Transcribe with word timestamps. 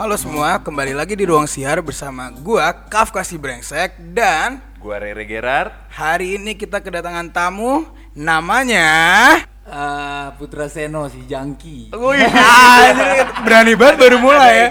halo 0.00 0.16
semua, 0.16 0.56
kembali 0.64 0.96
lagi 0.96 1.12
di 1.12 1.28
ruang 1.28 1.44
siar 1.44 1.84
bersama 1.84 2.32
gua 2.40 2.72
Kafka 2.72 3.20
si 3.20 3.36
Brengsek 3.36 4.00
dan 4.16 4.56
Gua 4.80 4.96
Rere 4.96 5.28
Gerard. 5.28 5.76
hari 5.92 6.40
ini 6.40 6.56
kita 6.56 6.80
kedatangan 6.80 7.28
tamu 7.28 7.84
namanya 8.16 8.88
Eh, 9.68 10.26
Putra 10.40 10.72
Seno 10.72 11.04
si 11.12 11.28
Jangki. 11.28 11.92
Wih, 11.92 12.26
anjir, 12.32 13.28
berani 13.44 13.76
banget 13.76 13.96
baru 14.00 14.16
mulai 14.16 14.50
ya. 14.56 14.68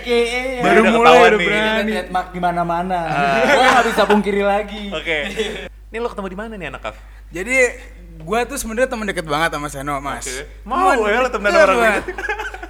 EKE 0.00 0.64
Baru 0.64 0.80
udah 0.88 0.92
mulai 0.96 1.14
udah 1.20 1.30
nih. 1.36 1.46
berani. 1.52 1.92
trademark 1.92 2.28
di 2.32 2.40
mana-mana. 2.40 2.98
Gua 3.52 3.64
nggak 3.76 3.86
bisa 3.92 4.02
pungkiri 4.08 4.40
lagi. 4.40 4.88
Oke. 4.88 5.18
Ini 5.68 5.96
lo 6.00 6.08
ketemu 6.08 6.28
di 6.32 6.38
mana 6.42 6.52
nih 6.56 6.72
anak 6.72 6.80
Kaf? 6.80 6.96
Jadi 7.28 7.54
gua 8.24 8.48
tuh 8.48 8.56
sebenarnya 8.56 8.88
teman 8.88 9.04
deket 9.04 9.28
banget 9.28 9.52
sama 9.52 9.68
Seno, 9.68 10.00
Mas. 10.00 10.24
Mau 10.64 10.96
ya 11.06 11.20
lo 11.20 11.28
Deket 11.28 11.52
orang. 11.52 12.00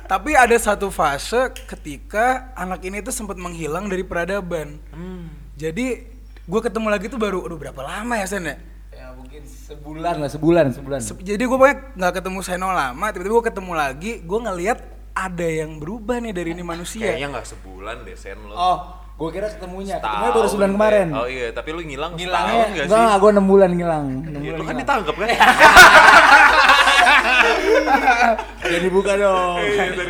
Tapi 0.07 0.31
ada 0.33 0.55
satu 0.55 0.89
fase 0.89 1.37
ketika 1.67 2.27
anak 2.55 2.79
ini 2.81 2.99
tuh 3.01 3.11
sempat 3.11 3.35
menghilang 3.35 3.87
dari 3.87 4.03
peradaban. 4.03 4.79
Hmm. 4.89 5.27
Jadi 5.53 6.07
gua 6.45 6.61
ketemu 6.61 6.87
lagi 6.89 7.07
tuh 7.07 7.17
baru, 7.17 7.43
aduh 7.43 7.57
berapa 7.57 7.81
lama 7.81 8.15
ya 8.15 8.25
Sen 8.25 8.45
ya? 8.45 8.55
Ya 8.93 9.11
mungkin 9.13 9.43
sebulan 9.43 10.15
lah, 10.17 10.29
sebulan, 10.29 10.67
sebulan. 10.73 10.99
Se- 11.01 11.19
Jadi 11.19 11.43
gue 11.43 11.53
pokoknya 11.53 11.77
nggak 11.93 12.13
ketemu 12.15 12.39
Seno 12.41 12.71
lama, 12.71 13.07
tiba-tiba 13.09 13.35
gue 13.35 13.47
ketemu 13.47 13.73
lagi, 13.73 14.13
gue 14.21 14.39
ngeliat 14.41 14.79
ada 15.13 15.43
yang 15.45 15.77
berubah 15.77 16.17
nih 16.19 16.31
dari 16.31 16.51
ini 16.53 16.63
manusia. 16.63 17.03
Kayaknya 17.09 17.29
nggak 17.33 17.47
sebulan 17.49 17.97
deh 18.03 18.15
sen 18.15 18.39
lo. 18.39 18.53
oh, 18.53 18.77
gua 19.17 19.29
kira 19.31 19.49
ketemunya. 19.49 19.97
Ketemunya 19.97 20.31
baru 20.31 20.47
sebulan 20.47 20.69
deh. 20.69 20.77
kemarin. 20.77 21.07
Oh 21.13 21.27
iya, 21.27 21.47
tapi 21.51 21.69
lu 21.73 21.81
ngilang 21.81 22.15
Ngilangnya 22.15 22.31
setahun 22.47 22.55
nggak 22.55 22.69
enggak, 22.69 22.87
sih? 22.87 23.03
enggak, 23.03 23.17
gua 23.19 23.31
6 23.33 23.43
bulan 23.45 23.71
ngilang. 23.73 24.05
6 24.07 24.15
Iya, 24.15 24.23
bulan 24.23 24.39
lu 24.39 24.39
kan 24.39 24.55
ngilang. 24.55 24.79
ditangkap 24.79 25.15
kan? 25.17 25.29
Jadi 28.73 28.87
buka 28.91 29.13
dong. 29.15 29.63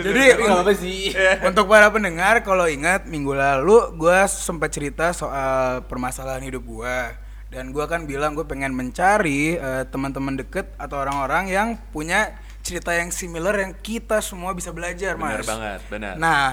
Jadi 0.02 0.22
Tapi 0.32 0.42
nggak 0.42 0.60
apa 0.62 0.72
sih. 0.72 1.12
untuk 1.44 1.66
para 1.66 1.88
pendengar, 1.90 2.40
kalau 2.40 2.64
ingat 2.64 3.04
minggu 3.04 3.32
lalu 3.32 3.94
gue 3.94 4.18
sempat 4.26 4.72
cerita 4.72 5.12
soal 5.12 5.84
permasalahan 5.84 6.42
hidup 6.42 6.64
gue. 6.64 6.98
Dan 7.46 7.70
gue 7.70 7.84
kan 7.86 8.04
bilang 8.04 8.34
gue 8.34 8.42
pengen 8.42 8.74
mencari 8.74 9.54
eh, 9.54 9.84
teman-teman 9.86 10.34
deket 10.34 10.74
atau 10.76 10.98
orang-orang 10.98 11.46
yang 11.46 11.68
punya 11.94 12.34
cerita 12.60 12.90
yang 12.90 13.14
similar 13.14 13.54
yang 13.54 13.72
kita 13.78 14.18
semua 14.18 14.50
bisa 14.50 14.74
belajar, 14.74 15.14
Benar 15.14 15.40
mas. 15.40 15.46
banget, 15.46 15.80
benar. 15.86 16.14
Nah, 16.18 16.46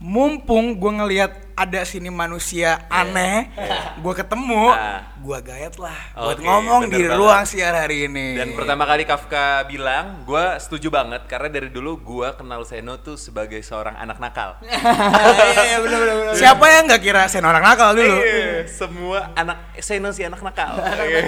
mumpung 0.00 0.74
gue 0.74 0.92
ngelihat 0.96 1.32
ada 1.52 1.84
sini 1.84 2.08
manusia 2.08 2.88
aneh, 2.88 3.52
gue 4.00 4.14
ketemu, 4.16 4.72
Ah. 4.72 5.12
gue 5.20 5.38
gayat 5.44 5.76
lah 5.76 5.92
buat 6.16 6.40
Oke, 6.40 6.48
ngomong 6.48 6.88
bener 6.88 6.96
di 6.96 7.02
banget. 7.04 7.18
ruang 7.20 7.44
siar 7.44 7.74
hari 7.76 8.08
ini. 8.08 8.32
Dan 8.32 8.56
pertama 8.56 8.88
kali 8.88 9.04
Kafka 9.04 9.68
bilang, 9.68 10.24
gua 10.24 10.56
setuju 10.56 10.88
banget 10.88 11.28
karena 11.28 11.52
dari 11.52 11.68
dulu 11.68 12.00
gua 12.00 12.32
kenal 12.32 12.64
Seno 12.64 12.96
tuh 12.96 13.20
sebagai 13.20 13.60
seorang 13.60 13.92
anak 13.94 14.16
nakal. 14.16 14.56
Iya, 15.60 15.76
benar 15.78 15.98
benar 16.00 16.16
benar. 16.16 16.34
Siapa 16.34 16.64
yang 16.66 16.82
nggak 16.88 17.02
kira 17.04 17.22
sen 17.28 17.44
orang 17.44 17.60
nakal 17.60 17.92
dulu? 17.92 18.16
Iya, 18.16 18.64
semua 18.64 19.18
anak 19.36 19.58
Seno 19.78 20.08
si 20.10 20.24
anak 20.24 20.40
nakal. 20.40 20.80
Iya. 20.80 21.20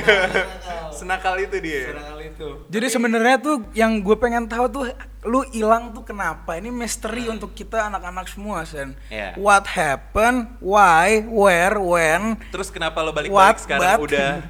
Senakal 0.88 1.36
itu 1.36 1.60
dia. 1.60 1.92
Kali 1.92 2.32
itu. 2.32 2.48
Jadi 2.72 2.86
sebenarnya 2.88 3.36
tuh 3.36 3.68
yang 3.72 4.00
gue 4.00 4.16
pengen 4.16 4.48
tahu 4.48 4.64
tuh 4.66 4.84
lu 5.22 5.46
hilang 5.54 5.94
tuh 5.94 6.02
kenapa? 6.02 6.58
Ini 6.58 6.74
misteri 6.74 7.30
untuk 7.30 7.54
kita 7.54 7.86
anak-anak 7.86 8.26
semua, 8.26 8.66
Sen. 8.66 8.98
Iya. 9.06 9.38
What 9.38 9.70
happened? 9.70 10.58
Why? 10.58 11.22
Where? 11.22 11.78
When? 11.78 12.42
Terus 12.50 12.74
kenapa 12.74 12.98
lo 13.06 13.14
balik-balik 13.14 13.62
sekarang 13.62 14.02
but? 14.02 14.10
udah 14.10 14.42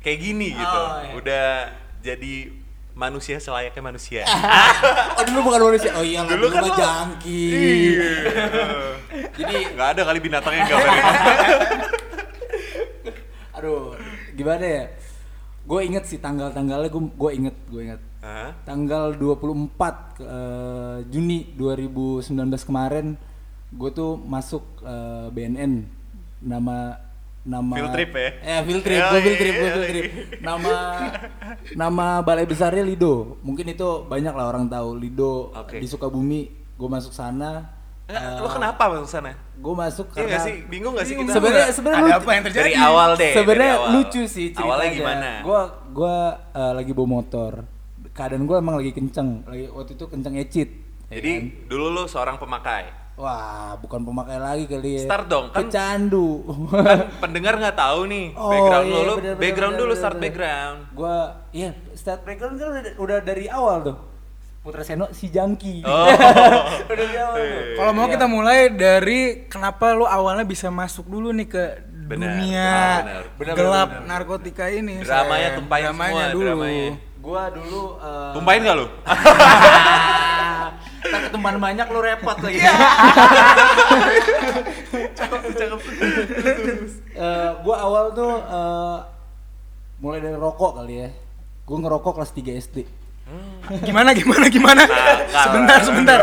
kayak 0.00 0.18
gini 0.24 0.56
gitu? 0.56 0.80
Oh, 0.80 0.88
iya. 1.04 1.12
Udah 1.20 1.46
jadi 2.00 2.34
manusia 2.94 3.36
selayaknya 3.42 3.82
manusia. 3.84 4.22
Oh 5.14 5.22
dulu 5.26 5.52
bukan 5.52 5.60
manusia. 5.70 5.90
Oh 5.94 6.04
iya, 6.04 6.24
Dulu 6.24 6.48
dulu 6.48 6.48
kan 6.50 6.64
jangki. 6.74 7.46
Jadi 9.38 9.56
nggak 9.74 9.88
ada 9.94 10.02
kali 10.06 10.18
binatang 10.18 10.54
yang 10.54 10.66
gambarin. 10.66 11.02
Aduh, 13.58 13.94
gimana 14.34 14.64
ya? 14.64 14.84
Gue 15.64 15.80
inget 15.86 16.04
sih 16.06 16.18
tanggal-tanggalnya 16.18 16.90
gue 16.90 17.02
gue 17.14 17.30
inget 17.30 17.56
gue 17.70 17.80
inget. 17.82 18.00
Hah? 18.24 18.56
Tanggal 18.64 19.20
24 19.20 20.24
eh, 20.24 20.98
Juni 21.12 21.52
2019 21.60 22.32
kemarin 22.64 23.20
gue 23.68 23.90
tuh 23.92 24.16
masuk 24.16 24.64
eh, 24.80 25.28
BNN 25.28 25.84
nama 26.40 26.96
nama 27.44 27.74
Field 27.76 27.92
trip 27.92 28.10
ya? 28.16 28.30
Eh, 28.40 28.60
field 28.64 28.82
trip, 28.82 29.00
gue 29.04 29.20
field 29.20 29.38
trip, 29.38 29.54
gue 29.60 29.70
field 29.76 29.88
trip. 29.92 30.04
Nama 30.40 30.74
nama 31.76 32.06
balai 32.24 32.48
besarnya 32.48 32.80
Lido. 32.80 33.36
Mungkin 33.44 33.76
itu 33.76 34.08
banyak 34.08 34.32
lah 34.32 34.48
orang 34.48 34.72
tahu 34.72 34.96
Lido 34.96 35.52
Oke. 35.52 35.76
di 35.76 35.84
Sukabumi. 35.84 36.48
Gue 36.80 36.88
masuk 36.88 37.12
sana. 37.12 37.76
Eh, 38.08 38.40
lo 38.40 38.48
kenapa 38.48 38.88
masuk 38.88 39.08
sana? 39.08 39.36
Gue 39.60 39.74
masuk 39.76 40.08
Iya 40.16 40.24
karena 40.24 40.40
sih? 40.40 40.56
Bingung 40.72 40.96
nggak 40.96 41.06
sih 41.08 41.14
kita? 41.20 41.32
Sebenarnya 41.36 41.68
sebenarnya 41.72 42.04
Ada 42.08 42.16
apa 42.16 42.30
yang 42.32 42.44
terjadi? 42.48 42.64
Dari 42.64 42.74
awal 42.80 43.10
deh. 43.20 43.32
Sebenarnya 43.36 43.74
lucu 43.92 44.22
sih 44.24 44.46
ceritanya. 44.52 44.64
Awalnya 44.64 44.88
gimana? 44.96 45.30
Gua 45.44 45.62
gua 45.92 46.16
eh, 46.56 46.72
lagi 46.80 46.90
bawa 46.96 47.08
motor. 47.20 47.73
Keadaan 48.14 48.44
gua 48.44 48.58
emang 48.58 48.78
lagi 48.78 48.90
kenceng. 48.90 49.42
Lagi 49.44 49.66
waktu 49.68 49.92
itu 49.92 50.04
kenceng 50.06 50.34
ecit. 50.36 50.68
ya 51.04 51.18
Jadi 51.18 51.30
kan? 51.32 51.42
dulu 51.68 51.86
lo 51.92 52.02
seorang 52.06 52.36
pemakai. 52.36 53.02
wah, 53.14 53.74
bukan 53.76 54.02
pemakai 54.02 54.38
lagi 54.38 54.64
kali 54.64 54.98
ya. 54.98 55.02
Start 55.04 55.26
dong, 55.28 55.46
kan- 55.48 55.66
Kecandu. 55.66 56.42
Kan 56.68 56.98
pendengar 57.20 57.54
nggak 57.56 57.76
tahu 57.76 58.06
nih 58.06 58.34
Oh, 58.34 58.48
background 58.48 58.86
iya, 58.86 58.90
lo. 58.90 58.98
Lo 59.00 59.12
bener, 59.12 59.22
bener, 59.28 59.38
background 59.40 59.70
bener, 59.70 59.80
dulu 59.80 59.88
bener, 59.88 60.00
start 60.00 60.14
bener. 60.14 60.24
background. 60.24 60.78
gua 60.92 61.14
iya, 61.50 61.68
start 61.92 62.20
background 62.22 62.54
kan 62.56 62.66
udah, 62.72 62.82
udah 62.96 63.18
dari 63.20 63.46
awal 63.46 63.76
tuh. 63.84 63.96
Putra 64.60 64.80
Seno 64.80 65.06
si 65.10 65.28
Jangki. 65.28 65.84
Oh. 65.84 66.06
udah 66.86 66.96
dari 66.96 67.16
awal 67.16 67.36
tuh. 67.36 67.62
Kalau 67.76 67.92
mau 67.92 68.06
kita 68.08 68.26
mulai 68.26 68.58
dari 68.68 69.20
kenapa 69.44 69.92
lu 69.92 70.06
awalnya 70.08 70.42
bisa 70.42 70.66
masuk 70.68 71.06
dulu 71.06 71.30
nih 71.30 71.46
ke 71.46 71.64
Benar, 72.04 72.18
dunia 72.30 72.70
benar, 73.00 73.22
benar. 73.34 73.54
gelap 73.54 73.88
Benar, 73.90 74.02
narkotika 74.06 74.66
ini. 74.68 75.00
Dramanya 75.00 75.48
tumpahin 75.54 75.84
Dramanya 75.86 76.14
semua, 76.24 76.32
dulu. 76.32 76.48
dramanya. 76.50 76.90
Gua 77.24 77.48
dulu 77.48 77.96
eh, 78.04 78.32
Tumpahin 78.36 78.60
nggak 78.68 78.76
lo? 78.76 78.86
Tak 81.04 81.20
ketemuan 81.28 81.56
banyak 81.56 81.86
lu 81.88 82.00
repot 82.04 82.36
lagi. 82.36 82.60
Eh, 87.14 87.50
gua 87.62 87.76
awal 87.78 88.10
tuh 88.12 88.32
eh, 88.42 88.98
mulai 90.02 90.18
dari 90.20 90.36
rokok 90.36 90.82
kali 90.82 90.94
ya. 91.00 91.08
Gua 91.64 91.78
ngerokok 91.80 92.12
kelas 92.20 92.34
3 92.36 92.60
SD. 92.60 92.76
Gimana 93.88 94.12
gimana 94.12 94.44
gimana? 94.52 94.82
Nakal. 94.84 95.44
sebentar 95.48 95.78
sebentar. 95.80 96.18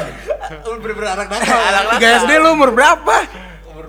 Lu 0.67 0.77
bener-bener 0.83 1.09
anak 1.17 1.27
nakal. 1.33 1.57
Anak 1.57 1.83
nakal. 1.95 1.97
3 1.97 2.21
SD 2.27 2.31
lu 2.37 2.49
umur 2.53 2.69
berapa? 2.75 3.15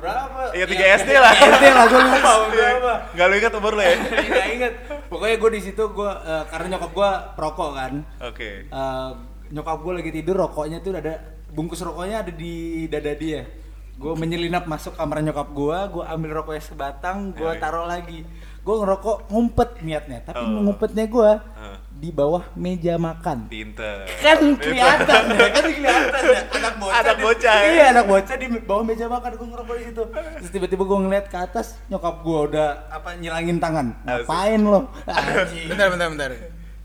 Berapa? 0.03 0.51
Iya 0.51 0.67
3 0.67 0.99
SD 1.01 1.11
lah. 1.15 1.31
SD 1.31 1.65
lah 1.65 1.85
gua 1.87 2.01
lupa 2.03 2.31
berapa. 2.51 2.93
Gak 3.15 3.27
lo 3.31 3.35
ingat 3.39 3.53
umur 3.55 3.73
lo 3.79 3.83
ya? 3.83 3.95
Enggak 4.27 4.47
inget. 4.51 4.75
Pokoknya 5.13 5.37
gua 5.39 5.51
di 5.55 5.61
situ 5.63 5.83
gua 5.89 6.11
eh, 6.21 6.45
karena 6.51 6.67
nyokap 6.75 6.91
gua 6.91 7.11
perokok 7.33 7.71
kan. 7.73 7.93
Oke. 8.21 8.67
Eh, 8.67 9.11
nyokap 9.49 9.79
gua 9.79 9.93
lagi 9.95 10.11
tidur 10.11 10.35
rokoknya 10.35 10.83
tuh 10.83 10.99
ada 10.99 11.23
bungkus 11.49 11.79
rokoknya 11.81 12.27
ada 12.27 12.33
di 12.35 12.55
dada 12.91 13.15
dia. 13.15 13.47
Gue 13.93 14.17
menyelinap 14.17 14.65
masuk 14.65 14.97
kamar 14.97 15.21
nyokap 15.21 15.53
gua, 15.53 15.87
gua 15.87 16.11
ambil 16.11 16.43
rokoknya 16.43 16.65
sebatang, 16.65 17.31
gua 17.37 17.55
Yoi. 17.55 17.61
taruh 17.61 17.87
lagi. 17.87 18.25
Gua 18.65 18.83
ngerokok 18.83 19.29
ngumpet 19.31 19.85
niatnya, 19.85 20.19
tapi 20.25 20.43
Oh. 20.43 20.65
ngumpetnya 20.65 21.07
gua 21.07 21.39
Heeh. 21.55 21.77
Di 22.03 22.11
bawah 22.11 22.51
meja 22.59 22.99
makan. 22.99 23.47
Pinter. 23.47 24.11
Kan 24.19 24.59
kelihatan 24.59 25.23
ya, 25.31 25.47
kan 25.49 25.65
kelihatan 25.65 26.23
ya. 26.27 26.41
Anak 26.59 26.75
bocah. 26.77 26.99
Anak 26.99 27.15
di- 27.15 27.23
bocah, 27.23 27.55
ya? 27.55 27.71
Iya, 27.71 27.85
anak 27.95 28.05
bocah 28.11 28.35
di 28.35 28.47
bawah 28.59 28.83
meja 28.83 29.07
makan 29.07 29.31
gua 29.33 29.47
ngerokok 29.49 29.75
di 29.79 29.85
situ. 29.87 30.03
Terus 30.11 30.51
tiba-tiba 30.51 30.83
gua 30.83 30.99
ngeliat 30.99 31.27
ke 31.31 31.39
atas, 31.39 31.79
nyokap 31.87 32.15
gua 32.21 32.39
udah 32.45 32.69
apa 32.91 33.15
nyilangin 33.15 33.57
tangan. 33.57 33.95
Ngapain 34.03 34.61
lo? 34.61 34.91
Bentar 35.71 35.87
bentar 35.89 36.09
bentar. 36.11 36.31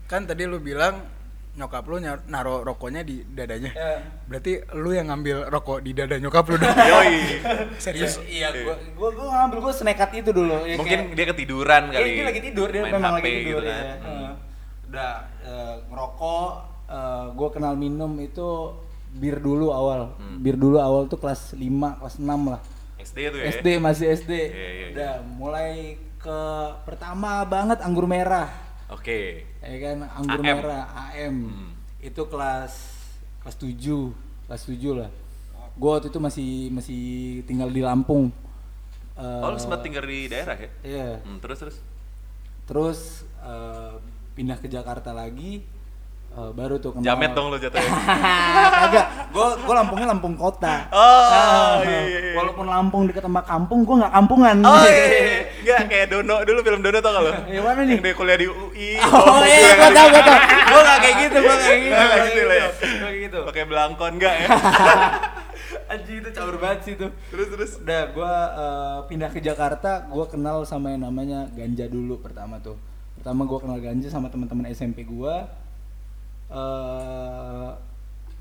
Kan 0.06 0.22
tadi 0.24 0.46
lu 0.46 0.62
bilang 0.62 1.02
nyokap 1.58 1.82
lu 1.82 1.98
naruh 2.30 2.62
rokoknya 2.62 3.02
di 3.02 3.26
dadanya. 3.26 3.74
Ya. 3.74 3.98
Berarti 4.22 4.62
lu 4.72 4.94
yang 4.94 5.10
ngambil 5.10 5.50
rokok 5.50 5.82
di 5.82 5.98
dada 5.98 6.14
nyokap 6.14 6.46
lu 6.46 6.56
dong. 6.56 6.70
Yoi. 6.94 7.42
Serius. 7.76 8.22
Iya, 8.22 8.54
gua 8.54 8.78
gua 8.94 9.10
gua 9.12 9.26
ngambil 9.36 9.58
gua 9.60 9.72
senekat 9.74 10.14
itu 10.14 10.30
dulu. 10.30 10.62
ya, 10.62 10.78
Mungkin 10.78 11.10
kayak- 11.10 11.16
dia 11.18 11.26
ketiduran 11.26 11.82
Iya, 11.90 11.98
kali. 11.98 12.10
dia 12.14 12.24
lagi 12.24 12.40
tidur, 12.40 12.68
dia 12.70 12.82
Main 12.86 12.94
memang 12.94 13.12
HP 13.12 13.18
lagi 13.18 13.34
tidur 13.42 13.58
gitu 13.58 13.66
ya. 13.66 13.82
kan. 13.98 14.46
Udah 14.88 15.12
eh, 15.44 15.74
ngerokok, 15.88 16.50
eh, 16.88 17.24
gua 17.36 17.48
kenal 17.52 17.74
minum 17.76 18.16
itu 18.18 18.72
bir 19.12 19.40
dulu 19.40 19.72
awal. 19.72 20.16
Hmm. 20.16 20.40
Bir 20.40 20.56
dulu 20.56 20.80
awal 20.80 21.08
tuh 21.08 21.16
kelas 21.16 21.52
5, 21.52 22.00
kelas 22.00 22.16
6 22.16 22.24
lah. 22.48 22.60
SD 22.98 23.18
tuh 23.30 23.38
ya. 23.40 23.46
SD 23.52 23.66
masih 23.78 24.06
SD. 24.12 24.32
Iya, 24.32 24.48
iya, 24.48 24.68
iya. 24.72 24.86
Udah 24.92 25.14
mulai 25.24 25.72
ke 26.18 26.40
pertama 26.82 27.46
banget 27.46 27.78
anggur 27.80 28.04
merah. 28.04 28.50
Oke. 28.90 29.44
Ya 29.60 29.76
kan 29.80 29.96
anggur 30.08 30.40
AM. 30.40 30.56
merah 30.60 30.84
AM. 31.08 31.36
Hmm. 31.52 31.70
Itu 32.00 32.26
kelas 32.26 32.72
kelas 33.44 33.56
7, 33.56 34.12
kelas 34.48 34.62
7 34.66 34.98
lah. 35.04 35.10
Gua 35.78 36.00
waktu 36.00 36.10
itu 36.10 36.18
masih 36.18 36.50
masih 36.74 37.02
tinggal 37.46 37.70
di 37.70 37.84
Lampung. 37.84 38.34
Eh, 39.14 39.42
Oh, 39.42 39.50
lu 39.50 39.58
sempat 39.58 39.82
tinggal 39.82 40.02
di 40.02 40.26
daerah 40.26 40.54
ya? 40.58 40.70
Iya. 40.82 41.08
Hmm, 41.22 41.38
terus 41.38 41.58
terus. 41.62 41.76
Terus 42.66 43.00
eh, 43.40 43.94
pindah 44.38 44.54
ke 44.54 44.68
Jakarta 44.68 45.10
lagi. 45.10 45.66
eh, 46.28 46.52
baru 46.52 46.78
tuh 46.78 46.92
kenal. 46.92 47.02
Jamet 47.08 47.32
dong 47.32 47.50
lo 47.50 47.56
jatuhnya. 47.56 47.88
Kagak, 48.84 49.06
gue 49.28 49.46
gue 49.58 49.74
Lampungnya 49.74 50.06
Lampung 50.06 50.34
kota. 50.34 50.86
Oh, 50.88 51.26
Ah, 51.26 51.82
iya, 51.82 52.00
iya, 52.04 52.18
iya. 52.22 52.34
Walaupun 52.36 52.62
Lampung 52.64 53.02
dekat 53.04 53.24
sama 53.24 53.42
kampung, 53.42 53.82
gue 53.82 53.96
nggak 53.96 54.12
kampungan. 54.12 54.56
Oh 54.62 54.84
iya, 54.84 55.04
iya. 55.10 55.40
Enggak 55.58 55.80
kayak 55.90 56.06
Dono 56.08 56.36
dulu 56.44 56.58
film 56.62 56.80
Dono 56.80 56.98
tau 57.00 57.10
gak 57.10 57.22
lo? 57.24 57.32
Yang 57.48 57.64
mana 57.64 57.80
nih? 57.80 57.90
Yang 57.90 58.02
dia 58.04 58.14
kuliah 58.14 58.38
di 58.38 58.46
UI. 58.46 58.90
Oh 59.08 59.42
iya, 59.42 59.70
gue 59.74 59.90
tau, 59.90 60.06
gue 60.06 60.22
tau. 60.22 60.38
Gue 60.68 60.80
nggak 60.80 60.98
kayak 61.00 61.16
gitu, 61.18 61.36
gue 61.40 61.56
kayak 61.58 61.78
gitu. 61.80 61.90
Nggak 61.90 62.08
kayak 62.08 62.22
gitu 62.28 62.40
lah 62.40 62.56
ya. 62.56 62.68
Gue 62.70 62.98
kayak 63.02 63.18
gitu. 63.18 63.38
Pakai 63.42 63.64
belangkon 63.66 64.12
enggak 64.14 64.34
ya? 64.36 64.48
Anjing 65.88 66.16
itu 66.20 66.30
caur 66.30 66.56
banget 66.56 66.80
sih 66.84 66.94
tuh. 66.94 67.10
terus 67.28 67.48
terus. 67.48 67.70
Udah, 67.80 68.02
gue 68.06 68.32
pindah 69.08 69.30
ke 69.32 69.40
Jakarta, 69.40 70.06
gue 70.06 70.26
kenal 70.28 70.62
sama 70.62 70.92
yang 70.92 71.02
namanya 71.02 71.48
ganja 71.50 71.88
dulu 71.88 72.20
pertama 72.20 72.60
tuh. 72.60 72.76
Pertama 73.18 73.42
gue 73.44 73.58
kenal 73.58 73.78
ganja 73.82 74.08
sama 74.08 74.30
teman-teman 74.30 74.70
SMP 74.70 75.02
gue. 75.02 75.34
eh 76.48 77.70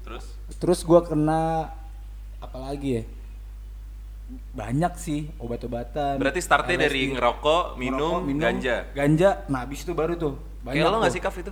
Terus 0.05 0.25
terus 0.61 0.79
gue 0.87 0.99
kena 1.03 1.73
apa 2.39 2.57
lagi 2.61 3.01
ya? 3.01 3.03
Banyak 4.55 4.93
sih 4.95 5.27
obat-obatan. 5.39 6.19
berarti 6.19 6.39
startnya 6.39 6.87
dari 6.87 7.11
LSD. 7.11 7.13
ngerokok, 7.15 7.63
minum, 7.79 8.23
Ngerokok, 8.23 8.39
ganja. 8.43 8.75
Ganja, 8.91 9.29
nah 9.47 9.63
habis 9.63 9.83
itu 9.83 9.91
baru 9.91 10.15
tuh. 10.15 10.35
Kayak 10.63 10.91
lo 10.91 10.99
tuh. 10.99 11.03
gak 11.07 11.13
sih 11.15 11.21
Kaf 11.23 11.35
itu? 11.39 11.51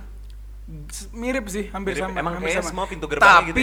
Mirip 1.12 1.46
sih 1.46 1.70
hampir 1.70 1.94
Mirip. 1.94 2.02
sama 2.04 2.18
Emang 2.18 2.34
hampir 2.36 2.50
sama. 2.52 2.66
semua 2.66 2.84
pintu 2.84 3.06
gerbangnya 3.06 3.38
tapi 3.46 3.62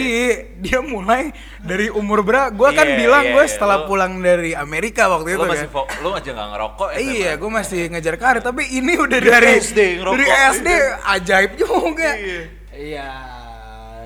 dia 0.58 0.80
mulai 0.80 1.22
dari 1.60 1.86
umur 1.90 2.20
berapa 2.20 2.48
gue 2.48 2.68
kan 2.70 2.86
Iya, 2.86 2.96
bilang 2.96 3.24
iya, 3.24 3.32
gue 3.32 3.44
iya. 3.44 3.50
setelah 3.50 3.78
Lo- 3.78 3.86
pulang 3.86 4.12
dari 4.18 4.52
Amerika 4.52 5.02
waktu 5.06 5.28
Lo 5.30 5.36
itu 5.36 5.46
masih 5.46 5.68
kan 5.68 5.74
fo- 5.74 5.90
lo 6.00 6.10
aja 6.12 6.30
gak 6.30 6.48
ngerokok 6.50 6.88
ya? 6.90 6.98
iya 6.98 7.30
gue 7.34 7.50
masih 7.50 7.80
ngejar 7.88 8.16
karir 8.16 8.40
tapi 8.40 8.62
ini 8.70 8.96
udah 8.96 9.18
Dari 9.18 9.28
dari 9.28 9.48
SD 9.58 9.80
ngerokok. 9.94 10.14
dari 10.14 10.26
SD 10.50 10.68
ajaib 11.06 11.52
juga 11.54 12.10
Iya. 12.16 12.40
Iya. 12.72 13.08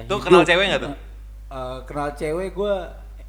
Tuh 0.04 0.18
kenal 0.18 0.42
cewek 0.42 0.64
nggak 0.66 0.82
tuh? 0.82 0.92
Eh, 1.48 1.78
kenal 1.84 2.08
cewek 2.12 2.50
gue 2.50 2.74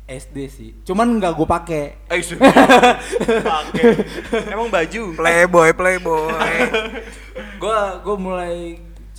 SD 0.09 0.37
sih. 0.47 0.69
Cuman 0.81 1.15
nggak 1.15 1.31
gue 1.31 1.45
pakai. 1.45 1.83
Eh. 2.07 2.17
Pakai. 3.45 3.83
Emang 4.49 4.65
baju. 4.67 5.03
playboy 5.13 5.69
playboy 5.71 6.33
Gue 7.55 7.77
gue 7.99 8.15
mulai 8.17 8.55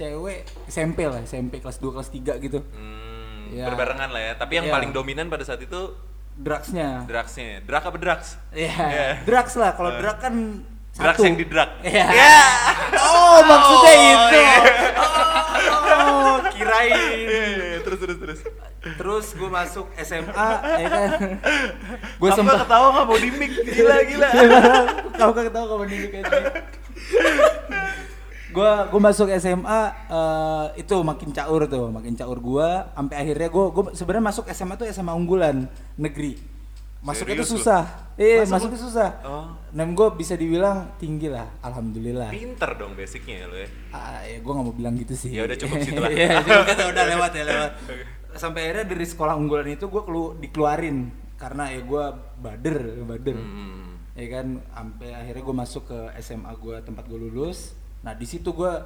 cewek 0.00 0.40
SMP 0.64 1.04
lah, 1.04 1.20
SMP 1.20 1.60
kelas 1.60 1.76
2 1.76 1.92
kelas 1.92 2.08
3 2.08 2.40
gitu. 2.40 2.58
Hmm, 2.64 3.52
Iya. 3.52 3.68
berbarengan 3.68 4.08
lah 4.08 4.22
ya. 4.22 4.32
Tapi 4.34 4.52
yang 4.56 4.66
Iya. 4.66 4.74
paling 4.74 4.90
dominan 4.90 5.26
pada 5.26 5.42
saat 5.42 5.60
itu 5.60 5.92
Drugsnya. 6.32 7.04
drugsnya. 7.04 7.60
Drug 7.60 7.84
apa 7.84 7.98
drugs? 7.98 8.40
Iya. 8.50 8.72
Iya. 8.72 9.06
Drugs 9.22 9.54
lah. 9.54 9.74
Kalau 9.74 9.92
drug 9.94 10.16
kan 10.16 10.34
Drugs 10.90 11.18
satu. 11.18 11.22
yang 11.22 11.36
di 11.36 11.44
drug. 11.44 11.70
Iya. 11.82 12.06
Ya. 12.08 12.36
Oh, 12.96 13.38
maksudnya 13.42 13.92
Oh, 13.92 14.00
itu. 14.08 14.38
iya. 14.38 14.56
Oh, 16.00 16.36
kirain. 16.48 16.96
Iya, 17.20 17.44
iya, 17.52 17.78
terus 17.82 17.98
terus 17.98 18.16
terus. 18.16 18.40
Terus 18.80 19.26
gue 19.34 19.50
masuk 19.50 19.86
SMA, 19.94 20.48
ya 20.74 20.88
kan. 20.88 21.08
Gue 22.16 22.30
sempat 22.32 22.64
ketawa 22.64 22.86
nggak 22.90 23.04
mau 23.04 23.18
di 23.18 23.30
mic 23.30 23.52
gila 23.60 23.96
gila. 24.02 24.28
Kamu 25.12 25.32
ketawa 25.36 25.66
kamu 25.68 25.84
nih 25.84 25.98
kayak 26.08 26.24
Gua 28.50 28.86
gua 28.86 29.00
masuk 29.00 29.30
SMA 29.32 29.80
eh, 30.06 30.66
itu 30.82 30.96
makin 31.00 31.30
caur 31.30 31.64
tuh, 31.64 31.88
makin 31.88 32.14
caur 32.14 32.38
gua 32.38 32.90
sampai 32.92 33.16
akhirnya 33.22 33.48
gua 33.48 33.64
gua 33.70 33.84
sebenarnya 33.94 34.24
masuk 34.26 34.44
SMA 34.50 34.74
tuh 34.74 34.86
SMA 34.88 35.12
unggulan 35.12 35.66
negeri. 35.94 36.36
Masuknya 37.00 37.40
Serius 37.40 37.48
tuh 37.48 37.56
lu? 37.56 37.60
susah. 37.64 37.82
Eh, 38.20 38.44
Masuk 38.44 38.52
masuknya 38.52 38.80
susah. 38.84 39.08
Oh. 39.24 39.48
Nem 39.72 39.96
gua 39.96 40.12
bisa 40.12 40.36
dibilang 40.36 40.92
tinggi 41.00 41.32
lah, 41.32 41.48
alhamdulillah. 41.64 42.28
Pinter 42.28 42.76
dong 42.76 42.92
basicnya 42.92 43.48
lo 43.48 43.56
ya. 43.56 43.68
Ah, 43.88 44.20
ya 44.20 44.36
gua 44.44 44.60
nggak 44.60 44.66
mau 44.68 44.76
bilang 44.76 44.94
gitu 45.00 45.16
sih. 45.16 45.32
Ya 45.32 45.48
udah, 45.48 45.56
cukup 45.56 45.80
situ 45.88 45.96
lah. 45.96 46.12
Iya, 46.12 46.44
udah 46.92 47.04
lewat 47.16 47.30
ya 47.32 47.44
lewat. 47.48 47.70
Sampai 48.42 48.68
akhirnya 48.68 48.84
dari 48.84 49.06
sekolah 49.08 49.32
unggulan 49.32 49.72
itu 49.72 49.88
gua 49.88 50.04
kelu 50.04 50.36
dikeluarin 50.38 51.08
karena 51.40 51.72
ya 51.72 51.80
gua 51.80 52.12
bader, 52.36 53.00
bader. 53.08 53.38
Hmm. 53.40 53.96
Ya 54.12 54.26
kan 54.36 54.60
sampai 54.68 55.16
akhirnya 55.16 55.40
gua 55.40 55.56
masuk 55.56 55.88
ke 55.88 55.98
SMA 56.20 56.52
gua 56.60 56.84
tempat 56.84 57.08
gua 57.08 57.16
lulus. 57.16 57.72
Nah, 58.00 58.12
di 58.12 58.24
situ 58.24 58.50
gua 58.50 58.80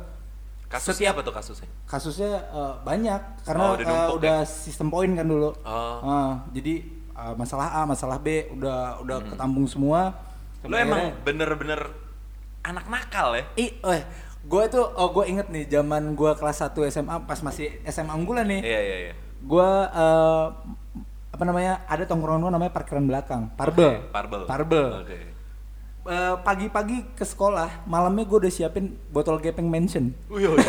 Kasusnya 0.64 1.14
apa 1.14 1.22
tuh 1.22 1.30
kasusnya? 1.30 1.70
kasusnya 1.86 2.34
eh, 2.50 2.74
banyak 2.82 3.20
karena 3.46 3.62
Oh, 3.62 3.72
udah 3.78 3.86
numpuk 3.86 4.16
udah 4.18 4.38
sistem 4.42 4.90
poin 4.90 5.06
kan 5.14 5.22
dulu. 5.22 5.54
Oh. 5.62 5.96
Ah, 6.02 6.42
jadi 6.50 6.82
eh, 7.14 7.34
masalah 7.38 7.78
A, 7.78 7.86
masalah 7.86 8.18
B 8.18 8.50
udah 8.50 8.98
udah 8.98 9.22
ketampung 9.22 9.70
semua. 9.70 10.10
Hmm. 10.64 10.72
Lo 10.72 10.74
emang 10.74 11.14
bener-bener 11.22 11.78
anak 12.64 12.88
nakal 12.88 13.36
ya? 13.36 13.44
Ih, 13.54 13.76
eh, 13.76 14.02
gue 14.42 14.62
tuh, 14.66 14.82
oh 14.82 15.12
gue 15.12 15.28
inget 15.28 15.46
nih, 15.52 15.68
zaman 15.68 16.16
gue 16.16 16.32
kelas 16.32 16.64
1 16.64 16.72
SMA, 16.90 17.16
pas 17.22 17.38
masih 17.38 17.68
SMA 17.84 18.16
unggulan 18.16 18.48
nih, 18.48 18.64
Iya 18.64 18.80
iya 18.80 18.96
iya. 19.08 19.14
gue 19.44 19.70
eh, 19.92 20.46
apa 21.28 21.44
namanya, 21.44 21.84
ada 21.84 22.02
tongkrongan 22.02 22.48
namanya 22.48 22.72
parkiran 22.72 23.04
belakang, 23.04 23.52
Parbel. 23.52 24.00
Oke, 24.00 24.10
Parbel. 24.10 24.42
Parbel. 24.48 24.86
Oke. 25.04 25.18
Eh, 26.04 26.36
pagi-pagi 26.38 27.16
ke 27.16 27.24
sekolah, 27.24 27.88
malamnya 27.88 28.28
gue 28.28 28.38
udah 28.38 28.52
siapin 28.52 28.92
botol 29.08 29.40
gepeng 29.40 29.64
mention. 29.64 30.12
Wih, 30.28 30.44
oh, 30.46 30.60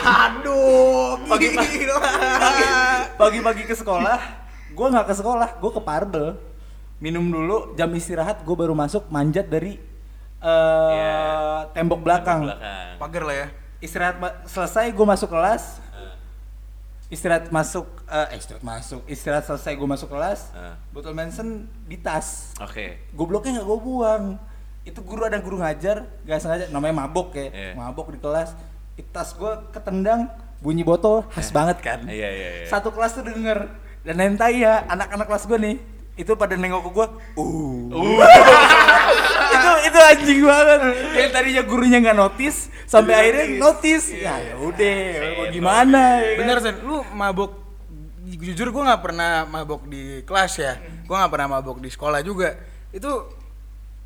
aduh 0.00 1.20
Pagi-pagi, 1.28 1.84
pagi-pagi 3.14 3.62
ke 3.68 3.76
sekolah, 3.76 4.16
gue 4.72 4.86
nggak 4.88 5.04
ke 5.04 5.14
sekolah, 5.14 5.60
gue 5.60 5.68
ke 5.70 5.80
Parbel. 5.80 6.40
Minum 6.96 7.28
dulu, 7.28 7.76
jam 7.76 7.92
istirahat 7.92 8.40
gue 8.40 8.56
baru 8.56 8.72
masuk 8.72 9.04
manjat 9.08 9.52
dari 9.52 9.76
eh, 10.40 10.92
Iya. 10.96 11.68
tembok 11.72 12.00
belakang. 12.00 12.48
belakang. 12.48 12.96
pagar 12.96 13.22
lah 13.22 13.36
ya 13.36 13.48
istirahat 13.80 14.16
selesai 14.44 14.88
gue 14.88 15.06
masuk 15.06 15.28
kelas 15.28 15.84
istirahat 17.06 17.52
masuk 17.52 17.84
eh 18.06 18.32
istirahat 18.34 18.64
masuk 18.64 19.00
istirahat 19.04 19.44
selesai 19.44 19.76
gue 19.76 19.84
masuk 19.86 20.08
kelas 20.08 20.52
Eh. 20.52 20.72
botol 20.88 21.12
Manson 21.12 21.68
di 21.84 21.96
tas 21.96 22.56
Oke. 22.56 22.96
gobloknya 23.12 23.60
nggak 23.60 23.66
gue 23.66 23.78
buang 23.78 24.24
itu 24.84 25.00
guru 25.00 25.24
ada 25.24 25.40
guru 25.40 25.64
ngajar 25.64 26.04
gak 26.28 26.40
sengaja 26.44 26.64
namanya 26.68 27.04
mabok 27.04 27.32
ya. 27.36 27.48
Iya. 27.48 27.72
mabok 27.76 28.12
di 28.12 28.20
kelas 28.20 28.52
tas 29.10 29.34
gue 29.34 29.52
ketendang 29.74 30.30
bunyi 30.62 30.86
botol 30.86 31.26
khas 31.32 31.50
banget 31.50 31.82
kan. 31.82 32.06
Iya 32.06 32.28
iya 32.30 32.48
iya. 32.62 32.66
satu 32.68 32.94
kelas 32.94 33.18
tuh 33.18 33.24
denger 33.26 33.68
dan 34.04 34.16
hentai 34.20 34.62
ya 34.62 34.84
anak-anak 34.86 35.26
kelas 35.26 35.44
gue 35.50 35.58
nih 35.58 35.76
itu 36.14 36.32
pada 36.38 36.54
nengok 36.54 36.82
ke 36.86 36.90
gue 36.94 37.06
uh. 37.42 37.90
Itu 39.54 39.70
itu 39.86 39.98
anjing 39.98 40.40
banget. 40.44 40.80
Yang 41.14 41.30
tadinya 41.30 41.62
gurunya 41.64 41.98
nggak 42.02 42.18
notice 42.18 42.58
sampai 42.84 43.14
akhirnya 43.16 43.46
notice. 43.58 44.06
ya 44.12 44.34
ya 44.38 44.54
udah 44.60 44.96
mau 45.40 45.46
gimana 45.50 46.02
ya 46.20 46.36
bener 46.38 46.56
sen. 46.62 46.74
Lu 46.84 47.00
mabok 47.14 47.64
jujur 48.24 48.68
gue 48.70 48.82
nggak 48.82 49.02
pernah 49.02 49.48
mabok 49.48 49.88
di 49.88 50.22
kelas 50.22 50.52
ya. 50.58 50.78
Gue 51.06 51.16
nggak 51.16 51.32
pernah 51.32 51.48
mabok 51.58 51.78
di 51.80 51.88
sekolah 51.90 52.20
juga. 52.22 52.58
Itu 52.94 53.30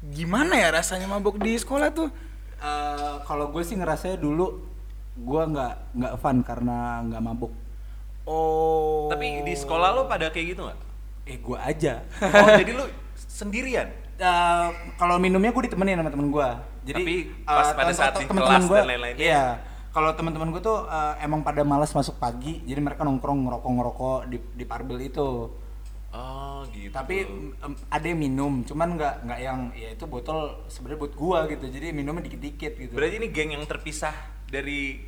gimana 0.00 0.54
ya 0.54 0.70
rasanya 0.70 1.06
mabok 1.06 1.36
di 1.36 1.54
sekolah 1.54 1.90
tuh? 1.90 2.08
Eh, 2.56 3.14
kalau 3.22 3.50
gue 3.50 3.62
sih 3.62 3.74
ngerasanya 3.74 4.16
dulu 4.16 4.62
gue 5.14 5.42
nggak 5.44 5.74
nggak 5.94 6.14
fun 6.16 6.40
karena 6.40 7.02
nggak 7.02 7.18
mabuk 7.20 7.50
oh. 8.24 9.06
Tapi 9.08 9.42
di 9.42 9.52
sekolah 9.52 9.90
lo 9.92 10.02
pada 10.04 10.28
kayak 10.28 10.46
gitu 10.48 10.62
nggak? 10.62 10.78
eh 11.24 11.36
gue 11.36 11.58
aja. 11.58 12.00
Oh 12.22 12.48
jadi 12.60 12.72
lu 12.72 12.84
sendirian? 13.14 13.88
Eh, 14.16 14.68
kalau 14.96 15.16
minumnya 15.16 15.50
gue 15.50 15.62
ditemenin 15.64 15.98
sama 15.98 16.08
temen 16.08 16.28
gue. 16.28 16.48
Jadi 16.84 16.98
Tapi 16.98 17.14
eh, 17.28 17.44
pas 17.44 17.68
pada 17.68 17.84
temen- 17.84 17.94
saat 17.94 18.12
di 18.14 18.24
temen-temen 18.24 18.48
kelas 18.56 18.64
gua- 18.64 18.78
dan 18.78 18.88
lain-lainnya? 18.88 19.20
iya. 19.20 19.44
Kalau 19.88 20.14
teman-teman 20.14 20.48
gue 20.50 20.60
tuh 20.60 20.78
eh, 20.84 21.14
emang 21.20 21.42
pada 21.42 21.62
malas 21.62 21.90
masuk 21.90 22.16
pagi 22.16 22.62
jadi 22.62 22.78
mereka 22.78 23.02
nongkrong 23.02 23.38
ngerokok 23.40 23.70
ngerokok 23.72 24.18
di 24.26 24.38
di 24.54 24.64
parbel 24.64 24.98
itu 25.00 25.50
Oh 26.08 26.64
gitu. 26.72 26.88
tapi 26.88 27.28
em, 27.60 27.72
ada 27.92 28.06
yang 28.08 28.16
minum 28.16 28.64
cuman 28.64 28.96
nggak 28.96 29.14
nggak 29.28 29.40
yang 29.44 29.68
ya 29.76 29.92
itu 29.92 30.08
botol 30.08 30.56
sebenarnya 30.64 31.04
buat 31.04 31.12
gua 31.12 31.44
gitu 31.46 31.68
jadi 31.68 31.92
minumnya 31.92 32.24
dikit-dikit 32.24 32.72
gitu 32.74 32.92
berarti 32.96 33.20
ini 33.20 33.28
geng 33.28 33.52
yang 33.52 33.64
terpisah 33.68 34.16
dari 34.48 35.04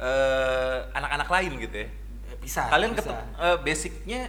eh, 0.00 0.78
anak-anak 0.96 1.28
lain 1.28 1.52
gitu 1.60 1.76
ya? 1.84 1.88
Eh, 2.32 2.36
bisa 2.40 2.64
Kalian 2.72 2.96
ketemu 2.96 3.20
eh, 3.36 3.56
basicnya 3.60 4.20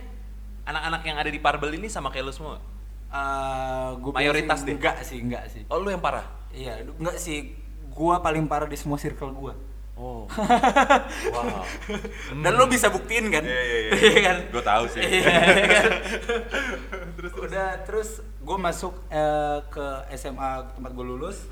anak-anak 0.67 1.01
yang 1.07 1.17
ada 1.17 1.29
di 1.31 1.39
Parbel 1.39 1.71
ini 1.79 1.87
sama 1.87 2.11
kayak 2.11 2.27
lu 2.27 2.33
semua? 2.35 2.59
Eh, 3.07 3.89
gua 3.95 4.11
Mayoritas 4.11 4.67
deh. 4.67 4.75
enggak 4.75 4.99
sih 5.07 5.23
enggak 5.23 5.47
sih 5.47 5.63
Oh 5.71 5.79
lu 5.79 5.87
yang 5.87 6.03
parah? 6.03 6.27
iya 6.51 6.83
enggak 6.83 7.15
sih 7.15 7.55
gua 7.95 8.19
paling 8.19 8.43
parah 8.43 8.67
di 8.67 8.75
semua 8.75 8.99
circle 8.99 9.31
gua 9.31 9.55
Oh. 10.01 10.25
wow. 11.37 11.61
dan 12.33 12.53
lo 12.57 12.65
bisa 12.65 12.89
buktiin 12.89 13.29
kan 13.29 13.45
Iya 13.45 13.61
iya 13.61 13.77
iya. 13.77 13.91
Iya 14.09 14.19
kan 14.25 14.37
Gue 14.49 14.63
tahu 14.65 14.83
sih. 14.89 15.01
Iya 15.05 15.21
kan? 15.29 15.91
terus 17.21 17.33
udah 17.37 17.67
terus 17.85 18.09
gue 18.41 18.57
masuk 18.57 18.97
eh, 19.13 19.61
ke 19.69 19.85
SMA 20.17 20.73
tempat 20.73 20.91
gue 20.91 21.05
lulus 21.05 21.45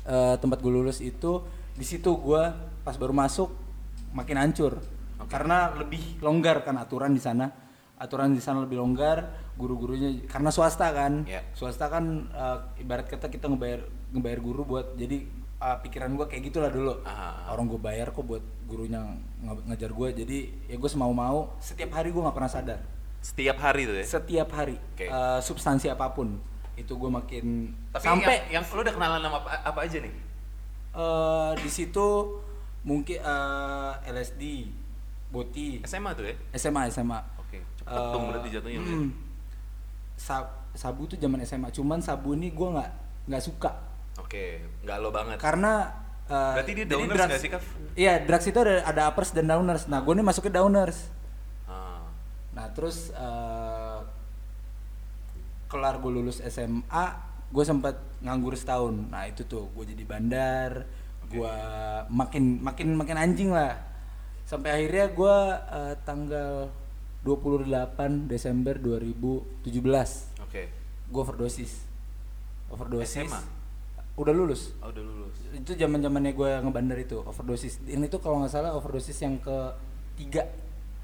Eh, 0.00 0.34
tempat 0.40 0.58
gue 0.58 0.72
lulus 0.72 1.04
itu 1.04 1.44
di 1.76 1.84
situ 1.84 2.08
gue 2.16 2.42
pas 2.80 2.96
baru 2.96 3.12
masuk 3.12 3.52
makin 4.10 4.40
hancur 4.40 4.80
karena 5.28 5.76
lebih 5.76 6.16
longgar 6.24 6.64
kan 6.64 6.80
aturan 6.80 7.12
di 7.12 7.20
sana 7.20 7.52
aturan 7.94 8.32
di 8.32 8.40
sana 8.40 8.64
lebih 8.64 8.80
longgar 8.80 9.28
guru-gurunya 9.54 10.24
karena 10.24 10.48
swasta 10.48 10.88
kan 10.96 11.28
Iya. 11.28 11.44
swasta 11.52 11.92
kan 11.92 12.32
eh, 12.32 12.58
ibarat 12.80 13.12
kata 13.12 13.28
kita 13.28 13.52
ngebayar 13.52 13.84
ngebayar 14.16 14.40
guru 14.40 14.64
buat 14.64 14.96
jadi 14.96 15.28
uh, 15.60 15.76
pikiran 15.78 16.10
gue 16.10 16.26
kayak 16.26 16.42
gitulah 16.44 16.68
dulu 16.68 16.98
Ah. 17.02 17.46
orang 17.48 17.64
gue 17.66 17.78
bayar 17.78 18.08
kok 18.08 18.22
buat 18.22 18.40
gurunya 18.64 19.00
nge- 19.38 19.64
ngejar 19.66 19.90
gue 19.90 20.08
jadi 20.16 20.38
ya 20.66 20.76
gue 20.76 20.88
semau 20.88 21.10
mau 21.10 21.52
setiap 21.58 21.92
hari 21.92 22.08
gue 22.08 22.18
nggak 22.18 22.34
pernah 22.34 22.48
sadar 22.50 22.80
Setiap 23.20 23.56
hari 23.58 23.84
tuh 23.84 23.94
ya. 23.94 24.04
setiap 24.06 24.48
hari 24.50 24.80
Oke. 24.90 25.04
uh, 25.04 25.36
substansi 25.38 25.86
apa 25.86 26.08
pun 26.10 26.40
itu 26.72 26.88
gue 26.90 27.10
makin 27.10 27.68
Tapi 27.90 28.00
sampai 28.02 28.36
yang, 28.48 28.64
yang 28.64 28.64
lu 28.66 28.80
udah 28.80 28.94
kenalan 28.94 29.20
sama 29.20 29.38
apa, 29.38 29.50
apa 29.62 29.80
aja 29.82 29.98
nih? 29.98 30.14
uh, 30.90 31.52
di 31.54 31.68
situ 31.68 32.08
mungkin 32.80 33.20
uh, 33.20 34.00
LSD 34.02 34.72
boti 35.28 35.84
SMA 35.84 36.10
tuh 36.12 36.24
ya? 36.24 36.34
SMA 36.52 36.88
SMA 36.88 37.20
Oke, 37.38 37.60
cepet 37.76 37.92
Eh, 37.92 38.10
dong 38.10 38.24
berarti 38.26 38.48
jatuhnya 38.50 38.80
ya. 38.80 38.96
mm, 38.96 39.08
sab- 40.16 40.56
sabu 40.72 41.04
tuh 41.04 41.16
zaman 41.16 41.42
SMA 41.42 41.68
cuman 41.68 41.98
sabu 41.98 42.32
ini 42.32 42.48
gue 42.48 42.68
nggak 42.70 42.90
nggak 43.26 43.42
suka 43.42 43.70
Oke, 44.16 44.58
nggak 44.82 44.96
lo 44.98 45.10
banget. 45.10 45.38
karena 45.38 45.92
uh, 46.26 46.54
Berarti 46.54 46.72
dia 46.74 46.86
downers 46.86 47.14
drugs- 47.14 47.30
nggak 47.30 47.40
sih, 47.40 47.50
Kaf? 47.50 47.64
Iya, 47.92 48.12
drugs 48.22 48.46
itu 48.46 48.58
ada 48.58 48.74
ada 48.82 49.02
uppers 49.06 49.30
dan 49.30 49.46
downers. 49.46 49.86
Nah, 49.86 50.00
gue 50.00 50.12
nih 50.12 50.24
masuknya 50.24 50.56
downers. 50.56 50.98
Ah, 51.64 52.02
Nah, 52.50 52.66
terus 52.70 53.10
eh, 53.10 53.98
kelar 55.66 55.98
gue 55.98 56.10
lulus 56.10 56.42
SMA, 56.42 57.04
gue 57.48 57.64
sempat 57.64 57.94
nganggur 58.20 58.54
setahun. 58.54 58.94
Nah, 59.06 59.24
itu 59.24 59.42
tuh 59.44 59.70
gue 59.70 59.84
jadi 59.86 60.02
bandar, 60.02 60.86
gue 61.26 61.54
makin 62.08 62.58
makin 62.60 62.94
makin 62.94 63.16
anjing 63.16 63.50
lah. 63.50 63.78
Sampai 64.42 64.70
akhirnya 64.72 65.06
gue 65.08 65.36
eh, 65.72 65.94
tanggal 66.02 66.70
28 67.22 67.70
Desember 68.26 68.74
2017 68.74 69.62
oke. 70.40 70.62
gue 71.06 71.20
overdosis. 71.20 71.86
Overdosis. 72.66 73.28
SMA? 73.28 73.40
Udah 74.20 74.30
lulus. 74.30 74.76
Oh, 74.78 74.88
udah 74.88 75.00
lulus. 75.00 75.36
Itu 75.50 75.72
zaman 75.72 75.98
zamannya 75.98 76.32
gue 76.32 76.50
ngebandar 76.60 76.98
itu 76.98 77.16
overdosis. 77.20 77.80
Ini 77.82 78.04
tuh 78.06 78.20
kalau 78.20 78.38
nggak 78.38 78.52
salah 78.52 78.70
overdosis 78.72 79.16
yang 79.18 79.40
ketiga. 79.40 80.44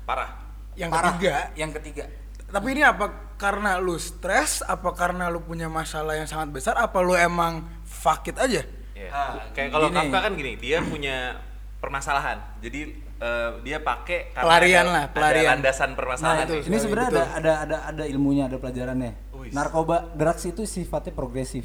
Parah. 0.04 0.30
Yang 0.76 0.90
Parah. 0.92 1.04
ketiga. 1.10 1.32
Yang 1.56 1.70
ketiga. 1.80 2.04
Tapi 2.46 2.68
ini 2.70 2.82
apa 2.82 3.06
karena 3.34 3.74
lu 3.76 3.96
stres? 3.96 4.60
Apa 4.60 4.92
karena 4.92 5.26
lu 5.26 5.40
punya 5.40 5.66
masalah 5.66 6.14
yang 6.14 6.28
sangat 6.28 6.52
besar? 6.52 6.76
Apa 6.76 7.00
lu 7.00 7.16
emang 7.16 7.64
fuck 7.82 8.22
it 8.24 8.36
aja? 8.36 8.62
Iya. 8.92 9.08
Ah, 9.10 9.48
Kayak 9.50 9.72
kalau. 9.72 9.88
Kafka 9.90 10.18
kan 10.20 10.32
gini, 10.32 10.52
dia 10.54 10.78
punya 10.78 11.40
permasalahan. 11.76 12.38
Jadi 12.60 12.80
eh, 13.16 13.50
dia 13.62 13.80
pakai 13.80 14.30
Pelarian 14.30 14.84
ada- 14.84 14.92
lah, 14.92 15.04
pelarian. 15.08 15.42
Ada 15.42 15.52
landasan 15.56 15.88
Nah, 15.88 15.96
permasalahan. 15.96 16.44
itu. 16.44 16.54
nih. 16.54 16.62
ini 16.68 16.76
sebenarnya 16.78 17.10
ada, 17.10 17.24
ada 17.34 17.52
ada 17.64 17.76
ada 17.88 18.04
ilmunya, 18.04 18.44
ada 18.46 18.56
pelajarannya. 18.56 19.12
Wih. 19.34 19.50
Narkoba 19.50 20.12
drugs 20.12 20.44
itu 20.44 20.62
sifatnya 20.62 21.10
progresif. 21.10 21.64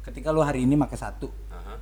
Ketika 0.00 0.30
lu 0.30 0.40
hari 0.40 0.64
ini 0.64 0.74
pakai 0.74 0.96
satu, 0.96 1.28
Aha. 1.48 1.76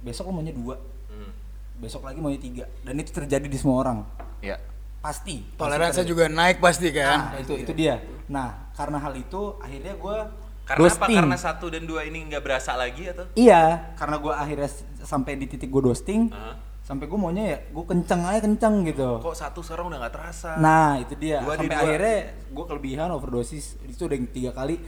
besok 0.00 0.28
lu 0.28 0.34
maunya 0.34 0.50
dua, 0.50 0.76
Hmm. 1.06 1.30
besok 1.78 2.02
lagi 2.02 2.18
maunya 2.18 2.36
tiga. 2.36 2.64
Dan 2.82 2.98
itu 2.98 3.10
terjadi 3.10 3.46
di 3.46 3.54
semua 3.54 3.78
orang. 3.80 3.98
Ya. 4.40 4.58
Pasti. 4.98 5.42
Toleransi 5.54 6.02
juga 6.02 6.26
naik 6.26 6.58
pasti 6.58 6.88
Nah, 6.88 6.94
kan? 6.94 7.18
itu 7.38 7.58
itu 7.58 7.72
dia. 7.72 7.98
Nah, 8.26 8.70
karena 8.72 8.98
hal 8.98 9.14
itu 9.14 9.58
akhirnya 9.58 9.94
gue 9.94 10.16
Karena 10.62 10.86
apa? 10.86 11.06
Karena 11.10 11.34
satu 11.34 11.66
dan 11.68 11.82
dua 11.82 12.06
ini 12.06 12.22
nggak 12.24 12.38
berasa 12.38 12.78
lagi 12.78 13.10
atau? 13.10 13.26
Iya, 13.34 13.94
karena 13.98 14.14
gue 14.16 14.30
akhirnya 14.30 14.70
sampai 15.02 15.34
di 15.34 15.50
titik 15.50 15.66
gue 15.68 15.82
ghosting, 15.82 16.30
Aha. 16.30 16.54
sampai 16.86 17.10
gue 17.10 17.18
maunya 17.18 17.44
ya 17.44 17.58
gue 17.66 17.82
kenceng 17.84 18.22
aja 18.22 18.38
kenceng 18.38 18.86
gitu. 18.86 19.18
Kok 19.18 19.34
satu 19.34 19.58
sekarang 19.58 19.90
udah 19.90 20.06
nggak 20.06 20.14
terasa? 20.14 20.54
Nah 20.62 21.02
itu 21.02 21.18
dia. 21.18 21.42
Dua 21.42 21.58
di 21.58 21.66
sampai 21.66 21.74
dua. 21.74 21.82
akhirnya 21.82 22.18
gue 22.46 22.64
kelebihan 22.64 23.08
overdosis 23.10 23.74
itu 23.82 24.06
udah 24.06 24.14
yang 24.14 24.30
tiga 24.30 24.50
kali 24.54 24.78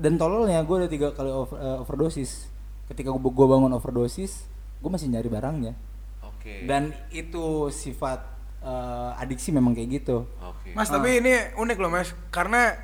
dan 0.00 0.16
tololnya 0.16 0.64
gue 0.64 0.76
udah 0.80 0.90
tiga 0.90 1.12
kali 1.12 1.28
over- 1.28 1.60
eh, 1.60 1.76
overdosis. 1.78 2.48
Ketika 2.88 3.12
gue 3.12 3.20
gua 3.30 3.46
bangun 3.46 3.70
overdosis, 3.70 4.48
gue 4.80 4.90
masih 4.90 5.06
nyari 5.06 5.28
barangnya. 5.28 5.76
Oke. 6.24 6.64
Dan 6.64 6.90
itu 7.12 7.68
sifat 7.68 8.24
eh, 8.60 9.10
adiksi 9.16 9.52
memang 9.52 9.72
kayak 9.72 10.00
gitu. 10.00 10.24
Oke. 10.40 10.72
Mas 10.72 10.88
tapi 10.88 11.20
ini 11.20 11.32
unik 11.54 11.76
loh 11.76 11.88
mas, 11.88 12.12
karena 12.28 12.76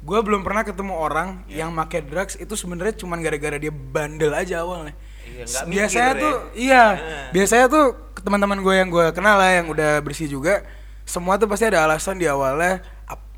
gue 0.00 0.18
belum 0.22 0.40
pernah 0.40 0.62
ketemu 0.62 0.94
orang 0.94 1.42
Iya. 1.44 1.66
yang 1.66 1.70
make 1.70 1.98
drugs 2.02 2.34
itu 2.34 2.54
sebenarnya 2.54 2.94
cuma 2.94 3.18
gara-gara 3.18 3.58
dia 3.58 3.68
bandel 3.70 4.30
aja 4.32 4.62
awalnya. 4.62 4.94
Iya, 5.26 5.66
biasanya 5.66 6.12
mikir 6.14 6.22
tuh, 6.24 6.34
ya. 6.34 6.56
iya, 6.56 6.84
Nah. 6.94 7.28
biasanya 7.30 7.66
tuh 7.68 7.86
teman-teman 8.22 8.58
gue 8.62 8.74
yang 8.74 8.88
gue 8.88 9.06
kenal 9.12 9.36
lah 9.36 9.50
yang 9.50 9.66
udah 9.68 10.00
bersih 10.00 10.24
juga, 10.26 10.64
semua 11.04 11.36
tuh 11.36 11.44
pasti 11.46 11.68
ada 11.68 11.84
alasan 11.84 12.16
di 12.16 12.24
awalnya 12.24 12.80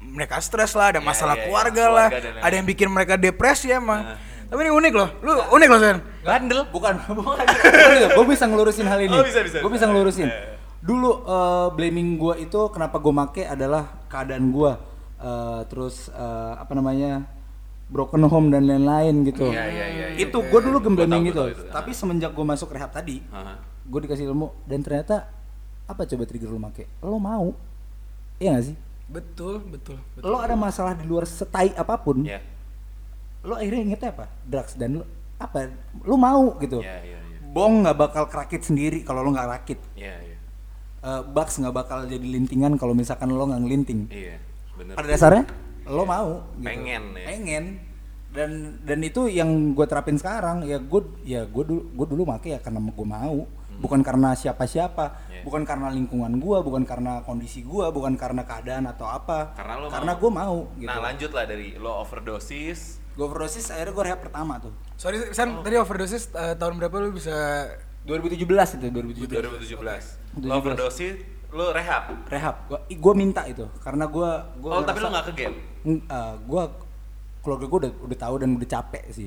mereka 0.03 0.43
stres 0.43 0.75
lah, 0.75 0.93
ada 0.93 1.01
Iya, 1.01 1.07
masalah 1.07 1.35
iya, 1.39 1.41
iya, 1.41 1.47
keluarga, 1.49 1.85
keluarga 1.87 2.35
lah, 2.35 2.43
ada 2.43 2.55
yang 2.59 2.67
bikin 2.67 2.89
mereka 2.91 3.15
depresi 3.15 3.71
emang. 3.71 4.03
Nah. 4.03 4.19
Tapi 4.53 4.69
ini 4.69 4.73
unik 4.75 4.93
loh, 4.93 5.09
lu 5.25 5.33
unik 5.57 5.69
loh 5.73 5.81
Sen. 5.81 5.97
Bandel? 6.21 6.61
Bukan, 6.69 6.95
bukan. 7.25 7.45
gue 8.13 8.25
bisa 8.29 8.45
ngelurusin 8.45 8.85
hal 8.85 9.01
ini. 9.01 9.17
Oh, 9.17 9.25
bisa, 9.25 9.41
bisa, 9.41 9.65
Gue 9.65 9.73
bisa. 9.73 9.89
ngelurusin. 9.89 10.29
Eh. 10.29 10.61
Dulu 10.85 11.11
eh, 11.25 11.69
blaming 11.73 12.21
gue 12.21 12.35
itu 12.45 12.61
kenapa 12.69 13.01
gue 13.01 13.15
make 13.17 13.43
adalah 13.49 14.05
keadaan 14.13 14.53
gue, 14.53 14.73
Eh, 15.23 15.63
terus 15.71 16.11
eh, 16.11 16.53
apa 16.59 16.75
namanya 16.75 17.23
broken 17.87 18.27
home 18.27 18.51
dan 18.51 18.67
lain-lain 18.67 19.23
gitu. 19.23 19.55
Iya, 19.55 19.65
iya, 19.71 19.87
iya, 19.87 20.07
iya. 20.13 20.19
Itu 20.19 20.43
gue 20.43 20.61
dulu 20.61 20.83
tahu, 20.83 21.23
gitu. 21.31 21.43
Tapi 21.71 21.91
semenjak 21.95 22.35
gue 22.35 22.43
masuk 22.43 22.75
rehab 22.75 22.91
tadi, 22.91 23.23
gue 23.87 24.01
dikasih 24.03 24.27
ilmu 24.27 24.51
dan 24.67 24.83
ternyata 24.83 25.31
apa 25.87 26.03
coba 26.05 26.23
trigger 26.27 26.51
lo 26.51 26.59
make? 26.59 26.91
Lo 27.01 27.23
mau? 27.23 27.55
Iya 28.43 28.59
gak 28.59 28.65
sih? 28.67 28.77
Betul, 29.13 29.61
betul, 29.63 30.01
betul. 30.17 30.25
Lo 30.25 30.41
ada 30.41 30.57
masalah 30.57 30.97
di 30.97 31.05
luar 31.05 31.29
setai 31.29 31.77
apa 31.77 32.01
pun, 32.01 32.25
Iya. 32.25 32.41
lo 33.45 33.55
akhirnya 33.55 33.81
ingetnya 33.85 34.11
apa? 34.11 34.27
Drugs 34.43 34.73
dan 34.75 35.01
lo 35.01 35.05
apa? 35.37 35.69
Lo 36.03 36.17
mau 36.17 36.57
gitu. 36.59 36.81
Iya, 36.81 36.97
iya, 37.05 37.19
iya. 37.21 37.39
Bong 37.53 37.85
nggak 37.85 37.99
bakal 38.01 38.25
kerakit 38.27 38.65
sendiri 38.65 39.05
kalau 39.05 39.21
lo 39.21 39.29
nggak 39.31 39.49
rakit. 39.51 39.77
Iya, 39.93 40.17
iya. 40.25 40.37
Eh, 41.03 41.23
Bugs 41.29 41.59
nggak 41.59 41.75
bakal 41.75 42.07
jadi 42.07 42.23
lintingan 42.23 42.79
kalau 42.79 42.95
misalkan 42.95 43.29
lo 43.29 43.45
nggak 43.45 43.61
ngelinting. 43.61 44.01
Iya, 44.09 44.39
bener. 44.79 44.95
Pada 44.97 45.09
dasarnya 45.11 45.45
lo 45.85 46.07
mau. 46.07 46.47
gitu. 46.57 46.65
Pengen 46.65 47.03
ya. 47.13 47.27
Pengen. 47.27 47.65
Dan 48.33 48.51
dan 48.81 48.99
itu 49.05 49.29
yang 49.29 49.77
gue 49.77 49.85
terapin 49.85 50.17
sekarang 50.17 50.65
ya 50.65 50.81
gue 50.81 51.03
ya 51.21 51.45
gue 51.45 51.65
dulu 51.69 51.85
gue 51.93 52.07
dulu 52.17 52.23
make 52.25 52.49
ya 52.49 52.63
karena 52.63 52.81
gue 52.81 53.05
mau. 53.05 53.45
Bukan 53.83 54.01
karena 54.01 54.33
siapa-siapa. 54.33 55.05
Iya. 55.29 55.43
bukan 55.43 55.67
karena 55.67 55.91
lingkungan 55.91 56.39
gua, 56.39 56.63
bukan 56.63 56.87
karena 56.87 57.19
kondisi 57.27 57.67
gua, 57.67 57.91
bukan 57.91 58.15
karena 58.15 58.47
keadaan 58.47 58.87
atau 58.87 59.11
apa. 59.11 59.59
Karena 59.59 59.75
lo 59.77 59.91
karena 59.91 60.13
mau. 60.15 60.21
gue 60.23 60.31
mau. 60.31 60.59
Gitu. 60.79 60.87
Nah, 60.87 61.03
lanjut 61.03 61.31
lah 61.35 61.45
dari 61.45 61.75
lo 61.75 61.99
overdosis. 61.99 63.03
Gue 63.13 63.27
overdosis 63.27 63.69
akhirnya 63.69 63.93
gue 63.93 64.05
rehab 64.07 64.21
pertama 64.23 64.57
tuh. 64.57 64.71
Sorry 64.95 65.19
Sen, 65.35 65.51
Oh. 65.51 65.61
tadi 65.61 65.77
overdosis 65.77 66.31
eh, 66.33 66.55
tahun 66.55 66.79
berapa 66.79 66.95
lu 66.97 67.11
bisa 67.11 67.67
2017 68.07 68.79
itu 68.79 68.87
2017. 68.89 69.29
2017. 69.29 70.47
Lo 70.47 70.55
overdosis, 70.57 71.19
lo 71.51 71.75
rehab. 71.75 72.25
Rehab. 72.31 72.55
Gua 72.71 72.79
gue 72.87 73.15
minta 73.19 73.43
itu 73.45 73.67
karena 73.83 74.07
gua 74.07 74.47
gua 74.57 74.79
Oh, 74.79 74.83
tapi 74.87 75.03
lo 75.03 75.11
nggak 75.11 75.27
ke 75.29 75.33
game? 75.35 75.57
Eh, 75.85 76.35
gua 76.47 76.71
keluarga 77.43 77.67
gue 77.67 77.79
udah 77.83 77.93
udah 78.07 78.19
tahu 78.23 78.35
dan 78.39 78.55
udah 78.55 78.69
capek 78.71 79.05
sih 79.11 79.27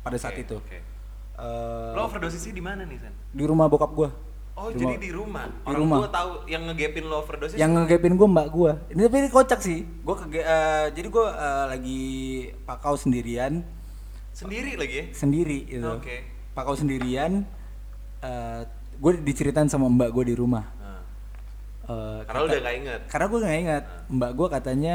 pada 0.00 0.16
saat 0.16 0.32
Oke, 0.34 0.42
itu. 0.42 0.56
oke. 0.56 0.78
Eh, 1.34 1.90
Lo 1.92 2.06
overdosisnya 2.06 2.50
di 2.50 2.60
mana 2.60 2.82
nih, 2.82 2.94
San? 2.96 3.10
di 3.28 3.44
rumah 3.44 3.66
bokap 3.66 3.90
gua. 3.90 4.10
Oh, 4.54 4.70
Di 4.70 4.78
jadi 4.78 4.86
rumah- 4.86 5.00
di 5.00 5.10
rumah. 5.10 5.46
di 5.50 5.66
Orang 5.66 5.80
rumah. 5.80 5.96
tua 5.98 6.10
tahu 6.12 6.30
yang 6.46 6.62
ngegapin 6.64 7.04
lo 7.04 7.16
overdosis? 7.18 7.56
Yang 7.56 7.70
ngegapin 7.74 8.14
gue 8.14 8.28
mbak 8.28 8.48
gua. 8.48 8.72
Ini 8.86 9.00
tapi 9.02 9.16
ini 9.18 9.28
kocak 9.28 9.58
sih. 9.58 9.82
Gua 10.00 10.14
ke 10.16 10.30
jadi 10.88 11.08
gua 11.08 11.26
eh, 11.28 11.64
lagi 11.68 12.02
pakau 12.62 12.94
sendirian 12.94 13.66
sendiri 14.30 14.74
lagi 14.74 14.94
ya? 14.94 15.04
sendiri 15.12 15.58
gitu. 15.68 15.90
Oke. 15.92 16.22
Pakau 16.52 16.74
sendirian. 16.74 17.42
eh 18.20 18.62
gue 18.94 19.12
diceritain 19.20 19.66
sama 19.66 19.84
mbak 19.86 20.08
gue 20.10 20.24
di 20.24 20.34
rumah. 20.34 20.64
Nah, 20.76 21.02
Eh, 21.84 22.20
Karena 22.24 22.38
lo 22.40 22.46
kata- 22.46 22.48
udah 22.48 22.60
nggak 22.62 22.76
inget. 22.78 23.00
Karena 23.06 23.26
gue 23.26 23.40
nggak 23.42 23.58
ingat. 23.60 23.84
Mbak 24.08 24.30
gue 24.32 24.48
katanya 24.48 24.94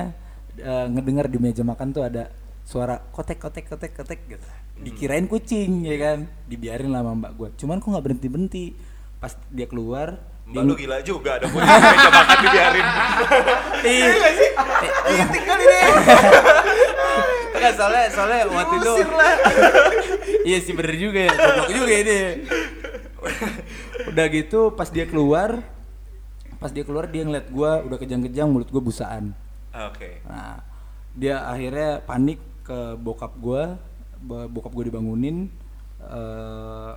eh, 0.57 0.85
ngedengar 0.89 1.25
di 1.27 1.37
meja 1.37 1.61
makan 1.61 1.91
tuh 1.91 2.01
ada 2.01 2.31
suara 2.63 2.97
kotek 3.11 3.37
kotek 3.37 3.67
kotek 3.67 3.91
kotek 3.93 4.19
gitu. 4.25 4.47
Dikirain 4.79 5.25
kucing 5.25 5.83
ya 5.83 5.95
kan. 5.97 6.17
Dibiarin 6.47 6.89
lah 6.89 7.03
sama 7.03 7.13
mbak 7.15 7.31
gue. 7.35 7.49
Cuman 7.59 7.77
kok 7.79 7.89
nggak 7.89 8.05
berhenti 8.05 8.27
berhenti. 8.27 8.65
Pas 9.19 9.35
dia 9.51 9.67
keluar. 9.67 10.19
Mbak 10.49 10.63
lu 10.65 10.73
gila 10.73 10.97
juga 11.05 11.37
ada 11.37 11.45
kucing 11.45 11.61
meja 11.67 12.09
makan 12.09 12.37
dibiarin. 12.41 12.85
Iya 13.79 14.05
nggak 14.11 14.33
sih? 14.35 14.49
tinggal 15.31 15.57
ini. 15.61 15.79
Enggak 17.55 17.73
soalnya 17.75 18.03
soalnya 18.11 18.39
waktu 18.47 18.75
itu. 18.75 18.93
iya 20.49 20.57
sih 20.59 20.73
bener 20.75 20.95
juga 20.95 21.19
ya. 21.27 21.33
Goblok 21.33 21.69
juga 21.71 21.93
ini. 21.95 22.19
Udah 24.09 24.25
gitu 24.31 24.59
pas 24.73 24.89
dia 24.89 25.05
keluar 25.05 25.63
pas 26.59 26.75
dia 26.75 26.83
keluar 26.83 27.07
dia 27.07 27.23
ngeliat 27.23 27.47
gua 27.47 27.79
udah 27.87 27.95
kejang-kejang 27.95 28.51
mulut 28.51 28.67
gua 28.67 28.83
busaan. 28.83 29.31
Oke. 29.71 30.19
Nah, 30.27 30.59
dia 31.15 31.39
akhirnya 31.47 32.03
panik 32.03 32.39
ke 32.67 32.99
bokap 32.99 33.31
gua, 33.39 33.79
bo- 33.79 33.88
bokap 34.21 34.71
gua 34.71 34.85
dibangunin 34.85 35.47
eh 35.99 36.91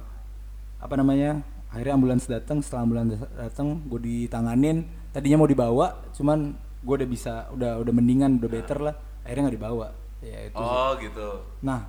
apa 0.79 0.95
namanya? 0.95 1.43
Akhirnya 1.69 1.95
ambulans 1.95 2.27
datang, 2.27 2.61
setelah 2.61 2.85
ambulans 2.85 3.11
datang 3.33 3.81
gua 3.87 3.99
ditanganin. 3.99 4.83
Tadinya 5.11 5.39
mau 5.39 5.47
dibawa, 5.47 6.05
cuman 6.13 6.53
gua 6.81 6.95
udah 6.99 7.09
bisa 7.09 7.33
udah 7.51 7.79
udah 7.79 7.93
mendingan, 7.93 8.37
udah 8.37 8.51
better 8.51 8.79
lah. 8.81 8.95
Akhirnya 9.23 9.47
nggak 9.47 9.57
dibawa. 9.57 9.87
Ya 10.21 10.39
itu. 10.45 10.55
sih. 10.55 10.63
Oh 10.63 10.91
gitu. 10.99 11.29
Nah, 11.61 11.87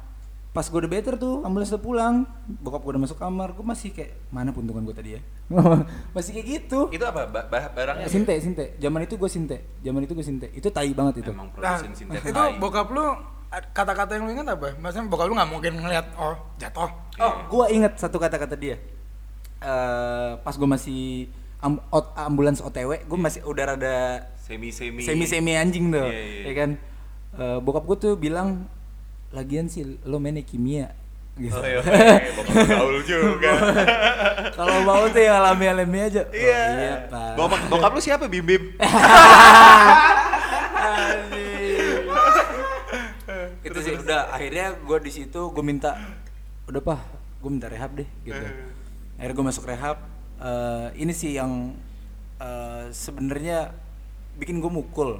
pas 0.49 0.61
gue 0.63 0.79
udah 0.79 0.91
better 0.91 1.17
tuh 1.17 1.41
ambulans 1.41 1.65
udah 1.67 1.81
pulang 1.81 2.15
bokap 2.61 2.81
gue 2.81 2.91
udah 2.93 3.01
masuk 3.01 3.17
kamar 3.17 3.57
gue 3.57 3.61
masih 3.63 3.89
kayak 3.89 4.13
mana 4.29 4.53
puntungan 4.53 4.85
gue 4.85 4.93
tadi 4.93 5.09
ya 5.11 5.21
masih 6.13 6.29
kayak 6.31 6.45
gitu 6.47 6.93
Itu 6.93 7.01
apa? 7.03 7.25
Ba- 7.25 7.49
ba- 7.49 7.73
barangnya? 7.73 8.05
sinte 8.05 8.37
sinte 8.37 8.77
zaman 8.77 9.01
itu 9.01 9.17
gue 9.17 9.25
sinte 9.25 9.57
zaman 9.81 10.05
itu 10.05 10.13
gue 10.13 10.21
sinte 10.21 10.53
itu 10.53 10.69
tai 10.69 10.93
banget 10.93 11.25
itu 11.25 11.33
Emang 11.33 11.49
Nah, 11.57 11.81
sintet 11.81 12.21
itu 12.21 12.29
tai. 12.31 12.53
bokap 12.61 12.85
lu 12.89 13.01
kata-kata 13.69 14.13
yang 14.13 14.23
lu 14.23 14.31
ingat 14.31 14.49
apa? 14.49 14.73
Maksudnya 14.75 15.05
bokap 15.05 15.25
lu 15.25 15.33
nggak 15.33 15.47
mungkin 15.47 15.71
ngeliat 15.77 16.05
oh 16.15 16.35
jatuh. 16.55 16.89
oh 17.15 17.33
gue 17.45 17.63
inget 17.71 17.95
satu 17.95 18.17
kata-kata 18.17 18.55
dia 18.55 18.75
Eh 19.59 20.37
pas 20.37 20.51
gue 20.51 20.65
masih 20.65 21.27
am- 21.57 21.79
ot- 21.87 22.11
ambulans 22.15 22.59
otw 22.59 22.97
gue 22.97 23.17
masih 23.17 23.41
udah 23.43 23.69
rada 23.69 24.27
Semi-semi. 24.37 24.99
semi 24.99 25.23
semi 25.23 25.53
anjing 25.53 25.87
tuh 25.87 26.03
Iya, 26.03 26.19
iya. 26.19 26.43
ya 26.43 26.53
kan 26.55 26.69
Eh, 27.33 27.57
bokap 27.59 27.83
gue 27.83 27.95
tuh 27.99 28.13
bilang 28.13 28.69
lagian 29.29 29.65
sih 29.65 29.97
lo 30.01 30.17
mainnya 30.17 30.41
kimia 30.41 30.89
gitu 31.33 31.51
Oh 31.51 31.61
iya. 31.61 31.79
Bokap 32.31 32.53
gaul 32.67 33.01
juga. 33.01 33.51
kalau 34.55 34.81
mau 34.81 35.03
tuh 35.07 35.17
yang 35.17 35.35
alami 35.39 35.65
alami 35.67 35.97
aja 36.03 36.21
Oh, 36.23 36.29
Iya. 36.29 36.61
iya 36.75 36.93
pak 37.07 37.31
Bokap, 37.33 37.59
bokap 37.69 37.89
lu 37.91 37.99
siapa 37.99 38.23
Bim 38.27 38.43
Bim? 38.43 38.63
itu 43.63 43.79
sih 43.79 43.93
udah 43.97 44.31
akhirnya 44.31 44.77
gue 44.79 44.97
di 45.03 45.11
situ 45.11 45.51
gue 45.51 45.63
minta 45.63 45.95
udah 46.67 46.81
pak 46.81 46.99
gue 47.43 47.49
minta 47.51 47.67
rehab 47.67 47.91
deh 47.99 48.07
gitu. 48.23 48.39
Akhirnya 49.19 49.35
gue 49.35 49.45
masuk 49.45 49.63
rehab. 49.67 49.97
Eh, 50.39 50.87
ini 51.03 51.11
sih 51.11 51.35
yang 51.35 51.75
eh, 52.39 52.87
sebenarnya 52.89 53.75
bikin 54.39 54.63
gue 54.63 54.71
mukul. 54.71 55.19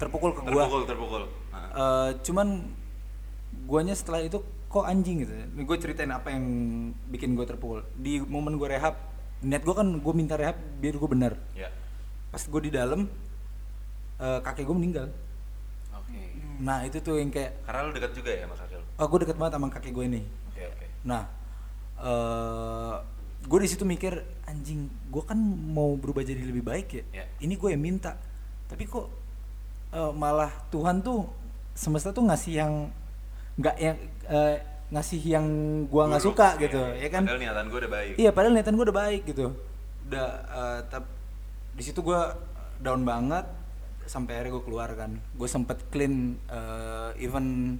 Terpukul 0.00 0.32
ke 0.32 0.40
gue 0.44 0.56
Terpukul, 0.56 0.82
terpukul. 0.88 1.22
Eh, 1.52 2.10
cuman 2.24 2.48
guanya 3.68 3.92
setelah 3.92 4.24
itu 4.24 4.40
kok 4.72 4.86
anjing 4.86 5.28
gitu. 5.28 5.32
Gue 5.60 5.76
ceritain 5.76 6.10
apa 6.10 6.32
yang 6.32 6.44
bikin 7.12 7.36
gue 7.36 7.44
terpukul. 7.44 7.84
Di 8.00 8.24
momen 8.24 8.56
gue 8.56 8.68
rehab 8.68 8.96
niat 9.40 9.64
gue 9.64 9.72
kan 9.72 9.88
gue 9.88 10.14
minta 10.16 10.36
rehab 10.36 10.56
biar 10.80 11.00
gue 11.00 11.08
bener 11.08 11.32
Ya. 11.56 11.72
pas 12.28 12.44
gue 12.44 12.60
di 12.60 12.70
dalam 12.76 13.08
eh, 14.20 14.38
kakek 14.44 14.68
gue 14.68 14.76
meninggal 14.76 15.06
Oke. 16.10 16.22
nah 16.58 16.82
itu 16.82 16.98
tuh 16.98 17.16
yang 17.16 17.28
kayak 17.28 17.62
Karena 17.62 17.80
lu 17.82 17.90
dekat 17.90 18.12
juga 18.12 18.30
ya 18.30 18.44
sama 18.44 18.54
kakek 18.56 18.76
lu? 18.76 18.86
oh 18.94 19.06
gue 19.06 19.18
deket 19.20 19.36
banget 19.36 19.52
sama 19.54 19.66
kakek 19.68 19.92
gue 19.92 20.04
ini 20.06 20.22
Oke, 20.48 20.62
oke. 20.66 20.86
nah 21.02 21.22
eh 21.98 22.94
gue 23.40 23.58
di 23.58 23.68
situ 23.68 23.84
mikir 23.84 24.12
anjing 24.44 24.80
gue 25.06 25.22
kan 25.22 25.38
mau 25.66 25.94
berubah 25.94 26.20
jadi 26.20 26.42
lebih 26.42 26.60
baik 26.62 26.88
ya 26.92 27.04
Ya. 27.12 27.24
ini 27.40 27.54
gue 27.54 27.68
yang 27.68 27.80
minta 27.80 28.16
tapi 28.66 28.84
kok 28.84 29.08
eh, 29.90 30.12
malah 30.12 30.52
Tuhan 30.68 31.00
tuh 31.00 31.24
semesta 31.72 32.10
tuh 32.10 32.22
ngasih 32.22 32.52
yang 32.54 32.72
nggak 33.56 33.76
yang 33.76 33.96
eh, 34.26 34.56
ngasih 34.90 35.20
yang 35.24 35.46
gue 35.86 36.02
nggak 36.04 36.20
suka 36.20 36.48
iya, 36.52 36.60
gitu 36.60 36.80
iya. 36.82 36.98
ya 36.98 37.08
kan 37.10 37.22
Padahal 37.24 37.40
niatan 37.40 37.66
gue 37.66 37.78
udah 37.78 37.92
baik. 37.92 38.12
iya 38.16 38.30
padahal 38.30 38.52
niatan 38.52 38.74
gue 38.74 38.84
udah 38.84 38.98
baik 38.98 39.22
gitu 39.24 39.46
udah 40.06 40.28
eh, 40.50 40.80
tap- 40.88 41.14
di 41.70 41.82
situ 41.82 42.00
gue 42.00 42.20
down 42.78 43.02
banget 43.02 43.46
sampai 44.10 44.34
akhirnya 44.34 44.52
gue 44.52 44.64
keluar 44.64 44.90
kan 44.92 45.14
gue 45.14 45.46
sempet 45.46 45.78
clean 45.88 46.14
eh, 46.50 47.10
even 47.16 47.78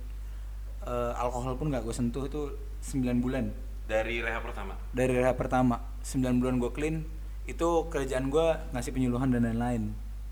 eh, 0.81 1.13
alkohol 1.17 1.59
pun 1.59 1.69
nggak 1.69 1.83
gue 1.83 1.91
sentuh 1.91 2.23
itu 2.23 2.55
9 2.87 3.03
bulan 3.19 3.51
Dari 3.85 4.23
rehab 4.23 4.47
pertama. 4.47 4.79
dari 4.95 5.11
rehab 5.13 5.35
pertama 5.35 5.83
9 6.01 6.23
bulan 6.39 6.55
gue 6.57 6.71
clean 6.71 7.03
itu 7.45 7.69
kerjaan 7.91 8.31
gue 8.31 8.47
ngasih 8.71 8.95
penyuluhan 8.95 9.35
dan 9.35 9.43
lain-lain 9.43 9.91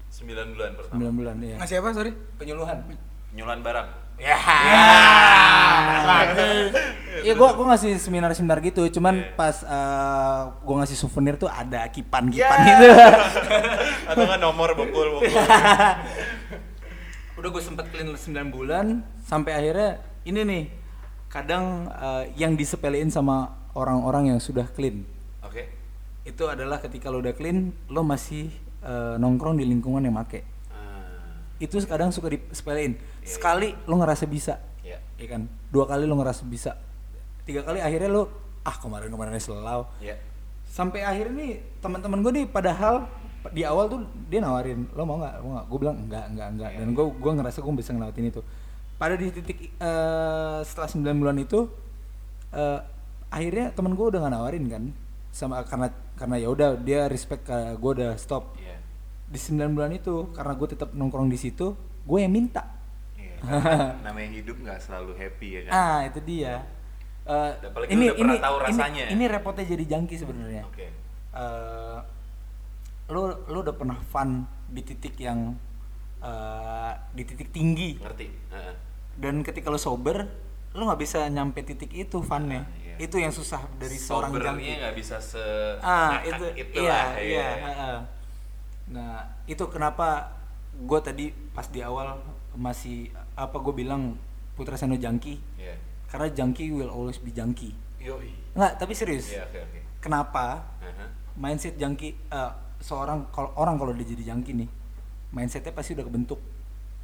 9 0.09 0.23
bulan 0.55 0.71
9 0.73 0.79
pertama. 0.79 1.11
bulan 1.11 1.37
ya 1.43 1.57
Ngasih 1.59 1.77
apa 1.83 1.89
sorry? 1.93 2.13
penyuluhan 2.39 2.79
Penyuluhan 3.29 3.61
barang. 3.61 3.89
Ya 4.19 4.37
Iya 7.19 7.35
gua 7.35 7.51
gua 7.59 7.75
ngasih 7.75 7.99
seminar-seminar 7.99 8.63
gitu, 8.63 8.87
cuman 8.95 9.19
Iya. 9.19 9.35
pas 9.35 9.67
eh, 9.67 10.43
gua 10.63 10.75
ngasih 10.83 10.95
souvenir 10.95 11.35
tuh 11.35 11.51
ada 11.51 11.83
kipan-kipan 11.91 12.59
gitu. 12.63 12.87
Atau 14.15 14.23
kan 14.23 14.39
nomor 14.39 14.79
bokul 14.79 15.19
bokul. 15.19 15.27
Udah 17.39 17.51
gue 17.55 17.63
sempet 17.63 17.87
clean 17.95 18.11
9 18.11 18.19
bulan 18.51 19.07
sampai 19.23 19.55
akhirnya 19.55 20.03
ini 20.27 20.41
nih 20.43 20.65
kadang 21.31 21.87
eh, 21.91 22.35
yang 22.35 22.59
disepelein 22.59 23.11
sama 23.11 23.55
orang-orang 23.79 24.35
yang 24.35 24.39
sudah 24.43 24.67
clean 24.75 25.07
Oke. 25.47 25.71
itu 26.27 26.43
adalah 26.51 26.83
ketika 26.83 27.15
lo 27.15 27.23
udah 27.23 27.31
clean 27.39 27.71
lo 27.87 28.03
masih 28.03 28.51
eh, 28.83 29.15
nongkrong 29.23 29.55
di 29.55 29.71
lingkungan 29.71 30.03
yang 30.03 30.19
make 30.19 30.43
Ah, 30.75 31.39
itu 31.63 31.79
kadang 31.87 32.11
suka 32.11 32.35
disepelein 32.35 32.99
Iya, 33.29 33.37
sekali 33.37 33.69
lo 33.85 33.95
ngerasa 34.01 34.25
bisa. 34.25 34.57
Iya. 34.81 34.99
ya 35.21 35.27
kan? 35.29 35.45
Dua 35.69 35.85
kali 35.85 36.09
lo 36.09 36.17
ngerasa 36.17 36.49
bisa. 36.49 36.81
Tiga 37.45 37.61
kali 37.61 37.85
akhirnya 37.85 38.09
lo 38.09 38.23
ah 38.65 38.77
kemarin 38.81 39.13
kemarin 39.13 39.37
selalu. 39.37 39.85
Iya. 40.01 40.17
sampai 40.69 41.01
akhirnya 41.01 41.33
nih 41.33 41.53
teman-teman 41.81 42.21
gue 42.21 42.33
nih 42.45 42.45
padahal 42.45 43.09
di 43.57 43.65
awal 43.65 43.89
tuh 43.89 44.05
dia 44.29 44.45
nawarin 44.45 44.85
lo 44.93 45.03
mau 45.09 45.17
nggak? 45.17 45.35
Mau 45.41 45.51
nggak? 45.57 45.67
Gue 45.69 45.79
bilang 45.81 45.97
enggak 46.05 46.25
enggak 46.29 46.49
enggak 46.53 46.71
dan 46.77 46.89
gue 46.93 47.05
gue 47.09 47.33
ngerasa 47.41 47.59
gue 47.65 47.73
bisa 47.73 47.91
ngelawatin 47.97 48.27
itu. 48.29 48.41
Pada 49.01 49.15
di 49.17 49.33
titik 49.33 49.73
eh, 49.81 50.59
setelah 50.65 50.89
9 50.93 51.21
bulan 51.25 51.37
itu 51.41 51.69
eh, 52.53 52.81
akhirnya 53.29 53.73
teman 53.73 53.97
gue 53.97 54.07
udah 54.13 54.21
nggak 54.21 54.35
nawarin 54.37 54.65
kan? 54.69 54.85
Sama 55.33 55.65
karena 55.65 55.89
karena 56.21 56.37
ya 56.37 56.49
udah 56.53 56.69
dia 56.81 57.09
respect 57.09 57.49
ke 57.49 57.57
gue 57.77 57.91
udah 57.97 58.13
stop. 58.21 58.57
Iya. 58.61 58.77
di 59.29 59.37
9 59.41 59.77
bulan 59.77 59.93
itu 59.93 60.33
karena 60.33 60.53
gue 60.57 60.69
tetap 60.73 60.89
nongkrong 60.97 61.29
di 61.33 61.37
situ 61.41 61.73
gue 62.05 62.19
yang 62.21 62.33
minta. 62.33 62.61
Iya. 62.65 62.78
Karena 63.41 63.95
namanya 64.05 64.31
hidup 64.35 64.57
nggak 64.59 64.79
selalu 64.79 65.13
happy 65.15 65.49
ya 65.51 65.61
kan. 65.65 65.73
ah 65.73 65.99
itu 66.05 66.21
dia 66.23 66.55
Eh, 67.29 67.53
Apalagi 67.61 67.93
lu 67.93 68.01
udah 68.01 68.17
pernah 68.17 68.41
tahu 68.41 68.57
rasanya. 68.65 69.05
ini, 69.05 69.21
ini 69.21 69.25
repotnya 69.29 69.65
jadi 69.69 69.85
jangki 69.87 70.17
sebenarnya 70.17 70.63
Oke. 70.65 70.87
eh 71.31 71.99
lu 73.09 73.21
lu 73.45 73.59
udah 73.61 73.75
pernah 73.75 74.01
fun 74.03 74.31
di 74.67 74.81
titik 74.81 75.13
yang 75.19 75.53
eh, 76.19 76.93
di 77.11 77.23
titik 77.23 77.49
tinggi 77.49 77.97
Ngerti. 77.97 78.27
Heeh. 78.49 78.75
dan 79.17 79.41
ketika 79.43 79.69
lu 79.69 79.77
sober 79.77 80.25
lu 80.71 80.85
nggak 80.85 80.97
bisa 80.99 81.25
nyampe 81.27 81.61
titik 81.63 81.91
itu 81.91 82.17
funnya 82.19 82.65
Ah, 82.65 82.73
iya. 82.79 82.97
itu 82.99 83.17
yang 83.17 83.29
susah 83.31 83.61
dari 83.77 83.95
seorang 83.95 84.31
Sobernya 84.31 84.49
jangki 84.49 84.71
nggak 84.79 84.95
bisa 84.95 85.17
se 85.19 85.45
ah 85.79 86.21
itu 86.23 86.45
itu 86.55 86.79
iya 86.79 86.89
lah, 86.89 87.09
iya 87.19 87.49
heeh. 87.59 87.97
nah 88.89 89.13
itu 89.45 89.65
kenapa 89.67 90.33
gue 90.75 91.01
tadi 91.03 91.25
pas 91.51 91.67
di 91.67 91.81
awal 91.81 92.17
masih 92.55 93.13
apa 93.39 93.57
gue 93.57 93.75
bilang 93.77 94.19
Putra 94.53 94.75
Seno 94.75 94.99
jangki 94.99 95.39
Iya. 95.55 95.79
karena 96.07 96.27
jangki 96.29 96.69
will 96.69 96.91
always 96.91 97.17
be 97.17 97.31
jangki 97.31 97.71
nggak 98.53 98.73
tapi 98.77 98.93
serius 98.93 99.31
Iya, 99.31 99.45
oke 99.45 99.59
oke. 99.61 99.79
kenapa 100.01 100.67
Aha. 100.81 101.07
mindset 101.35 101.77
jangki 101.77 102.19
eh, 102.27 102.53
seorang 102.79 103.31
kalau 103.31 103.55
orang 103.55 103.75
kalau 103.77 103.93
dia 103.93 104.07
jadi 104.09 104.35
jangki 104.35 104.55
nih 104.57 104.69
mindsetnya 105.31 105.71
pasti 105.71 105.95
udah 105.95 106.05
kebentuk 106.05 106.41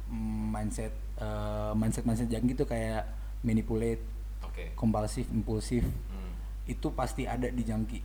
Hmm, 0.05 0.53
mindset 0.53 0.93
eh, 1.17 1.71
mindset 1.73 2.03
mindset 2.03 2.27
jangki 2.27 2.53
itu 2.53 2.61
kayak 2.63 3.09
manipulate 3.41 4.03
Oke. 4.43 4.69
kompulsif 4.73 5.25
impulsif 5.29 5.81
Hmm. 5.81 6.33
itu 6.65 6.87
pasti 6.91 7.25
ada 7.25 7.47
di 7.47 7.61
jangki 7.61 7.99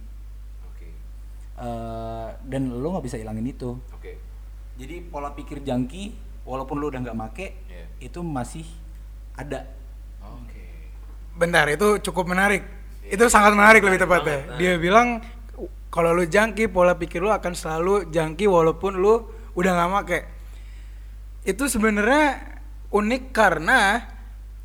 Oke. 0.65 0.89
Eh, 1.59 2.29
dan 2.41 2.63
lo 2.73 2.87
nggak 2.91 3.05
bisa 3.05 3.17
hilangin 3.17 3.45
itu 3.45 3.77
Oke. 3.91 4.17
jadi 4.77 5.03
pola 5.05 5.35
pikir 5.35 5.61
jangki 5.61 6.30
walaupun 6.43 6.77
lo 6.77 6.89
udah 6.89 7.01
nggak 7.01 7.17
make 7.17 7.47
Iya. 7.67 7.85
itu 8.01 8.21
masih 8.21 8.67
ada 9.35 9.65
Oke. 10.21 10.63
Bentar, 11.33 11.65
itu 11.67 11.97
cukup 12.05 12.29
menarik. 12.29 12.61
Itu 13.03 13.27
sangat 13.27 13.57
menarik 13.57 13.81
lebih 13.81 13.99
tepatnya. 13.99 14.45
banget, 14.45 14.51
nah. 14.53 14.59
Dia 14.61 14.73
bilang 14.77 15.09
kalau 15.89 16.13
lu 16.13 16.23
jangki, 16.23 16.69
pola 16.69 16.95
pikir 16.95 17.19
lu 17.19 17.33
akan 17.33 17.51
selalu 17.51 18.07
jangki 18.09 18.45
walaupun 18.47 19.01
lu 19.01 19.27
udah 19.57 19.71
nggak 19.73 19.91
make. 19.91 20.19
Itu 21.43 21.67
sebenarnya 21.67 22.39
unik 22.93 23.33
karena 23.33 24.05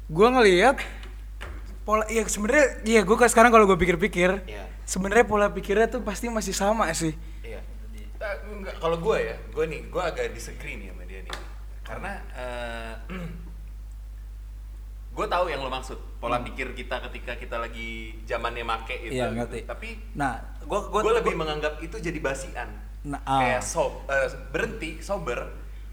gua 0.06 0.28
ngelihat 0.36 0.78
pola 1.82 2.04
ya 2.10 2.26
sebenarnya 2.26 2.82
ya 2.84 3.02
gue 3.02 3.16
sekarang 3.16 3.54
kalau 3.54 3.66
gue 3.66 3.78
pikir-pikir 3.78 4.42
Iya. 4.44 4.66
sebenarnya 4.84 5.26
pola 5.26 5.50
pikirnya 5.50 5.86
tuh 5.88 6.02
pasti 6.02 6.28
masih 6.28 6.52
sama 6.52 6.90
sih. 6.92 7.14
Iya. 7.42 7.62
Eh, 8.20 8.36
enggak, 8.52 8.82
kalau 8.82 8.98
gue 8.98 9.18
ya, 9.22 9.38
gue 9.54 9.66
nih, 9.66 9.82
gue 9.86 10.02
agak 10.02 10.34
disagree 10.34 10.82
nih 10.82 10.90
sama 10.90 11.05
dia 11.86 11.94
nih. 11.94 11.94
Karena 11.94 12.12
gue 15.16 15.28
tahu 15.32 15.46
yang 15.48 15.64
lo 15.64 15.72
maksud, 15.72 16.20
pola 16.20 16.44
pikir 16.44 16.76
kita 16.76 17.00
ketika 17.08 17.40
kita 17.40 17.56
lagi 17.62 18.20
zamannya 18.28 18.68
make 18.68 18.96
itu. 19.00 19.16
Iya, 19.16 19.32
gitu. 19.32 19.38
ngerti. 19.40 19.60
Tapi 19.64 19.90
nah 20.18 20.36
gua 20.66 20.92
gue 20.92 21.14
lebih 21.24 21.38
gua- 21.38 21.42
menganggap 21.46 21.80
itu 21.80 21.96
jadi 22.02 22.20
basian. 22.20 22.68
Nah, 23.06 23.22
ah. 23.24 23.38
Kayak 23.38 23.64
sob, 23.64 24.02
eh, 24.10 24.28
berhenti, 24.50 24.98
sober, 25.00 25.46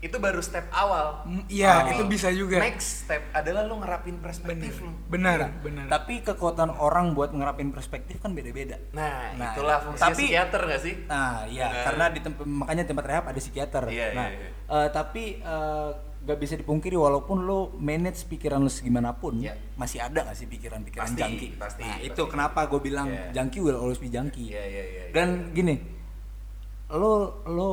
itu 0.03 0.19
baru 0.19 0.43
step 0.43 0.67
awal. 0.69 1.23
Iya, 1.47 1.71
Ah. 1.81 1.95
itu 1.95 2.03
bisa 2.05 2.27
juga. 2.29 2.59
Next 2.59 3.07
step 3.07 3.23
adalah 3.31 3.63
lo 3.63 3.79
ngerapin 3.79 4.19
perspektif 4.19 4.83
lo. 4.83 4.91
Benar, 5.07 5.39
Nah, 5.41 5.51
benar. 5.63 5.87
Tapi 5.89 6.21
kekuatan 6.21 6.75
orang 6.75 7.15
buat 7.15 7.31
ngerapin 7.31 7.71
perspektif 7.71 8.19
kan 8.19 8.35
beda-beda. 8.35 8.83
Nah, 8.91 9.31
Nah, 9.33 9.55
itulah 9.55 9.79
fungsi 9.81 10.03
tapi- 10.03 10.27
psikiater 10.27 10.61
gak 10.67 10.83
sih? 10.83 10.95
Nah, 11.07 11.47
iya, 11.47 11.71
Nah. 11.71 11.83
karena 11.87 12.05
di 12.09 12.19
tempat 12.19 12.43
makanya 12.45 12.85
tempat 12.85 13.05
rehab 13.07 13.25
ada 13.25 13.39
psikiater. 13.39 13.83
Iya, 13.87 14.07
nah, 14.13 14.27
iya, 14.27 14.39
iya. 14.43 14.51
eh, 14.69 14.89
tapi 14.91 15.39
eh, 15.39 15.91
gak 16.21 16.39
bisa 16.41 16.55
dipungkiri 16.57 16.95
walaupun 16.95 17.39
lo 17.41 17.71
manage 17.77 18.27
pikiran 18.27 18.59
lo 18.59 18.69
segimanapun 18.69 19.39
Iya. 19.39 19.55
masih 19.75 19.99
ada 19.99 20.23
gak 20.25 20.35
sih 20.35 20.47
pikiran-pikiran 20.47 21.03
Pasti, 21.05 21.19
jangki 21.19 21.49
pasti, 21.57 21.83
nah 21.83 21.95
pasti. 21.95 22.07
itu 22.09 22.23
kenapa 22.27 22.67
gue 22.67 22.79
bilang 22.81 23.07
Iya. 23.07 23.35
jangki 23.35 23.59
will 23.59 23.75
always 23.77 23.99
be 23.99 24.07
jangki 24.07 24.47
Iya, 24.49 24.63
iya, 24.63 24.85
iya, 24.85 25.03
dan 25.11 25.51
gini 25.53 25.83
lo 26.93 27.15
lo 27.45 27.71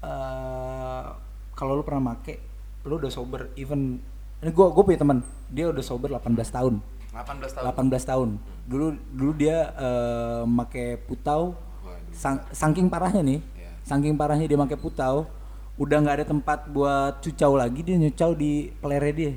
eh, 0.00 1.06
kalau 1.52 1.74
lo 1.74 1.82
pernah 1.82 2.12
make 2.12 2.40
lo 2.82 2.96
udah 2.96 3.08
sober 3.08 3.52
even 3.54 4.02
ini 4.38 4.50
gue 4.50 4.66
gue 4.66 4.82
punya 4.82 4.98
teman 4.98 5.18
dia 5.46 5.68
udah 5.68 5.80
sober 5.80 6.10
18 6.10 6.34
tahun. 6.48 6.74
18 7.12 7.54
tahun? 7.54 7.92
18 7.92 8.10
tahun. 8.10 8.28
Dulu 8.64 8.86
dulu 9.12 9.32
dia 9.32 9.70
eh, 9.70 10.42
make 10.44 10.98
putau 11.04 11.54
Waduh. 11.82 12.10
sang- 12.10 12.46
saking 12.50 12.88
parahnya 12.88 13.20
nih 13.20 13.40
Iya. 13.54 13.70
saking 13.84 14.16
parahnya 14.16 14.46
dia 14.46 14.56
make 14.56 14.74
putau 14.74 15.28
udah 15.74 15.96
nggak 15.98 16.16
ada 16.18 16.26
tempat 16.26 16.66
buat 16.66 17.20
cucau 17.20 17.54
lagi 17.54 17.80
dia 17.80 17.96
nyucau 17.96 18.32
di 18.32 18.72
pelere 18.76 19.10
dia 19.12 19.32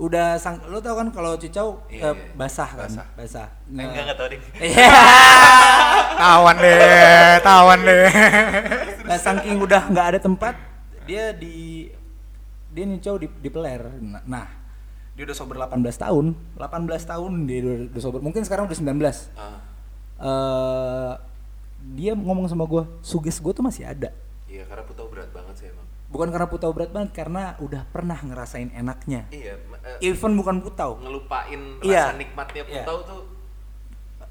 udah 0.00 0.40
sang 0.40 0.56
lo 0.72 0.80
tau 0.80 0.96
kan 0.96 1.12
kalau 1.12 1.36
cucau 1.36 1.84
Iya, 1.92 2.10
eh, 2.10 2.14
iya. 2.16 2.32
basah 2.32 2.70
kan? 2.72 2.88
Basah. 2.88 3.06
basah. 3.12 3.48
Eh, 3.68 3.84
enggak 3.84 4.02
enggak 4.08 4.16
tahu 4.16 4.28
deh. 4.32 4.40
Iya. 4.64 4.88
tawan 6.24 6.56
deh 6.56 7.34
tawan 7.44 7.80
deh. 7.84 8.08
Nah 9.04 9.18
saking 9.20 9.56
udah 9.60 9.82
nggak 9.92 10.06
ada 10.16 10.18
tempat 10.18 10.54
dia 11.04 11.36
di 11.36 11.88
dia 12.72 12.84
nyucau 12.88 13.20
di, 13.20 13.28
di 13.28 13.48
peler. 13.52 13.82
Nah, 14.00 14.22
nah, 14.24 14.46
dia 15.12 15.26
udah 15.28 15.36
sober 15.36 15.58
18 15.58 15.84
tahun. 16.00 16.26
18 16.56 17.10
tahun 17.12 17.32
dia 17.44 17.58
udah, 17.60 17.76
udah 17.92 18.02
sober. 18.02 18.20
Mungkin 18.24 18.42
sekarang 18.46 18.64
udah 18.70 18.78
19 18.78 19.36
Ah, 19.36 19.58
eh 20.20 21.12
dia 21.80 22.12
ngomong 22.12 22.46
sama 22.46 22.64
gue 22.68 22.84
suges 23.04 23.36
gue 23.36 23.52
tuh 23.52 23.64
masih 23.64 23.84
ada. 23.88 24.12
Iya 24.48 24.64
karena 24.64 24.84
putau 24.86 25.08
berat 25.12 25.28
banget 25.32 25.54
sih 25.60 25.66
emang. 25.68 25.86
Bukan 26.10 26.28
karena 26.30 26.46
putau 26.50 26.70
berat 26.72 26.90
banget 26.92 27.10
karena 27.14 27.54
udah 27.60 27.82
pernah 27.90 28.18
ngerasain 28.20 28.70
enaknya. 28.74 29.26
Iya 29.32 29.56
ma- 29.80 29.88
eh, 29.90 30.06
even 30.06 30.32
bukan 30.34 30.56
putau. 30.58 30.96
ngelupain 30.96 31.60
Iya. 31.80 32.04
rasa 32.06 32.16
nikmatnya 32.16 32.62
Iya. 32.62 32.72
putau 32.78 32.96
tuh. 33.02 33.20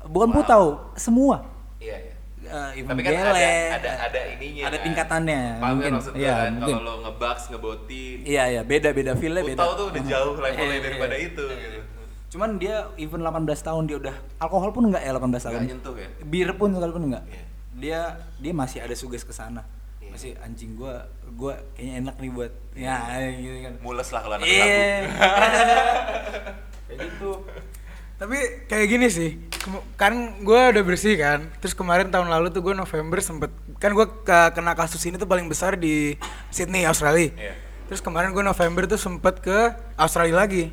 Bukan 0.06 0.30
Wow. 0.30 0.38
putau 0.38 0.64
semua. 0.96 1.38
Iya 1.78 1.98
iya. 2.00 2.14
Eh, 2.42 2.80
even 2.80 2.88
tapi 2.90 3.04
kan 3.04 3.12
gele, 3.12 3.28
ada 3.28 3.52
ada 3.76 3.92
ada 4.02 4.20
ininya 4.32 4.64
ada 4.64 4.74
kan. 4.74 4.86
tingkatannya 4.86 5.42
Paham 5.56 5.60
kan 5.60 5.74
mungkin. 5.76 5.92
gua 6.00 6.14
iya 6.16 6.34
kan? 6.40 6.52
mungkin. 6.56 6.74
Kalau 6.74 6.82
lo 6.82 6.94
ngebaks 7.04 7.44
ngebotin. 7.50 8.18
Iya 8.24 8.44
iya. 8.50 8.62
Beda 8.64 8.90
beda 8.90 9.12
feelnya 9.14 9.44
beda. 9.44 9.60
Putau 9.60 9.72
tuh 9.76 9.86
udah 9.92 10.04
jauh 10.04 10.34
levelnya 10.36 10.56
Iya, 10.56 10.72
iya, 10.72 10.82
daripada 10.82 11.16
iya. 11.16 11.28
itu 11.28 11.46
gitu 11.46 11.80
cuman 12.30 12.50
dia 12.56 12.86
even 12.96 13.26
18 13.26 13.42
tahun 13.60 13.84
dia 13.84 13.98
udah 13.98 14.14
alkohol 14.38 14.70
pun 14.70 14.86
enggak 14.86 15.02
ya 15.02 15.12
18 15.12 15.42
tahun 15.42 15.54
nggak 15.58 15.66
nyentuh 15.68 15.96
ya? 15.98 16.10
Bir 16.24 16.50
pun 16.54 16.70
sekalipun 16.70 17.04
enggak 17.04 17.24
Iya. 17.26 17.42
dia 17.76 18.00
dia 18.38 18.54
masih 18.54 18.80
ada 18.80 18.94
suges 18.94 19.26
ke 19.26 19.34
sana 19.34 19.66
Masih 20.20 20.36
anjing 20.44 20.76
gua 20.76 21.08
gua 21.32 21.56
kayaknya 21.80 21.94
enak 22.04 22.16
nih 22.20 22.32
buat 22.36 22.52
ya 22.76 23.00
gitu 23.32 23.56
kan. 23.64 23.74
Mules 23.80 24.12
lah 24.12 24.20
kalau 24.20 24.36
anak 24.36 24.52
Iya. 24.52 24.60
lagu. 24.60 24.84
Kayak 26.92 26.98
gitu. 27.08 27.32
Tapi 28.20 28.38
kayak 28.68 28.88
gini 28.92 29.08
sih 29.08 29.40
kan 29.96 30.12
gue 30.44 30.60
udah 30.76 30.84
bersih 30.84 31.16
kan 31.16 31.48
terus 31.64 31.72
kemarin 31.72 32.12
tahun 32.12 32.28
lalu 32.28 32.52
tuh 32.52 32.60
gue 32.60 32.76
November 32.76 33.24
sempet 33.24 33.48
kan 33.80 33.96
gue 33.96 34.08
kena 34.28 34.76
kasus 34.76 35.00
ini 35.08 35.16
tuh 35.16 35.24
paling 35.24 35.48
besar 35.48 35.80
di 35.80 36.20
Sydney 36.52 36.84
Australia. 36.84 37.32
Iya. 37.32 37.56
terus 37.88 38.04
kemarin 38.04 38.36
gue 38.36 38.44
November 38.44 38.84
tuh 38.84 39.00
sempet 39.00 39.40
ke 39.40 39.72
Australia 39.96 40.36
lagi. 40.36 40.68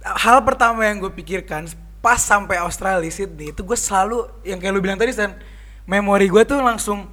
Hal 0.00 0.44
pertama 0.44 0.84
yang 0.84 1.00
gue 1.00 1.08
pikirkan 1.08 1.72
pas 2.00 2.20
sampai 2.20 2.60
Australia 2.60 3.08
Sydney 3.08 3.52
itu 3.52 3.64
gue 3.64 3.78
selalu 3.80 4.28
yang 4.44 4.60
kayak 4.60 4.72
lu 4.72 4.80
bilang 4.80 5.00
tadi 5.00 5.16
San 5.16 5.40
memori 5.84 6.28
gue 6.28 6.44
tuh 6.44 6.60
langsung 6.60 7.08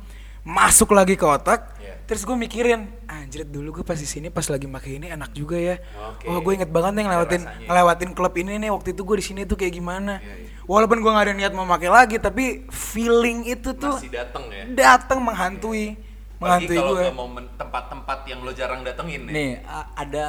masuk 0.48 0.96
lagi 0.96 1.20
ke 1.20 1.28
otak 1.28 1.76
Iya. 1.84 2.00
terus 2.08 2.24
gue 2.24 2.38
mikirin 2.40 2.88
anjir 3.04 3.44
dulu 3.44 3.80
gue 3.80 3.84
pas 3.84 4.00
di 4.00 4.08
sini 4.08 4.32
pas 4.32 4.48
lagi 4.48 4.64
pakai 4.64 4.96
ini 4.96 5.12
enak 5.12 5.36
juga 5.36 5.60
ya. 5.60 5.76
Oke. 6.16 6.24
oh 6.32 6.40
gue 6.40 6.54
inget 6.56 6.72
banget 6.72 6.96
nih 6.96 7.04
ngelewatin 7.04 7.42
rasanya. 7.44 7.68
ngelewatin 7.68 8.12
klub 8.16 8.34
ini 8.40 8.54
nih 8.64 8.72
waktu 8.72 8.96
itu 8.96 9.02
gue 9.04 9.18
di 9.20 9.26
sini 9.28 9.42
tuh 9.44 9.60
kayak 9.60 9.76
gimana. 9.76 10.24
Iya, 10.24 10.36
iya. 10.40 10.48
walaupun 10.64 11.04
gue 11.04 11.12
gak 11.12 11.26
ada 11.28 11.34
niat 11.36 11.52
mau 11.52 11.68
pakai 11.68 11.92
lagi 11.92 12.16
tapi 12.16 12.64
feeling 12.72 13.44
itu 13.44 13.76
tuh 13.76 14.00
masih 14.00 14.12
dateng 14.16 14.48
ya? 14.48 14.64
datang 14.72 15.20
menghantui 15.20 16.00
Apalagi 16.00 16.40
menghantui 16.40 16.78
kalau 16.80 16.92
gue 16.96 17.04
ke 17.04 17.12
momen 17.12 17.46
tempat-tempat 17.60 18.20
yang 18.32 18.40
lo 18.40 18.52
jarang 18.56 18.82
datengin 18.88 19.22
nih 19.28 19.34
nih 19.36 19.52
ada 20.00 20.26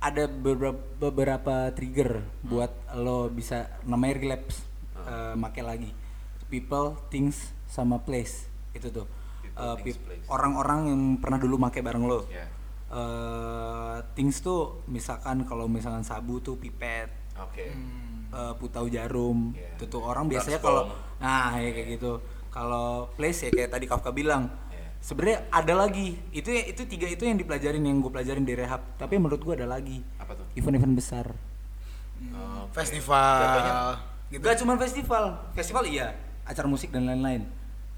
ada 0.00 0.24
beberapa 0.30 0.80
beberapa 0.96 1.68
trigger 1.76 2.24
buat 2.40 2.72
lo 2.96 3.28
bisa 3.28 3.68
namanya 3.84 4.16
relapse 4.16 4.64
eh, 4.96 5.34
make 5.36 5.60
lagi. 5.60 5.92
People 6.48 6.96
things 7.12 7.52
sama 7.68 8.00
place 8.00 8.48
itu 8.72 8.88
tuh 8.88 9.17
Eh, 9.58 9.94
orang-orang 10.30 10.80
yang 10.86 11.02
pernah 11.18 11.38
dulu 11.42 11.58
make 11.58 11.82
bareng 11.82 12.06
lo. 12.06 12.30
Iya. 12.30 12.46
Eh, 12.88 13.96
things 14.14 14.38
tuh 14.38 14.86
misalkan 14.86 15.42
kalau 15.44 15.66
misalkan 15.66 16.06
sabu 16.06 16.38
tuh 16.38 16.54
pipet. 16.62 17.10
Oke. 17.42 17.74
Eh, 18.28 18.52
putau 18.62 18.86
jarum. 18.86 19.52
Iya. 19.58 19.74
itu 19.74 19.84
tuh 19.90 20.02
orang 20.02 20.30
biasanya 20.30 20.62
kalau 20.62 20.86
nah 21.18 21.58
ya 21.58 21.74
kayak 21.74 21.98
gitu. 21.98 22.22
Kalau 22.54 23.10
place 23.18 23.46
ya 23.46 23.50
kayak 23.50 23.70
tadi 23.74 23.86
Kafka 23.90 24.14
bilang. 24.14 24.46
Iya. 24.70 24.86
sebenarnya 25.02 25.38
ada 25.50 25.74
lagi. 25.74 26.14
Itu 26.30 26.54
itu 26.54 26.86
tiga 26.86 27.10
itu 27.10 27.26
yang 27.26 27.34
dipelajarin 27.34 27.82
yang 27.82 27.98
gue 27.98 28.12
pelajarin 28.14 28.46
di 28.46 28.54
rehab. 28.54 28.94
Tapi 28.94 29.18
menurut 29.18 29.42
gue 29.42 29.54
ada 29.58 29.66
lagi. 29.66 29.98
Apa 30.22 30.38
tuh? 30.38 30.46
Event-event 30.54 30.94
besar. 30.94 31.26
Oke. 32.18 32.74
festival. 32.74 33.42
Jatuhnya 33.42 33.74
gitu 34.28 34.44
gak 34.44 34.58
cuma 34.60 34.74
festival. 34.76 35.24
Festival 35.56 35.84
iya. 35.88 36.14
Acara 36.44 36.68
musik 36.68 36.94
dan 36.94 37.08
lain-lain. 37.08 37.48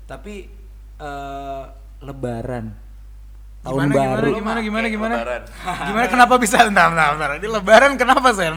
Tapi 0.06 0.59
eh, 1.00 1.62
lebaran. 2.00 2.66
Tahun 3.60 3.76
gimana, 3.76 3.92
baru. 3.92 4.28
gimana 4.32 4.40
gimana 4.40 4.58
gimana 4.60 4.80
Pakai 4.80 4.90
gimana? 4.90 5.14
lebaran. 5.16 5.42
gimana 5.88 6.06
kenapa 6.08 6.34
bisa? 6.36 6.56
Bentar 6.62 6.86
bentar 6.88 7.08
bentar. 7.12 7.30
Ini 7.36 7.48
lebaran 7.50 7.92
kenapa 7.96 8.28
sen? 8.32 8.56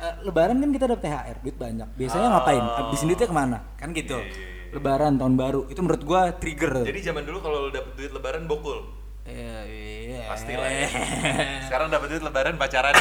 Eh, 0.00 0.14
lebaran 0.24 0.56
kan 0.56 0.70
kita 0.70 0.84
dapat 0.88 1.02
THR 1.04 1.36
duit 1.38 1.56
banyak. 1.56 1.88
Biasanya 1.94 2.26
Oh. 2.26 2.32
ngapain? 2.34 2.64
Habisin 2.80 3.06
duitnya 3.06 3.26
ke 3.26 3.36
mana? 3.36 3.58
Kan 3.76 3.92
gitu. 3.92 4.16
Iya, 4.16 4.26
iya, 4.26 4.42
iya. 4.48 4.72
lebaran 4.72 5.12
tahun 5.16 5.34
baru. 5.34 5.60
Itu 5.66 5.80
menurut 5.80 6.02
gua 6.02 6.30
trigger. 6.32 6.82
Jadi 6.82 6.98
zaman 7.00 7.22
dulu 7.22 7.38
kalau 7.38 7.58
lo 7.62 7.70
dapet 7.70 7.92
duit 7.94 8.10
lebaran 8.10 8.46
bokul? 8.46 8.78
Iya, 9.22 9.56
iya. 9.66 10.20
pasti 10.26 10.54
lah 10.54 10.66
ya. 10.66 10.88
Sekarang 11.66 11.86
dapet 11.86 12.06
duit 12.08 12.22
lebaran 12.22 12.54
pacaran. 12.54 12.94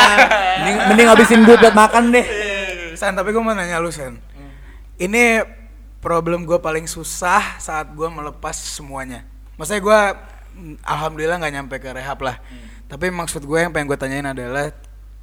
Mending, 0.60 0.76
mending 0.88 1.08
habisin 1.08 1.40
duit 1.42 1.58
buat 1.58 1.72
makan 1.72 2.08
deh. 2.08 2.24
Sen 2.94 3.12
tapi 3.12 3.28
gue 3.28 3.42
mau 3.42 3.52
nanya 3.52 3.76
lu 3.76 3.88
Sen. 3.88 4.16
Ini 4.96 5.44
problem 6.06 6.46
gue 6.46 6.54
paling 6.62 6.86
susah 6.86 7.58
saat 7.58 7.90
gue 7.90 8.06
melepas 8.06 8.54
semuanya. 8.54 9.26
Maksudnya 9.58 9.82
gue 9.82 10.00
mm, 10.54 10.86
alhamdulillah 10.86 11.42
nggak 11.42 11.54
nyampe 11.58 11.74
ke 11.82 11.90
rehab 11.90 12.22
lah. 12.22 12.38
Tapi 12.86 13.10
maksud 13.10 13.42
gue 13.42 13.58
yang 13.58 13.74
pengen 13.74 13.90
gue 13.90 13.98
tanyain 13.98 14.30
adalah 14.30 14.70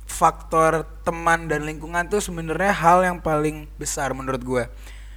faktor 0.03 0.83
teman 1.07 1.47
dan 1.47 1.63
lingkungan 1.63 2.03
tuh 2.11 2.19
sebenarnya 2.19 2.75
hal 2.75 3.07
yang 3.07 3.17
paling 3.23 3.71
besar 3.79 4.11
menurut 4.11 4.43
gue 4.43 4.63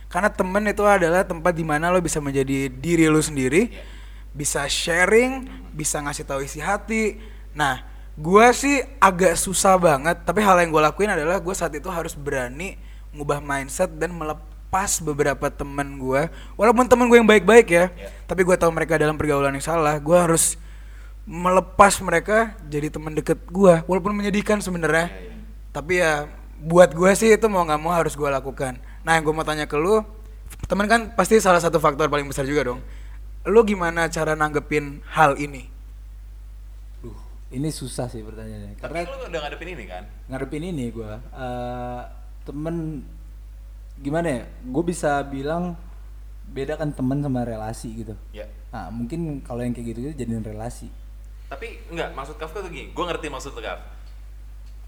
karena 0.07 0.31
temen 0.31 0.63
itu 0.71 0.87
adalah 0.87 1.27
tempat 1.27 1.51
di 1.51 1.67
mana 1.67 1.91
lo 1.91 1.99
bisa 1.99 2.23
menjadi 2.23 2.71
diri 2.71 3.11
lo 3.11 3.19
sendiri 3.19 3.75
bisa 4.31 4.63
sharing 4.71 5.51
bisa 5.75 5.99
ngasih 5.99 6.23
tahu 6.23 6.41
isi 6.47 6.63
hati. 6.63 7.19
Nah 7.53 7.83
gue 8.15 8.47
sih 8.55 8.81
agak 9.03 9.35
susah 9.37 9.77
banget 9.77 10.23
tapi 10.23 10.41
hal 10.41 10.57
yang 10.63 10.71
gue 10.71 10.83
lakuin 10.87 11.13
adalah 11.13 11.43
gue 11.43 11.53
saat 11.53 11.75
itu 11.75 11.91
harus 11.91 12.15
berani 12.15 12.79
ngubah 13.11 13.43
mindset 13.43 13.91
dan 13.99 14.15
melepas 14.77 15.01
beberapa 15.01 15.49
temen 15.49 15.97
gue 15.97 16.29
walaupun 16.53 16.85
temen 16.85 17.09
gue 17.09 17.17
yang 17.17 17.25
baik-baik 17.25 17.65
ya 17.67 17.89
Iya. 17.89 18.13
tapi 18.29 18.45
gue 18.45 18.53
tahu 18.53 18.69
mereka 18.69 19.01
dalam 19.01 19.17
pergaulan 19.17 19.57
yang 19.57 19.65
salah. 19.65 19.97
Gue 19.97 20.13
harus 20.13 20.61
melepas 21.25 21.97
mereka 22.05 22.53
jadi 22.69 22.93
teman 22.93 23.17
deket 23.17 23.41
gue 23.49 23.75
walaupun 23.89 24.13
menyedihkan 24.13 24.61
sebenarnya. 24.61 25.09
Iya, 25.09 25.33
iya. 25.33 25.35
tapi 25.73 25.93
ya 25.97 26.29
buat 26.61 26.93
gue 26.93 27.09
sih 27.17 27.33
itu 27.33 27.49
mau 27.49 27.65
nggak 27.65 27.81
mau 27.81 27.97
harus 27.97 28.13
gue 28.13 28.29
lakukan. 28.29 28.77
Nah 29.01 29.17
yang 29.17 29.25
gue 29.25 29.33
mau 29.33 29.49
tanya 29.49 29.65
ke 29.65 29.81
lu 29.81 30.05
temen 30.69 30.85
kan 30.85 31.17
pasti 31.17 31.41
salah 31.41 31.59
satu 31.59 31.81
faktor 31.81 32.13
paling 32.13 32.29
besar 32.29 32.45
juga 32.45 32.69
dong. 32.69 32.85
Lu 33.49 33.65
gimana 33.65 34.13
cara 34.13 34.37
nanggepin 34.37 35.01
hal 35.09 35.41
ini? 35.41 35.73
Duh, 37.01 37.17
ini 37.49 37.73
susah 37.73 38.13
sih 38.13 38.21
pertanyaannya. 38.21 38.77
tapi 38.77 38.93
Karena 38.93 39.09
lo 39.09 39.25
udah 39.25 39.41
ngadepin 39.41 39.69
ini 39.73 39.85
kan? 39.89 40.05
ngadepin 40.29 40.63
ini 40.69 40.85
gua. 40.93 41.17
Eh, 41.33 42.01
temen 42.45 43.09
gimana 43.99 44.29
ya? 44.31 44.43
Gue 44.63 44.85
bisa 44.85 45.21
bilang 45.23 45.75
bedakan 46.47 46.91
temen 46.91 47.21
sama 47.21 47.43
relasi 47.43 47.89
gitu. 47.97 48.15
ya 48.31 48.47
Nah, 48.69 48.89
mungkin 48.89 49.41
kalau 49.41 49.61
yang 49.61 49.73
kayak 49.73 49.87
gitu 49.89 49.99
gitu 50.03 50.15
jadiin 50.19 50.45
relasi. 50.45 50.91
tapi 51.47 51.79
enggak 51.87 52.11
maksud 52.13 52.37
Kafka 52.37 52.59
tuh 52.59 52.69
gini 52.69 52.91
gue 52.91 53.05
ngerti 53.05 53.27
maksud 53.27 53.53
lo 53.53 53.63
Kaf 53.63 53.79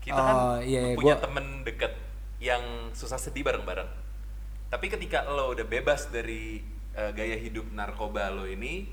kita 0.00 0.18
Oh, 0.18 0.26
kan 0.58 0.58
iya, 0.60 0.80
iya, 0.84 0.94
punya 0.94 1.14
gua- 1.14 1.22
temen 1.22 1.46
deket 1.62 1.94
yang 2.38 2.58
susah 2.90 3.14
sedih 3.14 3.42
bareng-bareng 3.42 3.86
tapi 4.66 4.86
ketika 4.88 5.22
lo 5.24 5.54
udah 5.54 5.62
bebas 5.62 6.10
dari 6.10 6.58
eh, 6.92 7.10
gaya 7.12 7.38
hidup 7.38 7.62
narkoba 7.70 8.26
lo 8.28 8.42
ini 8.42 8.90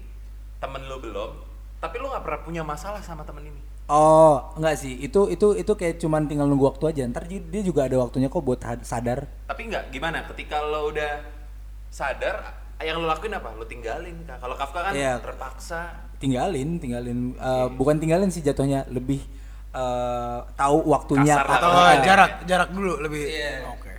temen 0.55 0.85
lo 0.85 1.01
belum 1.01 1.41
tapi 1.79 1.97
lo 1.97 2.07
nggak 2.07 2.21
pernah 2.21 2.41
punya 2.43 2.61
masalah 2.61 3.01
sama 3.01 3.25
temen 3.25 3.45
ini 3.47 3.61
Oh, 3.85 4.41
enggak 4.57 4.75
sih. 4.75 4.97
Itu 4.97 5.29
itu 5.29 5.53
itu 5.53 5.71
kayak 5.71 6.01
cuman 6.01 6.25
tinggal 6.25 6.49
nunggu 6.49 6.65
waktu 6.65 6.85
aja. 6.89 7.01
Ntar 7.05 7.29
dia 7.29 7.61
juga 7.61 7.85
ada 7.85 8.01
waktunya 8.01 8.27
kok 8.27 8.41
buat 8.41 8.57
sadar. 8.81 9.29
tapi 9.45 9.69
enggak 9.69 9.93
gimana 9.93 10.25
ketika 10.25 10.57
lo 10.59 10.89
udah 10.89 11.21
sadar 11.87 12.35
yang 12.81 12.97
lo 12.97 13.05
lakuin 13.05 13.31
apa? 13.31 13.53
Lo 13.53 13.63
tinggalin 13.63 14.25
kah? 14.25 14.37
Kalau 14.37 14.57
Kafka 14.57 14.89
kan 14.89 14.93
Iya. 14.93 15.21
terpaksa. 15.21 15.81
tinggalin 16.15 16.79
tinggalin 16.79 17.35
Eh, 17.35 17.67
bukan 17.75 17.99
tinggalin 17.99 18.31
sih 18.31 18.39
jatuhnya 18.39 18.87
lebih 18.89 19.21
eh, 19.69 20.39
tahu 20.55 20.77
waktunya 20.87 21.35
Kasar. 21.35 21.59
Atau 21.59 21.71
jarak 22.01 22.31
jarak 22.43 22.69
dulu 22.71 22.97
lebih. 22.99 23.21
Iya. 23.21 23.69
Oke. 23.69 23.91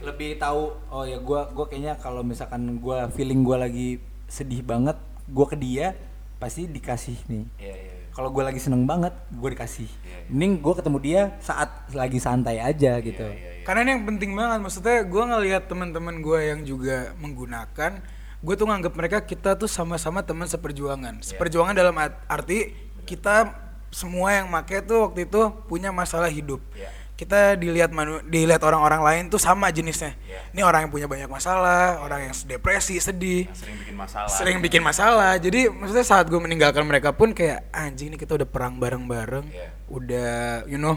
lebih 0.00 0.40
tahu 0.40 0.72
oh 0.88 1.04
ya 1.04 1.20
gua 1.20 1.52
gua 1.52 1.68
kayaknya 1.68 1.92
kalau 2.00 2.24
misalkan 2.24 2.80
gua 2.80 3.12
feeling 3.12 3.44
gua 3.44 3.60
lagi 3.60 4.00
sedih 4.26 4.64
banget 4.64 4.96
gua 5.28 5.44
ke 5.44 5.60
dia 5.60 5.92
pasti 6.40 6.64
dikasih 6.64 7.20
nih 7.28 7.44
Iya, 7.60 7.74
iya. 7.76 7.89
Iya. 8.10 8.14
kalau 8.18 8.34
gua 8.34 8.50
lagi 8.50 8.58
seneng 8.58 8.82
banget 8.84 9.14
gua 9.30 9.54
dikasih 9.54 9.86
Iya, 9.86 10.26
mending 10.26 10.58
gua 10.58 10.74
ketemu 10.74 10.98
dia 10.98 11.22
saat 11.38 11.70
lagi 11.94 12.18
santai 12.18 12.58
aja 12.58 12.98
gitu 12.98 13.22
Iya, 13.22 13.38
iya. 13.38 13.50
Karena 13.60 13.86
ini 13.86 13.90
yang 13.92 14.04
penting 14.08 14.32
banget, 14.34 14.58
maksudnya 14.66 15.04
gue 15.04 15.22
ngelihat 15.30 15.68
teman-teman 15.68 16.24
gue 16.24 16.38
yang 16.42 16.60
juga 16.64 17.12
menggunakan, 17.20 18.00
gue 18.40 18.54
tuh 18.56 18.66
nganggap 18.66 18.92
mereka 18.96 19.18
kita 19.20 19.54
tuh 19.54 19.68
sama-sama 19.68 20.24
teman 20.24 20.48
seperjuangan. 20.48 21.20
Seperjuangan 21.20 21.76
dalam 21.76 21.92
art- 21.94 22.18
arti 22.24 22.72
kita 23.04 23.52
semua 23.92 24.32
yang 24.32 24.48
make 24.48 24.80
tuh 24.88 25.06
waktu 25.06 25.28
itu 25.28 25.40
punya 25.68 25.92
masalah 25.92 26.32
hidup. 26.32 26.58
Iya. 26.72 26.88
Kita 27.20 27.52
dilihat 27.52 27.92
manu, 27.92 28.24
dilihat 28.24 28.64
orang-orang 28.64 29.04
lain 29.04 29.22
tuh 29.28 29.36
sama 29.36 29.68
jenisnya. 29.68 30.16
Iya. 30.24 30.40
Ini 30.56 30.60
orang 30.64 30.88
yang 30.88 30.92
punya 30.96 31.04
banyak 31.04 31.28
masalah, 31.28 32.00
orang 32.00 32.32
yang 32.32 32.34
depresi, 32.48 32.96
sedih, 32.96 33.44
Yang 33.44 33.60
sering 33.60 33.76
bikin 33.76 33.96
masalah. 34.00 34.30
sering 34.32 34.58
bikin 34.64 34.80
masalah. 34.80 35.32
Jadi 35.36 35.60
maksudnya 35.68 36.06
saat 36.08 36.32
gue 36.32 36.40
meninggalkan 36.40 36.80
mereka 36.80 37.12
pun 37.12 37.36
kayak 37.36 37.68
anjing 37.76 38.08
ini 38.08 38.16
kita 38.16 38.40
udah 38.40 38.48
perang 38.48 38.80
bareng-bareng, 38.80 39.44
Iya. 39.52 39.68
udah 39.92 40.32
you 40.64 40.80
know 40.80 40.96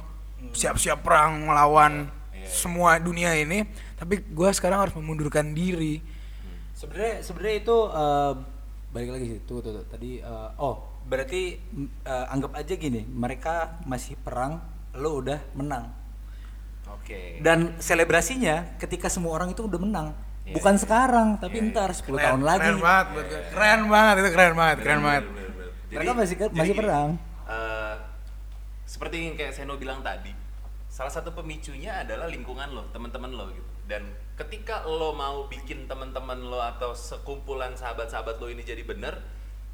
siap-siap 0.55 1.03
perang 1.03 1.43
melawan 1.43 2.07
Iya, 2.31 2.39
iya. 2.39 2.47
semua 2.47 2.95
dunia 3.03 3.35
ini. 3.35 3.67
Tapi 3.99 4.23
gue 4.23 4.49
sekarang 4.55 4.79
harus 4.79 4.95
memundurkan 4.95 5.51
diri. 5.51 5.99
sebenarnya 6.73 7.19
sebenarnya 7.19 7.55
itu 7.63 7.77
eh, 7.91 8.33
balik 8.91 9.09
lagi 9.11 9.25
sih 9.27 9.39
tuh 9.43 9.59
tuh, 9.59 9.71
tuh. 9.75 9.85
tadi 9.87 10.19
eh, 10.19 10.49
oh 10.59 11.03
berarti 11.03 11.55
eh, 12.03 12.25
anggap 12.31 12.55
aja 12.55 12.73
gini 12.75 13.03
mereka 13.03 13.75
masih 13.83 14.15
perang 14.19 14.59
lo 14.95 15.19
udah 15.19 15.39
menang 15.55 16.02
Oke. 17.03 17.37
dan 17.39 17.59
selebrasinya 17.77 18.55
ketika 18.77 19.07
semua 19.07 19.35
orang 19.35 19.51
itu 19.51 19.61
udah 19.61 19.75
menang 19.77 20.07
Iya, 20.43 20.55
bukan 20.55 20.75
sekarang 20.75 21.27
tapi 21.37 21.55
Iya, 21.57 21.63
iya. 21.65 21.71
ntar 21.71 21.89
10 21.91 22.03
Keren, 22.09 22.19
tahun 22.21 22.41
lagi 22.41 22.59
Keren 22.61 22.79
banget, 22.81 23.05
gue. 23.09 23.23
keren 23.49 23.81
banget 23.87 24.15
itu 24.17 24.29
keren 24.29 24.53
banget, 24.53 24.77
keren 24.77 24.91
Bener, 24.93 25.05
banget. 25.05 25.23
bener, 25.23 25.47
bener, 25.49 25.69
bener. 25.71 25.91
Mereka 25.93 26.11
masih 26.13 26.35
ke- 26.35 26.51
masih 26.53 26.67
gini, 26.69 26.79
perang. 26.79 27.09
eh, 27.45 27.95
seperti 28.85 29.15
yang 29.21 29.35
kayak 29.37 29.53
Seno 29.53 29.73
bilang 29.73 29.99
tadi, 29.99 30.31
salah 30.85 31.09
satu 31.09 31.31
pemicunya 31.31 31.91
adalah 31.97 32.27
lingkungan 32.27 32.69
lo, 32.69 32.83
teman-teman 32.89 33.31
lo 33.31 33.45
gitu. 33.49 33.63
Dan 33.85 34.03
ketika 34.33 34.83
lo 34.83 35.11
mau 35.11 35.47
bikin 35.47 35.85
teman-teman 35.85 36.39
lo 36.41 36.59
atau 36.59 36.91
sekumpulan 36.91 37.71
sahabat-sahabat 37.73 38.35
lo 38.35 38.47
ini 38.47 38.61
jadi 38.61 38.79
bener, 38.81 39.23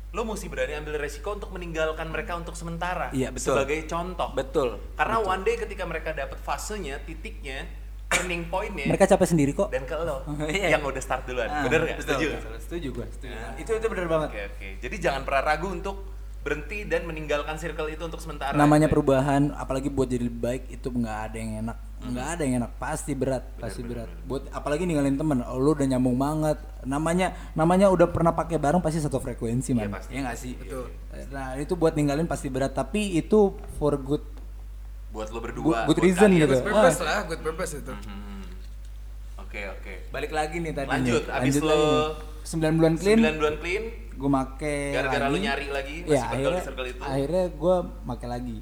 lo 0.09 0.21
mesti 0.23 0.45
berani 0.45 0.73
ambil 0.75 0.97
resiko 0.97 1.31
untuk 1.31 1.49
meninggalkan 1.49 2.09
mereka 2.09 2.33
untuk 2.33 2.53
sementara. 2.53 3.09
Iya, 3.11 3.29
betul. 3.29 3.53
Sebagai 3.53 3.85
contoh. 3.85 4.33
betul 4.33 4.81
Karena 4.95 5.17
one 5.19 5.41
day 5.43 5.55
ketika 5.55 5.83
mereka 5.83 6.09
dapat 6.11 6.37
fasenya, 6.39 6.97
titiknya, 6.99 7.69
turning 8.07 8.45
pointnya, 8.45 8.89
mereka 8.89 9.05
capek 9.05 9.27
sendiri 9.27 9.51
kok 9.51 9.69
dan 9.69 9.85
ke 9.85 9.93
lo 9.93 10.25
Iya. 10.49 10.73
yang 10.73 10.81
udah 10.81 10.97
start 10.97 11.23
duluan. 11.23 11.45
Ah, 11.45 11.61
bener 11.61 11.85
nggak? 11.85 11.97
betul, 11.99 12.09
Setuju? 12.09 12.27
betul. 12.31 12.53
setuju 12.59 12.87
gua 12.91 13.05
setuju 13.07 13.31
Nah. 13.31 13.53
itu 13.55 13.71
itu 13.71 13.87
bener 13.87 14.05
banget 14.07 14.29
Oke 14.29 14.41
oke. 14.49 14.67
Jadi 14.81 14.95
jangan 14.97 15.21
pernah 15.23 15.43
ragu 15.45 15.67
untuk 15.69 15.95
berhenti 16.39 16.79
dan 16.83 17.03
meninggalkan 17.03 17.55
circle 17.55 17.85
itu 17.85 18.01
untuk 18.01 18.17
sementara. 18.17 18.55
namanya 18.55 18.87
ya. 18.87 18.91
perubahan 18.91 19.53
apalagi 19.53 19.87
buat 19.87 20.07
jadi 20.07 20.25
lebih 20.25 20.41
baik 20.41 20.63
itu 20.71 20.87
nggak 20.87 21.17
ada 21.21 21.37
yang 21.37 21.51
enak 21.61 21.77
nggak 21.99 22.27
ada 22.31 22.41
yang 22.41 22.55
enak 22.63 22.71
pasti 22.75 23.11
berat 23.11 23.43
pasti 23.59 23.83
berat 23.83 24.07
buat 24.23 24.47
apalagi 24.49 24.87
ninggalin 24.87 25.13
temen 25.13 25.43
oh, 25.43 25.59
lu 25.59 25.75
udah 25.75 25.83
nyambung 25.85 26.15
banget 26.15 26.55
namanya 26.81 27.35
namanya 27.51 27.91
udah 27.91 28.07
pernah 28.07 28.31
pakai 28.31 28.55
bareng 28.55 28.79
pasti 28.79 28.97
satu 28.97 29.19
frekuensi 29.19 29.75
Iya, 29.75 29.83
man 29.83 29.99
pasti. 29.99 30.15
ya 30.15 30.19
nggak 30.23 30.37
sih 30.39 30.53
Betul. 30.55 30.87
nah 31.29 31.59
itu 31.59 31.75
buat 31.75 31.93
ninggalin 31.93 32.23
pasti 32.23 32.47
berat 32.47 32.71
tapi 32.71 33.13
itu 33.13 33.51
for 33.75 33.95
good 33.95 34.23
buat 35.09 35.27
lo 35.27 35.41
berdua. 35.41 35.83
Good- 35.83 35.87
good 35.89 35.97
buat 35.97 36.05
reason 36.05 36.29
gitu. 36.31 36.53
Good 36.53 36.69
purpose 36.69 37.01
lah, 37.01 37.19
good 37.25 37.41
purpose 37.41 37.71
itu. 37.75 37.89
Hmm. 37.89 38.45
Oke 39.41 39.65
oke. 39.67 39.93
balik 40.13 40.29
lagi 40.29 40.61
nih 40.61 40.69
tadi 40.69 40.85
Lanjut, 40.85 41.25
nih. 41.25 41.33
abis 41.33 41.53
Lanjut 41.57 41.63
lo. 41.65 41.81
9 42.39 42.77
bulan 42.77 42.93
clean 42.95 43.17
9 43.19 43.35
bulan 43.35 43.55
clean, 43.57 43.83
gue 44.07 44.29
make 44.31 44.73
gara-gara 44.89 45.25
lagi. 45.25 45.33
lu 45.33 45.37
nyari 45.41 45.67
lagi 45.69 45.95
masih 46.01 46.13
ya 46.13 46.21
akhirnya 46.23 46.49
di 46.55 46.65
circle 46.65 46.87
itu. 46.87 47.01
akhirnya 47.03 47.45
gue 47.51 47.75
make 48.03 48.25
lagi 48.25 48.57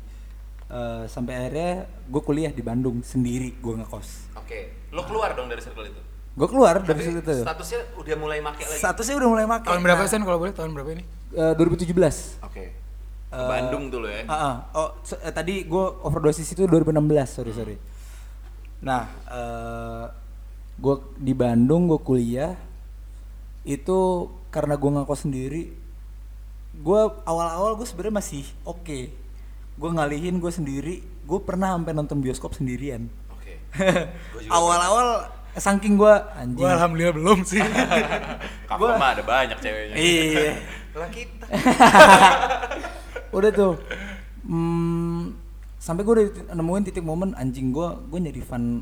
Eh, 0.68 1.04
sampai 1.06 1.34
akhirnya 1.34 1.72
gue 2.06 2.22
kuliah 2.22 2.52
di 2.52 2.60
Bandung 2.60 3.00
sendiri 3.00 3.56
gue 3.56 3.74
ngekos 3.78 4.36
Oke. 4.36 4.76
Lo 4.90 5.04
keluar 5.04 5.32
dong 5.32 5.48
dari 5.48 5.60
circle 5.60 5.86
itu. 5.86 6.02
gue 6.34 6.44
keluar 6.46 6.78
dari 6.78 7.02
Tapi 7.02 7.24
situ 7.24 7.24
statusnya 7.40 7.80
udah 7.96 8.16
mulai 8.16 8.40
make 8.40 8.60
lagi. 8.62 8.76
statusnya 8.78 9.16
udah 9.16 9.30
mulai 9.30 9.46
make 9.46 9.64
Tahun 9.64 9.80
berapa 9.80 9.96
Nah, 9.98 10.12
Sen 10.12 10.22
kalau 10.22 10.38
boleh? 10.38 10.52
Tahun 10.52 10.68
berapa 10.70 10.90
ini? 10.92 11.04
eh, 11.34 11.54
2017 11.56 12.44
Oke. 12.44 12.64
Ke 13.28 13.34
Eh, 13.34 13.48
Bandung 13.48 13.88
dulu 13.88 14.08
ya. 14.08 14.24
Ah, 14.26 14.36
ah. 14.36 14.56
oh 14.74 14.90
se- 15.02 15.18
eh, 15.18 15.32
tadi 15.32 15.64
gue 15.64 15.86
overdosis 16.02 16.48
itu 16.50 16.64
2016 16.64 17.00
sorry 17.30 17.52
sorry 17.52 17.78
nah 18.78 19.08
gue 20.76 20.96
di 21.18 21.32
Bandung 21.32 21.88
gue 21.88 21.98
kuliah 21.98 22.54
itu 23.64 24.00
karena 24.48 24.76
gue 24.76 24.92
ngekos 24.92 25.22
sendiri 25.22 25.72
gue 26.74 27.02
awal-awal 27.24 27.74
gue 27.74 27.84
sebenarnya 27.84 28.16
masih 28.16 28.46
oke 28.64 29.10
gue 29.78 29.90
ngalihin 29.94 30.42
gue 30.42 30.50
sendiri. 30.50 30.96
Gue 31.24 31.40
pernah 31.46 31.78
sampai 31.78 31.94
nonton 31.94 32.18
bioskop 32.20 32.58
sendirian. 32.58 33.06
Oke. 33.30 33.62
Gua 33.78 34.42
juga 34.44 34.52
awal-awal 34.52 35.08
saking 35.58 35.98
gue 35.98 36.14
anjing. 36.34 36.58
Gue 36.58 36.70
alhamdulillah 36.70 37.16
belum 37.16 37.40
sih. 37.46 37.62
Gua- 38.80 38.98
mah 38.98 39.14
ada 39.14 39.24
banyak 39.24 39.58
ceweknya. 39.62 39.96
iya. 39.96 40.52
Lah 40.98 41.10
kita. 41.14 41.46
udah 43.38 43.52
tuh. 43.54 43.74
Hmm, 44.48 45.36
sampai 45.78 46.02
gue 46.02 46.14
udah 46.14 46.28
nemuin 46.56 46.84
titik 46.88 47.06
momen 47.06 47.36
anjing 47.36 47.70
gue 47.70 47.88
gue 48.10 48.20
nyari 48.20 48.42
fun 48.42 48.82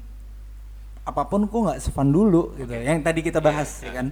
apa 1.06 1.22
pun 1.30 1.46
gue 1.46 1.60
nggak 1.60 1.82
sefun 1.82 2.10
dulu 2.10 2.56
gitu. 2.56 2.72
Yang 2.72 3.04
tadi 3.04 3.20
kita 3.22 3.44
bahas 3.44 3.84
ya 3.84 3.92
kan? 3.94 4.08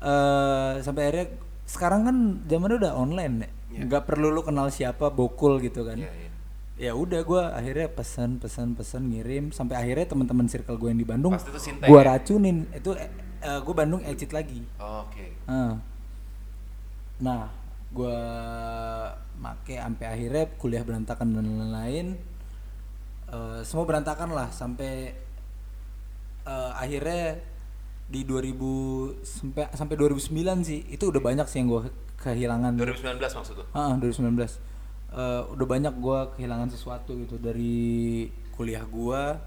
Eh 0.00 0.72
sampai 0.84 1.02
akhirnya 1.08 1.26
sekarang 1.66 2.00
kan 2.06 2.16
zamannya 2.46 2.78
udah 2.78 2.92
online 2.94 3.34
ya 3.42 3.50
Iya. 3.76 3.84
nggak 3.84 4.02
perlu 4.08 4.32
lu 4.32 4.40
kenal 4.40 4.72
siapa 4.72 5.12
bokul 5.12 5.60
gitu 5.60 5.84
kan 5.84 6.00
Iya, 6.00 6.08
iya. 6.08 6.30
ya 6.76 6.92
udah 6.96 7.20
gue 7.20 7.42
akhirnya 7.52 7.92
pesan 7.92 8.40
pesan 8.40 8.72
pesan 8.72 9.12
ngirim 9.12 9.52
sampai 9.52 9.76
akhirnya 9.76 10.08
teman-teman 10.08 10.48
circle 10.48 10.80
gue 10.80 10.88
yang 10.88 11.00
di 11.00 11.08
Bandung 11.08 11.36
gue 11.36 12.00
ya? 12.00 12.04
racunin 12.04 12.64
itu 12.72 12.96
gue 13.36 13.74
Bandung 13.76 14.00
exit 14.02 14.32
lagi 14.32 14.64
Oke. 14.80 15.36
Ah. 15.44 15.76
Nah, 17.16 17.48
gua 17.96 18.18
make 19.40 19.80
sampai 19.80 20.04
akhirnya 20.04 20.44
kuliah 20.60 20.84
berantakan 20.84 21.32
dan 21.32 21.48
lain-lain. 21.48 22.06
Eh, 23.26 23.60
semua 23.64 23.88
berantakan 23.88 24.36
lah 24.36 24.52
sampai 24.52 25.16
eh, 26.44 26.70
akhirnya 26.76 27.40
di 28.06 28.22
2000 28.22 29.16
sampai 29.24 29.64
sampai 29.74 29.94
2009 29.98 30.62
sih 30.62 30.84
itu 30.86 31.10
udah 31.10 31.18
banyak 31.18 31.46
sih 31.50 31.58
yang 31.58 31.72
gua 31.72 31.82
kehilangan. 32.28 32.74
2019 32.74 33.22
maksud 33.32 33.54
lo? 33.56 33.64
Ah, 33.70 33.94
2019. 33.94 34.58
Eh, 35.08 35.42
udah 35.48 35.66
banyak 35.66 35.94
gua 35.96 36.30
kehilangan 36.30 36.68
sesuatu 36.68 37.14
gitu 37.14 37.36
dari 37.36 38.26
kuliah 38.50 38.82
gua, 38.82 39.38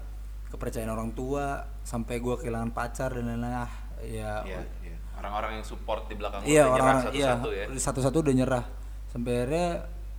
kepercayaan 0.48 0.88
orang 0.88 1.12
tua, 1.12 1.62
sampai 1.80 2.16
gua 2.16 2.34
kehilangan 2.36 2.70
pacar 2.70 3.12
dan 3.12 3.28
lain-lain. 3.28 3.54
Ah, 3.58 3.72
ya 4.00 4.40
Iya, 4.42 4.60
iya. 4.82 4.96
Orang-orang 5.14 5.60
yang 5.60 5.66
support 5.66 6.08
di 6.08 6.16
belakang 6.16 6.40
iya 6.42 6.64
udah 6.64 6.72
nyerah 6.72 6.80
orang-orang 6.96 7.12
iya 7.12 7.28
satu-satu 7.28 7.48
ya. 7.52 7.64
satu-satu 7.76 8.16
udah 8.24 8.34
nyerah 8.34 8.64
sampai 9.06 9.32
akhirnya 9.36 9.68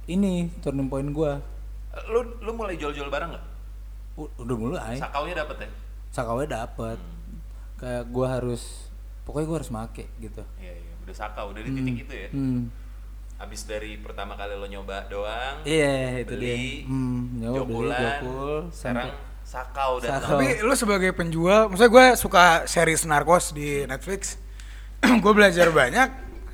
ini 0.06 0.34
turning 0.62 0.86
point 0.86 1.10
gua 1.10 1.42
Eh, 1.90 2.04
Lu 2.08 2.22
lu 2.38 2.54
mulai 2.54 2.78
jual-jual 2.78 3.10
barang 3.10 3.34
nggak? 3.34 3.46
U- 4.16 4.30
udah 4.38 4.56
mulai 4.56 4.96
Sakaunya 4.96 5.34
dapet 5.36 5.58
ya? 5.58 5.70
sakawnya 6.08 6.48
dapet 6.60 6.98
kayak 7.76 8.04
gua 8.08 8.28
harus 8.32 8.94
pokoknya 9.24 9.48
gua 9.48 9.58
harus 9.58 9.72
make 9.72 10.06
gitu 10.16 10.44
Iya, 10.56 10.70
iya. 10.72 10.81
Udah 11.12 11.20
sakau, 11.20 11.52
udah 11.52 11.60
di 11.60 11.72
titik 11.76 12.08
itu 12.08 12.16
ya. 12.16 12.30
hmm. 12.32 12.62
Habis 13.36 13.68
dari 13.68 14.00
pertama 14.00 14.40
kali 14.40 14.56
lo 14.56 14.64
nyoba 14.64 15.12
doang, 15.12 15.66
iya 15.66 16.24
itu 16.24 16.32
beli, 16.32 16.46
dia 16.46 16.56
hmm, 16.88 17.20
nyoba 17.36 17.52
beli 17.52 17.68
jokulan, 17.68 18.00
jokul 18.00 18.54
sekarang 18.72 19.10
sakau 19.42 19.92
dan 20.00 20.10
Sakau. 20.16 20.30
Tapi 20.38 20.48
lu 20.62 20.74
sebagai 20.78 21.12
penjual, 21.12 21.68
maksudnya 21.68 21.92
gue 21.92 22.06
suka 22.16 22.46
series 22.64 23.04
narkos 23.04 23.52
di 23.52 23.84
Netflix. 23.84 24.38
gue 25.26 25.34
belajar 25.34 25.68
banyak. 25.68 26.08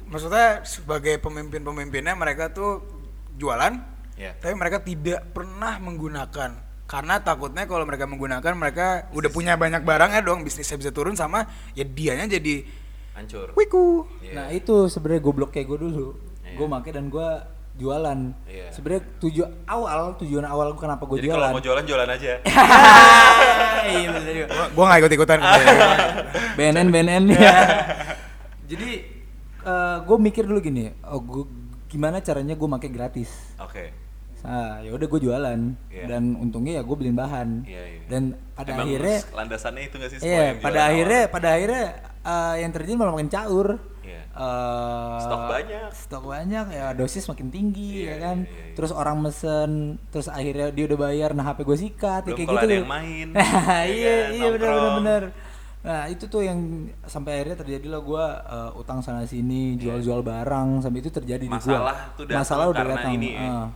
Maksudnya 0.07 0.63
sebagai 0.63 1.19
pemimpin-pemimpinnya 1.19 2.15
mereka 2.15 2.49
tuh 2.49 2.79
jualan, 3.35 3.75
Iya. 4.15 4.33
tapi 4.39 4.55
mereka 4.55 4.81
tidak 4.81 5.29
pernah 5.29 5.77
menggunakan. 5.77 6.55
Karena 6.87 7.19
takutnya 7.19 7.67
kalau 7.67 7.83
mereka 7.83 8.07
menggunakan 8.07 8.53
mereka 8.55 9.11
udah 9.11 9.27
punya 9.27 9.59
banyak 9.59 9.83
barang 9.83 10.15
ya 10.15 10.23
dong, 10.23 10.47
bisnisnya 10.47 10.79
bisa 10.79 10.95
turun 10.95 11.13
sama 11.13 11.43
ya 11.75 11.83
dianya 11.83 12.39
jadi 12.39 12.63
hancur. 13.17 13.47
wiku. 13.53 14.05
Iya. 14.19 14.33
nah 14.33 14.47
itu 14.49 14.85
sebenarnya 14.85 15.19
goblok 15.19 15.49
kayak 15.51 15.65
gua 15.65 15.79
dulu 15.81 16.07
Iya. 16.41 16.55
gua 16.55 16.67
make 16.71 16.89
dan 16.89 17.05
gua 17.07 17.29
jualan 17.73 18.19
Iya. 18.45 18.69
sebenarnya 18.69 19.03
tujuan 19.19 19.49
awal 19.65 20.17
tujuan 20.17 20.41
awal 20.43 20.71
gua 20.71 20.81
kenapa 20.83 21.03
gua 21.03 21.17
Jadi 21.17 21.27
jualan 21.27 21.41
kalau 21.43 21.53
mau 21.53 21.63
jualan 21.63 21.83
jualan 21.83 22.09
aja. 22.09 22.33
Iya. 23.87 24.11
Gue 24.69 24.83
gak 24.83 24.99
ikut-ikutan. 24.99 25.39
BNN 26.53 26.87
BNN 26.89 27.23
ya. 27.31 27.55
Jadi 28.65 28.89
gue 29.99 30.17
mikir 30.17 30.43
dulu 30.43 30.59
gini, 30.59 30.91
oh 31.03 31.19
gua, 31.19 31.43
gimana 31.87 32.19
caranya 32.19 32.53
gue 32.53 32.67
pakai 32.69 32.89
gratis. 32.89 33.31
Oke. 33.57 33.91
Nah, 34.37 34.79
ya 34.79 34.91
udah 34.91 35.07
gue 35.07 35.19
jualan 35.21 35.59
Iya. 35.87 36.03
dan 36.05 36.35
untungnya 36.35 36.79
ya 36.79 36.83
gue 36.83 36.95
beliin 36.95 37.15
bahan. 37.15 37.63
Iya, 37.63 37.83
iya. 37.89 37.99
Dan 38.07 38.23
pada 38.53 38.71
Emang 38.73 38.87
akhirnya 38.87 39.17
landasannya 39.29 39.83
itu 39.83 39.95
nggak 39.97 40.09
sih 40.09 40.17
semua 40.19 40.29
Iya, 40.29 40.47
pada 40.57 40.81
akhirnya 40.85 41.21
awal? 41.21 41.33
pada 41.33 41.47
akhirnya 41.51 41.85
eh, 42.27 42.55
yang 42.59 42.71
terjadi 42.71 42.95
malah 42.95 43.13
makin 43.13 43.29
caur. 43.29 43.79
Iya. 44.03 44.23
Eh, 44.29 45.17
Stok 45.19 45.41
banyak. 45.47 45.87
Stok 45.89 46.23
banyak 46.25 46.65
ya 46.69 46.85
dosis 46.93 47.23
makin 47.25 47.47
tinggi 47.47 48.03
Iya, 48.03 48.07
ya 48.07 48.15
kan. 48.21 48.37
iya, 48.39 48.47
iya, 48.47 48.63
iya. 48.63 48.73
Terus 48.73 48.91
orang 48.91 49.17
mesen, 49.19 49.71
terus 50.09 50.27
akhirnya 50.27 50.69
dia 50.69 50.85
udah 50.85 50.99
bayar, 51.01 51.29
nah 51.31 51.43
HP 51.45 51.59
gue 51.61 51.77
sikat 51.81 52.21
ya 52.23 52.27
Belum 52.27 52.37
kayak 52.37 52.49
gitu. 52.49 52.65
ada 52.65 52.75
yang 52.77 52.87
main, 52.89 53.27
Nah, 53.29 53.43
ya 53.83 53.83
iya, 53.85 54.15
kan, 54.21 54.31
iya 54.33 54.47
benar 54.49 54.69
benar 54.69 54.93
benar. 54.95 55.23
Nah, 55.77 56.03
itu 56.05 56.27
tuh 56.27 56.41
yang 56.41 56.59
sampai 57.01 57.31
akhirnya 57.33 57.57
terjadi 57.57 57.87
lah 57.87 58.01
gua 58.01 58.25
eh, 58.43 58.71
utang 58.75 58.99
sana 58.99 59.23
sini, 59.23 59.75
jual-jual 59.75 60.19
barang 60.21 60.83
sampai 60.83 60.99
itu 60.99 61.07
terjadi 61.09 61.41
di 61.41 61.47
gua. 61.47 61.57
Iya. 61.57 61.63
Masalah 61.73 61.97
tuh 62.13 62.23
datang 62.23 62.39
Masalah 62.39 62.65
udah 62.65 62.77
karena 62.77 62.95
datang. 62.97 63.13
ini 63.13 63.29
ya. 63.29 63.39
eh. 63.41 63.67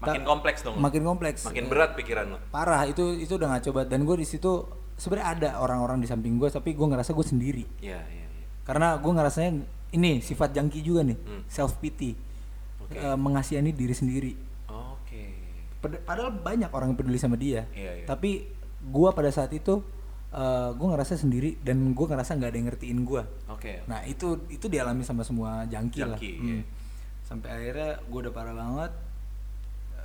Makin 0.00 0.22
kompleks 0.24 0.60
dong. 0.62 0.74
Makin 0.78 1.02
kompleks. 1.04 1.40
Makin 1.44 1.64
berat 1.66 1.90
pikiran 1.92 2.24
lo. 2.26 2.38
parah 2.48 2.82
itu 2.84 3.14
itu 3.14 3.36
udah 3.36 3.52
ngaco 3.52 3.68
banget 3.70 3.88
dan 3.88 4.00
gue 4.02 4.16
di 4.16 4.24
situ 4.24 4.52
sebenarnya 5.00 5.28
ada 5.30 5.48
orang-orang 5.58 5.98
di 5.98 6.06
samping 6.06 6.36
gue 6.36 6.46
tapi 6.46 6.70
gue 6.70 6.84
ngerasa 6.84 7.10
gue 7.10 7.24
sendiri 7.24 7.64
Iya, 7.80 8.04
iya, 8.04 8.26
iya. 8.28 8.46
karena 8.62 8.94
gue 8.94 9.08
ngerasanya 9.08 9.50
ini 9.90 10.20
sifat 10.20 10.52
jangki 10.52 10.80
juga 10.80 11.00
nih 11.02 11.16
Hmm. 11.16 11.42
self 11.46 11.80
pity 11.80 12.12
Oke. 12.78 13.00
mengasihani 13.16 13.72
diri 13.72 13.90
sendiri 13.90 14.32
Oke. 14.68 15.24
Pad- 15.80 16.04
padahal 16.04 16.30
banyak 16.30 16.68
orang 16.68 16.92
yang 16.92 16.98
peduli 16.98 17.16
sama 17.16 17.34
dia 17.34 17.64
Iya, 17.72 17.92
iya. 17.94 18.04
tapi 18.04 18.44
gue 18.80 19.08
pada 19.10 19.28
saat 19.28 19.50
itu 19.50 19.80
gue 20.70 20.86
ngerasa 20.86 21.16
sendiri 21.16 21.58
dan 21.58 21.90
gue 21.90 22.06
ngerasa 22.06 22.36
nggak 22.36 22.48
ada 22.48 22.56
yang 22.56 22.68
ngertiin 22.68 23.00
gue 23.02 23.22
Oke. 23.48 23.82
nah 23.84 24.04
itu 24.04 24.46
itu 24.46 24.66
dialami 24.66 25.02
sama 25.02 25.24
semua 25.24 25.64
jangki, 25.64 25.98
lah 26.00 26.14
Jangki, 26.14 26.32
Hmm. 26.36 26.46
iya. 26.46 26.62
sampai 27.24 27.48
akhirnya 27.50 27.90
gue 28.04 28.18
udah 28.20 28.30
parah 28.30 28.52
banget 28.52 28.92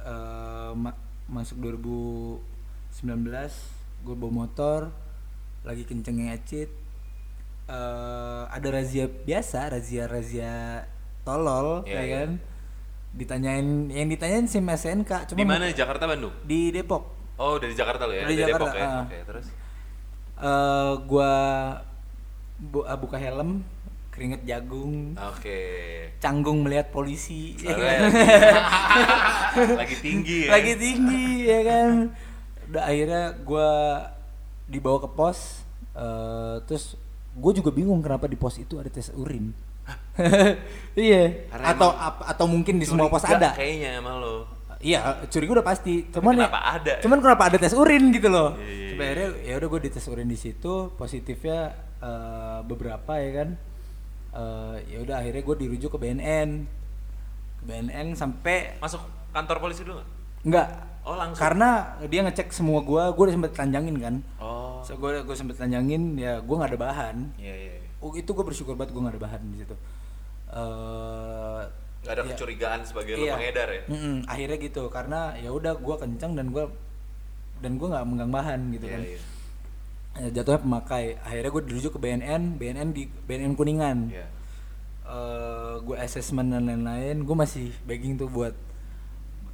Eh, 0.05 0.71
ma- 0.71 0.93
masuk 1.25 1.57
2019 1.57 2.37
gue 4.05 4.15
bawa 4.15 4.45
motor 4.45 4.93
lagi 5.61 5.83
kenceng 5.83 6.21
ngecit 6.23 6.69
Eh, 7.65 8.43
ada 8.47 8.67
razia 8.69 9.09
biasa 9.09 9.73
razia 9.73 10.05
razia 10.05 10.85
tolol 11.23 11.81
Iya, 11.81 11.89
ya 11.91 12.01
iya. 12.03 12.13
kan 12.15 12.29
ditanyain 13.11 13.67
yang 13.89 14.05
ditanyain 14.05 14.45
sim 14.45 14.61
SNK 14.63 15.33
cuma 15.33 15.39
Di 15.41 15.45
mana? 15.47 15.65
Jakarta, 15.73 16.05
Bandung? 16.05 16.29
di 16.45 16.69
Depok 16.69 17.09
Oh, 17.35 17.57
dari 17.57 17.73
Jakarta 17.73 18.05
lo 18.05 18.13
ya? 18.13 18.21
Dari 18.21 18.37
Dari 18.37 18.41
Jakarta, 18.45 18.69
Depok 18.69 18.77
ya? 18.77 18.85
ah. 18.85 19.01
Oke, 19.01 19.17
terus? 19.25 19.45
Eh, 20.37 20.93
gua 21.09 21.33
bu- 22.61 22.85
ah, 22.85 22.95
buka 22.95 23.17
helm 23.17 23.65
keringet 24.13 24.45
jagung 24.45 25.17
Oke. 25.17 25.59
canggung 26.19 26.61
melihat 26.61 26.87
polisi 26.87 27.57
ya 27.57 27.73
kan? 27.73 28.01
lagi 29.81 29.95
tinggi 29.97 30.45
ya? 30.45 30.49
lagi 30.53 30.73
tinggi 30.77 31.27
ya 31.43 31.59
kan 31.65 31.89
udah 32.75 32.83
akhirnya 32.83 33.23
gua 33.41 33.69
dibawa 34.67 34.99
ke 34.99 35.09
pos 35.09 35.63
eh, 35.95 36.55
terus 36.67 36.99
gue 37.31 37.51
juga 37.53 37.67
bingung 37.69 37.99
kenapa 37.99 38.25
di 38.25 38.35
pos 38.35 38.55
itu 38.55 38.75
ada 38.75 38.87
tes 38.87 39.11
urin. 39.15 39.51
Iya. 40.95 41.51
Karena 41.51 41.65
atau 41.75 41.91
emang 41.91 42.07
ap- 42.07 42.25
atau 42.25 42.45
mungkin 42.47 42.79
di 42.79 42.87
semua 42.87 43.11
pos 43.11 43.21
ada. 43.23 43.51
Kayaknya 43.53 43.99
sama 43.99 44.11
lo. 44.15 44.35
iya 44.79 45.23
curiga 45.27 45.59
udah 45.59 45.67
pasti. 45.67 46.07
Cuman 46.09 46.35
ya- 46.35 46.47
kenapa 46.47 46.61
ada? 46.79 46.93
ya? 46.95 47.01
cuman 47.03 47.17
kenapa 47.19 47.43
ada 47.51 47.57
tes 47.59 47.75
urin 47.75 48.11
gitu 48.11 48.27
loh. 48.31 48.55
Iya, 48.55 48.63
iya, 48.65 48.87
Sampai 48.91 49.05
akhirnya 49.05 49.29
ya 49.43 49.53
udah 49.59 49.67
gue 49.67 49.81
dites 49.83 50.05
urin 50.07 50.27
di 50.27 50.39
situ 50.39 50.73
positifnya 50.95 51.59
eh, 51.99 52.59
beberapa 52.63 53.13
ya 53.19 53.31
kan. 53.35 53.49
Eh, 54.35 54.75
ya 54.87 54.97
udah 55.03 55.15
akhirnya 55.19 55.43
gue 55.43 55.55
dirujuk 55.59 55.89
ke 55.91 55.99
BNN 55.99 56.49
ke 57.59 57.63
BNN 57.65 58.15
sampai 58.15 58.79
Masuk 58.79 59.03
kantor 59.31 59.59
polisi 59.59 59.83
dulu 59.83 59.99
nggak? 59.99 60.09
Enggak. 60.45 60.67
Oh, 61.05 61.13
langsung? 61.13 61.37
Karena 61.37 61.69
dia 62.05 62.21
ngecek 62.21 62.49
semua 62.49 62.81
gua, 62.81 63.13
gua 63.13 63.29
udah 63.29 63.35
sempet 63.37 63.51
telanjangin 63.53 63.95
kan. 63.97 64.15
Oh. 64.37 64.81
So, 64.81 64.97
gua 64.97 65.21
gua 65.21 65.33
sempet 65.33 65.57
telanjangin, 65.57 66.17
ya 66.17 66.41
gua 66.41 66.61
nggak 66.61 66.71
ada 66.73 66.81
bahan. 66.81 67.15
Iya, 67.37 67.53
iya. 67.53 67.73
iya. 67.77 67.89
Oh, 68.01 68.09
itu 68.13 68.29
gua 68.31 68.45
bersyukur 68.45 68.73
banget 68.73 68.93
gua 68.93 69.09
nggak 69.09 69.15
ada 69.17 69.23
bahan 69.25 69.41
di 69.49 69.57
situ. 69.59 69.75
Eh 70.49 71.61
Gak 72.05 72.21
ada 72.21 72.21
iya. 72.21 72.37
kecurigaan 72.37 72.81
sebagai 72.85 73.17
lo 73.17 73.25
Iya. 73.25 73.33
pengedar 73.33 73.67
ya? 73.67 73.81
Mm-mm, 73.89 74.15
akhirnya 74.29 74.57
gitu 74.61 74.83
karena 74.93 75.33
ya 75.35 75.49
udah 75.49 75.73
gua 75.73 75.97
kencang 75.97 76.37
dan 76.37 76.53
gua 76.53 76.69
dan 77.59 77.81
gua 77.81 77.97
nggak 77.97 78.05
megang 78.05 78.29
bahan 78.29 78.59
gitu 78.71 78.85
Iya, 78.85 78.93
kan. 78.93 79.01
iya. 79.01 79.19
Ya, 80.15 80.27
jatuhnya 80.31 80.61
pemakai. 80.61 81.17
Akhirnya 81.19 81.49
gua 81.49 81.63
dirujuk 81.65 81.91
ke 81.97 81.99
BNN, 81.99 82.55
BNN 82.55 82.89
di 82.93 83.03
BNN 83.25 83.53
Kuningan. 83.53 84.09
Iya. 84.09 84.25
eh 85.05 85.75
gue 85.85 85.93
assessment 86.01 86.49
dan 86.49 86.65
lain-lain 86.65 87.21
gue 87.21 87.35
masih 87.37 87.69
begging 87.85 88.17
tuh 88.17 88.25
buat 88.25 88.57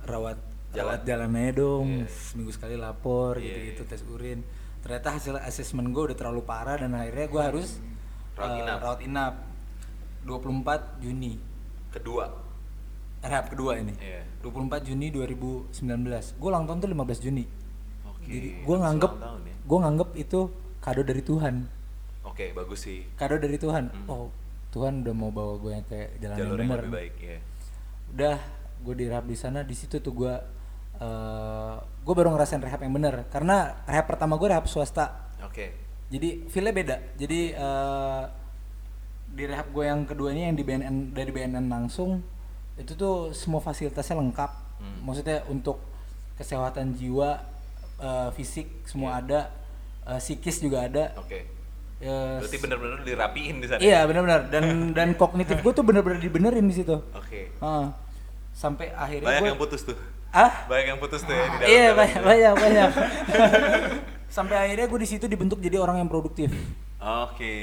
rawat 0.08 0.39
Jalan. 0.71 0.88
rawat 0.89 1.01
jalan 1.03 1.31
aja 1.34 1.51
dong 1.53 1.88
Iya. 1.97 2.07
seminggu 2.10 2.51
sekali 2.51 2.75
lapor 2.75 3.36
Iya, 3.36 3.43
gitu-gitu 3.45 3.81
iya. 3.81 3.89
tes 3.89 4.01
urin 4.05 4.39
ternyata 4.79 5.07
hasil 5.12 5.36
assessment 5.38 5.88
gue 5.88 6.03
udah 6.05 6.17
terlalu 6.17 6.41
parah 6.41 6.75
dan 6.75 6.91
akhirnya 6.91 7.27
gue 7.27 7.41
harus 7.43 7.69
Rawat 8.34 8.49
eh, 8.49 8.60
inap. 8.62 8.77
rawat 8.79 8.99
inap 9.01 9.34
24 10.21 10.71
Juni 10.99 11.34
Kedua. 11.89 12.25
rehab 13.21 13.45
kedua 13.47 13.77
ini 13.77 13.93
Iya. 13.95 14.23
24 14.41 14.81
Juni 14.84 15.07
2019 15.10 15.75
gue 16.34 16.47
ulang 16.47 16.65
tahun 16.65 16.79
tuh 16.79 16.89
15 16.89 17.19
Juni 17.21 17.45
Oke. 18.03 18.25
jadi 18.25 18.49
gue 18.60 18.77
nganggep 18.77 19.12
ya. 19.13 19.55
gue 19.62 19.77
nganggep 19.77 20.10
itu 20.17 20.39
kado 20.79 21.01
dari 21.01 21.21
Tuhan 21.21 21.55
Oke, 22.23 22.49
bagus 22.51 22.79
sih. 22.81 23.05
kado 23.13 23.36
dari 23.36 23.55
Tuhan 23.55 23.91
Hmm. 23.91 24.07
oh 24.07 24.25
Tuhan 24.71 25.03
udah 25.03 25.12
mau 25.12 25.29
bawa 25.29 25.60
gue 25.60 25.73
ke 25.86 26.15
jalan 26.17 26.34
Jalur 26.34 26.55
yang 26.55 26.57
yang 26.57 26.69
benar 26.71 26.79
lebih 26.81 26.95
baik 26.95 27.15
ya. 27.19 27.38
udah 28.10 28.38
gue 28.81 28.93
di 28.95 29.05
rehab 29.05 29.25
di 29.25 29.36
sana 29.36 29.62
di 29.62 29.75
situ 29.75 29.99
tuh 29.99 30.13
gue 30.15 30.34
eh 31.01 31.73
gue 32.01 32.13
baru 32.13 32.29
ngerasain 32.29 32.57
rehab 32.59 32.77
yang 32.79 32.93
bener 32.93 33.25
karena 33.27 33.81
rehab 33.83 34.05
pertama 34.05 34.37
gue 34.37 34.47
rehab 34.47 34.65
swasta 34.65 35.33
Oke. 35.41 35.73
jadi 36.07 36.45
feelnya 36.45 36.73
beda 36.73 36.95
jadi 37.15 37.39
eh 37.53 38.23
di 39.31 39.43
rehab 39.45 39.71
gue 39.71 39.83
yang 39.83 40.03
kedua 40.03 40.29
ini 40.29 40.45
yang 40.45 40.55
di 40.55 40.61
BNN 40.61 40.95
dari 41.11 41.31
BNN 41.31 41.65
langsung 41.65 42.19
itu 42.75 42.93
tuh 42.93 43.31
semua 43.31 43.59
fasilitasnya 43.59 44.17
lengkap 44.17 44.51
Hmm. 44.81 45.05
maksudnya 45.05 45.45
untuk 45.45 45.77
kesehatan 46.33 46.97
jiwa 46.97 47.37
eh, 47.97 48.29
fisik 48.33 48.81
semua 48.83 49.13
Iya. 49.13 49.21
ada 49.21 49.39
eh, 50.07 50.17
psikis 50.17 50.57
juga 50.57 50.89
ada 50.89 51.13
Oke. 51.15 51.45
Eh, 52.01 52.37
Berarti 52.41 52.57
bener-bener 52.57 52.99
dirapiin 53.05 53.61
di 53.61 53.69
sana. 53.69 53.77
iya 53.77 54.09
benar-benar 54.09 54.49
dan 54.49 54.65
dan 54.97 55.13
kognitif 55.13 55.61
gue 55.61 55.69
tuh 55.69 55.85
bener-bener 55.85 56.17
dibenerin 56.17 56.65
di 56.65 56.73
situ 56.73 56.97
Oke. 57.13 57.53
Ah, 57.57 57.93
sampai 58.51 58.89
akhirnya 58.89 59.29
Banyak 59.29 59.39
gue 59.39 59.49
yang 59.49 59.61
putus 59.61 59.85
tuh. 59.85 59.93
Ah 60.32 60.52
Banyak 60.65 60.86
yang 60.88 61.00
putus 61.00 61.22
tuh 61.22 61.32
ya 61.32 61.46
di 61.46 61.58
dalam. 61.58 61.67
iya 61.67 61.88
banyak 61.91 62.22
banyak 62.22 62.54
banyak 62.56 62.89
sampai 64.32 64.56
akhirnya 64.58 64.88
gue 64.88 65.00
di 65.00 65.10
situ 65.10 65.26
dibentuk 65.26 65.60
jadi 65.60 65.76
orang 65.78 66.00
yang 66.00 66.08
produktif 66.08 66.48
Oke. 66.98 67.56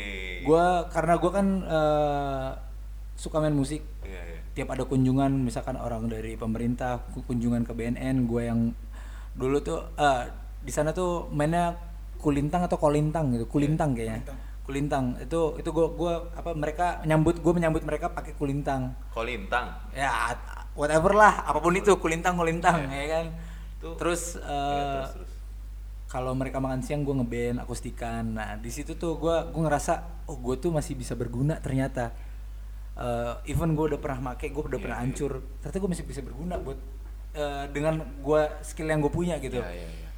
gue 0.43 0.67
karena 0.89 1.15
gue 1.15 1.31
kan 1.31 1.47
eh, 1.63 2.49
suka 3.15 3.39
main 3.39 3.53
musik 3.53 3.81
Iya, 4.03 4.21
iya. 4.23 4.39
tiap 4.53 4.69
ada 4.71 4.83
kunjungan 4.83 5.33
misalkan 5.39 5.77
orang 5.77 6.07
dari 6.07 6.35
pemerintah 6.35 7.05
ku- 7.09 7.23
kunjungan 7.23 7.63
ke 7.63 7.73
BNN 7.73 8.25
gue 8.25 8.43
yang 8.43 8.61
dulu 9.33 9.57
tuh 9.59 9.81
eh, 9.95 10.29
di 10.59 10.69
sana 10.69 10.91
tuh 10.91 11.31
mainnya 11.31 11.73
kulintang 12.19 12.63
atau 12.63 12.77
kolintang 12.77 13.31
gitu 13.31 13.47
kulintang 13.47 13.95
kayaknya 13.95 14.27
kulintang 14.61 15.17
itu 15.17 15.57
itu 15.57 15.71
gue 15.71 15.87
gua 15.91 16.29
apa 16.35 16.53
mereka 16.53 17.01
nyambut 17.03 17.39
gue 17.39 17.53
menyambut 17.55 17.81
mereka 17.81 18.11
pakai 18.11 18.35
kulintang 18.35 18.93
Kolintang. 19.09 19.73
ya 19.91 20.35
whatever 20.79 21.11
lah 21.13 21.43
apa 21.43 21.59
pun 21.59 21.75
itu 21.75 21.91
kulintang 21.99 22.39
kulintang 22.39 22.87
Iya. 22.87 22.95
ya 22.95 23.07
kan 23.11 23.27
Tuh. 23.79 23.95
terus 23.99 24.39
Iya, 24.39 24.47
eh, 24.47 24.87
terus 24.95 25.11
terus. 25.19 25.31
kalau 26.07 26.33
mereka 26.33 26.59
makan 26.59 26.81
siang 26.81 27.03
gue 27.03 27.13
ngeband 27.13 27.59
akustikan 27.59 28.25
nah 28.33 28.55
di 28.55 28.71
situ 28.71 28.95
tuh 28.95 29.19
gue 29.19 29.37
gue 29.51 29.61
ngerasa 29.61 30.25
oh 30.27 30.39
gue 30.39 30.55
tuh 30.57 30.71
masih 30.71 30.95
bisa 30.95 31.13
berguna 31.13 31.59
ternyata 31.59 32.15
Eh, 32.99 33.55
even 33.55 33.79
gue 33.79 33.95
udah 33.95 34.01
pernah 34.03 34.35
make 34.35 34.51
gue 34.51 34.59
udah 34.59 34.75
Iya, 34.75 34.83
pernah 34.83 34.99
iya. 34.99 35.07
hancur 35.07 35.33
ternyata 35.63 35.79
gue 35.79 35.91
masih 35.95 36.03
bisa 36.03 36.19
berguna 36.19 36.59
buat 36.59 36.75
eh, 37.31 37.71
dengan 37.71 37.95
gue 38.19 38.43
skill 38.61 38.91
yang 38.91 38.99
gue 38.99 39.13
punya 39.13 39.39
gitu 39.39 39.63
Iya, 39.63 39.71
iya, 39.71 39.87
iya. 39.87 40.09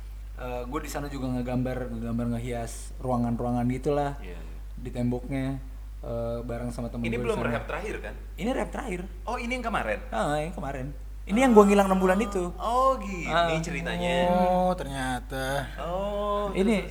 gue 0.64 0.80
di 0.80 0.88
sana 0.88 1.12
juga 1.12 1.28
ngegambar 1.28 1.92
ngegambar 1.92 2.26
ngehias 2.32 2.96
ruangan-ruangan 2.96 3.68
gitulah 3.68 4.16
Iya, 4.24 4.32
iya. 4.32 4.40
di 4.80 4.88
temboknya 4.88 5.60
eh, 6.00 6.38
bareng 6.40 6.70
sama 6.70 6.88
temen 6.88 7.04
Ini 7.04 7.12
gue 7.12 7.22
belum 7.22 7.40
rehab 7.40 7.64
terakhir 7.64 7.94
kan? 8.00 8.14
ini 8.34 8.48
rehab 8.48 8.70
terakhir 8.70 9.00
Oh, 9.22 9.36
ini 9.36 9.52
yang 9.52 9.62
kemarin. 9.62 9.98
ah 10.08 10.36
yang 10.36 10.50
kemarin 10.50 10.86
ini 11.22 11.38
yang 11.38 11.52
gue 11.52 11.62
ngilang 11.62 11.86
6 11.86 11.94
bulan 11.96 12.18
itu 12.18 12.44
Oh, 12.56 12.96
gini 12.96 13.28
Ah. 13.28 13.54
ceritanya. 13.56 14.16
Oh, 14.48 14.72
ternyata. 14.72 15.62
Oh. 15.78 16.50
ini 16.52 16.82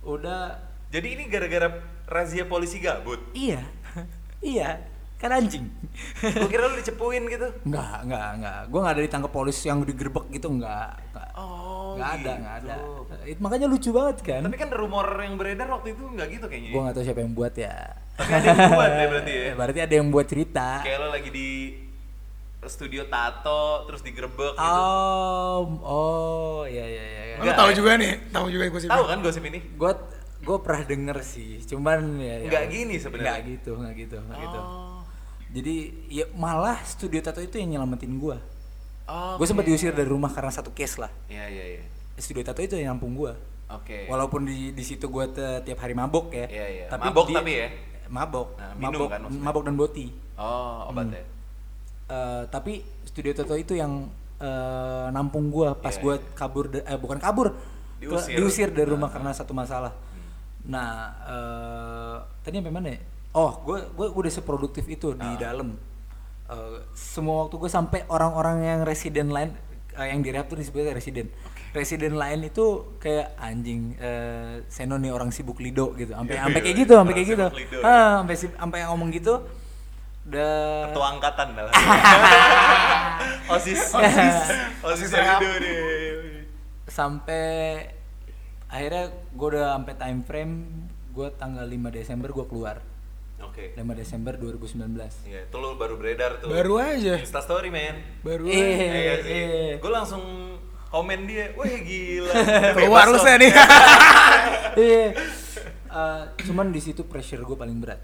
udah 0.00 0.54
Jadi 0.88 1.06
ini 1.12 1.24
gara-gara 1.26 1.70
razia 2.04 2.44
polisi 2.44 2.78
gabut. 2.78 3.18
iya 3.32 3.62
iya 4.44 4.82
kan 5.16 5.30
anjing 5.32 5.68
Gue 6.18 6.48
kira 6.48 6.64
lu 6.64 6.74
dicepuin 6.74 7.26
gitu. 7.26 7.44
Enggak, 7.62 8.02
enggak, 8.02 8.28
enggak. 8.34 8.60
Gue 8.66 8.78
enggak 8.78 8.94
ada 8.94 9.02
ditangkap 9.02 9.30
polisi 9.30 9.64
yang 9.66 9.78
digerebek 9.80 10.26
gitu, 10.30 10.48
enggak. 10.50 10.96
Oh. 11.34 11.92
Nggak 11.92 12.10
ada 12.14 12.18
gitu. 12.22 12.40
nggak 12.40 12.56
ada 12.56 12.74
itu 13.22 13.38
makanya 13.38 13.66
lucu 13.66 13.90
banget 13.90 14.16
kan 14.22 14.40
Tapi 14.40 14.56
kan 14.56 14.70
rumor 14.70 15.04
yang 15.12 15.34
beredar 15.34 15.66
waktu 15.68 15.92
itu 15.92 16.02
nggak 16.06 16.28
gitu 16.30 16.46
kayaknya. 16.46 16.70
gue 16.70 16.80
nggak 16.80 16.94
tahu 16.94 17.04
siapa 17.04 17.20
yang 17.20 17.34
buat 17.34 17.52
ya 17.52 17.74
Tapi 18.20 18.32
ada 18.36 18.46
yang 18.46 18.70
buat 18.70 18.90
ya 18.92 19.06
berarti 19.08 19.32
ya. 19.32 19.52
berarti 19.58 19.78
ada 19.80 19.94
yang 19.96 20.08
buat 20.08 20.26
cerita 20.28 20.68
Kayak 20.80 20.98
lo 20.98 21.08
lagi 21.10 21.30
di 21.30 21.48
studio 22.62 23.02
tato 23.06 23.62
terus 23.84 24.00
digerebek 24.00 24.52
gitu. 24.52 24.60
oh 24.60 25.60
oh 25.80 26.60
iya 26.62 26.84
iya 26.84 27.02
iya 27.02 27.18
Enggak, 27.40 27.56
tahu 27.56 27.70
eh. 27.72 27.74
juga 27.74 27.90
nih, 27.96 28.12
tahu 28.28 28.46
juga 28.46 28.64
gue 28.68 28.80
sih. 28.80 28.90
Tahu 28.92 29.04
kan 29.06 29.18
gosip 29.18 29.40
ini? 29.42 29.64
gue 29.64 29.92
gue 30.40 30.56
pernah 30.58 30.82
denger 30.82 31.18
sih 31.20 31.64
cuman 31.64 32.16
ya, 32.16 32.34
ya 32.38 32.48
Nggak 32.48 32.64
gini 32.68 32.94
sebenarnya. 32.96 33.28
nggak 33.30 33.40
gitu 33.50 33.70
nggak 33.74 33.94
gitu 33.98 34.16
nggak 34.18 34.38
gitu 34.40 34.60
Oh. 34.60 35.00
jadi 35.50 35.76
ya 36.06 36.24
malah 36.32 36.80
studio 36.82 37.20
tato 37.20 37.40
itu 37.40 37.56
yang 37.56 37.74
nyelamatin 37.74 38.12
gue 38.14 38.36
Oh. 39.04 39.34
gue 39.36 39.44
sempat 39.44 39.64
diusir 39.64 39.90
dari 39.90 40.06
rumah 40.06 40.28
karena 40.28 40.48
satu 40.48 40.70
case 40.70 40.96
lah 40.96 41.08
Iya 41.26 41.44
iya 41.46 41.64
iya. 41.74 41.82
studio 42.16 42.40
tato 42.40 42.60
itu 42.60 42.72
yang 42.74 42.94
nampung 42.94 43.12
gue 43.14 43.32
Oke. 43.68 44.04
walaupun 44.06 44.44
di 44.44 44.70
di 44.70 44.80
situ 44.80 45.06
gue 45.06 45.24
tiap 45.60 45.78
hari 45.78 45.92
mabok 45.92 46.28
ya 46.30 46.44
Iya, 46.46 46.66
iya. 46.68 46.84
Mabok 46.90 47.28
tapi 47.30 47.52
ya? 47.54 47.68
Mabok. 48.10 48.48
Nah, 48.54 48.70
minum 48.74 48.90
mabok 48.92 49.08
kan 49.08 49.20
maksudnya? 49.22 49.42
mabok 49.42 49.62
dan 49.64 49.74
boti. 49.74 50.06
Oh, 50.34 50.90
obat 50.90 51.06
ya. 51.08 51.22
Eh, 52.06 52.42
tapi 52.48 52.72
studio 53.04 53.30
tato 53.32 53.54
itu 53.54 53.72
yang 53.72 54.10
eh, 54.36 55.06
nampung 55.08 55.48
gue 55.48 55.68
pas 55.76 55.92
Iya, 55.92 56.00
gue 56.00 56.14
kabur 56.32 56.64
da- 56.66 56.82
eh 56.82 56.96
bukan 56.96 57.16
kabur 57.16 57.52
ke- 57.52 58.02
Diusir. 58.02 58.34
diusir 58.34 58.68
dari 58.68 58.88
rumah 58.88 59.08
karena 59.08 59.30
satu 59.30 59.52
masalah. 59.52 59.92
Nah 60.64 60.90
eh, 61.22 62.16
tadi 62.40 62.58
sampai 62.58 62.70
mana 62.70 62.88
ya? 62.88 63.00
oh 63.32 63.62
gue 63.62 63.78
gue 63.86 64.06
udah 64.10 64.26
seproduktif 64.28 64.82
itu 64.84 65.12
di 65.12 65.30
dalam. 65.36 65.76
Eh, 66.46 66.78
semua 66.92 67.46
waktu 67.46 67.56
gue 67.56 67.70
sampai 67.70 68.02
orang-orang 68.06 68.64
yang 68.64 68.80
residen 68.82 69.30
lain 69.30 69.54
eh, 69.92 70.06
yang 70.08 70.18
di 70.18 70.28
rehab 70.28 70.48
tuh 70.48 70.58
disebutnya 70.58 70.90
residen 70.90 71.30
residen 71.70 72.14
lain 72.14 72.42
itu 72.42 72.66
kayak 72.98 73.34
anjing 73.36 73.94
eh 73.96 74.66
Seno 74.66 74.96
nih 74.96 75.08
orang 75.08 75.30
sibuk 75.30 75.58
lido 75.58 75.94
gitu 75.94 76.10
sampai 76.10 76.34
Iya, 76.34 76.42
sampai 76.42 76.56
iya, 76.56 76.64
kayak 76.64 76.74
iya. 76.74 76.82
gitu 76.82 76.92
sampai 76.92 77.14
kayak 77.14 77.28
gitu 77.28 77.46
lido, 77.52 77.78
sampai 77.80 78.34
sampai 78.36 78.76
yang 78.78 78.90
ngomong 78.90 79.10
gitu 79.10 79.34
udah 80.22 80.52
Ketua 80.86 81.06
angkatan 81.10 81.46
malah. 81.52 81.72
Osis. 83.50 83.80
Osis. 83.88 84.36
Osis. 84.80 85.10
Rido 85.10 85.48
nih. 85.58 85.78
sampai 86.86 87.46
akhirnya 88.66 89.04
gue 89.28 89.46
udah 89.48 89.74
sampai 89.74 89.94
time 89.96 90.20
frame 90.20 90.54
gue 91.10 91.28
tanggal 91.32 91.62
5 91.64 91.74
Desember 91.92 92.28
gue 92.28 92.46
keluar 92.46 92.76
Oke. 93.40 93.72
5 93.72 93.82
Desember 93.96 94.34
2019 94.34 94.90
Iya, 95.24 95.40
itu 95.44 95.56
lo 95.56 95.74
baru 95.74 95.96
beredar 95.96 96.38
tuh. 96.38 96.50
Baru 96.50 96.76
aja. 96.76 97.16
Insta 97.16 97.40
story, 97.40 97.66
men. 97.66 97.98
Baru 98.20 98.44
Eh, 98.44 98.52
aja. 98.52 98.84
Iya 98.92 99.14
sih. 99.16 99.32
eh. 99.32 99.70
Gue 99.78 99.88
langsung 99.88 100.22
komen 100.90 101.24
dia, 101.24 101.54
wah 101.54 101.66
gila. 101.66 102.34
Keluar 102.76 103.06
lu 103.06 103.16
saya 103.16 103.38
nih. 103.40 103.52
Iya. 104.72 105.06
Eh, 105.88 106.22
cuman 106.44 106.68
di 106.68 106.78
situ 106.78 107.02
pressure 107.02 107.42
gue 107.42 107.54
paling 107.54 107.74
berat 107.76 107.98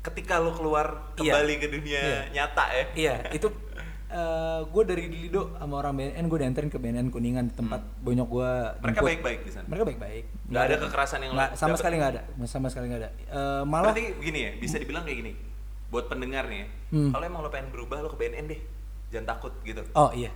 Ketika 0.00 0.36
lo 0.36 0.50
keluar 0.50 1.12
Iya. 1.14 1.36
kembali 1.36 1.54
ke 1.56 1.66
dunia 1.68 2.00
Iya. 2.00 2.20
nyata 2.32 2.64
ya. 2.68 2.84
iya 2.94 3.14
itu 3.30 3.48
gue 4.66 4.82
dari 4.82 5.08
Lido 5.08 5.52
sama 5.54 5.78
orang 5.78 5.92
BNN 5.94 6.24
gue 6.26 6.38
dianterin 6.38 6.68
ke 6.68 6.76
BNN 6.76 7.08
Kuningan 7.08 7.44
di 7.46 7.54
tempat 7.54 7.80
bonyok 7.98 8.28
gue 8.28 8.50
Hmm. 8.50 8.80
Mereka 8.82 9.00
baik-baik 9.02 9.40
di 9.42 9.50
sana. 9.50 9.64
mereka 9.66 9.84
baik-baik 9.86 10.24
Nggak 10.48 10.62
ada 10.62 10.76
kekerasan 10.78 11.18
yang 11.22 11.32
Nggak, 11.32 11.50
sama 11.50 11.64
dapet? 11.66 11.78
sekali 11.78 11.94
nggak 11.94 12.10
ada 12.10 12.22
sama 12.42 12.66
sekali 12.68 12.86
nggak 12.86 13.00
ada 13.00 13.10
Eh, 13.26 13.62
malah 13.62 13.84
Berarti 13.88 14.04
gini 14.18 14.38
ya, 14.38 14.50
bisa 14.54 14.76
dibilang 14.76 15.04
kayak 15.04 15.18
gini. 15.18 15.32
Buat 15.88 16.08
pendengar 16.08 16.44
nih 16.46 16.58
ya, 16.58 16.66
Hmm. 16.90 17.10
kalau 17.10 17.24
emang 17.26 17.40
lo 17.40 17.48
pengen 17.48 17.68
berubah, 17.68 18.00
lo 18.00 18.08
ke 18.08 18.18
BNN 18.18 18.44
deh. 18.48 18.60
Jangan 19.08 19.26
takut 19.30 19.52
gitu. 19.62 19.80
oh 19.92 20.08
iya 20.10 20.32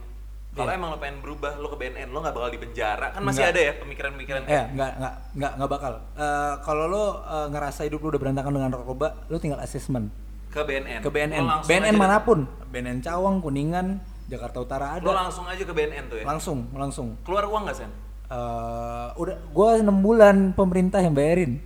Kalau 0.57 0.67
Iya. 0.67 0.79
emang 0.81 0.89
lo 0.89 0.99
pengen 0.99 1.21
berubah, 1.21 1.53
lo 1.55 1.69
ke 1.69 1.77
BNN, 1.77 2.09
lo 2.09 2.19
nggak 2.19 2.33
bakal 2.33 2.49
di 2.49 2.57
penjara. 2.59 3.13
Kan 3.13 3.21
masih 3.21 3.39
Nggak. 3.39 3.53
ada 3.53 3.61
ya 3.61 3.73
pemikiran-pemikiran 3.77 4.41
Eh, 4.43 4.65
nggak, 4.73 4.91
nggak, 4.97 5.15
nggak, 5.35 5.53
nggak 5.53 5.71
bakal. 5.71 5.93
Eh, 6.17 6.55
kalau 6.65 6.85
lo 6.87 7.05
eh, 7.21 7.47
ngerasa 7.47 7.81
hidup 7.85 8.01
lo 8.01 8.09
udah 8.09 8.21
berantakan 8.21 8.51
dengan 8.51 8.71
narkoba, 8.71 9.09
lo 9.23 9.37
tinggal 9.37 9.61
asesmen 9.61 10.09
ke 10.49 10.61
BNN. 10.63 11.01
ke 11.01 11.11
BNN, 11.11 11.43
Lo 11.45 11.61
BNN 11.63 11.85
aja- 11.87 12.01
mana 12.01 12.17
pun, 12.19 12.49
BNN 12.67 12.99
Cawang, 12.99 13.37
Kuningan, 13.39 14.01
Jakarta 14.25 14.57
Utara 14.59 14.97
Lo 14.97 15.13
ada, 15.13 15.23
langsung 15.23 15.45
aja 15.45 15.61
ke 15.61 15.71
BNN 15.71 16.05
tuh 16.09 16.17
ya. 16.17 16.25
langsung, 16.25 16.73
langsung. 16.73 17.21
Keluar 17.21 17.45
uang 17.45 17.69
nggak 17.69 17.77
sen? 17.77 17.93
Eh, 18.27 19.09
udah, 19.15 19.37
gua 19.51 19.77
enam 19.77 20.01
bulan 20.01 20.37
pemerintah 20.51 20.99
yang 20.99 21.13
bayarin, 21.13 21.61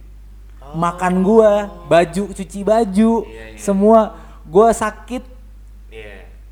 makan 0.73 1.23
gua, 1.23 1.53
baju, 1.87 2.29
cuci 2.29 2.61
baju, 2.61 3.13
Oh. 3.17 3.25
Iya, 3.25 3.45
iya. 3.49 3.57
semua, 3.57 4.19
gua 4.45 4.75
sakit. 4.75 5.40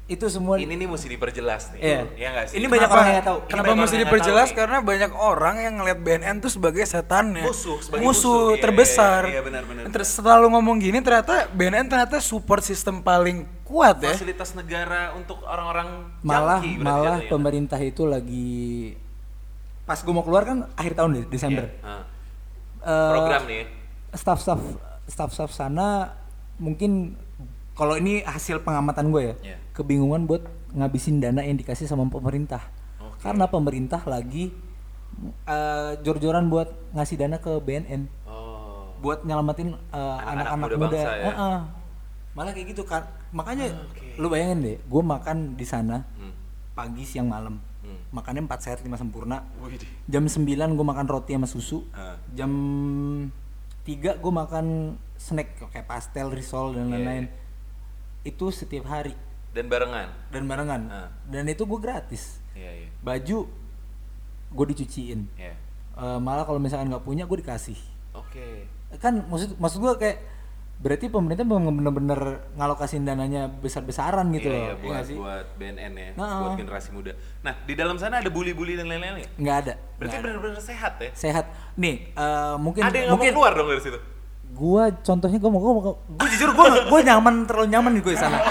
Itu 0.09 0.25
semua. 0.33 0.57
Ini 0.57 0.73
nih 0.73 0.89
mesti 0.89 1.05
diperjelas 1.05 1.77
nih. 1.77 1.81
Iya. 1.85 2.01
Iya 2.17 2.29
nggak 2.33 2.45
sih? 2.49 2.57
Ini 2.57 2.67
banyak 2.67 2.89
orang 2.89 3.07
yang 3.13 3.25
tahu. 3.29 3.39
Kenapa 3.45 3.65
banyak 3.69 3.81
mesti 3.85 3.97
diperjelas? 4.01 4.49
tahu. 4.49 4.57
Karena 4.57 4.79
banyak 4.81 5.13
orang 5.13 5.57
yang 5.61 5.75
ngeliat 5.77 5.99
BNN 6.01 6.37
tuh 6.41 6.49
sebagai 6.49 6.81
setannya. 6.89 7.45
Musuh, 7.45 7.77
sebagai 7.85 8.09
musuh. 8.09 8.33
musuh 8.33 8.57
Iya, 8.57 8.63
terbesar. 8.65 9.23
iya, 9.29 9.45
benar, 9.45 9.63
benar, 9.69 9.85
Dan 9.85 9.93
Terus 9.93 10.09
setelah 10.09 10.41
lu 10.41 10.49
ngomong 10.49 10.81
gini 10.81 11.05
ternyata 11.05 11.45
BNN 11.53 11.93
ternyata 11.93 12.25
support 12.25 12.65
sistem 12.65 13.05
paling 13.05 13.45
kuat 13.69 14.01
ya. 14.01 14.17
fasilitas 14.17 14.57
negara 14.57 15.13
untuk 15.13 15.45
orang-orang 15.45 16.09
malah 16.25 16.65
junkie 16.65 16.81
malah 16.81 17.21
jatuhnya. 17.21 17.29
pemerintah 17.29 17.81
itu 17.85 18.09
lagi 18.09 18.97
pas 19.85 20.01
gua 20.01 20.15
mau 20.17 20.25
keluar 20.25 20.49
kan 20.49 20.59
akhir 20.73 20.97
tahun 20.97 21.11
deh, 21.21 21.25
Desember. 21.29 21.69
Iya. 21.69 21.85
Ah. 21.85 22.03
Eh, 22.81 23.13
Program 23.13 23.43
nih 23.45 23.57
ya. 23.61 23.67
staff-staff 24.17 24.61
staff-staff 25.05 25.53
sana 25.53 26.17
mungkin 26.57 27.13
kalau 27.79 27.95
ini 27.95 28.21
hasil 28.21 28.61
pengamatan 28.61 29.09
gue 29.09 29.23
ya 29.23 29.35
Iya. 29.45 29.57
kebingungan 29.73 30.27
buat 30.27 30.43
ngabisin 30.71 31.23
dana 31.23 31.41
yang 31.41 31.55
dikasih 31.55 31.87
sama 31.87 32.05
pemerintah 32.05 32.61
Oke. 32.99 33.23
karena 33.23 33.47
pemerintah 33.47 34.03
lagi 34.05 34.51
eh, 35.45 35.93
jor-joran 36.01 36.47
buat 36.47 36.67
ngasih 36.93 37.17
dana 37.17 37.39
ke 37.39 37.55
BNN 37.59 38.11
Oh. 38.25 38.91
buat 38.99 39.23
nyelamatin 39.23 39.73
eh, 39.73 40.19
Anak-anak 40.27 40.59
muda 40.61 40.77
muda, 40.77 40.83
bangsa 40.91 41.11
ya? 41.13 41.25
Heeh. 41.29 41.59
malah 42.35 42.53
kayak 42.53 42.67
gitu 42.69 42.83
kan 42.83 43.03
makanya 43.31 43.67
Oke. 43.89 44.15
lu 44.15 44.27
bayangin 44.27 44.59
deh 44.61 44.77
gue 44.81 45.03
makan 45.05 45.55
di 45.55 45.63
sana 45.63 46.03
Hmm. 46.15 46.35
pagi 46.73 47.03
siang 47.03 47.27
malam 47.27 47.59
Hmm. 47.79 47.99
makannya 48.13 48.43
4 48.45 48.59
sehat 48.61 48.79
5 48.81 48.95
sempurna 48.95 49.43
Wih. 49.59 49.79
jam 50.05 50.23
9 50.23 50.47
gue 50.73 50.83
makan 50.85 51.07
roti 51.09 51.33
sama 51.33 51.47
susu 51.47 51.83
Ah. 51.91 52.15
jam 52.33 52.51
3 53.83 54.15
gue 54.15 54.33
makan 54.33 54.67
snack 55.17 55.57
kayak 55.65 55.87
pastel 55.87 56.29
risol 56.29 56.75
dan 56.75 56.87
Iya, 56.87 56.93
lain-lain 56.93 57.25
itu 58.29 58.47
setiap 58.51 58.87
hari 58.87 59.17
Dan 59.51 59.67
barengan. 59.67 60.09
dan 60.29 60.43
barengan 60.45 60.83
Ah. 60.87 61.09
dan 61.25 61.45
itu 61.45 61.63
gue 61.63 61.79
gratis 61.79 62.39
Iya, 62.53 62.71
iya. 62.77 62.89
baju 63.01 63.49
gue 64.51 64.67
dicuciin 64.69 65.27
Iya. 65.35 65.55
Eh, 65.95 66.19
malah 66.19 66.43
kalau 66.43 66.57
misalkan 66.57 66.89
nggak 66.89 67.03
punya 67.03 67.25
gue 67.25 67.39
dikasih 67.39 67.79
Oke. 68.13 68.69
kan 68.97 69.21
maksud 69.23 69.57
maksud 69.57 69.79
gue 69.79 69.93
kayak 69.97 70.19
berarti 70.79 71.07
pemerintah 71.07 71.43
memang 71.43 71.75
bener-bener 71.75 72.21
ngalokasin 72.55 73.03
dananya 73.03 73.51
besar-besaran 73.51 74.31
gitu 74.31 74.47
iya, 74.47 74.55
loh 74.55 74.61
iya, 74.61 74.71
iya 74.71 74.79
buat 74.79 75.03
sih 75.03 75.17
buat 75.17 75.47
BNN 75.55 75.93
ya, 75.93 76.11
Nah. 76.15 76.39
buat 76.41 76.55
generasi 76.55 76.89
muda. 76.93 77.11
Nah, 77.41 77.55
di 77.61 77.75
dalam 77.75 77.99
sana 77.99 78.23
ada 78.23 78.31
bully-bully 78.31 78.75
dan 78.75 78.87
lain-lain 78.87 79.19
ya? 79.19 79.29
nggak 79.37 79.57
ada 79.59 79.75
Berarti 79.99 80.17
benar-benar 80.17 80.63
sehat 80.63 80.93
ya? 80.99 81.11
sehat 81.13 81.51
nih 81.75 82.15
eh, 82.15 82.57
mungkin 82.57 82.81
ada 82.81 82.95
yang 82.95 83.11
mungkin 83.11 83.35
keluar 83.35 83.53
dong 83.53 83.69
dari 83.69 83.83
situ? 83.83 83.99
Gua 84.59 84.91
contohnya 84.99 85.39
gua 85.39 85.49
mau 85.49 85.61
gua, 85.61 85.73
mau- 85.73 85.99
gua 86.11 86.27
jujur 86.29 86.51
gua 86.51 86.67
gua 86.85 87.01
nyaman 87.01 87.47
terlalu 87.47 87.69
nyaman 87.71 87.93
gue 87.97 88.13
di 88.13 88.19
sana 88.19 88.39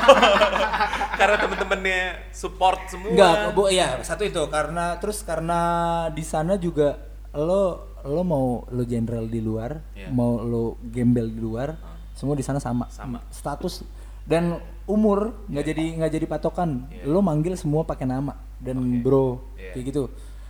Karena 1.17 1.33
temen-temennya 1.35 2.29
support 2.29 2.77
semua. 2.85 3.09
Enggak, 3.09 3.33
bu, 3.51 3.67
iya 3.67 3.97
satu 4.01 4.21
itu 4.21 4.37
karena 4.47 5.01
terus 5.01 5.25
karena 5.25 5.59
di 6.07 6.21
sana 6.21 6.55
juga 6.55 6.93
lo 7.33 7.89
lo 8.05 8.21
mau 8.21 8.61
lo 8.69 8.83
jenderal 8.85 9.25
di 9.25 9.41
luar, 9.41 9.81
Iya. 9.91 10.07
mau 10.07 10.37
lo 10.37 10.77
gembel 10.85 11.27
di 11.27 11.41
luar, 11.41 11.73
semua 12.13 12.37
di 12.37 12.45
sana 12.45 12.61
sama. 12.61 12.85
Sama. 12.87 13.17
Status 13.27 13.81
dan 14.23 14.61
umur 14.85 15.33
nggak 15.49 15.65
jadi 15.65 15.85
nggak 15.97 16.11
jadi 16.13 16.25
patokan. 16.29 16.85
Iya. 16.87 17.09
Lo 17.09 17.19
manggil 17.19 17.57
semua 17.57 17.81
pakai 17.81 18.05
nama 18.05 18.37
dan 18.61 18.77
bro 19.01 19.41
Iya. 19.57 19.73
kayak 19.73 19.85
gitu. 19.89 20.03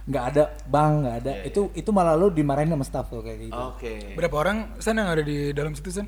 Nggak 0.08 0.24
ada 0.32 0.44
bang 0.66 0.92
nggak 1.04 1.16
ada 1.20 1.32
Iya, 1.44 1.52
itu 1.52 1.62
itu 1.76 1.90
malah 1.92 2.16
lo 2.16 2.32
dimarahin 2.32 2.72
sama 2.72 2.86
staff 2.88 3.12
tuh 3.12 3.20
kayak 3.20 3.52
gitu. 3.52 3.60
Oke. 3.76 4.16
Berapa 4.16 4.36
orang 4.40 4.58
Sen 4.80 4.96
yang 4.96 5.12
ada 5.12 5.20
di 5.20 5.52
dalam 5.52 5.76
situ 5.76 5.92
Sen? 5.92 6.08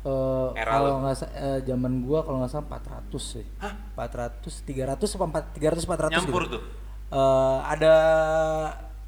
Eh, 0.00 0.48
Era 0.54 0.70
kalau 0.70 0.90
lo. 0.96 1.02
nggak 1.02 1.16
eh, 1.34 1.60
zaman 1.66 1.92
gua 2.06 2.22
kalau 2.22 2.40
nggak 2.40 2.50
salah 2.50 2.66
400 2.70 3.10
sih. 3.18 3.44
Hah? 3.58 3.74
400 3.98 4.64
300 4.64 5.18
apa 5.18 5.24
4 5.50 5.58
300 5.58 5.82
400 5.82 6.14
Nyampur 6.14 6.42
gitu. 6.46 6.56
tuh. 6.56 6.62
Eh, 7.10 7.58
ada 7.66 7.94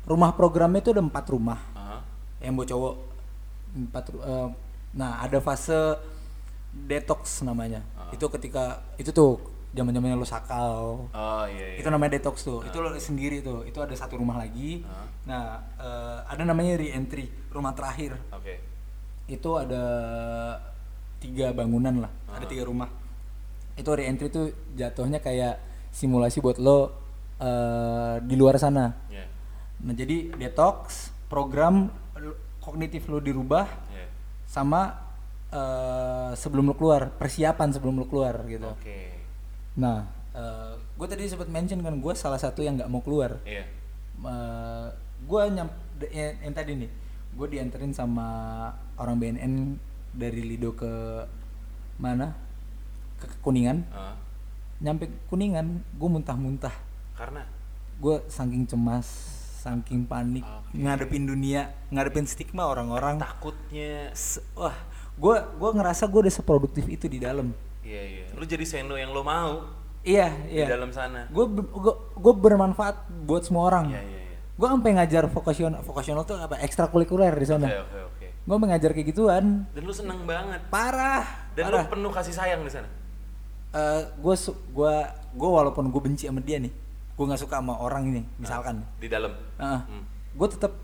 rumah 0.02 0.34
programnya 0.34 0.82
itu 0.82 0.90
ada 0.90 0.98
empat 0.98 1.24
rumah 1.30 1.62
Aha. 1.78 2.02
yang 2.42 2.58
buat 2.58 2.66
cowok 2.66 2.94
empat 3.72 4.04
eh, 4.10 4.48
nah 4.92 5.22
ada 5.22 5.38
fase 5.38 5.96
detox 6.74 7.40
namanya 7.40 7.80
itu 8.10 8.26
ketika 8.28 8.82
itu 8.98 9.14
tuh 9.14 9.38
zaman 9.72 9.92
zamannya 9.92 10.16
lo 10.16 10.28
sakal 10.28 11.08
Oh 11.08 11.44
iya 11.48 11.74
iya. 11.74 11.80
itu 11.80 11.88
namanya 11.88 12.20
detox 12.20 12.44
tuh 12.44 12.60
itu 12.62 12.76
lo 12.76 12.92
sendiri 12.94 13.40
tuh 13.40 13.64
itu 13.64 13.80
ada 13.80 13.92
satu 13.92 14.20
rumah 14.20 14.36
lagi 14.36 14.84
nah 15.24 15.64
eh, 15.80 16.18
ada 16.28 16.42
namanya 16.44 16.76
re-entry 16.76 17.26
rumah 17.48 17.72
terakhir 17.72 18.16
Oke. 18.30 18.60
itu 19.26 19.50
ada 19.56 19.82
tiga 21.18 21.54
bangunan 21.54 22.04
lah 22.04 22.12
ada 22.28 22.44
tiga 22.44 22.66
rumah 22.66 22.90
itu 23.72 23.88
re-entry 23.88 24.28
itu 24.28 24.42
jatuhnya 24.76 25.24
kayak 25.24 25.56
simulasi 25.88 26.44
buat 26.44 26.60
lo 26.60 26.92
eh, 27.40 28.16
di 28.22 28.34
luar 28.36 28.56
sana 28.56 28.92
Iya. 29.08 29.24
Nah 29.82 29.94
jadi 29.96 30.30
detox, 30.38 31.10
program 31.26 31.90
kognitif 32.60 33.10
lu 33.10 33.18
dirubah 33.18 33.66
Iya. 33.90 34.06
sama 34.46 34.94
eh, 35.50 36.32
sebelum 36.32 36.70
lu 36.70 36.74
keluar, 36.76 37.12
persiapan 37.12 37.72
sebelum 37.72 37.98
lu 37.98 38.06
keluar 38.06 38.40
gitu. 38.46 38.68
Oke. 38.72 39.11
Nah, 39.76 40.04
gue 40.96 41.06
tadi 41.08 41.28
sempat 41.28 41.48
mention 41.48 41.80
kan 41.80 41.96
gue 41.96 42.14
salah 42.16 42.40
satu 42.40 42.60
yang 42.60 42.76
nggak 42.76 42.90
mau 42.92 43.00
keluar. 43.04 43.40
Iya. 43.44 43.64
gue 45.22 45.42
nyam 45.54 45.70
yang, 46.10 46.34
yang 46.42 46.54
tadi 46.54 46.74
nih, 46.74 46.90
gue 47.38 47.46
dianterin 47.46 47.94
sama 47.94 48.26
orang 48.98 49.16
BNN 49.22 49.78
dari 50.12 50.42
Lido 50.42 50.74
ke 50.74 51.24
mana? 51.96 52.34
Ke 53.22 53.30
Kuningan. 53.38 53.86
Ah, 53.94 54.18
Nyampe 54.82 55.06
Kuningan, 55.30 55.78
gue 55.94 56.08
muntah-muntah. 56.10 56.74
karena 57.14 57.46
Gue 58.02 58.18
saking 58.26 58.66
cemas, 58.66 59.06
saking 59.62 60.10
panik, 60.10 60.42
Oke. 60.42 60.74
ngadepin 60.74 61.22
dunia, 61.22 61.70
ngadepin 61.94 62.26
stigma 62.26 62.66
orang-orang. 62.66 63.22
takutnya 63.22 64.10
Wah, 64.58 64.74
gue 65.14 65.36
gua 65.54 65.70
ngerasa 65.70 66.10
gue 66.10 66.26
udah 66.26 66.34
seproduktif 66.34 66.82
itu 66.90 67.06
di 67.06 67.22
dalam. 67.22 67.54
Iya 67.82 68.02
iya. 68.02 68.24
Lu 68.38 68.44
jadi 68.46 68.62
seno 68.62 68.94
yang 68.94 69.10
lo 69.10 69.22
mau 69.26 69.82
Iya, 70.02 70.34
di 70.50 70.58
iya. 70.58 70.66
dalam 70.66 70.90
sana. 70.90 71.30
Gue 71.30 71.46
gue 72.18 72.34
bermanfaat 72.34 73.06
buat 73.22 73.46
semua 73.46 73.70
orang. 73.70 73.94
Iya 73.94 74.02
iya 74.02 74.20
iya. 74.34 74.38
Gue 74.58 74.66
sampai 74.66 74.90
ngajar 74.98 75.30
vokasional, 75.30 75.80
vokasional 75.86 76.22
tuh 76.26 76.42
apa? 76.42 76.58
Ekstrakurikuler 76.58 77.30
di 77.38 77.46
sana. 77.46 77.70
Oke 77.70 77.78
oke 77.78 77.98
oke. 78.10 78.26
Gue 78.42 78.56
mengajar 78.58 78.90
kayak 78.90 79.14
gituan. 79.14 79.62
Dan 79.70 79.82
lu 79.86 79.94
seneng 79.94 80.26
banget. 80.26 80.58
Parah. 80.74 81.22
Dan 81.54 81.70
parah. 81.70 81.86
lu 81.86 81.92
penuh 81.94 82.10
kasih 82.10 82.34
sayang 82.34 82.66
di 82.66 82.72
sana. 82.74 82.88
gue 84.20 84.34
gua 84.74 85.08
gue 85.32 85.48
walaupun 85.48 85.88
gue 85.88 86.02
benci 86.04 86.28
sama 86.28 86.44
dia 86.44 86.60
nih, 86.60 86.68
gue 87.16 87.24
nggak 87.24 87.40
suka 87.40 87.56
sama 87.56 87.80
orang 87.80 88.04
ini, 88.04 88.20
misalkan. 88.36 88.84
Di 89.00 89.08
dalam. 89.08 89.32
Hmm. 89.56 90.04
gue 90.32 90.48
tetap 90.50 90.76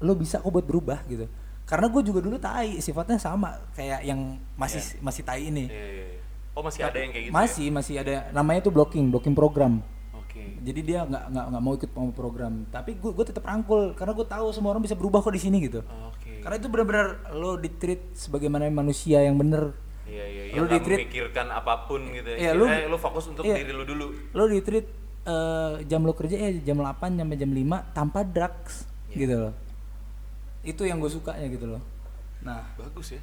lo 0.00 0.12
bisa 0.16 0.40
kok 0.40 0.48
buat 0.48 0.64
berubah 0.64 1.04
gitu. 1.10 1.28
Karena 1.72 1.88
gue 1.88 2.02
juga 2.04 2.20
dulu 2.20 2.36
tai, 2.36 2.76
sifatnya 2.78 3.16
sama 3.16 3.56
kayak 3.72 4.04
yang 4.04 4.36
masih 4.54 5.00
masih 5.00 5.24
tai 5.24 5.48
ini. 5.48 5.64
Iya 5.66 5.84
iya 5.88 6.04
iya. 6.06 6.20
Oh 6.52 6.60
masih 6.60 6.84
ada 6.84 6.98
yang 7.00 7.10
kayak 7.10 7.24
gitu. 7.24 7.32
masih 7.32 7.66
masih 7.72 7.94
ada 7.96 8.28
namanya 8.30 8.60
tuh 8.60 8.70
blocking, 8.70 9.08
blocking 9.08 9.32
program. 9.32 9.80
Ya? 9.80 10.20
Oke. 10.20 10.42
Jadi 10.60 10.80
dia 10.84 11.00
nggak 11.02 11.24
nggak 11.32 11.44
nggak 11.48 11.62
mau 11.64 11.72
ikut 11.72 11.90
program. 12.12 12.52
Tapi 12.68 13.00
gue 13.00 13.10
gue 13.10 13.24
tetap 13.24 13.40
rangkul 13.42 13.96
karena 13.96 14.12
gue 14.12 14.26
tahu 14.26 14.52
semua 14.52 14.76
orang 14.76 14.84
bisa 14.84 14.92
berubah 14.92 15.24
kok 15.24 15.32
di 15.32 15.40
sini 15.40 15.64
gitu. 15.64 15.80
Oke. 16.06 16.44
Karena 16.44 16.60
itu 16.60 16.68
benar-benar 16.68 17.06
lo 17.32 17.56
ditreat 17.56 18.12
sebagaimana 18.12 18.68
manusia 18.68 19.24
yang 19.24 19.40
bener. 19.40 19.72
Iya 20.04 20.24
iya. 20.28 20.42
Lu 20.52 20.52
Yang 20.52 20.60
nggak 20.60 20.72
di-treat- 20.76 21.00
memikirkan 21.00 21.46
apa 21.48 21.74
pun 21.88 22.00
gitu. 22.12 22.28
Iya, 22.28 22.44
ya. 22.44 22.52
lu- 22.52 22.68
Eh, 22.68 22.84
lu 22.84 22.96
fokus 23.00 23.24
untuk 23.26 23.48
iya. 23.48 23.56
diri 23.56 23.72
lu 23.72 23.88
dulu. 23.88 24.12
Lo 24.36 24.44
ditreat 24.44 24.86
eh, 25.24 25.72
jam 25.88 26.04
lo 26.04 26.12
kerja 26.12 26.36
ya 26.36 26.50
jam 26.60 26.76
8 26.76 27.16
sampai 27.16 27.36
jam 27.38 27.48
5 27.48 27.64
tanpa 27.92 28.20
drugs 28.22 28.84
Iya. 29.08 29.16
gitu 29.16 29.34
loh. 29.40 29.52
Itu 30.62 30.86
yang 30.86 31.02
gue 31.02 31.10
sukanya 31.10 31.46
gitu 31.50 31.66
loh. 31.66 31.82
Nah, 32.42 32.62
Bagus 32.74 33.14
ya. 33.14 33.22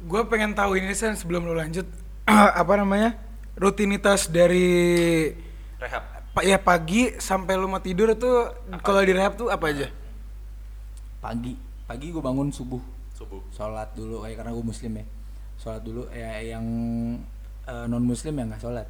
Gue 0.00 0.24
pengen 0.24 0.56
tahu 0.56 0.80
ini 0.80 0.92
Sen 0.96 1.12
sebelum 1.12 1.44
lu 1.44 1.52
lanjut 1.52 1.84
apa 2.60 2.72
namanya 2.76 3.16
rutinitas 3.56 4.28
dari 4.32 5.28
Rehab. 5.76 6.02
pak 6.30 6.44
ya 6.46 6.56
pagi 6.56 7.12
sampai 7.18 7.58
lu 7.58 7.66
mau 7.66 7.82
tidur 7.82 8.14
tuh 8.14 8.54
kalau 8.80 9.02
di 9.02 9.10
rehab 9.10 9.34
tuh 9.34 9.50
apa 9.50 9.66
aja? 9.66 9.88
pagi 11.18 11.58
pagi 11.84 12.14
gue 12.14 12.22
bangun 12.22 12.48
subuh 12.48 12.78
Subuh. 13.12 13.42
sholat 13.50 13.92
dulu 13.92 14.22
kayak 14.24 14.40
karena 14.40 14.52
gue 14.54 14.64
muslim 14.64 14.92
ya 14.94 15.04
sholat 15.58 15.82
dulu 15.82 16.02
ya 16.14 16.30
yang 16.40 16.64
non 17.90 18.04
muslim 18.06 18.32
ya 18.32 18.44
nggak 18.46 18.62
sholat 18.62 18.86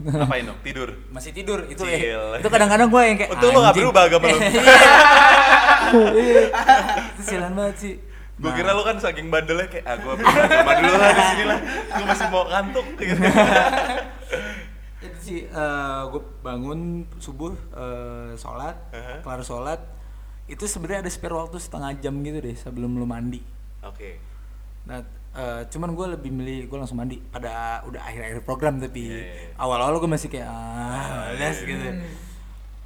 Ngapain 0.00 0.44
dong? 0.44 0.58
Tidur. 0.62 0.88
masih 1.10 1.30
tidur 1.30 1.66
itu 1.66 1.82
ya 1.84 2.38
itu 2.38 2.48
kadang-kadang 2.48 2.88
gue 2.88 3.02
yang 3.04 3.16
kayak 3.18 3.30
Untung 3.34 3.52
lo 3.52 3.60
"Anjing." 3.60 3.82
berubah 3.84 4.02
agama 4.08 4.26
lo. 4.28 4.38
Itu 7.12 7.22
sialan 7.22 7.52
banget 7.52 7.76
sih 7.78 7.94
Gue 8.32 8.48
Nah, 8.48 8.56
kira 8.56 8.72
lu 8.72 8.82
kan 8.82 8.96
saking 8.96 9.28
bandelnya 9.28 9.68
kayak 9.68 9.84
ah 9.86 9.94
gue 9.94 10.12
agama 10.18 10.72
dulu 10.74 10.94
lah 10.96 11.10
di 11.12 11.22
sini 11.30 11.44
lah. 11.44 11.58
Gue 11.92 12.06
masih 12.08 12.26
mau 12.26 12.44
ngantuk 12.48 12.86
gitu. 12.98 13.20
itu 15.02 15.18
sih 15.20 15.38
gue 16.08 16.22
bangun 16.40 16.80
subuh 17.18 17.52
eh, 17.72 18.32
sholat 18.34 18.74
Aha. 18.90 19.20
kelar 19.20 19.42
sholat 19.42 19.80
itu 20.46 20.64
sebenarnya 20.64 21.06
ada 21.06 21.10
spare 21.10 21.34
waktu 21.34 21.58
setengah 21.58 21.90
jam 21.98 22.14
gitu 22.18 22.38
deh 22.38 22.54
sebelum 22.54 22.96
lu 22.96 23.04
mandi 23.04 23.42
Oke. 23.82 24.18
Nah, 24.86 25.02
eh, 25.32 25.62
cuman 25.66 25.90
gue 25.90 26.06
lebih 26.12 26.30
milih 26.30 26.58
gue 26.66 26.76
langsung 26.76 26.96
mandi 26.96 27.16
pada 27.24 27.80
udah 27.82 28.00
akhir-akhir 28.02 28.40
program 28.42 28.76
tapi 28.76 29.02
Iya, 29.02 29.16
iya, 29.16 29.24
iya. 29.24 29.48
awal-awal 29.56 29.96
gue 29.96 30.10
masih 30.10 30.28
kayak 30.28 30.44
ah, 30.44 31.30
males 31.30 31.58
iya, 31.58 31.66
gitu. 31.66 31.86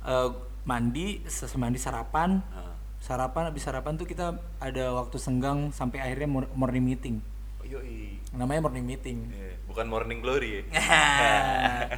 Eh, 0.07 0.29
mandi, 0.63 1.07
setelah 1.25 1.61
mandi 1.65 1.79
sarapan, 1.79 2.39
Ah. 2.49 2.75
sarapan 2.99 3.43
habis 3.47 3.63
sarapan 3.63 3.95
tuh 3.95 4.05
kita 4.05 4.27
ada 4.57 4.85
waktu 4.93 5.17
senggang 5.17 5.71
sampai 5.71 5.99
akhirnya 6.01 6.27
mor- 6.27 6.51
morning 6.53 6.83
meeting. 6.85 7.19
Oh, 7.59 7.65
yoi. 7.65 8.19
Namanya 8.31 8.63
morning 8.63 8.83
meeting. 8.85 9.27
Iya, 9.29 9.55
Bukan 9.67 9.87
morning 9.87 10.19
glory 10.21 10.51
ya. 10.53 10.63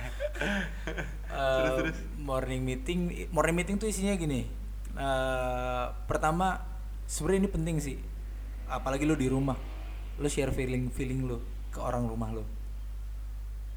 Eh, 1.28 1.92
Morning 2.18 2.60
meeting, 2.60 2.98
morning 3.28 3.54
meeting 3.54 3.76
tuh 3.76 3.86
isinya 3.86 4.14
gini. 4.14 4.46
Eh, 4.92 5.84
pertama, 6.04 6.62
sebenarnya 7.04 7.40
ini 7.40 7.50
penting 7.50 7.76
sih. 7.78 7.96
Apalagi 8.66 9.02
lu 9.02 9.14
di 9.14 9.26
rumah, 9.26 9.54
lu 10.18 10.28
share 10.28 10.50
feeling 10.50 10.90
feeling 10.90 11.24
lu 11.24 11.38
ke 11.68 11.78
orang 11.78 12.04
rumah 12.04 12.30
lu. 12.30 12.42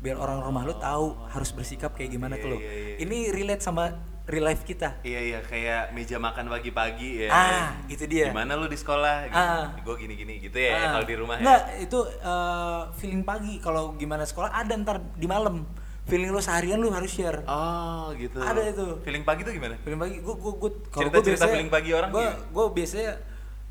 Biar 0.02 0.18
orang 0.18 0.42
rumah 0.42 0.66
lu 0.66 0.74
tahu 0.74 1.14
harus 1.30 1.54
bersikap 1.54 1.94
kayak 1.94 2.10
gimana 2.10 2.34
ke 2.36 2.44
Iya, 2.44 2.52
lu. 2.52 2.58
iya, 2.58 2.72
iya. 2.74 2.96
Ini 3.00 3.18
relate 3.30 3.62
sama 3.62 3.94
real 4.26 4.46
life 4.46 4.64
kita. 4.64 4.98
Iya 5.02 5.20
iya 5.22 5.39
kayak 5.42 5.94
meja 5.94 6.18
makan 6.18 6.50
pagi-pagi 6.50 7.26
ya. 7.26 7.30
Ah, 7.30 7.70
itu 7.86 8.10
dia. 8.10 8.34
Gimana 8.34 8.58
lu 8.58 8.66
di 8.66 8.78
sekolah? 8.78 9.30
Gitu. 9.30 9.38
Ah. 9.38 9.78
Gue 9.80 9.96
gini-gini 9.98 10.42
gitu 10.42 10.58
ya 10.58 10.74
Ah, 10.74 10.98
kalau 10.98 11.06
di 11.06 11.16
rumah 11.16 11.38
Enggak, 11.38 11.62
ya. 11.68 11.86
itu 11.86 12.00
eh, 12.02 12.82
feeling 12.98 13.22
pagi. 13.22 13.62
Kalau 13.62 13.94
gimana 13.94 14.26
sekolah 14.26 14.50
ada 14.52 14.74
ntar 14.76 14.98
di 15.14 15.30
malam. 15.30 15.66
Feeling 16.02 16.34
lu 16.34 16.42
seharian 16.42 16.82
lu 16.82 16.89
harus 16.89 17.14
share. 17.14 17.46
Oh 17.46 18.10
gitu. 18.18 18.42
Ada 18.42 18.74
itu. 18.74 18.86
Feeling 19.06 19.22
pagi 19.22 19.46
tuh 19.46 19.54
gimana? 19.54 19.78
Film 19.78 20.02
pagi 20.02 20.18
gue 20.18 20.36
gue 20.36 20.54
gue 20.58 20.72
Cerita-cerita 20.89 21.46
feeling 21.46 21.70
pagi 21.70 21.94
orang 21.94 22.10
gue 22.10 22.26
gue 22.50 22.66
biasanya 22.74 23.12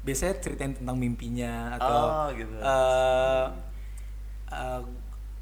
biasanya 0.01 0.35
ceritain 0.39 0.73
tentang 0.73 0.97
mimpinya 0.97 1.77
atau 1.77 1.93
Oh, 1.93 2.27
gitu. 2.33 2.55
eh, 2.55 3.47
eh, 4.49 4.81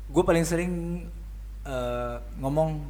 gue 0.06 0.22
paling 0.22 0.42
sering 0.42 0.72
eh, 1.62 2.16
ngomong 2.36 2.82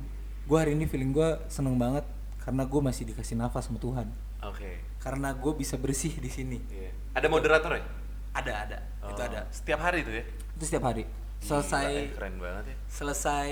gue 0.45 0.57
hari 0.57 0.73
ini 0.73 0.85
feeling 0.85 1.11
gue 1.11 1.29
seneng 1.47 1.77
banget 1.77 2.05
karena 2.39 2.65
gue 2.65 2.81
masih 2.81 3.05
dikasih 3.05 3.37
nafas 3.37 3.67
sama 3.67 3.77
Tuhan 3.77 4.09
Oke. 4.41 4.81
karena 4.99 5.33
gue 5.33 5.53
bisa 5.53 5.77
bersih 5.77 6.15
di 6.15 6.29
sini 6.29 6.59
Iya. 6.69 6.91
Ada 7.15 7.27
moderator 7.27 7.73
ya? 7.73 7.85
ada 8.31 8.53
ada 8.65 8.79
itu 9.03 9.13
Oh, 9.15 9.27
ada 9.27 9.41
Setiap 9.51 9.79
hari 9.79 10.01
tuh 10.01 10.15
ya? 10.15 10.25
itu 10.55 10.65
setiap 10.65 10.85
hari 10.85 11.05
Gila, 11.39 11.47
selesai 11.61 11.87
eh, 11.93 12.11
keren 12.11 12.35
banget 12.37 12.65
ya. 12.67 12.77
selesai 12.89 13.51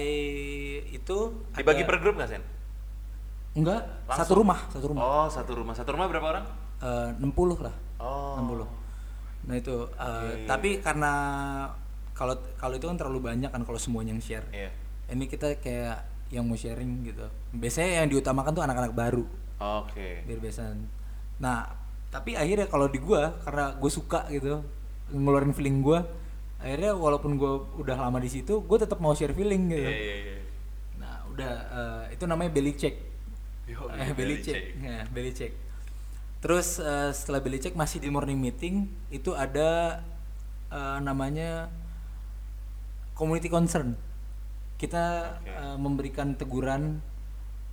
itu 0.89 1.17
Dibagi 1.53 1.83
ada- 1.83 1.89
per 1.89 1.97
grup 1.99 2.15
nggak 2.17 2.31
Sen? 2.31 2.43
enggak 3.55 3.83
Langsung? 4.05 4.19
satu 4.21 4.33
rumah 4.35 4.59
satu 4.69 4.87
rumah 4.89 5.03
Oh 5.03 5.27
satu 5.29 5.53
rumah. 5.55 5.75
Satu 5.75 5.91
rumah 5.93 6.07
berapa 6.07 6.27
orang? 6.31 6.45
Eh, 6.79 7.09
60 7.19 7.57
lah 7.59 7.77
Oh. 7.97 8.37
60 8.39 8.67
nah 9.47 9.55
itu 9.55 9.73
uh, 9.73 9.87
Oke. 9.87 10.45
tapi 10.45 10.71
karena 10.83 11.13
kalau 12.13 12.35
kalau 12.57 12.75
itu 12.75 12.87
kan 12.87 12.99
terlalu 12.99 13.31
banyak 13.31 13.49
kan 13.49 13.63
kalau 13.63 13.79
semuanya 13.79 14.11
yang 14.11 14.21
share 14.21 14.47
Iya. 14.51 14.71
ini 15.13 15.25
kita 15.25 15.55
kayak 15.63 16.03
yang 16.35 16.43
mau 16.43 16.59
sharing 16.59 17.07
gitu 17.07 17.23
biasanya 17.55 18.03
yang 18.03 18.09
diutamakan 18.11 18.51
tuh 18.51 18.65
anak-anak 18.67 18.93
baru 18.93 19.23
Oke. 19.57 20.27
biar 20.27 20.41
besan 20.43 20.91
nah 21.39 21.71
tapi 22.11 22.35
akhirnya 22.35 22.67
kalau 22.67 22.91
di 22.91 22.99
gua 22.99 23.39
karena 23.45 23.77
gue 23.77 23.91
suka 23.93 24.27
gitu 24.29 24.65
ngeluarin 25.13 25.55
feeling 25.55 25.79
gua 25.79 26.03
akhirnya 26.57 26.97
walaupun 26.97 27.37
gua 27.37 27.61
udah 27.77 27.95
lama 27.95 28.19
di 28.19 28.33
situ 28.33 28.65
gue 28.65 28.79
tetap 28.81 28.99
mau 28.99 29.13
share 29.13 29.37
feeling 29.37 29.71
gitu 29.71 29.85
Iya 29.85 29.95
iya 29.95 30.17
iya. 30.17 30.37
nah 30.97 31.23
udah 31.29 31.53
eh, 31.71 32.17
itu 32.19 32.25
namanya 32.27 32.51
belly 32.51 32.75
check 32.75 32.97
Yo, 33.67 33.83
eh, 33.91 34.15
belly 34.15 34.39
check, 34.39 34.79
Ya, 34.79 35.03
belly 35.11 35.35
check. 35.35 35.51
Terus 36.47 36.79
eh, 36.79 37.11
setelah 37.11 37.43
belly 37.43 37.59
check 37.59 37.75
masih 37.75 37.99
di 37.99 38.07
morning 38.07 38.39
meeting 38.39 38.87
itu 39.11 39.35
ada 39.35 39.99
eh, 40.71 40.99
namanya 41.03 41.67
community 43.19 43.51
concern. 43.51 43.99
Kita 44.79 45.35
Oke. 45.43 45.51
eh, 45.51 45.75
memberikan 45.75 46.39
teguran, 46.39 47.03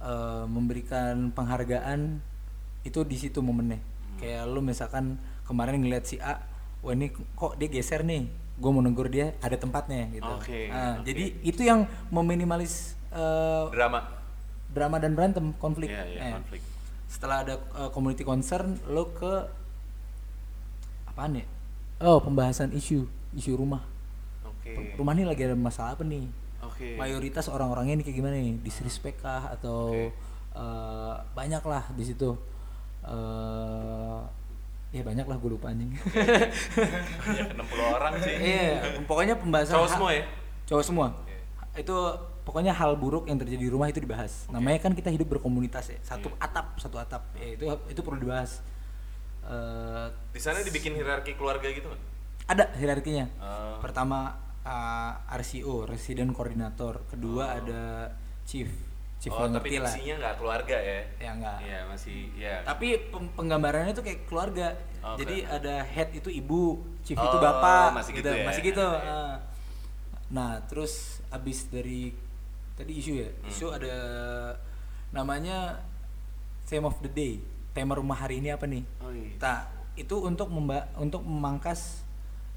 eh, 0.02 0.46
memberikan 0.50 1.30
penghargaan 1.30 2.18
itu 2.82 3.06
di 3.06 3.14
situ 3.22 3.46
momennya. 3.46 3.78
Hmm. 3.78 4.18
Kayak 4.18 4.44
lu 4.50 4.66
misalkan 4.66 5.22
kemarin 5.46 5.78
ngeliat 5.78 6.10
si 6.10 6.18
A, 6.18 6.42
wah 6.82 6.98
ini 6.98 7.14
kok 7.14 7.54
dia 7.62 7.70
geser 7.70 8.02
nih, 8.02 8.26
gue 8.58 8.70
mau 8.74 8.82
negur 8.82 9.06
dia 9.06 9.38
ada 9.46 9.54
tempatnya 9.54 10.10
gitu. 10.18 10.34
Oke, 10.34 10.74
Nah, 10.74 10.98
oke. 10.98 11.06
Jadi 11.14 11.46
itu 11.46 11.62
yang 11.62 11.86
meminimalis 12.10 12.98
eh, 13.14 13.64
Drama. 13.70 14.02
drama 14.74 14.98
dan 14.98 15.14
berantem 15.14 15.54
konflik. 15.62 15.94
Iya 15.94 16.10
iya 16.10 16.20
Eh, 16.26 16.34
konflik. 16.42 16.73
Setelah 17.14 17.46
ada 17.46 17.54
uh, 17.72 17.90
community 17.90 18.26
concern, 18.26 18.74
lo 18.90 19.14
ke 19.14 19.46
apaan 21.06 21.38
ya? 21.38 21.46
Oh 22.02 22.18
pembahasan 22.18 22.74
isu 22.74 23.06
isu 23.32 23.54
rumah. 23.54 23.86
Oke. 24.44 24.98
Rumah 24.98 25.14
ini 25.14 25.24
lagi 25.24 25.46
ada 25.46 25.54
masalah 25.54 25.94
apa 25.94 26.02
nih? 26.02 26.26
Oke. 26.60 26.98
Mayoritas 26.98 27.46
orang-orangnya 27.48 27.94
ini 27.96 28.04
kayak 28.04 28.18
gimana 28.18 28.36
nih? 28.36 28.58
Disrespect 28.60 29.22
kah 29.22 29.54
atau 29.54 29.94
Oke. 29.94 30.10
uh, 30.54 31.22
banyak 31.32 31.62
lah 31.62 31.86
di 31.94 32.04
situ. 32.04 32.34
eh 33.04 34.20
ya 34.94 35.02
banyak 35.02 35.26
lah 35.26 35.36
gue 35.36 35.52
lupa 35.52 35.74
anjing 35.74 35.92
Ya 35.92 37.44
60 37.52 37.98
orang 37.98 38.14
sih. 38.22 38.36
iya 38.38 38.80
pokoknya 39.04 39.36
pembahasan 39.36 39.76
Cowok 39.76 39.90
semua 39.90 40.10
ya? 40.14 40.24
cowok 40.64 40.84
semua 40.86 41.08
Oke. 41.20 41.36
itu 41.76 41.98
pokoknya 42.44 42.72
hal 42.72 42.94
buruk 42.94 43.26
yang 43.26 43.36
terjadi 43.36 43.60
di 43.60 43.72
rumah 43.72 43.88
itu 43.88 43.98
dibahas 43.98 44.46
namanya 44.48 44.80
kan 44.80 44.92
kita 44.92 45.08
hidup 45.08 45.32
berkomunitas 45.32 45.90
ya 45.90 46.00
satu 46.02 46.28
Iya. 46.30 46.40
atap 46.42 46.68
satu 46.78 46.98
atap 46.98 47.24
ya, 47.34 47.48
itu 47.52 47.64
itu 47.88 48.00
perlu 48.00 48.20
dibahas 48.20 48.60
Eh, 49.44 50.08
Di 50.32 50.40
sana 50.40 50.60
dibikin 50.60 50.96
hierarki 50.96 51.36
keluarga 51.36 51.68
gitu 51.68 51.84
nggak? 51.84 52.02
ada 52.46 52.64
hierarkinya 52.74 53.28
Oh. 53.38 53.76
pertama 53.80 54.36
uh, 54.62 55.20
RCO 55.34 55.84
resident 55.84 56.32
koordinator 56.32 57.04
kedua 57.06 57.56
ada 57.56 58.08
chief 58.44 58.72
chief 59.16 59.32
oh, 59.32 59.44
tapi 59.46 59.80
lah 59.80 59.88
isinya 59.90 60.16
nggak 60.18 60.36
keluarga 60.38 60.76
ya? 60.76 61.00
Ya, 61.18 61.32
nggak. 61.34 61.58
Iya 61.60 61.80
masih 61.88 62.20
ya. 62.34 62.56
tapi 62.62 63.00
penggambarannya 63.36 63.92
tuh 63.92 64.00
kayak 64.02 64.24
keluarga 64.26 64.76
Oh, 65.00 65.16
jadi 65.16 65.44
keren. 65.44 65.56
ada 65.58 65.76
head 65.84 66.10
itu 66.14 66.30
ibu 66.30 66.64
chief 67.02 67.16
Oh, 67.16 67.24
itu 67.26 67.38
bapak 67.38 67.88
masih 67.94 68.12
gitu 68.16 68.30
ya? 68.30 68.44
masih 68.48 68.62
gitu 68.64 68.80
Iya. 68.80 69.12
ah. 69.12 69.36
nah 70.30 70.52
terus 70.64 71.20
abis 71.30 71.68
dari 71.68 72.16
tadi 72.74 72.92
isu 72.96 73.12
ya 73.16 73.30
Hmm. 73.30 73.48
isu 73.48 73.66
ada 73.70 73.96
namanya 75.10 75.82
theme 76.64 76.84
of 76.84 76.98
the 77.00 77.08
day 77.08 77.38
tema 77.72 77.94
rumah 77.94 78.18
hari 78.18 78.38
ini 78.38 78.50
apa 78.50 78.66
nih 78.66 78.82
Oh, 79.00 79.10
iya. 79.10 79.38
tak 79.38 79.62
itu 79.94 80.16
untuk 80.18 80.48
memba 80.48 80.90
untuk 80.96 81.22
memangkas 81.22 82.02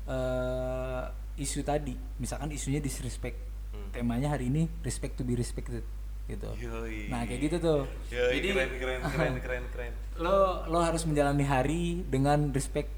eh, 0.05 1.03
isu 1.37 1.61
tadi 1.63 1.93
misalkan 2.17 2.49
isunya 2.49 2.79
disrespect 2.79 3.37
Hmm. 3.69 3.93
temanya 3.93 4.31
hari 4.31 4.47
ini 4.47 4.73
respect 4.81 5.15
to 5.15 5.23
be 5.23 5.33
respected 5.33 5.85
gitu 6.25 6.49
Yoi. 6.57 7.07
nah 7.07 7.23
kayak 7.23 7.41
gitu 7.45 7.57
tuh 7.61 7.81
Yoi, 8.09 8.41
keren 8.41 8.71
keren 8.73 9.01
keren 9.05 9.35
keren 9.45 9.65
keren. 9.69 9.93
lo 10.17 10.65
lo 10.65 10.81
harus 10.81 11.05
menjalani 11.05 11.45
hari 11.45 11.83
dengan 12.03 12.51
respect 12.51 12.89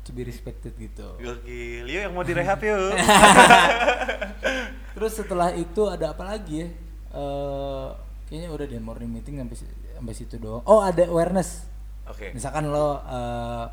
to 0.00 0.12
be 0.12 0.22
respected 0.22 0.70
gitu 0.74 1.16
Gokil, 1.18 1.84
yuk 1.84 2.00
yang 2.04 2.12
mau 2.12 2.22
direhab 2.22 2.60
yuk. 2.60 2.92
terus 4.94 5.12
setelah 5.14 5.50
itu 5.52 5.86
ada 5.86 6.10
apa 6.10 6.24
lagi 6.24 6.62
ya 6.62 6.68
Eh, 7.14 7.88
kayaknya 8.26 8.50
udah 8.50 8.66
deh 8.66 8.80
morning 8.80 9.06
meeting 9.08 9.38
sampai 9.38 9.54
sampai 9.94 10.12
situ 10.12 10.34
doang 10.34 10.62
oh 10.64 10.82
ada 10.82 11.06
awareness 11.06 11.62
Oke. 12.04 12.34
misalkan 12.34 12.66
lo 12.66 12.98
uh, 12.98 13.70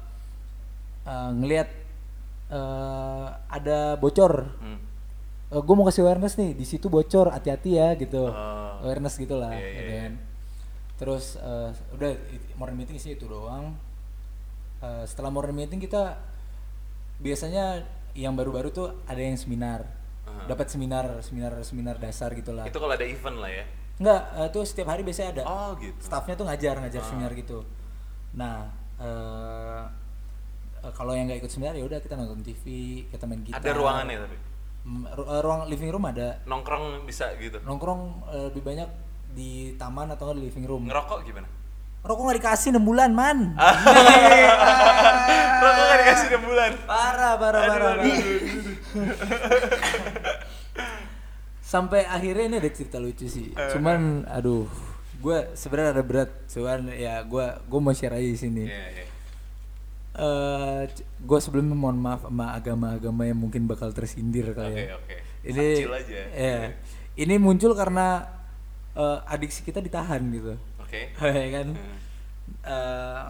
ngelihat 1.33 1.65
eh, 2.47 3.27
ada 3.49 3.95
bocor 3.95 4.45
Hmm. 4.61 4.77
gue 5.51 5.73
mau 5.73 5.83
kasih 5.83 6.05
awareness 6.05 6.37
nih 6.37 6.53
di 6.53 6.63
situ 6.63 6.85
bocor 6.85 7.27
hati-hati 7.27 7.75
ya 7.75 7.91
gitu 7.95 8.29
Oh. 8.29 8.85
awareness 8.85 9.17
gitulah 9.17 9.51
Iya, 9.51 9.59
iya, 9.59 9.73
gitu 9.73 9.89
iya. 9.89 9.99
kan. 9.99 10.13
terus 10.95 11.25
eh, 11.35 11.69
udah 11.91 12.11
morning 12.55 12.77
meeting 12.79 12.97
sih 12.97 13.15
itu 13.15 13.25
doang 13.25 13.73
Eh, 14.79 15.03
setelah 15.05 15.29
morning 15.29 15.53
meeting 15.55 15.77
kita 15.77 16.17
biasanya 17.17 17.85
yang 18.13 18.33
baru-baru 18.33 18.69
tuh 18.69 18.93
ada 19.03 19.17
yang 19.17 19.33
seminar 19.33 19.85
Aha. 20.33 20.47
dapat 20.47 20.65
seminar 20.67 21.05
seminar 21.19 21.51
seminar 21.61 21.95
dasar 21.97 22.31
gitulah 22.31 22.63
Itu 22.63 22.77
kalau 22.77 22.91
ada 22.91 23.03
event 23.03 23.37
lah 23.37 23.51
ya. 23.51 23.63
Enggak, 23.97 24.21
eh, 24.33 24.47
tuh 24.49 24.61
setiap 24.63 24.87
hari 24.89 25.01
biasanya 25.01 25.29
ada. 25.31 25.41
Oh 25.45 25.69
gitu. 25.75 25.95
Staffnya 25.99 26.33
tuh 26.33 26.43
ngajar, 26.43 26.73
ngajar 26.75 26.99
Ah. 26.99 27.05
seminar 27.05 27.31
gitu. 27.33 27.57
Nah, 28.33 28.67
eh, 28.97 29.81
kalau 30.91 31.11
yang 31.11 31.25
nggak 31.25 31.39
ikut 31.39 31.49
seminar 31.49 31.73
ya 31.73 31.83
udah 31.83 31.99
kita 31.99 32.13
nonton 32.15 32.41
TV, 32.41 32.63
kita 33.07 33.23
main 33.23 33.41
gitar. 33.41 33.57
Ada 33.57 33.71
ruangannya 33.71 34.17
tapi. 34.19 34.35
Mm, 34.81 35.03
ru- 35.13 35.27
ruang 35.39 35.59
living 35.67 35.89
room 35.89 36.03
ada. 36.03 36.35
Nongkrong 36.43 37.05
bisa 37.05 37.29
gitu. 37.37 37.57
Nongkrong 37.61 38.01
lebih 38.49 38.61
banyak 38.63 38.87
di 39.31 39.73
taman 39.77 40.09
atau 40.09 40.31
di 40.31 40.41
living 40.41 40.65
room. 40.65 40.83
Ngerokok 40.85 41.21
gimana? 41.21 41.45
Rokok 42.01 42.21
nggak 42.25 42.37
dikasih 42.41 42.73
6 42.73 42.81
bulan, 42.81 43.13
man. 43.13 43.53
Rokok 45.61 45.83
gak 45.85 45.99
dikasih 46.01 46.27
6 46.33 46.41
bulan. 46.41 46.71
parah, 46.89 47.37
parah, 47.37 47.61
parah. 47.61 47.93
parah. 47.93 48.01
Sampai 51.71 52.03
akhirnya 52.03 52.51
ini 52.51 52.55
ada 52.59 52.67
cerita 52.67 52.99
lucu 52.99 53.31
sih. 53.31 53.55
Eh. 53.55 53.71
Cuman 53.71 54.27
aduh, 54.27 54.67
gue 55.23 55.37
sebenarnya 55.55 55.95
ada 55.95 56.03
berat. 56.03 56.29
Cuman 56.51 56.91
ya 56.91 57.23
gue 57.23 57.45
gue 57.63 57.79
mau 57.79 57.95
share 57.95 58.19
aja 58.19 58.27
di 58.27 58.35
sini. 58.35 58.67
Iya, 58.67 58.83
iya. 58.91 59.05
eh 60.11 60.81
gue 61.23 61.39
sebelumnya 61.39 61.71
mohon 61.71 61.95
maaf 61.95 62.27
sama 62.27 62.51
agama-agama 62.51 63.23
yang 63.23 63.39
mungkin 63.39 63.63
bakal 63.63 63.95
tersindir 63.95 64.51
kali 64.51 64.91
ya. 64.91 64.99
oke. 64.99 65.15
Ini 65.47 65.87
aja. 65.87 66.19
ya. 66.35 66.59
Ini 67.15 67.39
muncul 67.39 67.71
karena 67.71 68.27
eh, 68.91 69.19
adiksi 69.31 69.63
kita 69.63 69.79
ditahan 69.79 70.19
gitu. 70.35 70.59
Oke. 70.83 71.15
ya 71.47 71.49
kan? 71.55 71.67
Hmm. 71.71 71.97
Eh, 72.67 73.23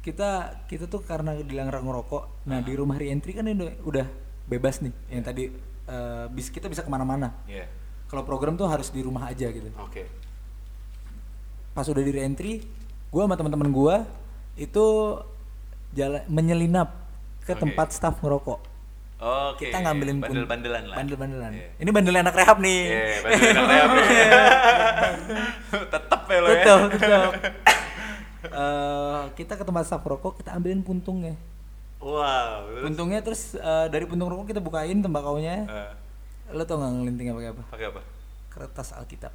kita 0.00 0.64
kita 0.64 0.88
tuh 0.88 1.04
karena 1.04 1.36
dilarang 1.36 1.84
ngerokok. 1.84 2.48
Nah, 2.48 2.58
Ah. 2.58 2.64
di 2.64 2.72
rumah 2.72 2.96
reentry 2.96 3.36
kan 3.36 3.44
ini 3.44 3.76
udah 3.84 4.08
bebas 4.48 4.80
nih. 4.80 4.96
Yang 5.12 5.24
tadi 5.28 5.44
eh, 5.90 6.26
bis 6.30 6.46
kita 6.48 6.66
bisa 6.66 6.80
ke 6.80 6.88
mana-mana. 6.88 7.34
Iya. 7.44 7.66
Kalau 8.06 8.22
program 8.22 8.54
tuh 8.54 8.66
harus 8.66 8.88
di 8.88 9.02
rumah 9.02 9.26
aja 9.26 9.46
gitu 9.46 9.70
Oke. 9.76 10.06
pas 11.70 11.86
udah 11.86 12.00
di 12.00 12.10
reentry 12.10 12.66
gue 13.06 13.22
sama 13.22 13.34
teman-teman 13.34 13.70
gue 13.70 13.96
itu 14.58 14.86
jalan 15.92 16.18
menyelinap 16.26 16.90
ke 17.40 17.54
Oke. 17.54 17.62
tempat 17.62 17.94
staff 17.94 18.18
ngerokok 18.18 18.58
Oke. 19.20 19.70
kita 19.70 19.78
ngambilin 19.78 20.18
bandel-bandelan 20.18 20.82
lah. 20.86 20.96
bandel-bandelan 20.98 21.52
Iya. 21.54 21.68
ini 21.78 21.90
bandel 21.90 22.14
anak 22.16 22.34
rehab 22.34 22.58
nih 22.58 22.80
Iya, 22.82 23.18
bandel 23.22 23.46
anak 23.48 23.66
rehab 23.68 23.90
nih. 23.92 24.06
Tetep 25.94 26.20
ya 26.26 26.38
lo 26.40 26.48
ya. 26.48 26.54
tetep 26.56 26.80
tetep 26.94 27.32
Eh, 28.40 29.22
kita 29.36 29.52
ke 29.54 29.62
tempat 29.62 29.84
staff 29.84 30.00
rokok 30.02 30.40
kita 30.40 30.50
ambilin 30.50 30.80
puntungnya 30.80 31.36
Wow. 32.00 32.64
terus? 32.66 32.82
puntungnya 32.82 33.20
terus 33.20 33.42
eh, 33.52 33.86
dari 33.86 34.04
puntung 34.04 34.26
rokok 34.26 34.48
kita 34.48 34.58
bukain 34.58 34.98
tembakaunya 34.98 35.68
Eh, 35.68 35.92
lo 36.50 36.64
tau 36.64 36.76
nggak 36.76 36.92
ngelintingnya 36.96 37.34
pakai 37.34 37.50
apa 37.50 37.62
pakai 37.68 37.86
apa? 37.88 38.00
kertas 38.48 38.88
alkitab 38.92 39.32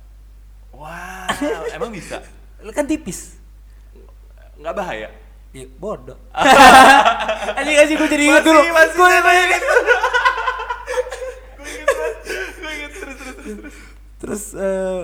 Wow, 0.71 1.29
emang 1.77 1.87
bisa? 1.89 2.19
lo 2.59 2.69
kan 2.69 2.83
tipis 2.83 3.37
Nggak 4.55 4.71
bahaya? 4.73 5.09
Iya, 5.51 5.67
bodoh. 5.73 6.15
Anjing 7.57 7.75
kasih 7.77 7.95
gue 7.95 8.09
jadi 8.09 8.25
Masih, 8.29 8.43
dulu. 8.45 8.59
masih, 8.65 8.91
Gue 8.93 9.07
masih. 9.07 9.45
Gue 12.55 12.71
inget 12.71 12.91
terus 12.93 13.15
terus 13.15 13.35
terus. 13.35 13.75
Terus 14.17 14.43
eh, 14.53 15.01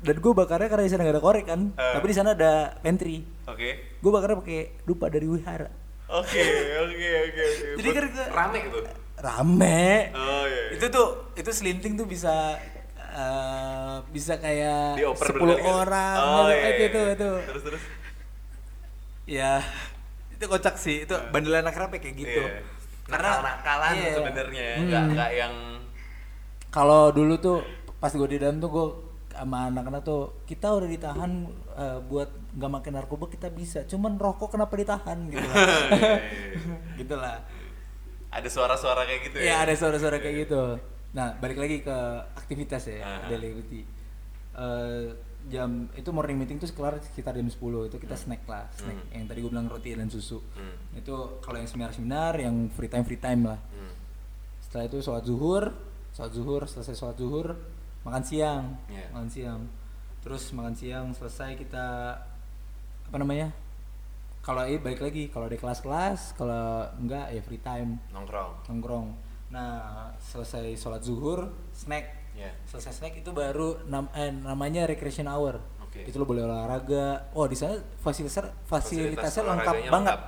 dan 0.00 0.16
gue 0.16 0.32
bakarnya 0.32 0.66
karena 0.66 0.82
di 0.82 0.90
sana 0.90 1.02
gak 1.02 1.14
ada 1.14 1.22
korek 1.22 1.46
kan, 1.46 1.70
Eh. 1.72 1.92
tapi 1.94 2.04
di 2.04 2.16
sana 2.16 2.30
ada 2.32 2.52
pantry. 2.78 3.22
Oke. 3.44 3.98
Gue 3.98 4.10
bakarnya 4.10 4.38
pakai 4.38 4.60
dupa 4.82 5.06
dari 5.06 5.26
wihara. 5.28 5.70
Oke, 6.12 6.44
oke, 6.78 7.08
oke, 7.24 7.42
oke. 7.42 7.66
Jadi 7.78 7.88
kan 7.90 8.04
ke- 8.06 8.30
rame 8.30 8.58
tuh. 8.68 8.82
Rame. 9.16 9.82
Oh 10.12 10.44
iya. 10.44 10.62
iya. 10.68 10.76
Itu 10.76 10.86
tuh 10.88 11.08
itu 11.32 11.50
selinting 11.50 11.94
tuh 11.94 12.04
bisa 12.04 12.58
eh, 12.98 13.96
bisa 14.08 14.36
kayak 14.36 15.00
10 15.00 15.16
berkali-kali. 15.16 15.62
orang. 15.64 16.16
Oh 16.18 16.44
gitu, 16.44 16.52
iya. 16.52 16.68
itu, 16.68 16.76
iya, 16.76 16.86
itu, 16.86 17.00
iya. 17.00 17.14
itu. 17.14 17.30
Terus 17.46 17.62
terus. 17.62 17.82
Ya 19.24 19.52
itu 20.32 20.44
kocak 20.44 20.74
sih. 20.76 21.06
Itu 21.06 21.14
bandelan 21.30 21.62
anak 21.62 21.76
rapi 21.78 21.96
kayak 21.96 22.16
gitu. 22.18 22.42
Iya. 22.42 22.60
Karena 23.02 23.30
nakalan 23.40 23.92
iya. 23.94 24.12
sebenarnya, 24.14 24.66
Hmm. 24.72 24.84
nggak 24.88 25.02
nggak 25.12 25.30
yang 25.34 25.54
kalau 26.68 27.08
dulu 27.08 27.34
tuh 27.36 27.58
pas 27.98 28.10
gue 28.10 28.28
di 28.28 28.36
dalam 28.36 28.56
tuh 28.56 28.68
gue 28.68 28.86
sama 29.32 29.68
anak-anak 29.68 30.02
tuh 30.02 30.44
kita 30.44 30.68
udah 30.68 30.88
ditahan 30.88 31.32
eh, 31.74 31.98
buat 32.02 32.28
nggak 32.52 32.70
makan 32.70 32.92
narkoba 32.94 33.26
kita 33.26 33.48
bisa. 33.48 33.84
Cuman 33.84 34.16
rokok 34.16 34.52
kenapa 34.52 34.74
ditahan 34.74 35.18
gitu 35.26 35.40
lah. 35.42 35.56
Iya, 35.92 35.96
iya, 35.96 36.16
gitu 37.00 37.14
lah. 37.14 37.36
Ada 38.28 38.48
suara-suara 38.48 39.04
kayak 39.04 39.20
gitu 39.26 39.36
ya? 39.38 39.44
Ya. 39.44 39.56
ada 39.60 39.72
suara-suara 39.72 40.16
kayak 40.18 40.36
gitu. 40.44 40.62
Nah 41.12 41.36
balik 41.36 41.56
lagi 41.56 41.80
ke 41.80 41.96
aktivitas 42.34 42.88
ya 42.88 43.00
Aha. 43.00 43.28
daily 43.28 43.52
activity. 43.52 43.82
Eh, 44.52 45.06
jam 45.44 45.90
itu 45.92 46.08
morning 46.08 46.38
meeting 46.38 46.56
tuh 46.56 46.70
kelar 46.70 47.02
sekitar 47.02 47.32
jam 47.32 47.44
10 47.44 47.58
itu 47.82 47.96
kita 47.98 48.14
snack 48.14 48.46
lah 48.46 48.68
snack 48.70 48.94
Hmm. 48.94 49.10
yang 49.10 49.24
tadi 49.26 49.38
gue 49.40 49.50
bilang 49.50 49.66
roti 49.66 49.90
dan 49.90 50.06
susu. 50.06 50.38
Hmm. 50.54 50.76
itu 50.94 51.10
kalau 51.40 51.56
yang 51.56 51.66
seminar-seminar 51.66 52.38
yang 52.38 52.70
free 52.70 52.86
time 52.86 53.02
free 53.02 53.18
time 53.18 53.42
lah. 53.44 53.58
Hmm. 53.68 53.90
setelah 54.62 54.86
itu 54.86 55.02
sholat 55.02 55.24
zuhur 55.24 55.72
sholat 56.12 56.30
zuhur 56.30 56.62
selesai 56.64 56.94
sholat 56.94 57.16
zuhur 57.16 57.58
makan 58.02 58.22
siang. 58.22 58.64
Iya. 58.86 59.06
makan 59.10 59.28
siang. 59.28 59.60
Terus 60.20 60.42
makan 60.52 60.72
siang 60.72 61.06
selesai 61.10 61.58
kita 61.58 61.86
apa 63.12 63.16
namanya 63.18 63.52
kalau 64.40 64.64
ini 64.64 64.80
balik 64.80 64.98
lagi 64.98 65.28
kalau 65.28 65.44
ada 65.44 65.54
kelas-kelas 65.54 66.32
kalau 66.32 66.88
enggak 66.96 67.28
ya 67.28 67.40
free 67.40 67.60
time 67.60 68.00
Nongkrong. 68.08 68.64
nongkrong 68.66 69.06
nah 69.48 70.08
selesai 70.18 70.72
sholat 70.74 71.00
zuhur 71.00 71.52
snack 71.70 72.24
Ya. 72.32 72.48
selesai 72.64 72.96
snack 72.96 73.14
itu 73.14 73.28
baru 73.28 73.76
nam- 73.84 74.08
eh, 74.12 74.32
namanya 74.32 74.88
recreation 74.88 75.28
hour 75.28 75.60
Oke. 75.78 76.00
itu 76.02 76.16
lo 76.16 76.24
boleh 76.24 76.40
olahraga 76.40 77.28
oh 77.30 77.44
di 77.44 77.52
sana 77.52 77.76
fasilitas 78.00 78.48
fasilitasnya 78.64 79.44
lengkap 79.44 79.74
banget 79.84 80.16
lengkap. 80.16 80.20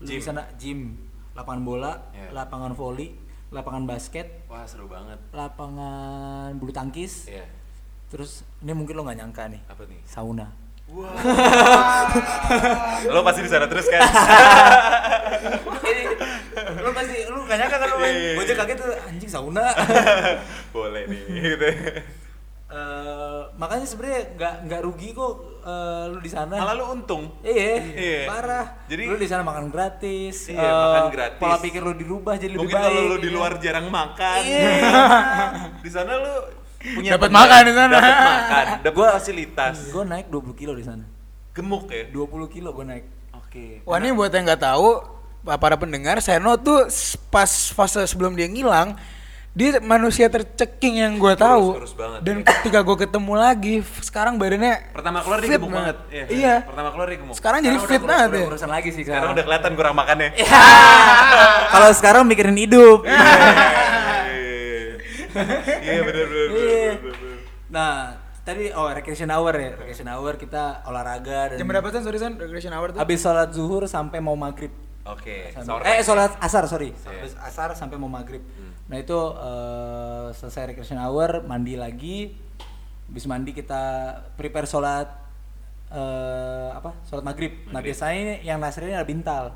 Di 0.00 0.16
sana 0.18 0.48
gym 0.56 0.96
lapangan 1.32 1.60
bola 1.60 1.92
Ya. 2.10 2.32
lapangan 2.32 2.72
volley 2.72 3.12
lapangan 3.52 3.84
basket 3.84 4.48
Wah 4.48 4.64
seru 4.64 4.88
banget. 4.88 5.20
lapangan 5.30 6.56
bulu 6.56 6.72
tangkis 6.72 7.28
Iya. 7.28 7.44
terus 8.08 8.48
ini 8.58 8.72
mungkin 8.72 8.96
lo 8.96 9.04
nggak 9.04 9.20
nyangka 9.20 9.52
nih 9.52 9.60
Apa 9.68 9.84
nih? 9.84 10.00
sauna 10.02 10.48
Lo 13.08 13.20
pasti 13.22 13.40
di 13.40 13.50
sana 13.50 13.66
terus 13.66 13.86
kan? 13.86 14.00
Ini, 15.82 16.02
lu 16.78 16.90
pasti 16.92 17.16
lu 17.26 17.40
gak 17.42 17.58
nyangka 17.58 17.76
kan 17.76 17.88
lu 17.88 17.96
main 17.98 18.12
Iya. 18.12 18.32
gue 18.34 18.44
aja 18.44 18.54
kaget 18.56 18.76
tuh 18.78 18.92
anjing 19.02 19.30
sauna 19.30 19.66
Boleh 20.74 21.02
nih 21.06 21.20
gitu. 21.48 21.66
Eh, 22.72 23.40
makanya 23.54 23.84
sebenarnya 23.84 24.32
nggak 24.32 24.54
nggak 24.64 24.80
rugi 24.82 25.12
kok 25.12 25.34
eh, 25.60 26.04
lu 26.08 26.18
di 26.18 26.30
sana 26.30 26.56
Malah 26.56 26.74
lu 26.74 26.84
untung. 26.90 27.28
Iya, 27.40 27.68
Iya. 27.84 28.20
parah. 28.24 28.66
Jadi- 28.86 29.04
lu 29.06 29.16
di 29.16 29.28
sana 29.28 29.42
makan 29.42 29.68
gratis. 29.68 30.48
Iya, 30.48 30.56
eh, 30.58 30.72
makan 30.88 31.06
gratis. 31.10 31.36
Pola 31.36 31.56
pikir 31.58 31.80
lu 31.80 31.92
dirubah 31.92 32.34
jadi 32.34 32.48
lebih 32.50 32.64
Mungkin 32.64 32.76
baik. 32.78 32.88
kalau 32.88 33.02
lu 33.06 33.16
di 33.18 33.28
iya. 33.28 33.36
luar 33.36 33.52
jarang 33.58 33.86
makan. 33.88 34.40
Iya. 34.40 34.72
di 35.84 35.90
sana 35.90 36.12
lu 36.16 36.34
punya 36.84 37.10
Dapat 37.14 37.30
makan 37.30 37.60
di 37.62 37.72
sana. 37.72 37.94
Dapat 37.94 38.16
makan, 38.18 38.64
Gua- 38.90 39.12
fasilitas. 39.14 39.76
Gue 39.88 40.04
naik 40.04 40.26
20 40.26 40.52
kilo 40.52 40.72
di 40.72 40.82
sana. 40.82 41.04
Gemuk 41.50 41.86
ya? 41.86 42.04
20 42.06 42.18
kilo 42.48 42.68
gue 42.70 42.84
naik. 42.84 43.04
Oke. 43.34 43.80
Wah 43.82 43.96
ini 43.96 44.10
buat 44.10 44.28
yang 44.28 44.44
nggak 44.44 44.62
tahu, 44.62 44.88
para 45.52 45.74
pendengar, 45.74 46.16
Seno 46.18 46.56
tuh 46.56 46.88
pas 47.28 47.44
fase 47.68 48.00
sebelum 48.02 48.32
dia 48.32 48.46
ngilang, 48.46 48.96
dia 49.50 49.76
manusia 49.78 50.26
terceking 50.26 50.96
yang 50.98 51.12
gue 51.14 51.34
tahu. 51.34 51.76
kurus 51.76 51.92
banget, 51.92 52.20
Dan 52.22 52.40
ya. 52.40 52.44
ketika 52.48 52.80
gue 52.80 52.96
ketemu 52.98 53.32
lagi, 53.34 53.74
sekarang 54.00 54.40
badannya 54.40 54.80
Pertama 54.90 55.20
keluar 55.20 55.38
dia 55.38 55.46
fit 55.46 55.60
gemuk 55.60 55.70
banget. 55.70 55.96
Iya. 56.08 56.24
Iya. 56.26 56.54
Pertama 56.64 56.88
keluar 56.88 57.06
dia 57.06 57.18
gemuk. 57.20 57.34
Sekarang 57.36 57.60
jadi 57.60 57.76
Sekarang 57.76 57.90
fit 57.90 58.00
udah- 58.00 58.08
banget 58.08 58.28
udah 58.28 58.40
ya. 58.40 58.46
urusan 58.48 58.70
lagi 58.70 58.88
sih 58.88 59.02
Sekarang 59.02 59.12
sekarang. 59.20 59.34
udah 59.34 59.44
kelihatan 59.44 59.72
kurang 59.76 59.94
makannya. 59.94 60.28
Kalau 61.74 61.90
sekarang 61.92 62.22
mikirin 62.24 62.56
hidup. 62.56 63.04
Iya. 65.84 66.00
benar, 66.02 66.26
benar. 66.26 66.96
Nah, 67.68 67.92
tadi 68.40 68.68
oh 68.70 68.88
recreation 68.88 69.28
hour 69.28 69.52
ya. 69.52 69.70
Recreation 69.74 70.06
hour 70.06 70.34
kita 70.34 70.84
olahraga 70.84 71.50
dan 71.50 71.56
Jam 71.56 71.66
berapa 71.66 71.88
San? 71.88 72.02
Sorry 72.02 72.16
San, 72.16 72.36
recreation 72.36 72.70
hour 72.70 72.90
tuh? 72.90 72.98
Habis 72.98 73.18
sholat 73.18 73.48
zuhur 73.50 73.84
sampai 73.86 74.18
mau 74.18 74.34
maghrib. 74.34 74.70
Oke. 75.02 75.50
Sampai- 75.50 75.66
sahur 75.66 75.82
eh 75.82 75.98
sholat 76.00 76.30
asar 76.38 76.64
sorry 76.64 76.92
Iya. 76.92 77.10
Habis 77.18 77.34
asar 77.36 77.68
sampai 77.72 77.96
mau 77.96 78.06
maghrib 78.06 78.38
Hmm. 78.38 78.70
nah 78.84 78.96
itu 78.96 79.18
eh, 79.18 80.26
selesai 80.32 80.62
recreation 80.68 80.94
hour 80.96 81.42
mandi 81.42 81.74
lagi 81.74 82.30
habis 83.04 83.24
mandi 83.24 83.50
kita 83.50 83.82
prepare 84.32 84.62
sholat 84.64 85.10
eh, 85.88 86.70
apa 86.70 86.94
sholat 87.02 87.20
maghrib. 87.22 87.50
nah 87.66 87.74
Maghrib. 87.74 87.92
biasanya 87.92 88.40
yang 88.40 88.58
nasrani 88.58 88.92
ada 88.92 89.02
bintal 89.02 89.50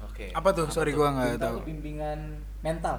Oke. 0.00 0.30
Apa 0.30 0.50
tuh? 0.52 0.66
Sorry 0.68 0.90
gua 0.90 1.10
nggak 1.10 1.38
tahu. 1.38 1.58
tuh 1.58 1.64
bimbingan 1.64 2.18
mental 2.60 2.98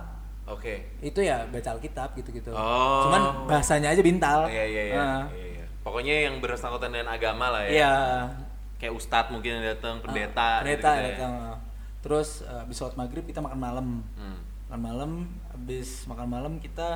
Oke. 0.50 0.82
itu 1.00 1.20
ya 1.20 1.46
baca 1.46 1.70
alkitab 1.72 2.12
gitu-gitu 2.14 2.50
Oh. 2.50 3.06
cuman 3.06 3.22
bahasanya 3.46 3.90
aja 3.90 4.02
bintal 4.02 4.46
Iya 4.46 4.66
iya 4.66 4.84
iya. 4.84 4.96
Nah, 4.96 5.24
Iya, 5.30 5.46
iya. 5.54 5.66
Pokoknya 5.80 6.16
yang 6.26 6.36
bersangkutan 6.38 6.90
dengan 6.90 7.08
agama 7.08 7.50
lah 7.50 7.62
ya. 7.64 7.72
iya 7.72 7.94
Kayak 8.76 8.94
ustadz 8.96 9.30
mungkin 9.30 9.60
yang 9.60 9.66
datang, 9.70 10.00
pendeta. 10.00 10.40
Ah, 10.40 10.60
pendeta 10.60 10.90
gitu-gitu 10.90 11.00
ya. 11.00 11.10
datang 11.14 11.34
terus 12.00 12.30
eh, 12.42 12.58
habis 12.58 12.76
sholat 12.76 12.96
maghrib 12.96 13.24
kita 13.24 13.40
makan 13.40 13.60
malam 13.60 13.88
Hmm. 14.16 14.40
makan 14.66 14.82
malam 14.82 15.12
habis 15.50 15.90
makan 16.06 16.28
malam 16.28 16.54
kita 16.58 16.96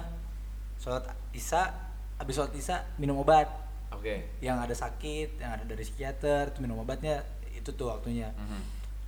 sholat 0.77 1.03
isya 1.31 1.75
habis 2.15 2.33
sholat 2.33 2.53
isya 2.53 2.79
minum 2.95 3.17
obat 3.17 3.51
Oke. 3.89 4.31
yang 4.39 4.57
ada 4.57 4.71
sakit 4.71 5.37
yang 5.37 5.51
ada 5.51 5.63
dari 5.63 5.81
psikiater 5.81 6.49
itu 6.49 6.59
minum 6.59 6.79
obatnya 6.79 7.19
itu 7.51 7.67
tuh 7.69 7.91
waktunya 7.91 8.31
Mhm. 8.33 8.61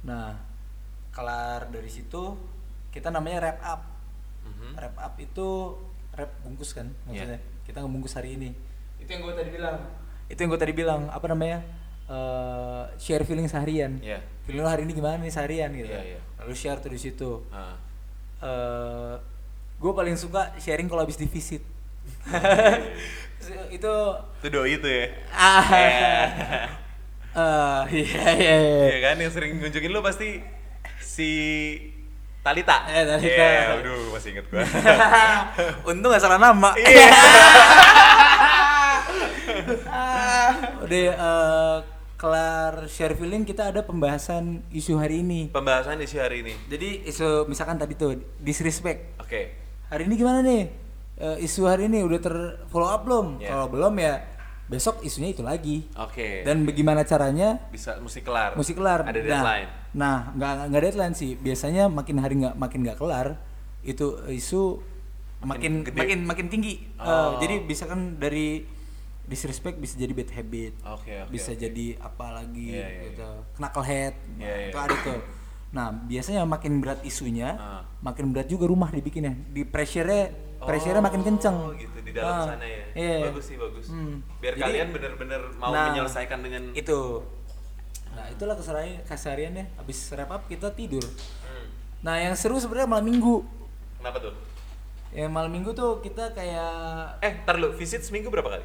nah 0.03 0.35
kelar 1.09 1.69
dari 1.69 1.87
situ 1.87 2.35
kita 2.91 3.07
namanya 3.07 3.39
wrap 3.41 3.59
up 3.61 3.81
Mhm. 4.65 4.73
wrap 4.73 4.95
up 4.97 5.13
itu 5.15 5.47
wrap 6.11 6.31
bungkus 6.41 6.73
kan 6.73 6.89
maksudnya 7.05 7.37
kita 7.63 7.77
ngebungkus 7.79 8.15
hari 8.15 8.33
ini 8.33 8.49
itu 8.97 9.09
yang 9.09 9.21
gue 9.21 9.33
tadi 9.33 9.51
bilang 9.51 9.77
itu 10.25 10.39
yang 10.39 10.49
gue 10.49 10.61
tadi 10.61 10.73
bilang 10.73 11.01
apa 11.07 11.27
namanya 11.27 11.61
Eh, 12.05 12.83
share 13.01 13.25
feeling 13.25 13.49
seharian 13.49 13.97
Iya. 13.97 14.21
feeling 14.45 14.61
lo 14.61 14.69
hari 14.69 14.85
ini 14.85 14.93
gimana 14.93 15.17
nih 15.17 15.33
seharian 15.33 15.73
gitu 15.73 15.89
Iya, 15.89 16.05
iya. 16.05 16.19
lalu 16.37 16.53
share 16.53 16.77
tuh 16.77 16.93
di 16.93 17.01
situ 17.01 17.41
Ah. 17.49 17.73
eh 18.39 19.17
gue 19.75 19.89
paling 19.89 20.13
suka 20.13 20.53
sharing 20.55 20.85
kalau 20.85 21.01
habis 21.01 21.17
di 21.17 21.25
visit 21.25 21.65
itu 23.73 23.93
Itu 24.37 24.47
doi 24.47 24.77
tuh 24.77 24.85
ya. 24.85 25.05
ah 25.33 25.65
Iya. 25.65 26.13
eh, 27.41 27.81
iya 28.05 28.23
iya 28.37 28.55
iya. 28.55 28.85
Iya 28.85 28.97
kan 29.01 29.15
yang 29.17 29.33
sering 29.33 29.57
ngunjungin 29.57 29.89
lu 29.89 29.99
pasti 29.99 30.45
si 31.01 31.29
Talita. 32.45 32.85
Eh, 32.85 33.01
Talita. 33.03 33.41
Iya, 33.41 33.73
aduh 33.75 33.99
masih 34.13 34.29
inget 34.31 34.45
gua. 34.47 34.61
untung 35.89 36.07
gak 36.07 36.21
salah 36.21 36.37
nama 36.37 36.69
Iya. 36.77 37.09
udah 40.85 41.05
eh, 41.09 41.77
kelar 42.15 42.73
share 42.85 43.13
feeling 43.13 43.41
kita 43.41 43.67
ada 43.67 43.81
pembahasan 43.81 44.61
isu 44.69 44.95
hari 44.95 45.19
ini 45.19 45.49
Pembahasan 45.49 45.97
isu 45.97 46.17
hari 46.17 46.39
ini. 46.39 46.53
jadi 46.67 47.03
isu 47.03 47.43
misalkan 47.45 47.75
tadi 47.75 47.93
tuh 47.93 48.13
disrespect 48.37 49.17
Oke. 49.17 49.49
hari 49.87 50.05
ini 50.05 50.13
gimana 50.15 50.39
nih 50.39 50.63
Eh, 51.15 51.41
isu 51.41 51.63
hari 51.63 51.87
ini 51.87 52.03
udah 52.03 52.19
ter 52.19 52.35
follow 52.67 52.85
up 52.85 53.01
belum 53.01 53.39
Iya. 53.39 53.47
kalau 53.49 53.65
belum 53.69 53.93
ya 53.95 54.13
besok 54.65 55.01
isunya 55.01 55.29
itu 55.29 55.39
lagi 55.39 55.85
Oke. 55.93 56.41
dan 56.41 56.63
bagaimana 56.63 57.01
caranya 57.01 57.61
bisa 57.67 57.97
mesti 57.97 58.19
kelar. 58.19 58.53
mesti 58.53 58.73
kelar 58.73 59.03
Ada 59.03 59.13
Nah, 59.13 59.21
deadline. 59.21 59.69
nah 59.93 60.15
nggak 60.31 60.53
nggak 60.67 60.81
deadline 60.83 61.13
sih 61.13 61.31
biasanya 61.35 61.85
makin 61.85 62.17
hari 62.17 62.33
nggak 62.37 62.55
makin 62.55 62.79
nggak 62.81 62.97
kelar 62.97 63.37
itu 63.81 64.05
isu 64.27 64.81
Makin 65.37 65.45
makin 65.45 65.73
gede. 65.83 65.95
makin 65.95 66.19
makin 66.23 66.47
tinggi 66.47 66.73
Eh, 66.95 67.05
Oh. 67.05 67.37
jadi 67.37 67.61
bisa 67.61 67.85
kan 67.85 68.17
dari 68.17 68.65
disrespect 69.23 69.77
bisa 69.77 69.93
jadi 69.95 70.09
bad 70.11 70.29
habit 70.31 70.73
Oke, 70.83 71.13
oke, 71.19 71.29
bisa 71.29 71.51
oke. 71.51 71.59
jadi 71.59 71.97
apa 71.97 72.25
lagi 72.31 72.73
Iya, 72.73 72.87
iya, 72.87 73.01
gitu 73.07 73.29
knucklehead 73.55 74.13
Iya, 74.35 74.53
iya. 74.55 74.67
itu 74.67 74.77
ada 74.79 74.95
tuh 74.99 75.19
nah 75.67 75.91
biasanya 75.91 76.41
makin 76.43 76.79
berat 76.79 77.03
isunya 77.03 77.53
Ah. 77.53 77.81
makin 77.99 78.31
berat 78.31 78.47
juga 78.47 78.65
rumah 78.65 78.87
dibikinnya 78.87 79.37
di 79.47 79.61
pressure-nya 79.61 80.33
pressure-nya 80.65 80.99
makin 80.99 81.21
Oh, 81.21 81.25
kenceng 81.25 81.57
gitu 81.75 81.97
di 81.99 82.11
dalam 82.11 82.33
Ah, 82.35 82.45
sana 82.47 82.65
ya. 82.65 82.83
iya. 82.93 83.17
Bagus 83.25 83.45
sih 83.45 83.55
bagus. 83.55 83.85
Hmm. 83.87 84.19
Biar 84.37 84.53
Jadi- 84.53 84.63
kalian 84.65 84.87
bener-bener 84.91 85.41
mau 85.55 85.69
Nah, 85.69 85.89
menyelesaikan 85.89 86.39
dengan 86.39 86.63
itu 86.71 87.01
nah 88.07 88.23
itulah 88.25 88.55
keseharian 88.55 89.03
kesehariannya 89.03 89.75
habis 89.75 89.99
wrap 90.09 90.31
up 90.31 90.47
kita 90.47 90.71
tidur 90.71 91.03
Hmm. 91.03 91.67
nah 91.99 92.15
yang 92.15 92.31
seru 92.31 92.55
sebenarnya 92.55 92.87
malam 92.87 93.03
minggu 93.05 93.43
Kenapa 93.97 94.23
tuh? 94.23 94.31
yang 95.11 95.27
malam 95.29 95.51
minggu 95.51 95.71
tuh 95.71 95.99
kita 95.99 96.31
kayak 96.31 97.19
Eh, 97.19 97.43
ntar 97.43 97.55
lu 97.55 97.71
visit 97.73 97.99
seminggu 97.99 98.27
berapa 98.29 98.47
kali? 98.49 98.63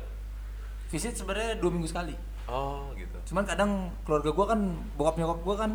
visit 0.87 1.15
sebenarnya 1.15 1.59
dua 1.59 1.67
minggu 1.69 1.83
sekali 1.85 2.15
Oh, 2.47 2.95
gitu. 2.95 3.19
cuman 3.27 3.43
kadang 3.45 3.71
keluarga 4.01 4.31
gua 4.31 4.47
kan 4.49 4.61
bokap 4.95 5.15
nyokap 5.17 5.39
gua 5.41 5.57
kan 5.59 5.73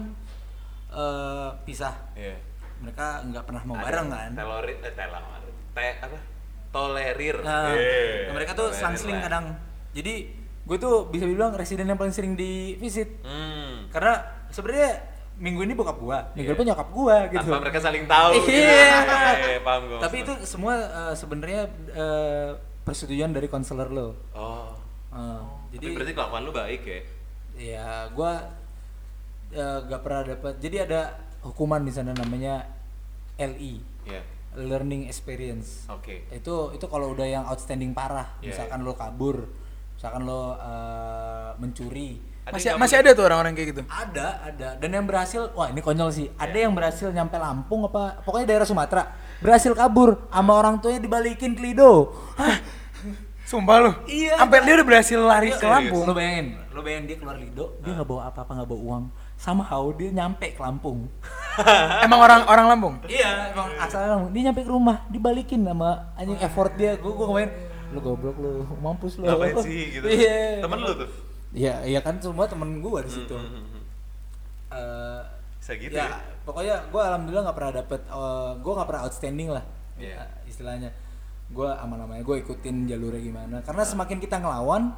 eh, 0.89 1.49
pisah 1.65 1.95
Iya. 2.13 2.39
mereka 2.80 3.23
nggak 3.26 3.43
pernah 3.43 3.63
mau 3.65 3.76
Ada 3.76 3.84
bareng 3.86 4.07
kan 4.09 4.32
Telorit, 4.34 4.78
eh 4.80 4.93
telorit. 4.93 5.44
Te 5.76 5.99
apa? 5.99 6.17
Tolerir. 6.71 7.36
Nah, 7.39 7.71
Iya, 7.71 8.28
nah, 8.28 8.34
mereka 8.34 8.51
tuh 8.51 8.67
tolerir 8.67 8.78
selang-seling 8.78 9.15
lah. 9.15 9.23
kadang 9.23 9.45
jadi 9.91 10.13
gue 10.65 10.78
tuh 10.78 11.07
bisa 11.07 11.23
bilang 11.23 11.51
residen 11.51 11.86
yang 11.86 11.95
paling 11.95 12.11
sering 12.11 12.34
di 12.34 12.76
visit 12.76 13.21
Hmm. 13.21 13.88
karena 13.89 14.19
sebenarnya 14.49 14.97
minggu 15.36 15.61
ini 15.61 15.71
bokap 15.71 15.95
gua 15.97 16.32
minggu 16.32 16.47
Iya. 16.47 16.55
depan 16.55 16.65
nyokap 16.65 16.89
gua 16.89 17.17
gitu 17.28 17.43
Tanpa 17.45 17.59
mereka 17.61 17.80
saling 17.82 18.03
tahu. 18.05 18.32
gitu. 18.41 18.49
Iya. 18.49 18.91
Iya, 19.45 19.59
paham 19.61 19.82
gua. 19.86 19.99
tapi 19.99 20.17
itu 20.21 20.34
semua 20.41 20.73
eh, 20.76 21.13
sebenarnya 21.13 21.61
eh, 21.91 22.49
persetujuan 22.82 23.32
dari 23.32 23.45
konselor 23.45 23.89
lo 23.89 24.07
Oh. 24.32 24.71
Eh, 25.11 25.41
Jadi 25.71 25.80
jadi 25.82 25.93
berarti 25.93 26.13
kelakuan 26.13 26.41
lu 26.41 26.51
baik 26.51 26.82
ya? 26.84 26.99
ya 27.55 27.88
gua 28.09 28.32
eh, 29.49 29.80
gak 29.82 30.01
pernah 30.01 30.21
dapat 30.26 30.53
jadi 30.57 30.78
ada 30.84 31.01
hukuman 31.41 31.80
di 31.80 31.93
sana 31.93 32.11
namanya 32.11 32.67
LE 33.38 33.80
Iya. 34.03 34.21
Learning 34.58 35.06
experience 35.06 35.84
Oke. 35.88 36.26
itu 36.30 36.53
itu 36.72 36.86
kalau 36.86 37.12
udah 37.12 37.24
yang 37.24 37.43
outstanding 37.43 37.91
parah 37.91 38.39
Iya, 38.39 38.51
misalkan 38.51 38.80
lo 38.82 38.93
kabur 38.93 39.47
misalkan 39.93 40.22
lo 40.24 40.56
eh, 40.56 41.49
mencuri 41.58 42.20
Ada 42.45 42.53
Masih 42.53 42.68
yang 42.68 42.78
masih 42.78 42.95
ada 42.99 43.10
tuh 43.12 43.26
orang-orang 43.26 43.53
kayak 43.53 43.68
gitu. 43.72 43.82
ada 43.86 44.28
ada 44.39 44.68
dan 44.76 44.89
yang 44.91 45.03
berhasil 45.03 45.49
wah 45.51 45.66
ini 45.66 45.82
konyol 45.82 46.10
sih 46.10 46.30
ada 46.36 46.51
Iya. 46.51 46.70
yang 46.70 46.74
berhasil 46.74 47.10
nyampe 47.10 47.36
Lampung 47.36 47.84
apa 47.84 48.22
pokoknya 48.22 48.45
daerah 48.47 48.64
Sumatera 48.64 49.03
berhasil 49.38 49.74
kabur 49.74 50.30
sama 50.30 50.53
orang 50.53 50.78
tuanya 50.78 50.99
dibalikin 50.99 51.51
ke 51.51 51.62
Lido 51.62 52.14
Hah? 52.36 52.62
Sumpah 53.45 53.78
lu. 53.78 53.91
Iya. 54.06 54.41
Sampai 54.41 54.58
dia 54.62 54.74
udah 54.74 54.88
berhasil 54.88 55.20
lari 55.20 55.49
ke 55.49 55.58
Serius? 55.58 55.70
Lampung. 55.70 56.03
lo 56.03 56.14
bayangin 56.14 56.47
lo 56.70 56.82
bayangin 56.82 57.06
dia 57.06 57.18
keluar 57.18 57.38
Lido 57.38 57.66
dia 57.80 57.91
nggak 57.93 58.06
bawa 58.06 58.22
apa-apa 58.30 58.51
nggak 58.58 58.68
bawa 58.68 58.82
uang 58.84 59.03
somehow 59.45 59.93
dia 59.93 60.09
nyampe 60.09 60.49
ke 60.49 60.59
Lampung 60.59 61.05
Emang 62.05 62.19
orang 62.19 62.41
orang 62.45 62.65
Lampung? 62.67 62.95
iya 63.05 63.53
emang 63.53 63.69
asal 63.77 64.01
Lampung 64.03 64.33
dia 64.33 64.41
nyampe 64.43 64.61
ke 64.61 64.71
rumah 64.71 65.05
dibalikin 65.07 65.61
sama 65.61 66.09
anjing 66.17 66.41
effort 66.41 66.73
dia 66.73 66.97
gua 66.97 67.13
gua 67.13 67.25
kemarin 67.29 67.51
lu 67.93 67.99
goblok 68.01 68.35
lu 68.35 68.51
mampus 68.75 69.15
lu 69.15 69.23
Ngapain 69.23 69.53
sih 69.61 69.93
gitu? 69.93 70.05
iya 70.09 70.59
Temen 70.59 70.79
lu 70.79 70.91
tuh? 70.97 71.09
iya 71.53 71.85
iya 71.85 71.99
kan 72.01 72.17
semua 72.17 72.43
temen 72.43 72.81
gua 72.81 72.99
di 72.99 73.11
situ 73.13 73.31
Hmm, 73.31 73.45
hmm. 73.61 73.81
Eh, 74.67 75.21
Bisa 75.55 75.71
gitu 75.75 75.93
ya, 75.93 76.09
ya? 76.09 76.19
pokoknya 76.41 76.75
gue 76.85 76.99
alhamdulillah 76.99 77.43
nggak 77.45 77.57
pernah 77.57 77.73
dapet 77.75 78.01
eh, 78.03 78.51
gue 78.55 78.73
nggak 78.73 78.87
pernah 78.87 79.01
outstanding 79.03 79.49
lah 79.49 79.63
Iya. 79.95 80.19
eh, 80.19 80.29
istilahnya 80.45 80.89
gue 81.47 81.69
aman 81.71 81.97
namanya 81.99 82.21
gue 82.21 82.35
ikutin 82.39 82.85
jalurnya 82.85 83.21
gimana 83.21 83.57
karena 83.61 83.81
semakin 83.81 84.17
kita 84.17 84.37
ngelawan 84.37 84.91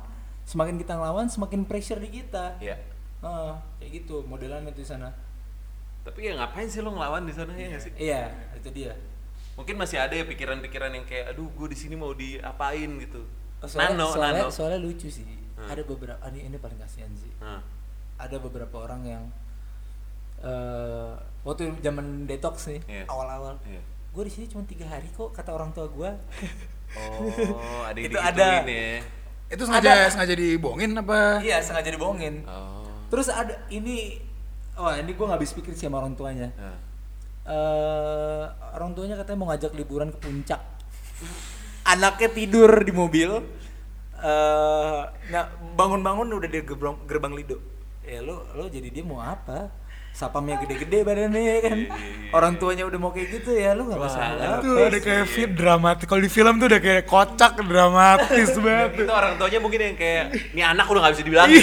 semakin 0.43 0.75
kita 0.75 0.95
ngelawan 0.95 1.27
semakin 1.27 1.61
pressure 1.63 1.99
di 1.99 2.09
kita 2.13 2.55
Iya. 2.57 2.79
Heeh, 3.19 3.51
kayak 3.77 3.91
gitu 3.95 4.21
modelannya 4.23 4.71
di 4.71 4.81
sana 4.81 5.09
Tapi 6.01 6.23
ya 6.23 6.35
ngapain 6.35 6.65
sih 6.65 6.79
lo 6.79 6.91
ngelawan 6.91 7.23
di 7.23 7.33
sana 7.33 7.51
ya 7.51 7.75
sih? 7.75 7.91
iya 7.97 8.29
itu 8.53 8.69
dia 8.71 8.93
Mungkin 9.53 9.73
masih 9.73 9.97
ada 9.97 10.13
ya 10.13 10.21
pikiran-pikiran 10.23 10.91
yang 10.91 11.01
kayak 11.03 11.33
aduh 11.33 11.49
gue 11.49 11.67
di 11.67 11.75
sini 11.75 11.93
mau 11.93 12.13
diapain 12.13 12.85
gitu. 12.99 13.25
Oh, 13.57 13.65
soalnya, 13.65 13.97
nano, 13.97 14.05
soalnya, 14.07 14.41
nano. 14.43 14.49
soalnya 14.49 14.79
lucu 14.79 15.07
sih 15.07 15.25
Hmm. 15.57 15.65
ada 15.67 15.81
beberapa 15.81 16.21
ini 16.29 16.45
ini 16.45 16.57
paling 16.57 16.77
kasihan 16.77 17.09
sih 17.11 17.33
Nah, 17.37 17.57
ada 18.15 18.37
beberapa 18.37 18.77
orang 18.79 19.01
yang 19.03 19.23
eh 20.37 21.11
waktu 21.41 21.73
zaman 21.79 22.05
detox 22.23 22.69
nih 22.69 22.81
Iya. 22.85 23.03
awal-awal 23.07 23.57
Iya. 23.63 23.81
gue 24.13 24.23
di 24.23 24.31
sini 24.31 24.45
cuma 24.47 24.61
tiga 24.63 24.85
hari 24.85 25.09
kok 25.09 25.33
kata 25.33 25.49
orang 25.49 25.73
tua 25.73 25.89
gue 25.89 26.11
Oh, 26.95 27.81
ada 27.83 27.97
Itu 28.05 28.15
ada. 28.15 28.61
ya. 28.63 29.01
Itu 29.49 29.63
sengaja 29.63 30.07
sengaja 30.07 30.33
dibohongin 30.33 30.93
apa? 30.93 31.41
iya 31.41 31.57
sengaja 31.59 31.89
dibohongin 31.89 32.45
Oh. 32.45 32.86
Terus 33.07 33.27
ada 33.31 33.55
ini 33.71 34.19
wah 34.77 34.95
ini 34.99 35.11
gue 35.15 35.25
nggak 35.25 35.39
habis 35.39 35.55
pikir 35.55 35.73
sih 35.73 35.87
sama 35.87 36.03
orang 36.03 36.13
tuanya. 36.13 36.51
Nah. 36.55 36.77
eh 37.47 38.45
orang 38.75 38.91
tuanya 38.91 39.15
katanya 39.15 39.37
mau 39.39 39.47
ngajak 39.51 39.71
liburan 39.73 40.11
ke 40.11 40.19
puncak. 40.19 40.61
Anaknya 41.93 42.29
tidur 42.31 42.71
di 42.83 42.91
mobil. 42.91 43.31
Eh 44.19 45.01
nah 45.31 45.43
bangun-bangun 45.77 46.27
udah 46.27 46.49
di 46.49 46.59
gerbang, 46.61 46.95
gerbang 47.07 47.33
lido. 47.33 47.57
Ya 48.03 48.19
lo 48.23 48.43
lo 48.55 48.67
jadi 48.67 48.87
dia 48.91 49.03
mau 49.03 49.23
apa 49.23 49.86
sapamnya 50.17 50.57
gede-gede 50.57 51.05
badannya 51.05 51.37
ya 51.39 51.57
kan? 51.61 51.77
Iya, 51.77 51.93
iya, 51.93 52.09
iya, 52.17 52.33
orang 52.33 52.57
tuanya 52.57 52.83
udah 52.83 52.97
mau 52.97 53.13
kayak 53.13 53.29
gitu 53.31 53.53
ya 53.53 53.71
lu 53.71 53.85
nggak 53.85 54.01
nggak 54.01 54.57
Itu 54.57 54.71
ada 54.81 54.99
kayak 54.99 55.25
fit 55.27 55.51
dramatis. 55.53 56.03
Kalau 56.03 56.17
di 56.19 56.31
film 56.31 56.57
tuh 56.57 56.67
udah 56.67 56.81
kayak 56.81 57.03
kocak 57.05 57.53
dramatis 57.61 58.49
banget. 58.65 58.89
itu 58.97 59.13
orang 59.13 59.37
tuanya 59.37 59.59
mungkin 59.61 59.79
yang 59.83 59.95
kayak 59.95 60.23
ini 60.51 60.61
anak 60.63 60.89
udah 60.89 60.99
gak 60.99 61.13
bisa 61.13 61.23
dibilangin. 61.23 61.61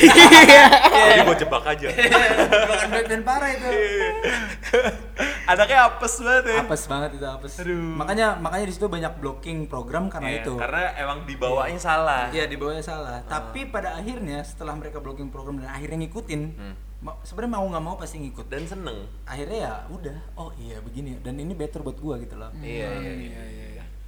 Jadi 1.11 1.21
gue 1.21 1.37
jebak 1.37 1.65
aja. 1.67 1.87
Bukan 1.91 3.05
dan 3.05 3.21
parah 3.21 3.51
itu. 3.51 3.67
Anaknya 5.45 5.79
apes 5.85 6.15
banget 6.19 6.45
ya. 6.47 6.57
Apes 6.63 6.83
banget 6.87 7.11
itu 7.13 7.27
apes. 7.27 7.53
Aduh. 7.59 7.77
makanya 7.77 8.27
makanya 8.37 8.65
di 8.65 8.73
situ 8.73 8.87
banyak 8.87 9.13
blocking 9.19 9.67
program 9.67 10.09
karena 10.09 10.31
Iya, 10.31 10.41
itu. 10.41 10.53
karena 10.57 10.83
emang 10.97 11.19
dibawanya 11.27 11.77
salah. 11.77 12.31
Iya 12.31 12.47
di 12.47 12.55
bawahnya 12.55 12.81
salah. 12.81 13.21
Tapi 13.25 13.69
pada 13.69 13.95
akhirnya 13.95 14.41
setelah 14.41 14.73
mereka 14.73 14.99
blocking 14.99 15.29
program 15.29 15.59
dan 15.59 15.71
akhirnya 15.71 15.99
ngikutin, 16.01 16.43
Hmm. 16.55 16.75
Ma- 17.05 17.21
sebenarnya 17.21 17.53
mau 17.53 17.67
nggak 17.69 17.85
mau 17.85 17.95
pasti 17.95 18.17
ngikut. 18.19 18.49
dan 18.49 18.65
seneng 18.65 19.05
Akhirnya 19.29 19.59
ya 19.61 19.73
udah, 19.93 20.17
oh 20.35 20.51
iya 20.57 20.81
begini 20.81 21.21
dan 21.21 21.37
ini 21.37 21.53
better 21.53 21.85
buat 21.85 22.01
gua 22.01 22.17
gitu 22.17 22.35
loh. 22.35 22.49
iya 22.59 22.89
iya 22.97 23.13
iya 23.45 23.45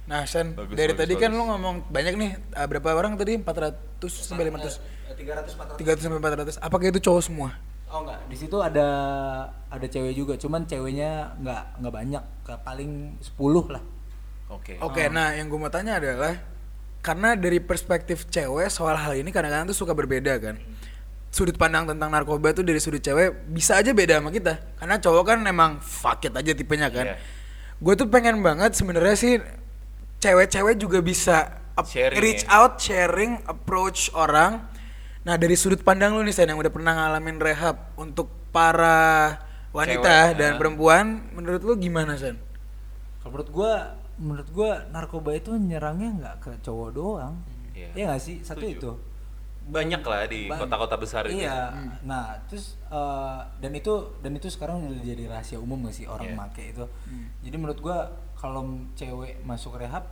Nah, 0.07 0.23
Sen, 0.23 0.55
Bagus, 0.55 0.71
dari 0.71 0.95
bagus, 0.95 1.03
tadi 1.03 1.13
kan 1.19 1.29
bagus. 1.29 1.43
lu 1.43 1.51
ngomong 1.51 1.75
banyak 1.91 2.13
nih, 2.15 2.31
uh, 2.55 2.63
berapa 2.63 2.95
orang 2.95 3.19
tadi? 3.19 3.35
400 3.35 4.07
sampai 4.07 4.47
500. 4.47 4.79
300 5.19 5.51
400. 5.51 5.83
300 5.83 5.99
sampai 5.99 6.17
400. 6.23 6.63
Apakah 6.63 6.85
itu 6.87 6.99
cowok 7.03 7.23
semua? 7.27 7.49
Oh 7.91 8.07
enggak, 8.07 8.19
di 8.31 8.35
situ 8.39 8.55
ada 8.55 8.87
ada 9.67 9.83
cewek 9.83 10.15
juga, 10.15 10.39
cuman 10.39 10.63
ceweknya 10.63 11.35
nggak 11.43 11.83
nggak 11.83 11.93
banyak, 11.93 12.23
ke 12.39 12.53
paling 12.63 13.19
10 13.19 13.67
lah. 13.67 13.83
oke 14.47 14.79
Oke, 14.79 15.11
nah 15.11 15.35
yang 15.35 15.51
gue 15.51 15.59
mau 15.59 15.67
tanya 15.67 15.99
adalah 15.99 16.39
karena 17.03 17.35
dari 17.35 17.59
perspektif 17.59 18.31
cewek 18.31 18.67
soal 18.67 18.95
hal 18.95 19.11
ini 19.11 19.27
kadang-kadang 19.27 19.67
tuh 19.67 19.75
suka 19.75 19.91
berbeda 19.91 20.39
kan. 20.39 20.55
Sudut 21.27 21.59
pandang 21.59 21.85
tentang 21.85 22.09
narkoba 22.09 22.55
tuh 22.55 22.63
dari 22.63 22.79
sudut 22.79 23.03
cewek 23.03 23.51
bisa 23.51 23.77
aja 23.77 23.91
beda 23.91 24.23
sama 24.23 24.31
kita. 24.31 24.57
Karena 24.79 24.95
cowok 24.97 25.23
kan 25.23 25.39
emang 25.43 25.71
fuck 25.83 26.23
it 26.25 26.33
aja 26.33 26.51
tipenya 26.55 26.87
kan. 26.89 27.13
Iya. 27.13 27.17
Gue 27.77 27.93
tuh 27.93 28.09
pengen 28.09 28.41
banget 28.41 28.73
sebenarnya 28.73 29.15
sih 29.15 29.37
cewek-cewek 30.17 30.81
juga 30.81 30.99
bisa 31.03 31.61
Sharing 31.77 32.17
reach 32.17 32.43
ya. 32.49 32.57
out, 32.57 32.81
sharing, 32.81 33.37
approach 33.45 34.09
orang. 34.17 34.65
Nah, 35.21 35.35
dari 35.37 35.53
sudut 35.53 35.85
pandang 35.85 36.17
lu 36.17 36.25
nih 36.25 36.33
Sen 36.33 36.49
yang 36.49 36.57
udah 36.57 36.73
pernah 36.73 36.97
ngalamin 36.97 37.37
rehab 37.37 37.93
untuk 38.01 38.33
para 38.49 39.37
wanita 39.69 40.33
Cewek, 40.33 40.39
dan 40.41 40.51
ah. 40.55 40.57
perempuan, 40.57 41.05
menurut 41.37 41.61
lu 41.61 41.77
gimana 41.77 42.17
Sen? 42.17 42.33
Kalau 43.21 43.29
menurut 43.37 43.49
gua, 43.53 43.73
menurut 44.17 44.49
gua 44.49 44.71
narkoba 44.89 45.37
itu 45.37 45.53
nyerangnya 45.53 46.09
nggak 46.17 46.35
ke 46.41 46.51
cowok 46.65 46.89
doang. 46.97 47.37
Iya. 47.77 47.93
Iya 47.93 48.03
nggak 48.09 48.21
sih? 48.25 48.41
Satu 48.41 48.65
Setuju. 48.65 48.73
itu. 48.73 48.91
Banyak 49.67 49.99
lah 49.99 50.23
di 50.25 50.47
kota-kota 50.47 50.95
besar 50.95 51.23
itu 51.25 51.39
Iya. 51.39 51.75
Nah, 52.01 52.39
terus 52.45 52.79
eh, 52.83 53.39
dan 53.57 53.71
itu 53.71 53.93
dan 54.19 54.31
itu 54.31 54.47
sekarang 54.47 54.87
udah 54.87 54.99
jadi 54.99 55.27
rahasia 55.27 55.57
umum 55.57 55.83
gak 55.83 55.93
sih 55.93 56.05
orang 56.05 56.27
Iya. 56.27 56.37
make 56.37 56.63
itu. 56.69 56.85
Jadi 57.41 57.55
menurut 57.55 57.77
gua 57.77 58.07
kalau 58.33 58.63
cewek 58.93 59.41
masuk 59.41 59.75
rehab, 59.75 60.07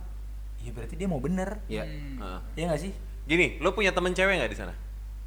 ya 0.58 0.70
berarti 0.70 0.94
dia 0.94 1.06
mau 1.06 1.18
bener. 1.18 1.62
Iya. 1.66 1.84
Heeh. 1.84 2.38
Iya 2.54 2.64
gak 2.70 2.82
sih? 2.82 2.92
gini 3.26 3.58
lo 3.58 3.72
punya 3.72 3.90
temen 3.90 4.14
cewek 4.14 4.38
nggak 4.38 4.48
di 4.48 4.54
sana 4.56 4.70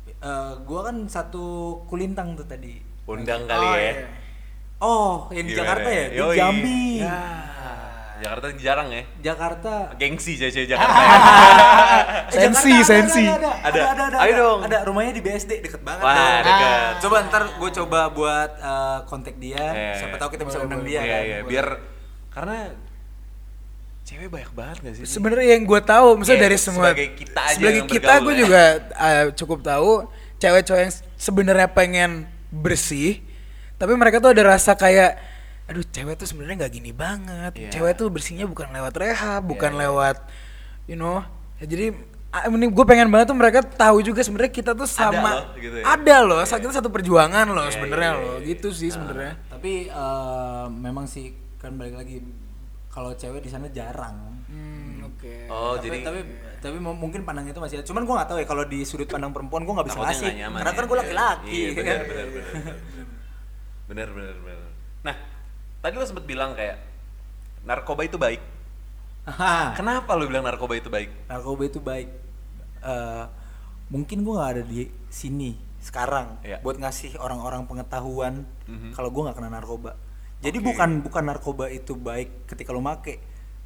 Eh, 0.09 0.53
gua 0.63 0.87
kan 0.87 1.03
satu 1.05 1.43
kulintang 1.83 2.31
tuh 2.33 2.45
tadi. 2.45 2.79
undang 3.05 3.43
kali 3.43 3.59
Oh, 3.61 3.73
ya 3.73 3.81
iya. 3.81 3.93
Oh, 4.79 5.15
yang 5.29 5.43
di 5.43 5.51
Gimana? 5.51 5.59
Jakarta 5.59 5.89
ya? 5.89 6.05
Di. 6.07 6.17
Jambi. 6.33 6.83
Jakarta 8.19 8.45
jarang 8.53 8.87
ya 8.89 9.03
Jakarta. 9.23 9.73
gengsi 9.95 10.35
cewek 10.35 10.67
Jakarta 10.67 10.95
ya. 10.95 11.09
Eh, 12.29 12.45
Sensi, 12.45 12.69
Jakarta 12.71 12.85
sensi. 12.85 13.23
Ada, 13.23 13.33
ada, 13.33 13.51
Ada. 13.59 13.81
ada, 13.81 14.03
ada, 14.05 14.17
Ayo 14.19 14.29
ada. 14.29 14.39
dong. 14.39 14.59
Ada 14.63 14.77
rumahnya 14.83 15.11
di 15.11 15.21
BSD 15.21 15.51
deket 15.59 15.81
banget. 15.81 16.03
Wah, 16.03 16.13
dong. 16.13 16.45
dekat. 16.45 16.91
Coba 17.01 17.15
ntar 17.25 17.43
gue 17.51 17.69
coba 17.75 17.99
buat 18.09 18.51
eh, 18.55 18.99
kontak 19.05 19.35
dia. 19.35 19.65
Eh, 19.71 19.95
Siapa 19.97 20.15
tahu 20.15 20.29
kita 20.31 20.43
bisa 20.43 20.59
undang 20.59 20.81
dia 20.81 20.99
iya 20.99 21.09
kan. 21.09 21.21
iya 21.23 21.39
biar 21.41 21.67
karena 22.29 22.57
cewek 24.01 24.27
banyak 24.27 24.51
banget 24.51 24.77
gak 24.79 24.93
sih 24.95 25.03
Sebenarnya 25.05 25.47
yang 25.53 25.63
gue 25.63 25.81
tahu, 25.83 26.07
misalnya 26.15 26.33
Kayak 26.35 26.45
dari 26.47 26.57
semua 26.59 26.83
sebagai 26.87 27.07
kita 27.15 27.39
aja 27.39 27.53
sebagai 27.55 27.77
yang 27.77 27.89
kita 27.89 28.13
gue 28.19 28.33
ya. 28.33 28.39
juga 28.39 28.63
uh, 28.95 29.25
cukup 29.33 29.59
tahu 29.61 29.91
cewek-cewek 30.37 30.81
yang 30.81 30.93
sebenarnya 31.13 31.67
pengen 31.69 32.11
bersih, 32.49 33.19
tapi 33.75 33.93
mereka 33.93 34.17
tuh 34.17 34.31
ada 34.31 34.41
rasa 34.47 34.73
kayak, 34.73 35.19
aduh 35.69 35.85
cewek 35.85 36.15
tuh 36.15 36.25
sebenarnya 36.25 36.55
nggak 36.59 36.73
gini 36.73 36.91
banget, 36.91 37.51
Iya. 37.53 37.69
cewek 37.69 37.93
tuh 37.93 38.09
bersihnya 38.09 38.43
bukan 38.43 38.69
lewat 38.69 38.93
rehab, 38.95 39.45
bukan 39.45 39.71
iya. 39.71 39.79
lewat, 39.85 40.17
you 40.83 40.97
know, 40.97 41.21
ya, 41.57 41.65
jadi 41.65 41.93
ah, 42.29 42.45
ini 42.45 42.65
gue 42.67 42.85
pengen 42.85 43.07
banget 43.07 43.29
tuh 43.29 43.37
mereka 43.37 43.61
tahu 43.61 44.01
juga 44.01 44.19
sebenarnya 44.19 44.49
kita 44.49 44.71
tuh 44.73 44.85
sama, 44.85 45.45
loh, 45.45 45.53
gitu 45.55 45.77
ya. 45.77 45.85
ada 45.87 46.15
loh, 46.21 46.41
Iya. 46.41 46.57
kita 46.57 46.73
satu 46.75 46.89
perjuangan 46.89 47.45
loh 47.47 47.63
Iya, 47.63 47.73
sebenarnya 47.73 48.11
iya, 48.11 48.21
loh, 48.21 48.35
iya. 48.35 48.47
gitu 48.49 48.69
sih 48.69 48.89
sebenarnya. 48.89 49.33
Tapi 49.47 49.73
eh, 49.87 50.65
memang 50.71 51.05
sih 51.05 51.31
kan 51.57 51.73
balik 51.73 51.95
lagi 51.95 52.17
kalau 52.89 53.13
cewek 53.13 53.39
di 53.39 53.49
sana 53.49 53.69
jarang. 53.69 54.41
Hmm, 54.49 55.05
oke. 55.05 55.35
oh 55.47 55.77
tapi, 55.77 55.85
jadi 55.85 55.97
tapi 56.01 56.19
tapi 56.59 56.77
mu- 56.77 56.97
mungkin 56.97 57.21
pandang 57.21 57.45
itu 57.45 57.61
masih 57.61 57.77
ada. 57.77 57.85
Cuman 57.85 58.01
gua 58.01 58.15
nggak 58.17 58.29
tahu 58.29 58.39
ya 58.41 58.47
kalau 58.47 58.65
di 58.65 58.81
sudut 58.81 59.05
pandang 59.05 59.29
perempuan 59.29 59.61
gua 59.61 59.77
nggak 59.77 59.87
bisa 59.87 59.95
takutnya 59.95 60.17
ngasih. 60.17 60.31
nyaman 60.35 60.57
Karena 60.57 60.71
ya. 60.71 60.75
kan 60.75 60.85
gua 60.85 60.97
laki-laki. 60.97 61.53
iya 61.53 61.69
kan? 61.69 61.83
benar 61.85 62.01
benar 62.01 62.27
benar 62.27 62.65
benar 63.85 64.09
benar 64.09 64.35
benar 64.39 64.69
nah 64.99 65.15
tadi 65.79 65.93
lo 65.93 66.03
sempet 66.03 66.23
bilang 66.23 66.53
kayak 66.53 66.77
narkoba 67.61 68.03
itu 68.03 68.15
baik 68.15 68.41
Haha. 69.25 69.75
kenapa 69.75 70.15
lo 70.15 70.25
bilang 70.25 70.43
narkoba 70.43 70.73
itu 70.73 70.87
baik 70.87 71.09
narkoba 71.25 71.63
itu 71.63 71.79
baik 71.79 72.09
Eh, 72.79 73.25
mungkin 73.91 74.23
gua 74.23 74.39
nggak 74.39 74.51
ada 74.53 74.63
di 74.63 74.87
sini 75.09 75.51
sekarang 75.79 76.39
Iya. 76.39 76.63
buat 76.63 76.79
ngasih 76.79 77.19
orang-orang 77.19 77.67
pengetahuan 77.67 78.47
Mhm. 78.63 78.95
kalau 78.95 79.11
gua 79.11 79.27
nggak 79.27 79.37
kena 79.37 79.51
narkoba 79.51 79.99
jadi 80.39 80.55
Oke. 80.55 80.71
bukan 80.71 80.89
bukan 81.03 81.23
narkoba 81.25 81.67
itu 81.67 81.99
baik 81.99 82.47
ketika 82.47 82.71
lu 82.71 82.79
make 82.79 83.19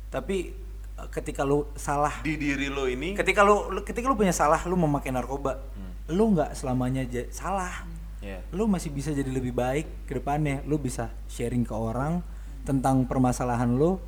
tapi 0.10 0.58
eh, 0.98 1.08
ketika 1.12 1.46
lu 1.46 1.70
salah 1.74 2.26
di 2.26 2.38
diri 2.38 2.70
lo 2.70 2.86
ini 2.86 3.14
ketika 3.14 3.46
lu- 3.46 3.70
ketika 3.82 4.10
lu 4.10 4.18
punya 4.18 4.34
salah 4.34 4.66
lu 4.66 4.74
memakai 4.74 5.10
narkoba 5.10 5.62
Hmm. 5.78 5.94
lu 6.10 6.34
nggak 6.34 6.58
selamanya 6.58 7.06
salah 7.30 7.86
ya 8.24 8.40
lu 8.56 8.72
masih 8.72 8.90
bisa 8.96 9.12
jadi 9.12 9.28
lebih 9.28 9.52
baik 9.52 10.08
ke 10.08 10.16
depannya. 10.18 10.64
Lu 10.64 10.80
bisa 10.80 11.12
sharing 11.28 11.68
ke 11.68 11.76
orang 11.76 12.24
tentang 12.64 13.04
permasalahan 13.04 13.68
lu 13.68 14.00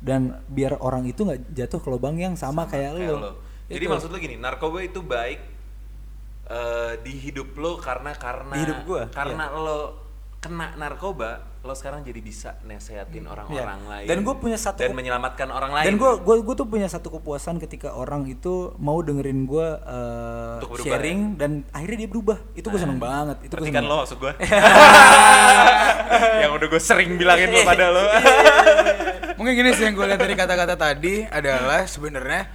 dan 0.00 0.40
biar 0.48 0.80
orang 0.80 1.04
itu 1.04 1.26
nggak 1.26 1.52
jatuh 1.52 1.80
ke 1.84 1.88
lubang 1.92 2.16
yang 2.16 2.34
sama, 2.38 2.64
kayak, 2.64 2.96
kayak 2.96 3.12
lu. 3.12 3.16
lo. 3.20 3.32
Jadi 3.68 3.84
Itu. 3.84 3.92
maksud 3.92 4.08
lo 4.08 4.16
gini, 4.16 4.40
narkoba 4.40 4.80
itu 4.80 5.04
baik 5.04 5.40
eh, 6.48 6.92
di 7.04 7.12
hidup 7.12 7.52
lo 7.60 7.76
karena 7.76 8.16
karena 8.16 8.54
Di 8.56 8.60
hidup 8.64 8.80
gua, 8.88 9.02
karena 9.12 9.52
lo 9.52 10.07
kena 10.38 10.74
narkoba, 10.74 11.44
lo 11.60 11.74
sekarang 11.74 12.00
jadi 12.00 12.22
bisa 12.22 12.56
nasehatin 12.62 13.26
orang-orang 13.26 13.78
Iya. 13.82 13.90
lain 13.90 14.06
Dan 14.06 14.18
gua 14.22 14.38
punya 14.38 14.54
satu 14.54 14.78
dan 14.78 14.94
menyelamatkan 14.94 15.50
orang 15.50 15.74
lain. 15.74 15.82
dan 15.82 15.94
gue 15.98 16.10
gue 16.22 16.34
gue 16.40 16.54
tuh 16.54 16.64
punya 16.64 16.86
satu 16.86 17.10
kepuasan 17.10 17.58
ketika 17.58 17.90
orang 17.90 18.22
itu 18.24 18.70
mau 18.78 19.02
dengerin 19.02 19.44
gue 19.44 19.68
uh, 19.82 20.62
Untuk 20.62 20.78
berubah, 20.78 20.94
sharing 20.94 21.34
dan 21.34 21.66
akhirnya 21.74 22.06
dia 22.06 22.08
berubah. 22.08 22.38
Itu 22.54 22.70
gue 22.70 22.78
seneng 22.78 22.96
banget. 22.96 23.50
Itu 23.50 23.52
gue 23.52 23.66
kan 23.66 23.82
lo 23.82 24.06
maksud 24.06 24.16
gue 24.16 24.32
yang 26.42 26.50
udah 26.54 26.66
gue 26.68 26.80
sering 26.80 27.18
bilangin 27.18 27.50
lo 27.50 27.60
pada 27.66 27.86
lo. 27.90 28.04
Mungkin 29.42 29.52
gini 29.54 29.70
sih 29.74 29.86
yang 29.86 29.94
gue 29.94 30.06
lihat 30.06 30.18
dari 30.18 30.34
kata-kata 30.34 30.74
tadi 30.78 31.26
adalah 31.26 31.86
sebenarnya 31.86 32.46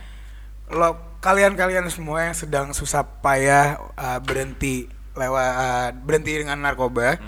lo 0.71 1.19
kalian-kalian 1.19 1.87
semua 1.87 2.27
yang 2.27 2.35
sedang 2.35 2.71
susah 2.71 3.03
payah 3.19 3.79
uh, 3.95 4.19
berhenti 4.19 4.87
lewat 5.13 5.51
uh, 5.51 5.89
berhenti 5.99 6.31
dengan 6.39 6.59
narkoba. 6.59 7.19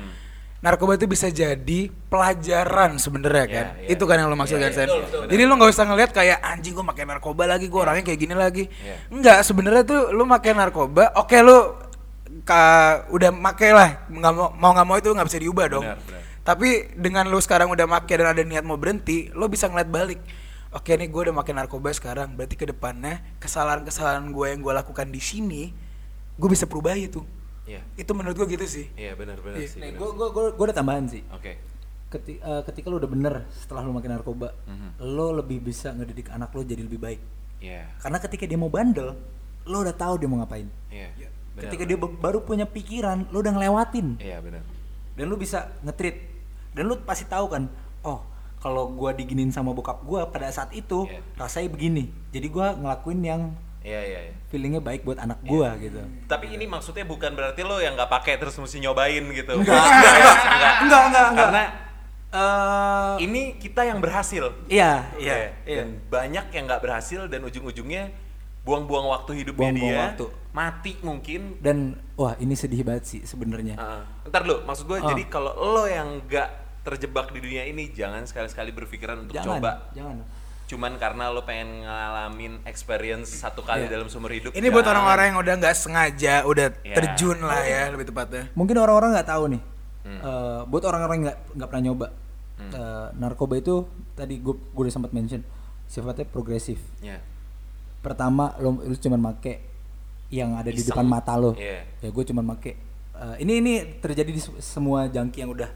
Narkoba 0.65 0.97
itu 0.97 1.05
bisa 1.05 1.29
jadi 1.29 1.79
pelajaran 2.09 2.97
sebenarnya 2.97 3.45
kan 3.45 3.65
Iya, 3.71 3.85
iya. 3.85 3.89
itu 3.93 4.03
kan 4.03 4.17
yang 4.17 4.27
lo 4.27 4.35
maksud 4.35 4.57
Iya, 4.57 4.63
kan 4.65 4.71
Sen? 4.73 4.87
betul, 4.89 5.01
betul. 5.05 5.21
jadi 5.29 5.41
lo 5.45 5.53
nggak 5.53 5.69
usah 5.69 5.85
ngeliat 5.85 6.11
kayak 6.11 6.37
anjing 6.41 6.73
gue 6.73 6.81
pakai 6.83 7.05
narkoba 7.05 7.43
lagi 7.45 7.65
gue 7.67 7.77
orangnya 7.77 8.01
kayak 8.03 8.19
gini 8.19 8.33
lagi 8.33 8.63
Iya. 8.65 8.95
enggak 9.09 9.37
sebenarnya 9.41 9.83
tuh 9.85 10.09
lo 10.09 10.25
pakai 10.25 10.51
narkoba 10.51 11.13
oke 11.15 11.37
lo 11.39 11.57
ka, 12.41 12.61
udah 13.09 13.29
make 13.29 13.69
lah 13.69 13.89
nggak 14.07 14.33
mau 14.33 14.49
mau 14.51 14.71
nggak 14.73 14.85
mau 14.85 14.97
itu 14.97 15.07
nggak 15.07 15.27
bisa 15.29 15.39
diubah 15.39 15.65
dong 15.69 15.85
Benar, 15.85 16.01
benar. 16.01 16.21
tapi 16.41 16.67
dengan 16.93 17.25
lo 17.25 17.37
sekarang 17.37 17.69
udah 17.69 17.85
make 17.85 18.09
dan 18.09 18.27
ada 18.27 18.41
niat 18.41 18.61
mau 18.61 18.75
berhenti 18.75 19.29
lo 19.31 19.45
bisa 19.45 19.65
ngeliat 19.65 19.87
balik 19.87 20.19
oke 20.71 20.89
nih 20.89 21.07
gue 21.07 21.21
udah 21.23 21.35
makin 21.35 21.55
narkoba 21.55 21.89
sekarang 21.89 22.33
berarti 22.33 22.53
ke 22.53 22.65
depannya 22.65 23.21
kesalahan-kesalahan 23.39 24.25
gue 24.27 24.45
yang 24.47 24.59
gue 24.59 24.73
lakukan 24.73 25.07
di 25.07 25.21
sini 25.21 25.69
gue 26.35 26.49
bisa 26.49 26.65
perubah 26.65 26.93
itu 26.93 27.23
Iya. 27.65 27.81
itu 27.95 28.11
menurut 28.11 28.35
gue 28.35 28.47
gitu 28.51 28.65
sih 28.65 28.85
Iya 28.93 29.13
benar 29.13 29.41
benar 29.41 29.57
Iya. 29.57 29.67
sih. 29.67 29.79
Nih, 29.79 29.91
benar. 29.91 29.99
gue 29.99 30.09
gue 30.11 30.27
gue 30.29 30.43
gue 30.53 30.65
ada 30.65 30.75
tambahan 30.75 31.05
sih. 31.05 31.21
Oke. 31.27 31.57
Keti- 32.05 32.37
eh, 32.37 32.61
ketika 32.63 32.87
lu 32.87 32.95
udah 32.95 33.09
bener 33.09 33.35
setelah 33.51 33.81
lu 33.81 33.91
makin 33.91 34.11
narkoba, 34.11 34.53
Mhm. 34.63 34.89
lo 35.07 35.33
lebih 35.33 35.59
bisa 35.59 35.89
ngedidik 35.91 36.29
anak 36.29 36.49
lo 36.49 36.61
jadi 36.61 36.79
lebih 36.79 36.97
baik. 36.97 37.19
Iya. 37.57 37.89
Karena 37.97 38.17
ketika 38.19 38.45
dia 38.45 38.55
mau 38.55 38.69
bandel, 38.69 39.17
lo 39.63 39.77
udah 39.79 39.91
tahu 39.91 40.13
dia 40.15 40.27
mau 40.27 40.37
ngapain. 40.37 40.69
Iya. 40.87 41.09
Benar, 41.17 41.61
ketika 41.65 41.83
benar. 41.83 41.91
dia 41.91 41.97
ba- 41.99 42.17
baru 42.21 42.39
punya 42.39 42.65
pikiran, 42.65 43.25
lo 43.27 43.39
udah 43.39 43.51
ngelewatin. 43.51 44.07
Iya 44.17 44.37
benar. 44.39 44.61
Dan 45.13 45.25
lu 45.25 45.35
bisa 45.35 45.73
nge-treat. 45.81 46.17
Dan 46.71 46.85
lu 46.85 47.01
pasti 47.01 47.25
tahu 47.25 47.47
kan, 47.47 47.65
oh 48.01 48.21
kalau 48.57 48.89
gua 48.89 49.09
diginin 49.11 49.49
sama 49.49 49.71
bokap 49.71 50.03
gua 50.03 50.27
pada 50.27 50.45
saat 50.49 50.69
itu 50.71 51.07
Iya. 51.07 51.19
rasanya 51.35 51.69
begini. 51.69 52.13
Jadi 52.29 52.47
gua 52.47 52.73
ngelakuin 52.73 53.19
yang 53.19 53.41
Iya 53.85 54.01
iya. 54.01 54.19
iya. 54.23 54.33
feelingnya 54.47 54.81
baik 54.81 55.03
buat 55.03 55.15
anak 55.15 55.37
Iya. 55.39 55.47
gua 55.47 55.69
gitu. 55.77 56.01
Tapi 56.25 56.45
ini 56.49 56.65
maksudnya 56.65 57.05
bukan 57.05 57.31
berarti 57.31 57.61
lo 57.61 57.77
yang 57.77 57.93
nggak 57.93 58.09
pakai 58.09 58.35
terus 58.35 58.55
mesti 58.55 58.77
nyobain 58.79 59.21
gitu. 59.21 59.53
Enggak, 59.53 59.77
enggak, 59.77 59.93
enggak, 60.11 60.33
enggak. 60.49 60.73
enggak, 60.81 61.01
enggak, 61.03 61.25
enggak. 61.27 61.45
Karena 61.45 61.63
Eh, 62.31 63.15
ini 63.21 63.55
kita 63.55 63.85
yang 63.85 64.03
berhasil. 64.03 64.51
iya, 64.67 65.07
iya, 65.15 65.55
iya. 65.63 65.77
Dan 65.79 66.03
banyak 66.05 66.51
yang 66.51 66.67
nggak 66.67 66.81
berhasil 66.81 67.21
dan 67.25 67.39
ujung-ujungnya 67.41 68.11
buang-buang 68.61 69.07
waktu 69.07 69.39
hidupnya 69.39 69.71
Buang-buang 69.71 69.87
dia, 69.87 70.03
waktu. 70.11 70.25
mati 70.51 70.93
mungkin. 70.99 71.41
Dan 71.57 71.77
wah 72.13 72.35
ini 72.35 72.51
sedih 72.53 72.83
banget 72.83 73.07
sih 73.07 73.21
sebenarnya. 73.23 73.77
Heeh. 73.77 74.03
ntar 74.27 74.43
lu, 74.43 74.59
maksud 74.59 74.83
gue 74.83 74.97
Ah. 74.97 75.07
jadi 75.07 75.23
kalau 75.29 75.53
lo 75.53 75.85
yang 75.85 76.25
nggak 76.25 76.49
terjebak 76.83 77.31
di 77.31 77.39
dunia 77.39 77.63
ini, 77.63 77.89
jangan 77.89 78.21
sekali-sekali 78.21 78.69
berpikiran 78.69 79.21
untuk 79.21 79.33
jangan, 79.33 79.57
coba. 79.57 79.71
jangan. 79.91 80.15
Cuman 80.65 80.97
karena 80.97 81.29
lo 81.29 81.41
pengen 81.41 81.83
ngalamin 81.83 82.57
experience 82.65 83.29
satu 83.31 83.61
kali 83.61 83.85
Iya. 83.85 83.93
dalam 83.93 84.07
seumur 84.07 84.29
hidup. 84.29 84.49
Ini 84.49 84.65
buat 84.67 84.81
jangan. 84.81 84.97
orang-orang 84.97 85.25
yang 85.29 85.37
udah 85.39 85.53
nggak 85.55 85.75
sengaja, 85.75 86.41
udah 86.43 86.67
Ya. 86.81 86.95
terjun 86.95 87.37
lah 87.39 87.61
ya 87.61 87.81
lebih 87.87 88.05
tepatnya. 88.05 88.49
Mungkin 88.51 88.73
orang-orang 88.75 89.13
nggak 89.13 89.29
tahu 89.29 89.43
nih. 89.47 89.61
Hmm. 90.01 90.19
Eh, 90.19 90.61
buat 90.65 90.83
orang-orang 90.83 91.15
yang 91.15 91.25
nggak 91.25 91.39
nggak 91.53 91.67
pernah 91.67 91.83
nyoba, 91.83 92.07
eh, 92.59 93.07
narkoba 93.15 93.53
itu 93.55 93.75
tadi 94.13 94.37
gue 94.37 94.53
gue 94.53 94.81
udah 94.81 94.93
sempat 94.93 95.11
mention 95.11 95.45
sifatnya 95.85 96.25
progresif. 96.25 96.81
Ya. 96.99 97.21
Pertama 97.99 98.53
lo 98.57 98.77
lu 98.79 98.93
cuman 98.95 99.21
make 99.23 99.61
yang 100.27 100.53
ada 100.53 100.67
di 100.67 100.77
Iseng. 100.77 100.93
depan 100.93 101.05
mata 101.05 101.33
lo. 101.35 101.53
Iya. 101.53 101.85
Ya 101.99 102.09
gue 102.09 102.23
cuman 102.23 102.41
make. 102.43 102.73
Eh, 103.15 103.35
ini 103.39 103.53
ini 103.59 103.73
terjadi 103.95 104.27
di 104.27 104.39
se- 104.39 104.57
semua 104.59 105.05
jangki 105.05 105.39
yang 105.39 105.51
udah 105.51 105.69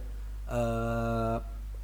eh, 0.49 1.37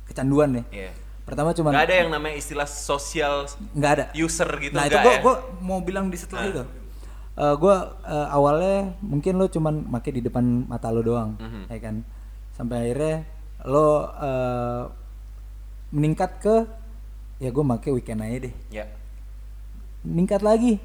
kecanduan 0.06 0.49
ya. 0.56 0.64
Iya. 0.72 0.91
Pertama 1.26 1.51
cuman 1.51 1.73
Nggak 1.73 1.86
ada 1.86 1.95
yang 1.97 2.09
namanya 2.11 2.36
istilah 2.36 2.65
sosial 2.65 3.49
nggak 3.73 3.91
ada. 3.91 4.05
user 4.13 4.45
gitu 4.59 4.73
nah 4.73 4.86
itu 4.86 4.93
gue 4.95 5.09
ya? 5.11 5.19
gua 5.19 5.36
mau 5.59 5.82
bilang 5.82 6.07
di 6.07 6.15
setelah 6.15 6.43
Ah. 6.43 6.51
itu 6.51 6.63
Eh 7.36 7.53
gue 7.57 7.76
eh, 8.05 8.28
awalnya 8.30 8.78
mungkin 9.01 9.36
lo 9.36 9.45
cuman 9.45 9.84
make 9.84 10.07
di 10.07 10.21
depan 10.21 10.41
mata 10.63 10.88
lo 10.88 11.01
doang 11.01 11.36
Mhm. 11.36 11.67
ya 11.67 11.80
kan 11.80 11.95
sampai 12.51 12.76
akhirnya 12.86 13.15
lo 13.65 13.88
eh, 14.15 14.84
meningkat 15.91 16.32
ke 16.39 16.55
ya 17.38 17.49
gue 17.49 17.63
make 17.63 17.89
weekend 17.89 18.21
aja 18.21 18.38
deh 18.41 18.53
Ya. 18.71 18.86
meningkat 20.01 20.39
lagi 20.39 20.78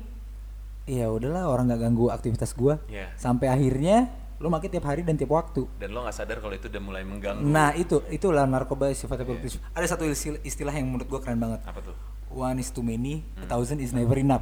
ya 0.84 1.06
udahlah 1.06 1.46
orang 1.46 1.68
nggak 1.68 1.82
ganggu 1.82 2.08
aktivitas 2.08 2.50
gue 2.52 2.74
Iya. 2.88 3.12
sampai 3.14 3.46
akhirnya 3.46 4.10
lo 4.40 4.48
make 4.48 4.66
tiap 4.66 4.82
hari 4.82 5.00
dan 5.00 5.14
tiap 5.14 5.28
waktu 5.30 5.68
Dan 5.76 5.92
lo 5.92 6.00
nggak 6.00 6.16
sadar 6.16 6.40
kalau 6.40 6.50
itu 6.50 6.66
udah 6.66 6.80
mulai 6.80 7.04
mengganggu. 7.04 7.44
nah 7.44 7.70
itu 7.72 8.00
itulah 8.08 8.44
narkoba 8.44 8.88
sifatnya 8.90 9.28
progresif 9.28 9.60
ada 9.70 9.84
satu 9.84 10.08
istilah, 10.40 10.72
yang 10.72 10.88
menurut 10.88 11.06
gue 11.06 11.20
keren 11.20 11.36
banget 11.36 11.60
Apa 11.62 11.80
tuh? 11.80 11.92
one 12.26 12.56
is 12.56 12.68
too 12.68 12.80
many, 12.80 13.20
a 13.36 13.44
thousand 13.44 13.78
is 13.78 13.90
never 13.90 14.16
enough. 14.16 14.40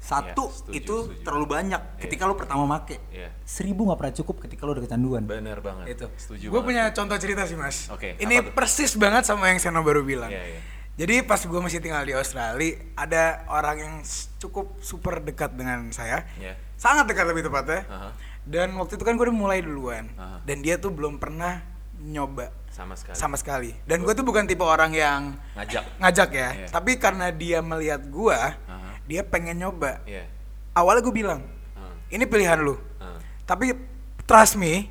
Satu 0.00 0.48
Iya, 0.48 0.56
setuju, 0.56 0.72
itu 0.74 0.96
setuju. 1.06 1.22
terlalu 1.22 1.46
banyak 1.50 1.82
ketika 2.00 2.24
lo 2.24 2.32
pertama 2.32 2.64
make. 2.64 2.96
Iya. 3.12 3.36
Seribu 3.44 3.84
nggak 3.84 3.98
pernah 4.00 4.14
cukup 4.16 4.36
ketika 4.40 4.64
lo 4.64 4.72
udah 4.72 4.82
kecanduan. 4.82 5.22
Bener 5.22 5.60
banget. 5.60 5.92
Itu. 5.92 6.08
Setuju 6.16 6.48
Gue 6.48 6.56
banget. 6.56 6.64
punya 6.64 6.82
contoh 6.96 7.16
cerita 7.20 7.44
sih 7.44 7.52
mas. 7.52 7.92
Oke, 7.92 8.16
Ini 8.16 8.48
persis 8.50 8.96
banget 8.96 9.28
sama 9.28 9.52
yang 9.52 9.60
Seno 9.60 9.84
baru 9.84 10.00
bilang. 10.00 10.32
Iya, 10.32 10.40
iya. 10.40 10.60
Jadi 10.96 11.20
pas 11.20 11.36
gue 11.38 11.60
masih 11.60 11.78
tinggal 11.78 12.00
di 12.02 12.12
Australia, 12.12 12.80
ada 12.92 13.44
orang 13.46 13.76
yang 13.76 13.94
cukup 14.38 14.80
super 14.80 15.20
dekat 15.20 15.52
dengan 15.52 15.92
saya. 15.92 16.24
Iya. 16.34 16.56
Sangat 16.74 17.04
dekat 17.04 17.28
lebih 17.28 17.44
tepatnya. 17.44 17.84
Aha. 17.86 18.08
Dan 18.42 18.74
waktu 18.76 18.96
itu 18.96 19.04
kan 19.04 19.14
gue 19.14 19.24
udah 19.24 19.36
mulai 19.36 19.60
duluan. 19.60 20.08
Aha. 20.14 20.40
Dan 20.42 20.60
dia 20.60 20.76
tuh 20.76 20.90
belum 20.90 21.16
pernah 21.16 21.60
nyoba 22.00 22.48
Sama 22.72 22.96
sekali. 22.96 23.14
sama 23.14 23.36
sekali. 23.36 23.70
Dan 23.84 24.00
gue 24.00 24.12
tuh 24.12 24.24
bukan 24.24 24.44
tipe 24.44 24.64
orang 24.64 24.90
yang 24.90 25.36
Ngajak. 25.52 25.84
ngajak 26.00 26.30
ya. 26.30 26.48
Iya. 26.54 26.66
Tapi 26.68 26.96
karena 26.96 27.28
dia 27.28 27.60
melihat 27.60 28.00
gue, 28.02 28.32
Aha. 28.34 28.96
dia 29.04 29.20
pengen 29.22 29.58
nyoba. 29.58 30.00
Iya. 30.04 30.24
Awalnya 30.72 31.02
gue 31.02 31.14
bilang, 31.14 31.40
Ah, 31.74 31.92
ini 32.08 32.24
pilihan 32.24 32.56
lu. 32.56 32.78
ah. 32.98 33.20
Tapi 33.44 33.76
trust 34.24 34.56
me, 34.56 34.88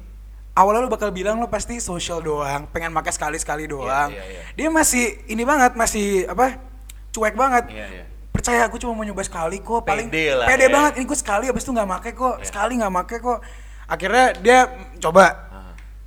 awalnya 0.51 0.83
lu 0.83 0.91
bakal 0.91 1.09
bilang 1.09 1.39
lu 1.39 1.47
pasti 1.47 1.79
social 1.79 2.19
doang, 2.19 2.69
pengen 2.69 2.91
makan 2.91 3.09
sekali-sekali 3.09 3.65
doang. 3.65 4.11
iya, 4.11 4.23
iya. 4.23 4.41
Dia 4.53 4.69
masih 4.69 5.25
ini 5.25 5.41
banget, 5.41 5.73
masih 5.73 6.27
apa? 6.27 6.61
cuek 7.09 7.33
banget. 7.33 7.73
Iya, 7.73 7.85
iya. 7.89 8.03
Percaya 8.39 8.63
aku 8.63 8.79
cuma 8.79 8.95
mau 8.95 9.03
nyoba 9.03 9.19
sekali 9.19 9.59
kok, 9.59 9.83
paling 9.83 10.07
Pede 10.07 10.31
lah, 10.31 10.47
pede 10.47 10.65
ya. 10.65 10.71
banget. 10.71 10.91
Ini 10.95 11.03
gue 11.03 11.19
sekali 11.19 11.45
abis 11.51 11.59
itu 11.59 11.75
nggak 11.75 11.89
make 11.91 12.11
kok, 12.15 12.39
Iya. 12.39 12.45
sekali 12.47 12.73
nggak 12.79 12.93
make 12.93 13.17
kok. 13.19 13.39
Akhirnya 13.83 14.25
dia 14.33 14.59
coba. 14.97 15.51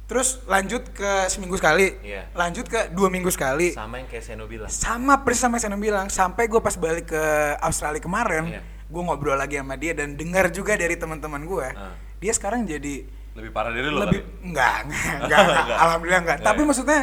Terus 0.02 0.40
lanjut 0.46 0.92
ke 0.92 1.28
seminggu 1.28 1.56
sekali, 1.56 1.92
Iya. 2.00 2.32
lanjut 2.32 2.64
ke 2.64 2.88
dua 2.88 3.08
minggu 3.08 3.28
sekali. 3.28 3.72
Sama 3.72 3.96
yang 3.96 4.08
kayak 4.08 4.24
Seno 4.24 4.44
bilang. 4.46 4.68
Sama 4.68 5.20
persis 5.20 5.40
sama 5.40 5.56
yang 5.56 5.64
saya 5.66 5.76
bilang, 5.78 6.06
sampai 6.08 6.48
gue 6.48 6.56
pas 6.58 6.72
balik 6.74 7.12
ke 7.12 7.22
Australia 7.60 8.00
kemarin, 8.00 8.48
Iya. 8.50 8.60
gue 8.64 9.02
ngobrol 9.02 9.36
lagi 9.36 9.56
sama 9.56 9.76
dia 9.76 9.92
dan 9.92 10.16
dengar 10.16 10.48
juga 10.48 10.72
dari 10.74 10.96
teman-teman 10.96 11.44
gue, 11.44 11.68
Ah. 11.70 11.92
dia 12.16 12.32
sekarang 12.32 12.64
jadi 12.64 13.04
Lebih 13.32 13.50
parah 13.50 13.72
dari 13.72 13.88
lo 13.88 14.04
lebih 14.04 14.20
kali? 14.20 14.48
enggak, 14.48 14.76
enggak, 14.84 15.04
enggak, 15.18 15.40
Enggak. 15.60 15.78
alhamdulillah 15.78 16.20
enggak. 16.20 16.36
Enggak 16.36 16.48
Tapi 16.48 16.60
ya? 16.60 16.66
maksudnya 16.66 17.00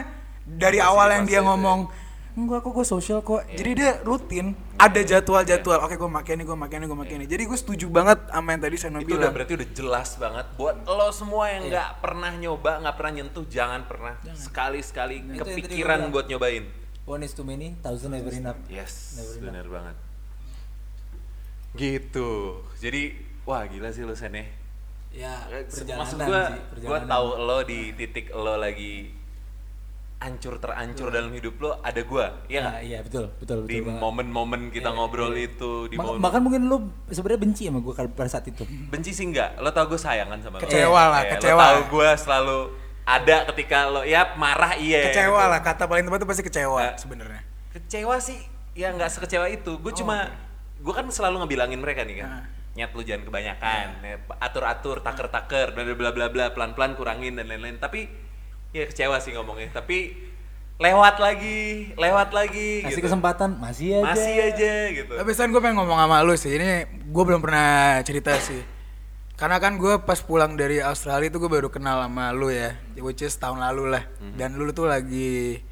dari 0.47 0.79
awal 0.79 1.07
yang 1.11 1.23
dia 1.23 1.33
itu 1.35 1.45
ya. 1.45 1.49
Enggak 2.47 2.63
kok 2.63 2.71
gue 2.71 2.85
sosial 2.87 3.19
kok. 3.19 3.43
Iya. 3.43 3.57
Jadi 3.59 3.71
dia 3.75 3.91
rutin, 4.07 4.55
ada 4.79 5.01
jadwal-jadwal. 5.03 5.83
Oke, 5.83 5.99
gue 5.99 6.11
makan 6.11 6.33
ini, 6.39 6.43
gue 6.47 6.57
makan 6.57 6.75
ini, 6.79 6.85
gue 6.87 6.99
makan 7.03 7.15
ini. 7.19 7.27
Jadi 7.27 7.43
gue 7.43 7.57
setuju 7.59 7.85
banget 7.91 8.19
sama 8.31 8.47
yang 8.55 8.61
tadi 8.63 8.75
saya 8.79 8.91
Itu 8.99 9.15
udah 9.19 9.31
berarti 9.35 9.53
udah 9.59 9.69
jelas 9.75 10.09
banget 10.15 10.45
buat 10.55 10.75
lo 10.87 11.09
semua 11.11 11.43
Iya. 11.45 11.53
yang 11.53 11.63
nggak 11.69 11.89
pernah 11.99 12.31
nyoba, 12.33 12.71
nggak 12.81 12.95
pernah 12.95 13.13
nyentuh, 13.19 13.45
jangan 13.51 13.81
pernah 13.85 14.13
sekali-sekali 14.31 15.15
tadi 15.23 15.37
kepikiran 15.37 16.07
buat 16.09 16.25
nyobain. 16.31 16.65
One 17.09 17.25
is 17.25 17.33
too 17.33 17.43
many, 17.43 17.73
thousand 17.81 18.13
never 18.13 18.29
enough. 18.29 18.61
Yes, 18.69 19.17
Never 19.17 19.33
enough. 19.33 19.45
bener 19.49 19.65
banget. 19.67 19.95
Gitu. 21.73 22.29
Jadi 22.77 23.01
wah 23.45 23.65
gila 23.65 23.89
sih 23.89 24.05
lo 24.05 24.13
Sen 24.13 24.33
ya. 24.33 24.45
Ya, 25.09 25.33
perjalanan 25.65 26.05
Maksud 26.05 26.17
gua, 26.21 26.43
sih, 26.53 26.85
gua 26.85 26.99
tahu 27.01 27.27
lo 27.41 27.57
di 27.65 27.97
titik 27.97 28.29
lo 28.29 28.61
lagi 28.61 29.09
ancur 30.19 30.59
terancur 30.59 31.07
dalam 31.09 31.31
hidup 31.31 31.55
lo 31.57 31.79
ada 31.79 32.03
gua, 32.03 32.43
iya 32.45 32.51
Ya, 32.51 32.61
nggak? 32.61 32.79
iya 32.83 32.99
betul, 32.99 33.25
betul, 33.39 33.57
betul. 33.63 33.71
Di 33.71 33.79
momen-momen 33.79 34.67
kita 34.67 34.91
Iya, 34.91 34.97
ngobrol 34.97 35.31
iya. 35.31 35.47
itu, 35.47 35.71
di 35.87 35.95
Ma- 35.95 36.03
momen 36.05 36.19
bahkan 36.19 36.41
mungkin 36.41 36.67
lu 36.67 36.77
sebenarnya 37.07 37.39
benci 37.39 37.63
sama 37.65 37.79
gue 37.79 37.93
pada 37.95 38.27
saat 38.27 38.43
itu. 38.45 38.67
benci 38.89 39.11
sih 39.11 39.23
enggak, 39.25 39.55
lo 39.57 39.71
tau 39.71 39.87
gue 39.87 39.95
sayang 39.95 40.27
kan 40.27 40.39
sama 40.39 40.59
lo. 40.59 40.61
Kecewa 40.61 41.03
lah, 41.07 41.21
Iya, 41.23 41.31
kecewa. 41.33 41.55
Lo 41.55 41.63
tau 41.63 41.81
gue 41.89 42.09
selalu 42.17 42.57
ada 43.01 43.35
ketika 43.47 43.77
lo 43.87 44.01
ya 44.03 44.21
marah 44.35 44.75
iya. 44.75 45.07
Kecewa 45.07 45.39
gitu. 45.39 45.51
lah, 45.51 45.59
kata 45.61 45.83
paling 45.87 46.03
tepat 46.03 46.19
itu 46.19 46.27
pasti 46.27 46.43
kecewa 46.43 46.79
Nah. 46.83 46.93
sebenarnya. 46.93 47.41
Kecewa 47.71 48.15
sih, 48.19 48.39
ya 48.75 48.91
nggak 48.91 49.09
sekecewa 49.09 49.47
itu. 49.47 49.71
Gue 49.77 49.93
cuma, 49.93 50.27
gue 50.75 50.93
kan 50.93 51.07
selalu 51.07 51.41
ngebilangin 51.41 51.79
mereka 51.79 52.03
nih 52.03 52.19
kan. 52.19 52.27
Oh. 52.27 52.35
Nah. 52.35 52.47
Nyat 52.69 52.91
lu 52.91 53.01
jangan 53.01 53.23
kebanyakan, 53.23 53.85
ya, 53.99 54.15
atur-atur, 54.37 54.99
taker-taker, 54.99 55.71
bla 55.71 55.83
bla 55.89 56.11
bla 56.11 56.27
bla, 56.27 56.45
pelan-pelan 56.51 56.93
kurangin 56.93 57.33
dan 57.33 57.47
lain-lain. 57.47 57.75
Tapi 57.77 58.27
ya 58.71 58.85
kecewa 58.85 59.17
sih 59.17 59.33
ngomongnya. 59.33 59.69
Tapi 59.71 60.13
lewat 60.79 61.15
lagi, 61.19 61.91
lewat 61.99 62.29
lagi. 62.31 62.87
Kasih 62.87 62.97
gitu. 62.97 63.05
kesempatan, 63.05 63.59
masih 63.59 63.99
aja. 63.99 64.15
Masih 64.15 64.35
aja 64.39 64.73
gitu. 64.95 65.13
Tapi 65.13 65.29
sekarang 65.35 65.51
gue 65.51 65.61
pengen 65.61 65.77
ngomong 65.77 65.99
sama 65.99 66.17
lu 66.23 66.33
sih. 66.33 66.55
Ini 66.55 66.69
gue 67.03 67.23
belum 67.25 67.41
pernah 67.41 67.99
cerita 68.01 68.31
sih. 68.39 68.63
Karena 69.35 69.55
kan 69.55 69.79
gue 69.79 70.03
pas 70.03 70.19
pulang 70.19 70.55
dari 70.55 70.83
Australia 70.83 71.31
itu 71.31 71.39
gue 71.39 71.47
baru 71.47 71.71
kenal 71.71 72.03
sama 72.03 72.35
lu 72.35 72.51
ya, 72.51 72.75
which 72.99 73.23
is 73.23 73.35
tahun 73.35 73.59
lalu 73.59 73.95
lah. 73.95 74.03
Dan 74.35 74.55
lu 74.55 74.71
tuh 74.71 74.87
lagi 74.87 75.63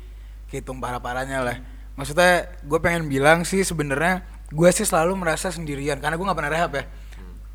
hitung 0.47 0.79
parah-parahnya 0.79 1.43
lah. 1.43 1.57
Maksudnya 1.95 2.47
gue 2.63 2.79
pengen 2.79 3.11
bilang 3.11 3.43
sih 3.43 3.63
sebenarnya 3.63 4.23
gue 4.47 4.69
sih 4.71 4.87
selalu 4.87 5.19
merasa 5.19 5.51
sendirian 5.51 5.99
karena 5.99 6.15
gue 6.15 6.23
nggak 6.23 6.39
pernah 6.39 6.53
rehab 6.53 6.71
ya. 6.71 6.83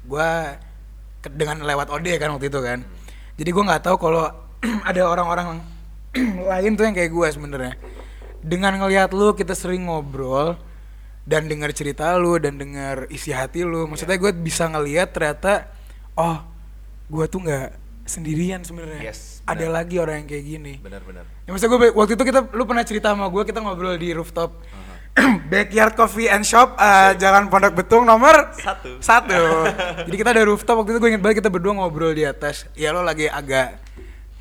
Gue 0.05 0.29
ke- 1.21 1.33
dengan 1.33 1.65
lewat 1.65 1.89
OD 1.89 2.07
kan 2.17 2.29
waktu 2.33 2.53
itu 2.53 2.61
kan. 2.61 2.85
Jadi 3.41 3.49
gue 3.49 3.65
nggak 3.65 3.81
tahu 3.81 3.97
kalau 3.97 4.29
ada 4.89 5.03
orang-orang 5.07 5.61
lain 6.51 6.73
tuh 6.79 6.85
yang 6.87 6.95
kayak 6.95 7.11
gue 7.11 7.29
sebenarnya. 7.35 7.75
Dengan 8.43 8.75
ngelihat 8.79 9.15
lu 9.15 9.35
kita 9.35 9.55
sering 9.55 9.87
ngobrol 9.87 10.59
dan 11.23 11.47
dengar 11.47 11.71
cerita 11.71 12.19
lu 12.19 12.35
dan 12.39 12.59
dengar 12.59 13.07
isi 13.11 13.31
hati 13.31 13.63
lu. 13.63 13.87
Maksudnya 13.87 14.19
gue 14.19 14.33
bisa 14.35 14.67
ngelihat 14.67 15.15
ternyata 15.15 15.71
oh 16.19 16.43
gue 17.07 17.25
tuh 17.31 17.41
nggak 17.43 17.69
sendirian 18.07 18.67
sebenarnya. 18.67 19.15
Yes, 19.15 19.43
ada 19.47 19.67
lagi 19.71 20.03
orang 20.03 20.27
yang 20.27 20.29
kayak 20.29 20.45
gini. 20.45 20.75
Benar-benar. 20.83 21.25
Ya 21.47 21.51
maksudnya 21.55 21.71
gue 21.79 21.81
waktu 21.95 22.13
itu 22.19 22.25
kita 22.27 22.41
lu 22.55 22.65
pernah 22.67 22.85
cerita 22.87 23.15
sama 23.15 23.31
gue 23.31 23.43
kita 23.47 23.59
ngobrol 23.63 23.95
di 23.99 24.11
rooftop. 24.11 24.59
Backyard 25.53 25.93
Coffee 25.93 26.25
and 26.25 26.41
Shop 26.41 26.73
uh, 26.81 27.13
Jalan 27.21 27.53
Pondok 27.53 27.77
Betung 27.77 28.09
nomor 28.09 28.49
Satu. 28.57 28.97
satu. 28.97 29.69
Jadi 30.09 30.17
kita 30.17 30.33
ada 30.33 30.41
rooftop 30.49 30.81
waktu 30.81 30.97
itu 30.97 30.99
gue 31.05 31.11
inget 31.13 31.23
banget 31.23 31.45
kita 31.45 31.53
berdua 31.53 31.77
ngobrol 31.77 32.17
di 32.17 32.25
atas. 32.25 32.65
Ya 32.73 32.97
lo 32.97 33.05
lagi 33.05 33.29
agak 33.29 33.77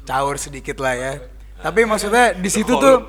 caur 0.05 0.35
sedikit 0.37 0.77
lah 0.81 0.93
ya. 0.95 1.13
Tapi 1.61 1.85
maksudnya 1.85 2.33
di 2.33 2.49
situ 2.49 2.73
tuh 2.73 3.05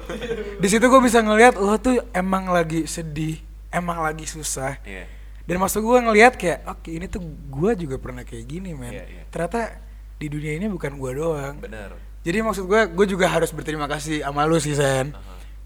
di 0.60 0.68
situ 0.68 0.84
gue 0.84 1.00
bisa 1.00 1.24
ngelihat 1.24 1.56
lo 1.56 1.76
tuh 1.80 2.04
emang 2.12 2.52
lagi 2.52 2.84
sedih, 2.84 3.40
emang 3.72 4.04
lagi 4.04 4.28
susah. 4.28 4.76
Iya. 4.84 5.08
Dan 5.48 5.58
maksud 5.58 5.82
gue 5.82 5.98
ngelihat 6.04 6.36
kayak 6.36 6.68
oke 6.68 6.88
ini 6.92 7.08
tuh 7.08 7.24
gue 7.24 7.72
juga 7.74 7.96
pernah 7.96 8.22
kayak 8.22 8.44
gini 8.44 8.76
men. 8.76 8.92
Iya, 8.92 9.04
iya. 9.08 9.22
Ternyata 9.32 9.80
di 10.20 10.26
dunia 10.28 10.52
ini 10.54 10.68
bukan 10.68 11.00
gue 11.00 11.10
doang. 11.16 11.58
Benar. 11.58 12.12
Jadi 12.22 12.38
maksud 12.38 12.64
gue, 12.70 12.80
gue 12.94 13.06
juga 13.10 13.26
harus 13.26 13.50
berterima 13.50 13.90
kasih 13.90 14.22
sama 14.22 14.46
lu 14.46 14.54
sih 14.62 14.78
Sen 14.78 15.10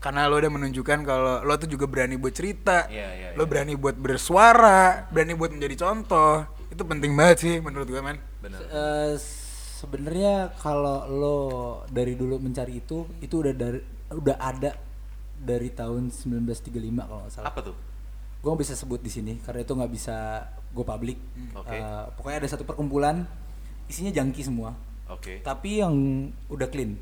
Karena 0.00 0.24
lo 0.24 0.40
udah 0.40 0.48
menunjukkan 0.48 1.04
kalau 1.04 1.44
lo 1.44 1.54
tuh 1.60 1.68
juga 1.68 1.84
berani 1.84 2.16
buat 2.16 2.32
cerita 2.32 2.88
Iya, 2.88 3.08
iya, 3.12 3.28
Lo 3.36 3.44
berani 3.44 3.76
buat 3.76 3.92
bersuara, 3.92 5.04
berani 5.12 5.36
buat 5.36 5.52
menjadi 5.52 5.84
contoh 5.84 6.48
Itu 6.72 6.88
penting 6.88 7.12
banget 7.12 7.36
sih 7.44 7.54
menurut 7.60 7.88
gue 7.92 8.00
men 8.00 8.16
Benar. 8.40 8.60
Eh, 8.72 9.12
sebenarnya 9.86 10.50
kalau 10.58 11.06
lo 11.06 11.38
dari 11.86 12.18
dulu 12.18 12.42
mencari 12.42 12.82
itu 12.82 13.06
itu 13.22 13.34
udah 13.38 13.54
dari 13.54 13.78
udah 14.10 14.36
ada 14.42 14.74
dari 15.38 15.70
tahun 15.70 16.10
1935 16.10 16.74
kalau 17.06 17.22
nggak 17.22 17.32
salah. 17.32 17.46
Apa 17.54 17.60
tuh? 17.62 17.76
Gue 18.42 18.48
nggak 18.50 18.62
bisa 18.66 18.74
sebut 18.74 18.98
di 18.98 19.10
sini 19.14 19.38
karena 19.46 19.62
itu 19.62 19.72
nggak 19.78 19.92
bisa 19.94 20.42
gue 20.74 20.82
publik. 20.82 21.18
Oke. 21.54 21.78
Eh, 21.78 22.04
pokoknya 22.18 22.36
ada 22.42 22.48
satu 22.50 22.66
perkumpulan 22.66 23.22
isinya 23.86 24.10
jangki 24.10 24.42
semua. 24.42 24.74
Oke. 25.06 25.38
Tapi 25.46 25.86
yang 25.86 25.94
udah 26.50 26.66
clean. 26.66 26.98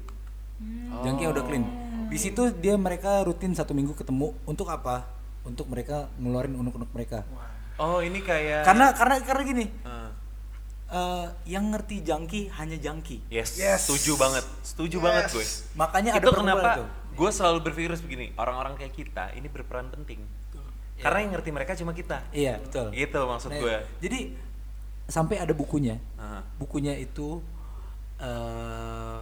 Jangki 1.01 1.25
yang 1.25 1.33
udah 1.33 1.45
clean. 1.49 1.65
Di 2.13 2.19
situ 2.21 2.53
dia 2.61 2.77
mereka 2.77 3.25
rutin 3.25 3.57
satu 3.57 3.73
minggu 3.73 3.97
ketemu 3.97 4.37
untuk 4.45 4.69
apa? 4.69 5.09
Untuk 5.49 5.73
mereka 5.73 6.13
ngeluarin 6.21 6.53
unek-unek 6.53 6.93
mereka. 6.93 7.25
Oh, 7.75 7.99
ini 7.99 8.23
kayak 8.23 8.63
Karena 8.63 8.93
karena 8.95 9.17
karena 9.25 9.43
gini. 9.43 9.67
Eh, 10.95 11.27
yang 11.49 11.69
ngerti 11.69 12.01
jangki 12.01 12.47
hanya 12.53 12.79
jangki. 12.79 13.27
yes, 13.29 13.59
Yes. 13.59 13.85
setuju 13.85 14.15
banget. 14.15 14.45
Setuju 14.63 14.97
Yes. 14.97 15.05
banget 15.05 15.25
gue. 15.29 15.45
Makanya 15.75 16.11
ada 16.13 16.19
itu 16.21 16.29
perkumpulan 16.29 16.55
kenapa 16.57 16.79
tuh. 16.79 16.89
gue 17.15 17.31
selalu 17.31 17.59
berpikir 17.61 17.91
begini, 17.99 18.27
orang-orang 18.35 18.75
kayak 18.75 18.93
kita 18.93 19.25
ini 19.35 19.47
berperan 19.47 19.91
penting. 19.91 20.23
Karena 20.95 21.19
yang 21.21 21.33
ngerti 21.35 21.51
mereka 21.51 21.75
cuma 21.75 21.91
kita. 21.91 22.23
Iya, 22.31 22.63
betul. 22.63 22.89
Gitu 22.89 23.19
maksud 23.21 23.51
Nah, 23.51 23.59
gue. 23.59 23.75
Jadi 24.01 24.19
sampai 25.05 25.37
ada 25.37 25.51
bukunya. 25.51 25.99
Aha. 26.15 26.47
Bukunya 26.55 26.95
itu 26.95 27.43
eh 28.17 29.19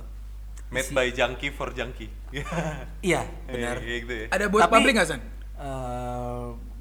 Made 0.68 0.84
isi- 0.84 0.94
by 0.94 1.08
junkie 1.10 1.50
for 1.50 1.72
junkie. 1.72 2.12
Iya, 3.02 3.24
benar. 3.44 3.80
Iya, 3.80 3.96
gitu 3.98 4.12
ya. 4.14 4.26
Ada 4.30 4.44
buat 4.46 4.68
Tapi- 4.68 4.74
publik 4.78 4.92
gak 4.94 5.08
Sen? 5.08 5.20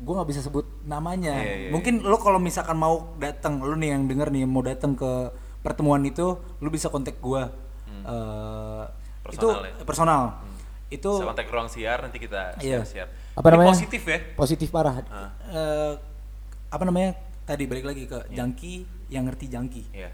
Gue 0.01 0.13
nggak 0.13 0.27
bisa 0.27 0.41
sebut 0.41 0.65
namanya. 0.83 1.37
Iya, 1.37 1.55
iya, 1.55 1.69
Mungkin 1.69 2.01
lo 2.01 2.17
kalau 2.17 2.37
misalkan 2.37 2.73
mau 2.73 3.13
datang, 3.15 3.61
lo 3.61 3.73
nih 3.73 3.93
yang 3.93 4.05
denger 4.05 4.29
nih 4.29 4.43
mau 4.43 4.59
datang 4.59 4.93
ke 4.93 5.29
pertemuan 5.61 6.01
itu, 6.01 6.25
lo 6.35 6.67
bisa 6.67 6.89
kontak 6.89 7.17
gue. 7.17 7.43
Eh, 8.01 8.83
itu 9.29 9.45
Hmm. 9.45 9.53
Personal 9.53 9.61
ya? 9.61 9.73
personal. 9.85 10.21
Itu 10.89 11.11
Bisa 11.13 11.25
kontak 11.25 11.47
ruang 11.47 11.69
siar 11.69 12.01
nanti 12.01 12.17
kita 12.17 12.57
Iya. 12.57 12.81
share-share. 12.81 13.09
Apa 13.31 13.45
Ini 13.45 13.53
namanya? 13.53 13.71
Positif 13.71 14.01
ya. 14.03 14.19
positif 14.33 14.67
parah. 14.67 14.95
Ah. 15.07 15.29
Eh, 15.47 15.93
apa 16.67 16.83
namanya? 16.83 17.13
Tadi 17.43 17.63
balik 17.63 17.85
lagi 17.85 18.03
ke 18.05 18.17
jangki 18.29 18.73
yang 19.07 19.23
ngerti 19.23 19.45
jangki. 19.47 19.83
Iya. 19.93 20.09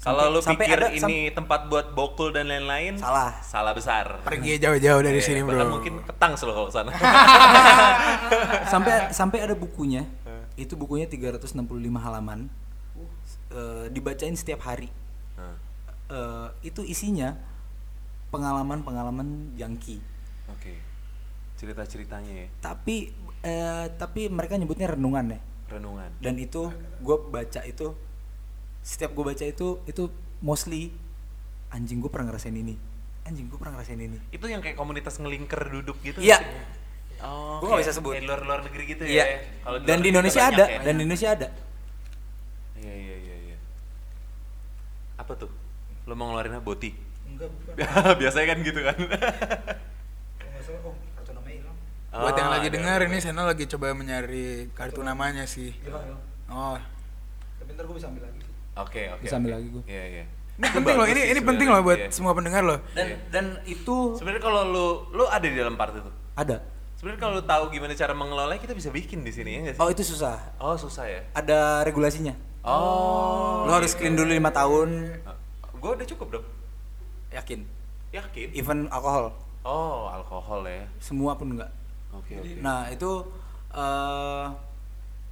Kalau 0.00 0.32
lu 0.32 0.40
sampai 0.40 0.64
pikir 0.64 0.80
ada- 0.80 0.90
ini 0.90 1.28
tempat 1.28 1.68
buat 1.68 1.92
bokul 1.92 2.32
dan 2.32 2.48
lain-lain, 2.48 2.96
Salah. 2.96 3.36
Salah 3.40 3.72
besar. 3.72 4.24
Pergi 4.24 4.56
jauh-jauh 4.56 4.96
dari 4.98 5.20
Iya, 5.20 5.26
sini 5.26 5.40
bro 5.42 5.60
mungkin 5.68 6.00
ketang 6.02 6.32
selalu 6.34 6.54
kalau 6.58 6.70
sana. 6.72 6.90
sampai 8.72 9.10
sampai 9.10 9.38
ada 9.40 9.52
bukunya 9.52 10.08
itu 10.56 10.72
bukunya 10.74 11.04
365 11.04 11.52
halaman 11.96 12.48
Eh, 13.50 13.90
dibacain 13.90 14.32
setiap 14.32 14.62
hari 14.62 14.86
Nah, 15.34 15.58
Eh, 16.06 16.48
itu 16.64 16.80
isinya 16.82 17.34
pengalaman-pengalaman 18.30 19.52
jangki 19.54 19.98
Oke. 20.48 20.78
Cerita-ceritanya 21.54 22.32
ya, 22.32 22.46
tapi 22.58 23.10
eh, 23.40 23.86
tapi 23.92 24.26
mereka 24.28 24.54
nyebutnya 24.54 24.86
renungan 24.88 25.34
ya 25.34 25.40
renungan. 25.68 26.10
dan 26.18 26.34
itu 26.36 26.70
gue 26.98 27.16
baca 27.26 27.60
itu 27.62 27.94
setiap 28.80 29.12
gue 29.12 29.24
baca 29.24 29.44
itu 29.44 29.68
itu 29.84 30.02
mostly 30.40 30.90
anjing 31.68 32.00
gue 32.00 32.08
pernah 32.08 32.28
ngerasain 32.28 32.52
ini 32.52 32.74
anjing 33.22 33.46
gue 33.46 33.54
pernah 33.54 33.76
ngerasain 33.76 34.00
ini 34.00 34.18
Itu 34.30 34.46
yang 34.46 34.58
kayak 34.58 34.74
komunitas 34.74 35.16
ngelingker 35.16 35.60
duduk 35.70 36.00
gitu. 36.00 36.18
Iya. 36.18 36.40
sih? 36.40 36.48
Oh, 37.20 37.60
Gua 37.60 37.76
nggak 37.76 37.82
bisa 37.84 37.92
sebut. 37.92 38.16
kayak 38.16 38.24
luar-luar 38.24 38.60
negeri 38.64 38.84
gitu 38.88 39.04
ya. 39.04 39.12
iya 39.12 39.24
Kalau 39.60 39.76
dan 39.78 39.86
luar 39.92 40.00
di 40.00 40.08
Indonesia 40.08 40.42
ada 40.42 40.64
ya. 40.66 40.80
dan 40.80 40.94
di 40.94 41.02
Indonesia 41.04 41.28
ada 41.30 41.48
Iya, 42.74 42.94
iya, 42.96 43.16
iya, 43.18 43.36
iya. 43.46 43.56
Apa 45.14 45.36
tuh? 45.36 45.52
Lo 46.08 46.16
mau 46.16 46.32
ngeluarin 46.32 46.56
apa? 46.56 46.64
boti? 46.64 46.96
Enggak 47.28 47.52
bukan 47.52 47.74
Biasanya 48.24 48.46
kan 48.48 48.58
gitu 48.62 48.80
kan. 48.80 48.96
oh 52.10 52.20
Buat 52.20 52.34
yang 52.34 52.48
Oh, 52.48 52.54
lagi 52.56 52.68
dengar 52.68 52.98
ini 53.04 53.18
Seno 53.20 53.44
lagi 53.44 53.68
coba 53.68 53.94
menyari 53.94 54.66
kartu 54.72 54.98
namanya 55.00 55.46
sih 55.46 55.70
hilang 55.78 56.02
hilang 56.02 56.22
Oh 56.48 56.74
tapi 57.54 57.70
ntar 57.70 57.84
gue 57.84 57.94
bisa 57.94 58.08
ambil 58.08 58.24
lagi 58.24 58.39
Oke, 58.82 59.02
oke. 59.08 59.22
Bisa 59.22 59.36
ambil 59.36 59.50
oke. 59.50 59.56
lagi 59.56 59.68
gua. 59.70 59.82
Iya, 59.86 60.04
iya. 60.06 60.24
Ini 60.52 60.68
penting 60.70 60.94
loh, 60.94 61.06
ini 61.06 61.20
ini 61.26 61.40
penting 61.40 61.68
loh 61.68 61.80
buat 61.80 62.00
semua 62.10 62.32
pendengar 62.32 62.60
loh 62.60 62.78
dan 62.90 63.06
Iya. 63.06 63.16
dan 63.30 63.44
itu 63.64 63.96
Sebenarnya 64.12 64.42
kalau 64.42 64.60
lu 64.62 64.86
lu 65.10 65.24
ada 65.24 65.40
di 65.42 65.54
dalam 65.54 65.72
part 65.72 65.90
itu. 65.90 66.10
ada 66.34 66.60
Sebenarnya 66.94 67.16
kalau 67.18 67.32
lu 67.34 67.44
tahu 67.46 67.64
gimana 67.70 67.92
cara 67.94 68.12
mengelola 68.12 68.52
kita 68.54 68.72
bisa 68.72 68.88
bikin 68.88 69.20
di 69.20 69.32
sini 69.32 69.50
ya 69.50 69.58
nggak 69.62 69.74
sih? 69.74 69.80
oh 69.80 69.88
itu 69.88 70.04
susah 70.06 70.36
Oh, 70.56 70.76
susah 70.76 71.04
ya. 71.06 71.20
ada 71.32 71.80
regulasinya 71.80 72.36
Oh. 72.60 73.64
lo 73.64 73.72
harus 73.72 73.92
clean 73.94 74.12
dulu 74.12 74.28
lima 74.28 74.48
tahun 74.50 75.16
Gue 75.74 75.90
udah 75.94 76.04
cukup 76.06 76.28
dong. 76.30 76.46
yakin 77.30 77.64
Yakin? 78.10 78.48
even 78.52 78.84
alkohol 78.88 79.32
Oh, 79.60 80.08
alkohol 80.10 80.60
ya. 80.62 80.84
semua 80.98 81.32
pun 81.32 81.56
enggak 81.56 81.72
Oke, 82.12 82.36
oke. 82.36 82.60
nah 82.60 82.84
itu 82.86 83.08
eh 83.72 84.44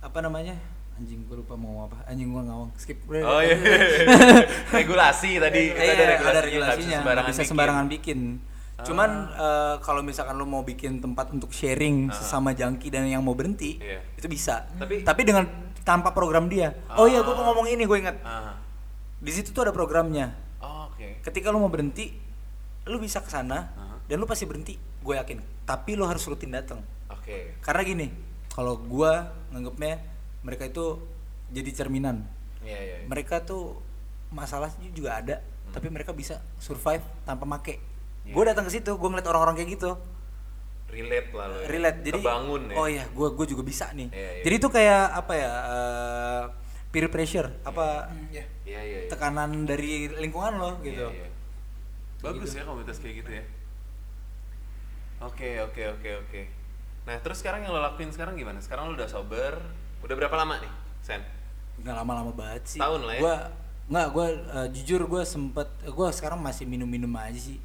apa 0.00 0.18
namanya 0.18 0.56
anjing 0.98 1.22
gue 1.24 1.36
lupa 1.36 1.54
mau 1.54 1.86
apa 1.86 2.02
anjing 2.04 2.26
gue 2.26 2.42
ngawang 2.42 2.70
skip 2.74 2.98
Oh 3.06 3.38
iya. 3.38 3.54
regulasi 4.74 5.38
tadi 5.38 5.70
kita 5.70 5.82
Iya, 5.84 5.94
ada 5.94 6.14
ada 6.28 6.40
regulasinya, 6.42 6.98
nggak 7.00 7.26
bisa 7.30 7.42
sembarangan 7.44 7.86
bikin. 7.86 8.18
bikin. 8.38 8.56
Cuman 8.78 9.10
eh, 9.32 9.74
kalau 9.80 10.02
misalkan 10.02 10.34
lo 10.34 10.44
mau 10.44 10.62
bikin 10.62 10.98
tempat 10.98 11.30
untuk 11.30 11.50
sharing 11.50 12.10
sesama 12.10 12.50
jangki 12.52 12.88
dan 12.88 13.06
yang 13.06 13.22
mau 13.22 13.34
berhenti, 13.34 13.78
Iya. 13.78 14.02
itu 14.14 14.26
bisa. 14.26 14.66
Tapi- 14.74 15.02
tapi 15.02 15.22
dengan 15.22 15.46
tanpa 15.82 16.10
program 16.10 16.46
dia. 16.46 16.74
Oh 16.92 17.06
iya, 17.06 17.22
gue 17.22 17.32
mau 17.32 17.48
ngomong 17.48 17.66
ini, 17.68 17.82
gue 17.82 17.98
ingat. 17.98 18.18
Ah. 18.20 18.58
Di 19.16 19.30
situ 19.30 19.50
tuh 19.50 19.62
ada 19.62 19.72
programnya. 19.72 20.30
Oh, 20.58 20.90
oke. 20.90 21.22
Ketika 21.22 21.48
lo 21.48 21.58
mau 21.58 21.70
berhenti, 21.70 22.14
lo 22.84 22.98
bisa 22.98 23.18
ke 23.18 23.30
sana 23.30 23.70
Ah. 23.72 23.98
dan 24.04 24.18
lo 24.18 24.26
pasti 24.26 24.44
berhenti, 24.44 24.74
gue 24.76 25.14
yakin. 25.16 25.38
Tapi 25.64 25.94
lo 25.94 26.06
harus 26.06 26.22
rutin 26.22 26.50
datang. 26.50 26.78
Oke. 27.08 27.58
Karena 27.58 27.82
gini, 27.82 28.06
kalau 28.48 28.78
gue 28.78 29.12
nganggapnya 29.50 29.94
mereka 30.48 30.64
itu 30.64 30.96
jadi 31.52 31.70
cerminan. 31.76 32.24
Iya, 32.64 32.78
iya. 32.80 32.96
iya. 33.04 33.06
Mereka 33.06 33.44
tuh 33.44 33.76
masalahnya 34.32 34.88
juga 34.96 35.20
ada, 35.20 35.44
tapi 35.76 35.92
mereka 35.92 36.16
bisa 36.16 36.40
survive 36.56 37.04
tanpa 37.28 37.44
make. 37.44 37.76
Iya. 38.24 38.32
Gue 38.32 38.44
datang 38.48 38.64
ke 38.64 38.72
situ, 38.72 38.96
gue 38.96 39.08
ngeliat 39.12 39.28
orang-orang 39.28 39.60
kayak 39.60 39.76
gitu, 39.76 39.92
Relate 40.88 41.28
lah 41.36 41.46
lo. 41.52 41.56
ya. 41.60 41.66
relate. 41.68 41.98
Jadi, 42.00 42.20
kebangun 42.24 42.62
ya. 42.72 42.76
oh 42.80 42.86
iya, 42.88 43.04
gue 43.12 43.28
gue 43.36 43.46
juga 43.52 43.60
bisa 43.60 43.92
nih. 43.92 44.08
Iya, 44.08 44.30
iya. 44.40 44.42
Jadi 44.48 44.54
itu 44.56 44.68
kayak 44.72 45.04
apa 45.20 45.32
ya? 45.36 45.52
eh, 45.52 46.44
peer 46.88 47.06
pressure, 47.12 47.48
apa 47.68 48.08
ya. 48.32 48.40
Iya, 48.64 48.80
iya, 48.80 48.80
iya. 49.04 49.08
tekanan 49.12 49.68
dari 49.68 50.08
lingkungan 50.08 50.56
lo 50.56 50.80
gitu. 50.80 51.12
Iya, 51.12 51.28
iya. 51.28 51.28
Bagus 52.24 52.56
ya 52.56 52.64
komunitas 52.64 53.04
kayak 53.04 53.14
gitu 53.20 53.30
ya. 53.36 53.44
Oke, 55.18 55.60
oke, 55.60 55.82
oke, 55.98 56.10
oke. 56.24 56.40
Nah, 57.04 57.16
terus 57.20 57.44
sekarang 57.44 57.68
yang 57.68 57.76
lo 57.76 57.84
lakuin 57.84 58.08
sekarang 58.08 58.38
gimana? 58.40 58.62
Sekarang 58.64 58.88
lo 58.88 58.96
udah 58.96 59.10
sober. 59.10 59.60
Udah 60.00 60.14
berapa 60.14 60.34
lama 60.34 60.54
nih, 60.58 60.72
Sen? 61.02 61.22
Nggak 61.78 61.94
lama-lama 61.94 62.32
banget 62.32 62.62
sih. 62.66 62.80
Setahun 62.80 63.02
lah 63.04 63.14
ya? 63.14 63.20
Gue 63.22 63.34
nggak, 63.88 64.06
gue 64.12 64.26
jujur 64.74 65.00
gue 65.06 65.22
sempet, 65.24 65.68
gue 65.82 66.08
sekarang 66.12 66.38
masih 66.38 66.68
minum-minum 66.68 67.10
aja 67.16 67.38
sih. 67.38 67.58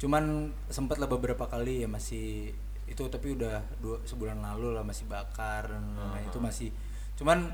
Cuman 0.00 0.48
sempet 0.66 0.96
lah 0.96 1.06
beberapa 1.06 1.44
kali 1.44 1.84
ya 1.84 1.88
masih 1.88 2.50
itu 2.90 3.06
tapi 3.06 3.38
udah 3.38 3.62
dua 3.78 4.02
sebulan 4.02 4.42
lalu 4.42 4.74
lah 4.74 4.82
masih 4.82 5.06
bakar 5.06 5.70
dan 5.70 5.84
lain-lain 5.94 6.26
itu 6.26 6.40
masih. 6.42 6.68
Cuman 7.14 7.52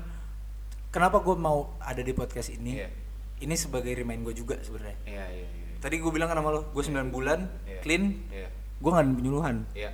kenapa 0.89 1.21
gue 1.21 1.35
mau 1.37 1.75
ada 1.77 2.01
di 2.01 2.09
podcast 2.11 2.49
ini? 2.49 2.81
Iya. 2.81 2.89
Ini 3.37 3.53
sebagai 3.53 3.93
remind 3.93 4.25
gue 4.25 4.33
juga 4.33 4.57
sebenarnya. 4.63 4.97
Iya, 5.05 5.25
iya, 5.29 5.45
iya. 5.45 5.65
tadi 5.77 6.01
gue 6.01 6.09
bilang 6.09 6.25
kan 6.25 6.41
sama 6.41 6.49
lo 6.49 6.73
gue 6.73 6.81
9 6.81 7.13
bulan 7.13 7.45
Iya. 7.69 7.85
clean 7.85 8.25
Iya. 8.33 8.49
gue 8.81 8.89
nggak 8.89 9.03
ada 9.05 9.13
penyuluhan 9.13 9.55
Iya. 9.77 9.91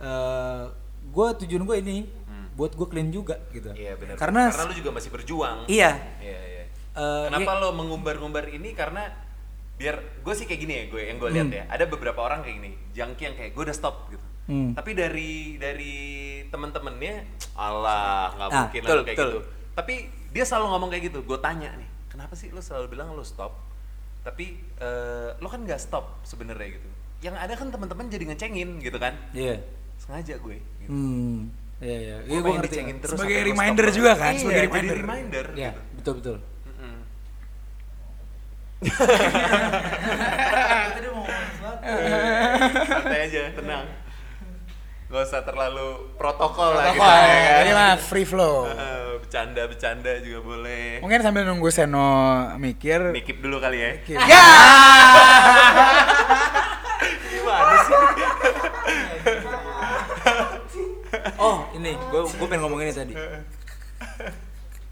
Eh 0.00 0.64
gue 1.04 1.26
tujuan 1.44 1.62
gue 1.68 1.76
ini. 1.84 1.96
Buat 2.54 2.72
gue 2.72 2.86
clean 2.86 3.08
juga 3.08 3.36
gitu 3.48 3.68
Iya 3.68 3.94
benar. 3.94 4.14
karena 4.14 4.42
karena 4.48 4.64
lu 4.64 4.74
juga 4.74 4.90
masih 4.92 5.10
berjuang. 5.10 5.66
iya 5.66 5.90
Iya, 6.18 6.38
iya. 6.40 6.64
Eh, 6.94 7.24
Kenapa 7.26 7.50
iya. 7.52 7.60
lo 7.60 7.68
mengumbar-ngumbar 7.72 8.46
ini 8.48 8.70
karena 8.72 9.10
biar 9.74 9.94
gue 10.22 10.32
sih 10.32 10.44
kayak 10.44 10.60
gini 10.60 10.72
ya 10.72 10.84
gue 10.86 11.02
yang 11.04 11.18
gue 11.18 11.30
lihat 11.30 11.44
Hmm. 11.44 11.56
ya 11.56 11.64
ada 11.66 11.84
beberapa 11.84 12.20
orang 12.20 12.40
kayak 12.40 12.56
gini 12.56 12.70
junkie 12.92 13.24
yang 13.24 13.34
kayak 13.34 13.50
gue 13.52 13.62
udah 13.64 13.74
stop 13.74 14.06
gitu 14.08 14.22
Hmm. 14.44 14.70
tapi 14.72 14.92
dari 14.92 15.56
dari 15.56 15.94
temen-temennya 16.46 17.14
Allah 17.54 18.30
nggak 18.30 18.48
Ah, 18.48 18.58
mungkin 18.60 18.80
betul, 18.80 18.94
lu 18.94 19.02
kayak 19.02 19.16
betul. 19.16 19.26
gitu 19.26 19.40
tapi 19.72 19.94
dia 20.30 20.44
selalu 20.44 20.66
ngomong 20.68 20.88
kayak 20.88 21.04
gitu 21.08 21.18
gue 21.20 21.38
tanya 21.40 21.74
nih 21.74 21.88
kenapa 22.06 22.34
sih 22.34 22.48
lo 22.48 22.60
selalu 22.60 22.86
bilang 22.88 23.10
lo 23.10 23.24
stop 23.24 23.50
tapi 24.22 24.54
eh, 24.78 25.28
lo 25.34 25.48
kan 25.48 25.58
nggak 25.60 25.80
stop 25.80 26.22
sebenarnya 26.22 26.70
gitu 26.72 26.88
yang 27.20 27.34
ada 27.34 27.52
kan 27.52 27.66
teman-teman 27.66 28.06
jadi 28.06 28.24
ngecengin 28.26 28.78
gitu 28.78 28.94
kan 28.96 29.16
iya 29.32 29.58
sengaja 29.96 30.36
gue 30.36 30.60
gitu. 30.78 30.86
hmm 30.88 31.63
iya 31.80 31.96
iya. 31.96 32.16
Gue 32.20 32.30
iya 32.30 32.40
gue 32.40 32.52
ngerti. 32.54 32.78
terus 32.98 33.14
Sebagai 33.14 33.40
reminder 33.44 33.86
juga 33.90 34.12
kan, 34.14 34.32
Iya, 34.32 34.40
sebagai 34.40 34.60
jadi 34.60 34.68
reminder. 34.68 34.96
reminder 34.98 35.46
Iya, 35.54 35.70
gitu. 35.72 35.94
betul 35.96 36.14
betul. 36.14 36.36
Tadi 40.84 41.06
mau 41.06 41.22
ngomong 41.22 41.48
sesuatu. 41.50 41.88
Santai 42.84 43.20
aja 43.22 43.42
tenang. 43.52 43.86
Gak 45.04 45.22
usah 45.22 45.42
terlalu 45.42 45.86
protokol, 46.16 46.74
lah 46.74 46.90
Protokol, 46.90 47.06
kita 47.06 47.22
ya 47.22 47.38
kan? 47.46 47.60
ini 47.60 47.72
mah 47.72 47.94
free 47.96 48.26
flow. 48.26 48.66
Eh, 48.66 48.74
bercanda-bercanda 49.20 50.12
juga 50.18 50.40
boleh. 50.42 50.98
Mungkin 50.98 51.20
sambil 51.20 51.42
nunggu 51.44 51.70
Seno 51.70 52.10
mikir. 52.56 53.14
mikip 53.14 53.38
dulu 53.38 53.56
kali 53.58 53.78
ya. 53.78 53.90
Ya. 54.10 54.18
gimana 57.24 57.74
sih 57.78 57.94
oh 61.38 61.66
ini 61.72 61.92
gue 61.94 62.20
gue 62.24 62.46
pengen 62.46 62.62
ngomong 62.62 62.80
ini 62.80 62.92
tadi. 62.92 63.14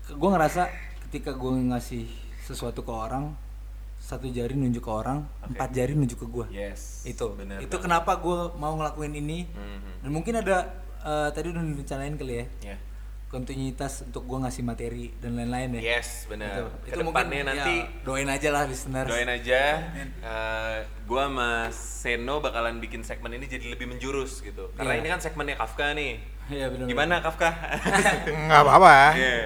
Gue 0.09 0.29
ngerasa 0.29 0.69
ketika 1.09 1.33
gue 1.33 1.51
ngasih 1.69 2.05
sesuatu 2.43 2.83
ke 2.83 2.93
orang 2.93 3.33
satu 4.03 4.27
jari 4.27 4.59
nunjuk 4.59 4.83
ke 4.83 4.91
orang 4.91 5.23
Oke. 5.41 5.55
empat 5.55 5.69
jari 5.71 5.95
nunjuk 5.95 6.19
ke 6.19 6.27
gue 6.27 6.47
yes 6.51 7.07
itu. 7.07 7.23
bener 7.39 7.63
itu 7.63 7.71
banget. 7.71 7.87
kenapa 7.87 8.19
gue 8.19 8.39
mau 8.59 8.75
ngelakuin 8.75 9.15
ini. 9.15 9.47
Mhm. 9.47 10.03
dan 10.03 10.11
mungkin 10.11 10.35
ada 10.37 10.57
eh, 11.01 11.29
tadi 11.31 11.47
udah 11.49 11.63
direncanain 11.63 12.15
kali 12.17 12.35
ya. 12.35 12.47
Ya. 12.75 12.77
kontinuitas 13.31 14.05
untuk 14.05 14.29
gue 14.29 14.39
ngasih 14.45 14.61
materi 14.61 15.09
dan 15.17 15.33
lain-lain 15.33 15.81
ya. 15.81 15.97
Yes 15.97 16.29
benar 16.29 16.53
itu, 16.53 16.65
ke 16.85 17.01
depannya 17.01 17.09
mungkin 17.25 17.45
nanti 17.49 17.75
ya, 17.81 17.89
doain 18.05 18.29
aja 18.29 18.49
lah 18.51 18.63
listener 18.69 19.07
doain 19.09 19.25
aja. 19.25 19.63
Eh, 20.21 20.77
gua 21.09 21.23
sama 21.27 21.51
Seno 21.73 22.45
bakalan 22.45 22.77
bikin 22.77 23.01
segmen 23.01 23.33
ini 23.33 23.49
jadi 23.49 23.73
lebih 23.73 23.89
menjurus 23.89 24.45
gitu. 24.45 24.69
Karena 24.77 24.93
Iya. 24.93 25.01
ini 25.01 25.09
kan 25.09 25.21
segmennya 25.23 25.57
Kafka 25.57 25.97
nih 25.97 26.21
Iya, 26.49 26.67
bener-bener. 26.69 26.89
gimana 26.89 27.15
Kafka 27.19 27.49
Nggak 28.47 28.61
apa-apa. 28.61 28.97
Iya. 29.15 29.37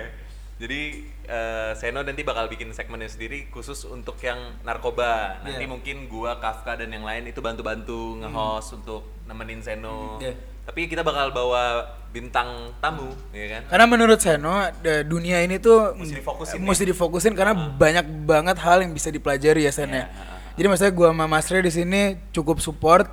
Jadi 0.57 0.81
eh, 1.23 1.71
Seno 1.75 2.01
nanti 2.01 2.23
bakal 2.23 2.47
bikin 2.47 2.71
segmennya 2.71 3.07
sendiri 3.07 3.49
khusus 3.49 3.85
untuk 3.85 4.17
yang 4.19 4.39
narkoba. 4.63 5.43
Nanti 5.43 5.61
Iya. 5.61 5.69
mungkin 5.69 5.97
gua, 6.07 6.37
Kafka 6.37 6.77
dan 6.77 6.89
yang 6.89 7.03
lain 7.03 7.27
itu 7.27 7.39
bantu-bantu 7.39 8.17
nge-host 8.19 8.77
untuk 8.77 9.05
nemenin 9.25 9.61
Seno. 9.61 10.17
Iya. 10.19 10.33
Tapi 10.65 10.87
kita 10.87 11.01
bakal 11.01 11.31
bawa 11.31 11.79
bintang 12.09 12.49
tamu, 12.81 13.07
ya 13.31 13.47
kan? 13.53 13.63
Karena 13.69 13.87
menurut 13.87 14.19
Seno, 14.19 14.57
dunia 15.05 15.39
ini 15.41 15.59
tuh 15.59 15.93
Mesti 15.95 16.17
difokusin 16.17 16.59
mesti 16.59 16.83
ya? 16.83 16.91
difokusin 16.91 17.33
karena 17.35 17.53
banyak 17.53 18.03
banget 18.25 18.57
hal 18.59 18.81
yang 18.81 18.91
bisa 18.91 19.09
dipelajari 19.09 19.63
ya 19.63 19.71
Sen 19.71 19.87
Iya, 19.89 20.01
ya. 20.01 20.07
ha, 20.09 20.23
ha. 20.25 20.35
Jadi 20.57 20.67
maksudnya 20.67 20.91
gua 20.91 21.09
sama 21.13 21.29
Mas 21.29 21.47
Re 21.47 21.61
di 21.61 21.69
sini 21.69 22.03
cukup 22.33 22.59
support 22.59 23.05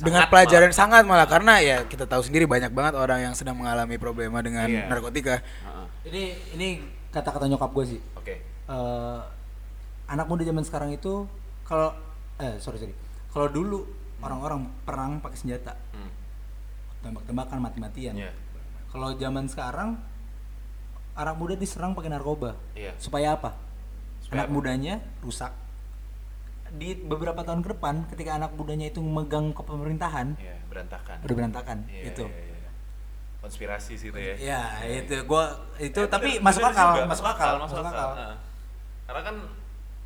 Dengan 0.00 0.24
pelajaran 0.26 0.68
malah. 0.68 0.78
sangat 0.78 1.02
malah 1.04 1.26
karena 1.26 1.54
ya 1.58 1.76
kita 1.84 2.04
tahu 2.04 2.20
sendiri 2.20 2.44
banyak 2.44 2.70
banget 2.70 2.94
orang 2.94 3.20
yang 3.20 3.34
sedang 3.34 3.54
mengalami 3.54 3.96
problema 3.96 4.38
dengan 4.38 4.64
Iya. 4.64 4.86
narkotika. 4.86 5.42
Ha-ha. 5.60 5.84
ini 6.04 6.22
ini 6.52 6.68
kata-kata 7.08 7.44
nyokap 7.46 7.70
gue 7.70 7.84
sih 7.88 8.00
Oke. 8.14 8.38
eh, 8.40 9.18
anak 10.06 10.24
muda 10.24 10.40
zaman 10.40 10.62
sekarang 10.62 10.90
itu 10.90 11.26
kalau 11.62 11.92
eh 12.36 12.56
sorry 12.56 12.78
sorry 12.78 12.94
kalau 13.28 13.46
dulu 13.46 13.84
orang-orang 14.18 14.66
perang 14.82 15.18
pakai 15.18 15.36
senjata 15.36 15.74
Hmm. 15.90 16.08
tembak-tembakan 17.00 17.58
mati-matian 17.60 18.14
Iya. 18.14 18.32
kalau 18.88 19.12
zaman 19.14 19.46
sekarang 19.46 19.98
anak 21.12 21.34
muda 21.34 21.54
diserang 21.54 21.92
pakai 21.92 22.08
narkoba 22.08 22.54
Iya. 22.72 22.94
supaya 22.96 23.34
apa 23.34 23.54
Supaya 24.20 24.34
anak 24.36 24.46
apa? 24.46 24.54
mudanya 24.54 24.94
rusak 25.20 25.52
di 26.70 26.94
beberapa 26.94 27.40
tahun 27.40 27.60
ke 27.60 27.72
depan 27.72 27.94
ketika 28.08 28.36
anak 28.36 28.52
mudanya 28.52 28.86
itu 28.86 28.98
memegang 28.98 29.50
kepemerintahan 29.50 30.34
Iya, 30.34 30.56
berantakan. 30.66 31.16
udah 31.22 31.34
berantakan 31.34 31.78
Iya, 31.86 32.04
itu 32.08 32.24
iya, 32.24 32.44
iya. 32.54 32.70
Konspirasi 33.38 33.94
sih 33.94 34.08
itu 34.08 34.18
ya. 34.18 34.34
ya 34.36 34.60
itu 34.98 35.14
gua 35.22 35.46
itu 35.76 35.94
Eh, 35.96 36.06
tapi 36.06 36.36
bener- 36.36 36.44
masuk 36.44 36.60
bener 36.60 36.74
akal 36.74 36.88
juga, 36.90 37.04
masuk 37.06 37.26
akal 37.26 37.54
masuk 37.58 37.78
akal. 37.80 38.08
Heeh. 38.12 38.34
Karena 39.06 39.22
kan 39.22 39.36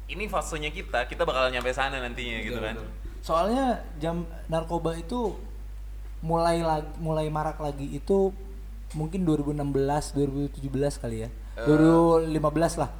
ini 0.06 0.24
fasenya 0.26 0.68
kita, 0.68 1.00
kita 1.06 1.22
bakal 1.24 1.48
nyampe 1.48 1.70
sana 1.70 1.96
nantinya 1.98 2.38
gitu 2.40 2.54
Betul, 2.54 2.62
kan. 2.62 2.74
betul. 2.76 2.88
Soalnya 3.20 3.66
jam 3.96 4.16
narkoba 4.46 4.94
itu 4.94 5.34
mulai 6.20 6.60
lagi 6.60 6.86
mulai 6.98 7.26
marak 7.26 7.58
lagi 7.58 7.88
itu 7.90 8.30
mungkin 8.92 9.24
2016 9.24 10.12
2017 10.12 10.52
kali 10.96 11.24
ya. 11.24 11.28
Eh. 11.54 11.66
2015 11.66 12.38
lah 12.76 12.90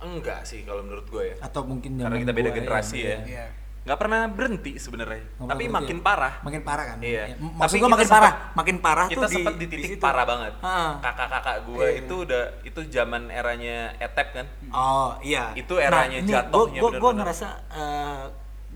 Enggak 0.00 0.40
sih 0.42 0.62
kalau 0.62 0.80
menurut 0.80 1.06
gue 1.06 1.24
ya. 1.28 1.36
atau 1.40 1.62
mungkin 1.62 1.96
Karena 1.96 2.18
kita 2.18 2.32
beda 2.32 2.48
gua, 2.48 2.56
generasi 2.56 2.96
ya. 2.98 3.18
Iya. 3.20 3.46
Nggak 3.80 3.98
pernah 3.98 4.20
berhenti 4.28 4.72
sebenarnya. 4.76 5.22
Tapi 5.32 5.40
pernah 5.40 5.48
makin 5.48 5.70
berhenti 5.72 5.94
ya. 5.94 6.04
parah. 6.04 6.32
Makin 6.40 6.60
parah 6.62 6.84
kan? 6.86 6.98
Iya. 7.00 7.22
Ya, 7.24 7.36
m- 7.36 7.56
Tapi 7.56 7.74
kita 7.74 7.88
makin 7.88 8.04
sempet- 8.04 8.14
parah, 8.20 8.32
makin 8.52 8.76
parah 8.78 9.06
kita 9.06 9.16
tuh 9.16 9.24
di 9.24 9.34
sempat 9.34 9.54
di 9.54 9.66
titik 9.66 9.90
situ. 9.90 10.02
parah 10.02 10.24
banget. 10.24 10.52
Heeh. 10.56 10.90
Kakak-kakak 11.00 11.56
gue 11.64 11.74
Iya, 11.74 11.88
iya. 11.88 11.98
itu 11.98 12.14
udah 12.20 12.42
itu 12.62 12.80
zaman 12.88 13.22
eranya 13.28 13.76
etep 13.96 14.28
kan. 14.30 14.46
Oh 14.68 15.16
iya. 15.20 15.50
Itu 15.52 15.74
eranya 15.78 16.16
ini 16.16 16.28
jatuhnya 16.28 16.78
Gue 16.78 16.90
gue 16.94 17.12
ngerasa 17.16 17.48
eh, 17.70 18.22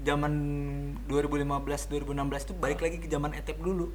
zaman 0.03 0.33
2015 1.05 1.45
2016 1.87 2.09
itu 2.43 2.55
balik 2.55 2.81
lagi 2.81 2.97
ke 2.97 3.07
zaman 3.07 3.31
etep 3.33 3.59
dulu. 3.59 3.93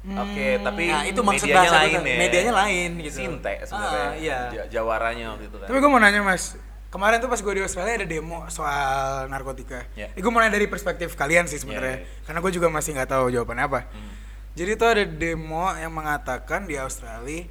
Oke, 0.00 0.56
tapi 0.58 0.88
Nah, 0.88 1.04
itu 1.04 1.20
maksud 1.20 1.44
medianya 1.44 1.70
lain 1.74 1.92
ya. 1.98 2.16
medianya 2.16 2.54
lain 2.56 2.90
gitu. 3.02 3.16
Sinte 3.18 3.52
sebenarnya. 3.60 4.00
Ah, 4.00 4.12
iya. 4.16 4.38
Ja- 4.50 4.68
Jawaranya 4.72 5.34
waktu 5.34 5.44
itu 5.44 5.56
kan. 5.58 5.66
Tapi 5.66 5.76
gue 5.76 5.90
mau 5.90 5.98
nanya 5.98 6.22
mas, 6.22 6.56
kemarin 6.90 7.18
tuh 7.18 7.30
pas 7.30 7.38
gue 7.38 7.54
di 7.54 7.62
Australia 7.62 7.94
ada 7.96 8.06
demo 8.06 8.42
soal 8.50 9.26
narkotika. 9.26 9.86
Ya. 9.94 10.10
Eh, 10.10 10.18
gue 10.18 10.30
nanya 10.30 10.50
dari 10.50 10.66
perspektif 10.66 11.14
kalian 11.14 11.46
sih 11.46 11.56
sebenarnya, 11.56 12.02
Ya, 12.02 12.04
ya. 12.04 12.22
karena 12.26 12.38
gue 12.38 12.52
juga 12.52 12.66
masih 12.68 12.98
nggak 12.98 13.08
tahu 13.08 13.30
jawabannya 13.30 13.64
apa. 13.64 13.80
Hmm. 13.88 14.10
Jadi 14.52 14.70
tuh 14.74 14.88
ada 14.90 15.04
demo 15.06 15.70
yang 15.72 15.94
mengatakan 15.94 16.66
di 16.66 16.74
Australia, 16.74 17.46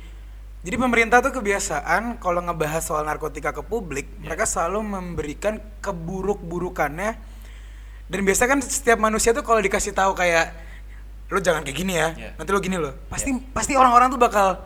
jadi 0.60 0.76
pemerintah 0.76 1.24
tuh 1.24 1.32
kebiasaan 1.32 2.20
kalau 2.20 2.44
ngebahas 2.44 2.84
soal 2.84 3.08
narkotika 3.08 3.56
ke 3.56 3.64
publik, 3.64 4.12
Ya. 4.20 4.28
mereka 4.28 4.44
selalu 4.44 4.84
memberikan 4.84 5.56
keburuk-burukannya. 5.80 7.16
Dan 8.10 8.20
biasa 8.26 8.44
kan 8.44 8.60
setiap 8.60 9.00
manusia 9.00 9.32
tuh 9.32 9.46
kalau 9.46 9.62
dikasih 9.62 9.94
tahu 9.94 10.12
kayak 10.14 10.52
lo 11.30 11.38
jangan 11.40 11.62
kayak 11.62 11.78
gini 11.78 11.94
ya, 11.94 12.10
Ya. 12.18 12.30
nanti 12.36 12.50
lo 12.50 12.60
gini 12.60 12.76
lo, 12.76 12.92
pasti 13.06 13.32
pasti 13.54 13.78
orang-orang 13.78 14.10
tuh 14.10 14.18
bakal, 14.18 14.60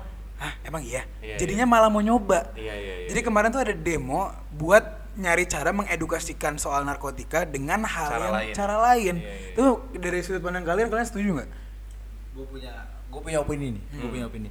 ah 0.43 0.53
emang 0.61 0.83
iya, 0.83 1.07
Iya, 1.17 1.39
jadinya 1.39 1.63
malah 1.63 1.87
mau 1.87 1.99
nyoba. 1.99 2.51
Iya, 2.53 2.73
iya, 2.73 2.93
iya. 2.99 3.07
Jadi 3.07 3.23
kemarin 3.23 3.47
tuh 3.47 3.63
ada 3.63 3.71
demo 3.71 4.27
buat 4.51 4.83
nyari 5.13 5.45
cara 5.45 5.71
mengedukasikan 5.71 6.57
soal 6.57 6.83
narkotika 6.83 7.45
dengan 7.45 7.81
hal 7.81 8.09
Cara 8.09 8.19
yang 8.19 8.35
lain. 8.35 8.53
cara 8.53 8.75
lain. 8.83 9.15
Iya, 9.15 9.29
iya. 9.29 9.53
Itu 9.53 9.63
dari 9.95 10.19
sudut 10.19 10.41
pandang 10.41 10.61
kalian, 10.61 10.87
kalian 10.87 11.07
setuju 11.07 11.29
nggak? 11.33 11.49
gue 12.33 12.45
punya 12.49 12.73
gue 13.07 13.21
punya 13.21 13.37
opini 13.39 13.77
nih 13.77 13.83
gue 13.93 14.01
Hmm. 14.01 14.09
punya 14.09 14.25
opini 14.25 14.49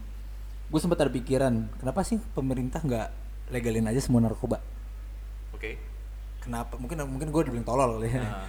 gue 0.71 0.79
sempat 0.79 1.03
ada 1.03 1.11
pikiran 1.11 1.67
kenapa 1.77 2.07
sih 2.07 2.23
pemerintah 2.31 2.79
nggak 2.79 3.09
legalin 3.51 3.91
aja 3.91 3.99
semua 3.99 4.23
narkoba 4.23 4.63
Oke. 5.51 5.83
kenapa 6.39 6.79
mungkin 6.79 7.03
mungkin 7.05 7.29
gue 7.29 7.43
dibilang 7.43 7.67
tolol 7.67 7.99
kali 7.99 8.07
ya 8.09 8.23
Nah, 8.23 8.47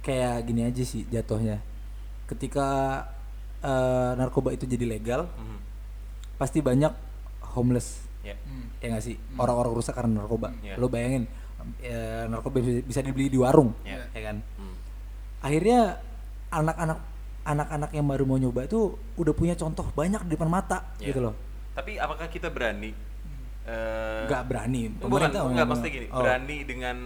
kayak 0.00 0.46
gini 0.46 0.64
aja 0.64 0.82
sih 0.82 1.02
jatuhnya 1.04 1.58
ketika 2.24 2.68
eh, 3.58 4.12
narkoba 4.14 4.54
itu 4.54 4.64
jadi 4.64 4.86
legal 4.86 5.26
mhm. 5.34 5.58
Pasti 6.40 6.58
banyak 6.58 6.88
homeless 7.52 8.08
Ya. 8.20 8.36
ya 8.80 8.86
nggak 8.86 9.00
sih 9.02 9.16
orang-orang 9.34 9.72
rusak 9.72 9.92
karena 9.92 10.12
narkoba 10.18 10.52
Iya. 10.58 10.76
lo 10.76 10.88
bayangin 10.88 11.24
eh, 11.78 12.24
narkoba 12.24 12.58
bisa, 12.58 12.80
bisa 12.82 13.00
dibeli 13.00 13.28
di 13.28 13.36
warung 13.36 13.72
Iya. 13.82 14.08
ya 14.10 14.20
kan 14.22 14.36
Hmm. 14.56 14.76
akhirnya 15.40 16.00
anak-anak 16.50 16.98
anak-anak 17.42 17.90
yang 17.90 18.06
baru 18.06 18.24
mau 18.24 18.36
nyoba 18.36 18.64
itu 18.64 18.92
udah 19.14 19.32
punya 19.32 19.52
contoh 19.54 19.88
banyak 19.90 20.20
di 20.22 20.30
depan 20.30 20.48
mata 20.48 20.84
Iya. 20.96 21.12
gitu 21.12 21.20
loh 21.22 21.34
Tapi 21.70 21.96
apakah 21.96 22.26
kita 22.26 22.48
berani? 22.48 22.92
eh, 23.62 24.24
nggak 24.24 24.42
berani 24.44 24.82
Bukan, 24.90 25.00
Pemerintah 25.02 25.40
enggak 25.42 25.52
memang- 25.54 25.68
maksudnya 25.70 25.92
gini, 25.94 26.06
oh. 26.08 26.20
berani 26.20 26.56
dengan 26.64 26.96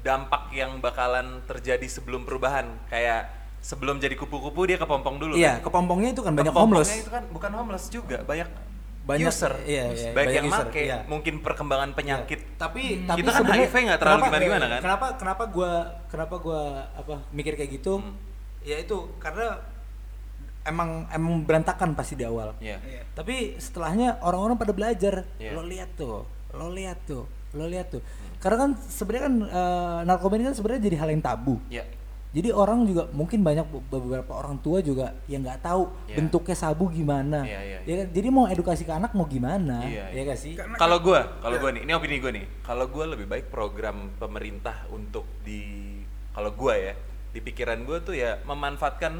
dampak 0.00 0.42
yang 0.50 0.78
bakalan 0.78 1.26
terjadi 1.44 1.86
sebelum 1.88 2.22
perubahan. 2.22 2.68
Kayak 2.86 3.30
sebelum 3.64 3.96
jadi 3.96 4.12
kupu-kupu 4.12 4.60
dia 4.62 4.76
kepompong 4.76 5.16
dulu. 5.16 5.32
iya 5.34 5.56
kan? 5.56 5.64
kepompongnya 5.64 6.12
itu 6.12 6.20
kan 6.20 6.32
banyak 6.32 6.46
Kepompongnya 6.46 6.84
homeless 6.84 7.00
itu 7.00 7.10
kan 7.10 7.24
bukan 7.32 7.50
homeless 7.50 7.84
juga, 7.88 8.16
banyak 8.22 8.48
banyak 9.04 9.24
user, 9.26 9.52
iya, 9.64 9.84
iya, 9.90 10.10
baik 10.12 10.16
banyak 10.16 10.32
yang 10.34 10.46
user, 10.46 10.66
make, 10.66 10.80
iya. 10.82 10.98
mungkin 11.04 11.34
perkembangan 11.38 11.92
penyakit. 11.92 12.40
tapi 12.56 12.82
Hmm. 12.94 13.04
tapi 13.06 13.18
Kita 13.18 13.30
kan 13.30 13.38
sebenarnya 13.38 13.66
HIV 13.66 13.76
nggak 13.82 13.98
terlalu 13.98 14.12
kenapa- 14.14 14.28
gimana-gimana 14.30 14.66
kan? 14.66 14.80
kenapa 14.80 15.06
kenapa 15.16 15.42
gua 15.46 15.72
kenapa 16.06 16.34
gua 16.38 16.62
apa 16.94 17.14
mikir 17.30 17.52
kayak 17.54 17.70
gitu 17.74 17.94
Hmm. 17.98 18.16
ya 18.60 18.76
itu 18.78 18.96
karena 19.18 19.60
emang 20.64 21.04
emang 21.10 21.44
berantakan 21.44 21.92
pasti 21.92 22.14
di 22.14 22.24
awal 22.24 22.56
Iya. 22.58 22.80
tapi 23.12 23.56
setelahnya 23.58 24.16
orang-orang 24.20 24.56
pada 24.56 24.72
belajar 24.72 25.28
Iya. 25.36 25.52
lo 25.52 25.62
lihat 25.62 25.92
tuh 25.94 26.24
lo 26.50 26.68
lihat 26.70 26.96
tuh 27.04 27.28
lo 27.52 27.64
lihat 27.64 27.88
tuh 27.90 28.00
karena 28.38 28.56
kan 28.58 28.70
sebenarnya 28.82 29.22
kan 29.22 29.34
eh, 29.42 29.98
narkoba 30.02 30.34
ini 30.34 30.48
kan 30.48 30.54
sebenarnya 30.54 30.80
jadi 30.82 30.96
hal 30.98 31.08
yang 31.10 31.20
tabu 31.20 31.60
Iya. 31.68 31.84
Jadi 32.34 32.50
orang 32.50 32.82
juga 32.82 33.06
mungkin 33.10 33.40
banyak 33.40 33.62
be- 33.64 33.84
beberapa 33.88 34.34
orang 34.34 34.58
tua 34.58 34.82
juga 34.82 35.14
yang 35.24 35.40
nggak 35.40 35.62
tahu 35.62 35.86
Iya. 36.04 36.18
bentuknya 36.18 36.56
sabu 36.58 36.90
gimana 36.90 37.46
Iya, 37.46 37.60
iya, 37.62 37.78
ya 37.80 37.94
kan 37.96 38.06
jadi 38.10 38.28
mau 38.28 38.44
edukasi 38.44 38.82
ke 38.82 38.90
anak 38.90 39.14
mau 39.14 39.24
gimana 39.24 39.86
Iya, 39.86 40.10
ya 40.10 40.20
gak 40.26 40.38
sih 40.38 40.52
Kalau 40.58 40.98
gua, 40.98 41.38
kalau 41.38 41.56
gua 41.56 41.70
nih, 41.70 41.82
ini 41.82 41.92
opini 41.92 42.18
gua 42.18 42.34
nih. 42.34 42.44
Kalau 42.60 42.90
gua 42.90 43.04
lebih 43.06 43.24
baik 43.24 43.48
program 43.48 44.10
pemerintah 44.14 44.82
untuk 44.90 45.22
di 45.40 45.94
kalau 46.30 46.50
gua 46.50 46.74
ya, 46.74 46.92
di 47.30 47.38
pikiran 47.38 47.78
gua 47.82 48.02
tuh 48.02 48.12
ya 48.12 48.42
memanfaatkan 48.42 49.14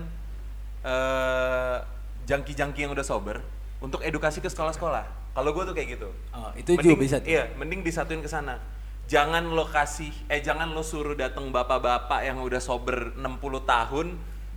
eh 0.82 1.76
jangki-jangki 2.24 2.82
yang 2.82 2.92
udah 2.92 3.04
sober 3.04 3.40
untuk 3.78 4.00
edukasi 4.00 4.40
ke 4.40 4.48
sekolah-sekolah. 4.48 5.04
Kalau 5.30 5.50
gua 5.50 5.64
tuh 5.64 5.72
kayak 5.72 5.88
gitu. 5.94 6.08
Oh, 6.30 6.50
itu 6.54 6.74
juga 6.74 6.96
bisa 6.96 7.16
tuh. 7.18 7.28
Iya, 7.28 7.52
mending 7.54 7.82
disatuin 7.82 8.18
ke 8.18 8.28
sana. 8.28 8.58
Jangan 9.05 9.44
lo 9.47 9.64
kasih 9.66 10.10
eh 10.26 10.40
jangan 10.40 10.70
lo 10.70 10.81
suruh 10.81 11.12
datang 11.14 11.48
bapak-bapak 11.48 12.20
yang 12.22 12.40
udah 12.40 12.59
sober 12.59 13.12
60 13.12 13.20
tahun 13.64 14.06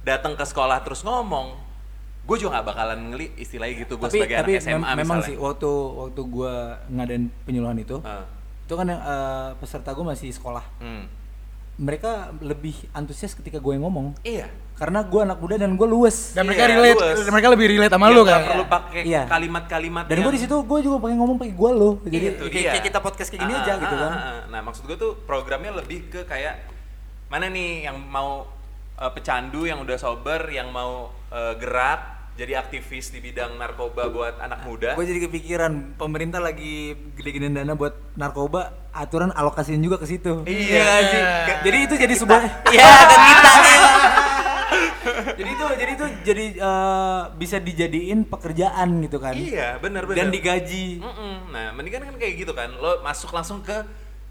datang 0.02 0.34
ke 0.34 0.44
sekolah 0.44 0.80
terus 0.82 1.02
ngomong. 1.02 1.60
Gue 2.24 2.36
juga 2.38 2.60
gak 2.60 2.68
bakalan 2.68 3.00
ngeli 3.10 3.32
istilahnya 3.36 3.76
gitu 3.82 3.96
gue 3.96 4.08
sebagai 4.10 4.36
tapi 4.38 4.52
anak 4.54 4.62
SMA 4.62 4.76
mem- 4.78 4.88
memang 4.98 5.18
misalnya. 5.18 5.28
sih 5.30 5.36
waktu 5.38 5.72
waktu 5.98 6.22
gua 6.26 6.54
ngadain 6.86 7.24
penyuluhan 7.44 7.78
itu 7.78 8.00
Ah, 8.02 8.28
itu 8.62 8.74
kan 8.74 8.84
yang 8.86 9.00
eh, 9.00 9.50
peserta 9.56 9.90
gue 9.90 10.06
masih 10.06 10.28
sekolah 10.30 10.64
hmm. 10.78 11.04
Mereka 11.78 12.12
lebih 12.38 12.74
antusias 12.92 13.32
ketika 13.32 13.58
gue 13.58 13.72
yang 13.72 13.86
ngomong 13.86 14.18
Iya. 14.22 14.50
karena 14.74 15.02
gue 15.02 15.22
anak 15.22 15.38
muda 15.38 15.56
dan 15.56 15.74
gue 15.74 15.86
luwes 15.86 16.34
Dan 16.34 16.44
Iya, 16.44 16.48
mereka 16.48 16.64
relate, 16.68 16.98
luas. 17.00 17.18
mereka 17.30 17.48
lebih 17.50 17.68
relate 17.70 17.94
sama 17.94 18.06
Iya, 18.06 18.14
lu 18.14 18.22
kan. 18.24 18.42
perlu 18.44 18.66
pakai 18.68 19.02
Iya. 19.06 19.22
kalimat-kalimat 19.28 20.04
dan 20.04 20.16
gue 20.16 20.24
yang- 20.24 20.34
di 20.34 20.42
situ 20.42 20.56
gue 20.60 20.80
juga 20.82 20.98
pengen 21.00 21.18
ngomong 21.18 21.38
pakai 21.38 21.54
gue 21.54 21.72
lo 21.72 21.90
jadi 22.04 22.26
Itu 22.32 22.44
kayak, 22.44 22.52
dia. 22.52 22.72
kayak 22.74 22.86
kita 22.88 23.00
podcast 23.00 23.30
kayak 23.30 23.42
gini 23.42 23.54
Ah, 23.54 23.62
aja 23.62 23.72
ah, 23.72 23.78
gitu 23.78 23.96
ah, 23.96 24.00
kan 24.00 24.12
ah, 24.12 24.18
ah. 24.18 24.40
Nah, 24.50 24.62
maksud 24.64 24.84
gue 24.84 24.98
tuh 24.98 25.12
programnya 25.24 25.72
lebih 25.72 26.10
ke 26.10 26.22
kayak 26.24 26.66
mana 27.28 27.46
nih 27.48 27.86
yang 27.86 27.98
mau 28.02 28.50
eh, 28.98 29.12
pecandu 29.14 29.62
yang 29.64 29.78
udah 29.78 29.94
sober, 29.96 30.50
yang 30.50 30.74
mau 30.74 31.14
eh, 31.30 31.54
gerak 31.56 32.17
jadi 32.38 32.54
aktivis 32.56 33.10
di 33.10 33.20
bidang 33.20 33.58
narkoba 33.58 34.08
buat 34.08 34.38
anak 34.38 34.62
muda. 34.62 34.94
gue 34.94 35.04
jadi 35.04 35.26
kepikiran 35.26 35.98
pemerintah 35.98 36.38
lagi 36.38 36.94
gede-gedein 37.18 37.58
dana 37.58 37.74
buat 37.74 37.98
narkoba 38.14 38.62
aturan 38.92 39.30
alokasiin 39.32 39.82
juga 39.82 39.98
ke 39.98 40.06
situ 40.06 40.46
Iya. 40.46 40.78
nggak 40.78 41.02
sih? 41.04 41.22
Jadi 41.64 41.78
itu 41.82 41.96
jadi 41.98 42.14
sebuah 42.14 42.42
ya 42.78 42.86
dan 43.04 43.20
kita 43.26 43.52
jadi 45.34 45.50
itu 45.50 45.66
jadi 45.74 45.92
itu 45.94 46.06
jadi 46.24 46.46
eh, 46.56 47.22
bisa 47.36 47.58
dijadiin 47.58 48.20
pekerjaan 48.24 49.02
gitu 49.02 49.18
kan 49.18 49.34
Iya, 49.34 49.78
benar 49.78 50.06
benar. 50.06 50.18
dan 50.20 50.28
digaji 50.30 51.00
Mm-mm. 51.00 51.34
Nah, 51.50 51.74
mendingan 51.74 52.06
kan 52.06 52.16
kayak 52.16 52.34
gitu 52.38 52.54
kan. 52.54 52.70
Lo 52.72 53.02
masuk 53.02 53.32
langsung 53.32 53.62
ke 53.62 53.82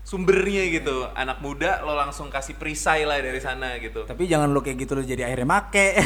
sumbernya 0.06 0.62
gitu. 0.70 1.10
Anak 1.18 1.42
muda 1.42 1.82
lo 1.82 1.98
langsung 1.98 2.30
kasih 2.30 2.54
perisai 2.54 3.02
lah 3.02 3.18
dari 3.18 3.42
sana 3.42 3.74
gitu. 3.82 4.06
tapi 4.06 4.30
jangan 4.30 4.54
lo 4.54 4.62
kayak 4.62 4.86
gitu 4.86 4.94
lo 4.94 5.02
jadi 5.02 5.26
akhirnya 5.26 5.50
make 5.50 5.86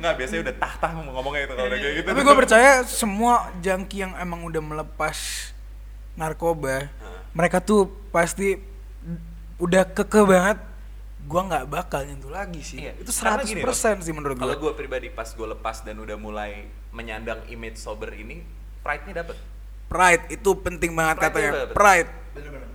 Nggak, 0.00 0.14
biasanya 0.16 0.40
udah 0.48 0.54
tah-tah 0.58 0.90
ngomongnya 0.96 1.42
itu 1.46 1.54
kalau 1.54 1.68
udah 1.70 1.78
kayak 1.78 1.94
gitu. 2.00 2.06
Tapi 2.08 2.20
gue 2.24 2.34
percaya 2.34 2.70
semua 2.88 3.52
jangki 3.60 3.96
yang 4.00 4.12
emang 4.16 4.40
udah 4.48 4.62
melepas 4.64 5.52
narkoba, 6.16 6.88
mereka 7.36 7.62
tuh 7.62 7.86
pasti 8.10 8.58
udah 9.60 9.84
keke 9.86 10.24
banget. 10.24 10.58
Gua 11.28 11.46
nggak 11.46 11.68
bakal 11.68 12.00
nyentuh 12.08 12.32
lagi 12.32 12.64
sih. 12.64 12.80
Iya, 12.80 12.96
itu 12.96 13.12
karena 13.12 13.44
100% 13.44 13.44
gini 13.44 13.60
loh, 13.60 13.76
sih 13.76 14.14
menurut 14.16 14.40
Kalau 14.40 14.56
gua. 14.56 14.62
gue 14.66 14.72
pribadi 14.72 15.12
pas 15.12 15.28
gue 15.28 15.48
lepas 15.52 15.84
dan 15.84 16.00
udah 16.00 16.16
mulai 16.16 16.64
menyandang 16.96 17.44
image 17.52 17.76
sober 17.76 18.08
ini, 18.16 18.40
pride-nya 18.80 19.22
dapet. 19.22 19.36
Pride 19.90 20.30
itu 20.30 20.50
penting 20.56 20.94
banget 20.94 21.18
Pride 21.18 21.26
katanya. 21.28 21.50
itu 21.50 21.58
apa? 21.60 21.74
Pride. 21.74 22.10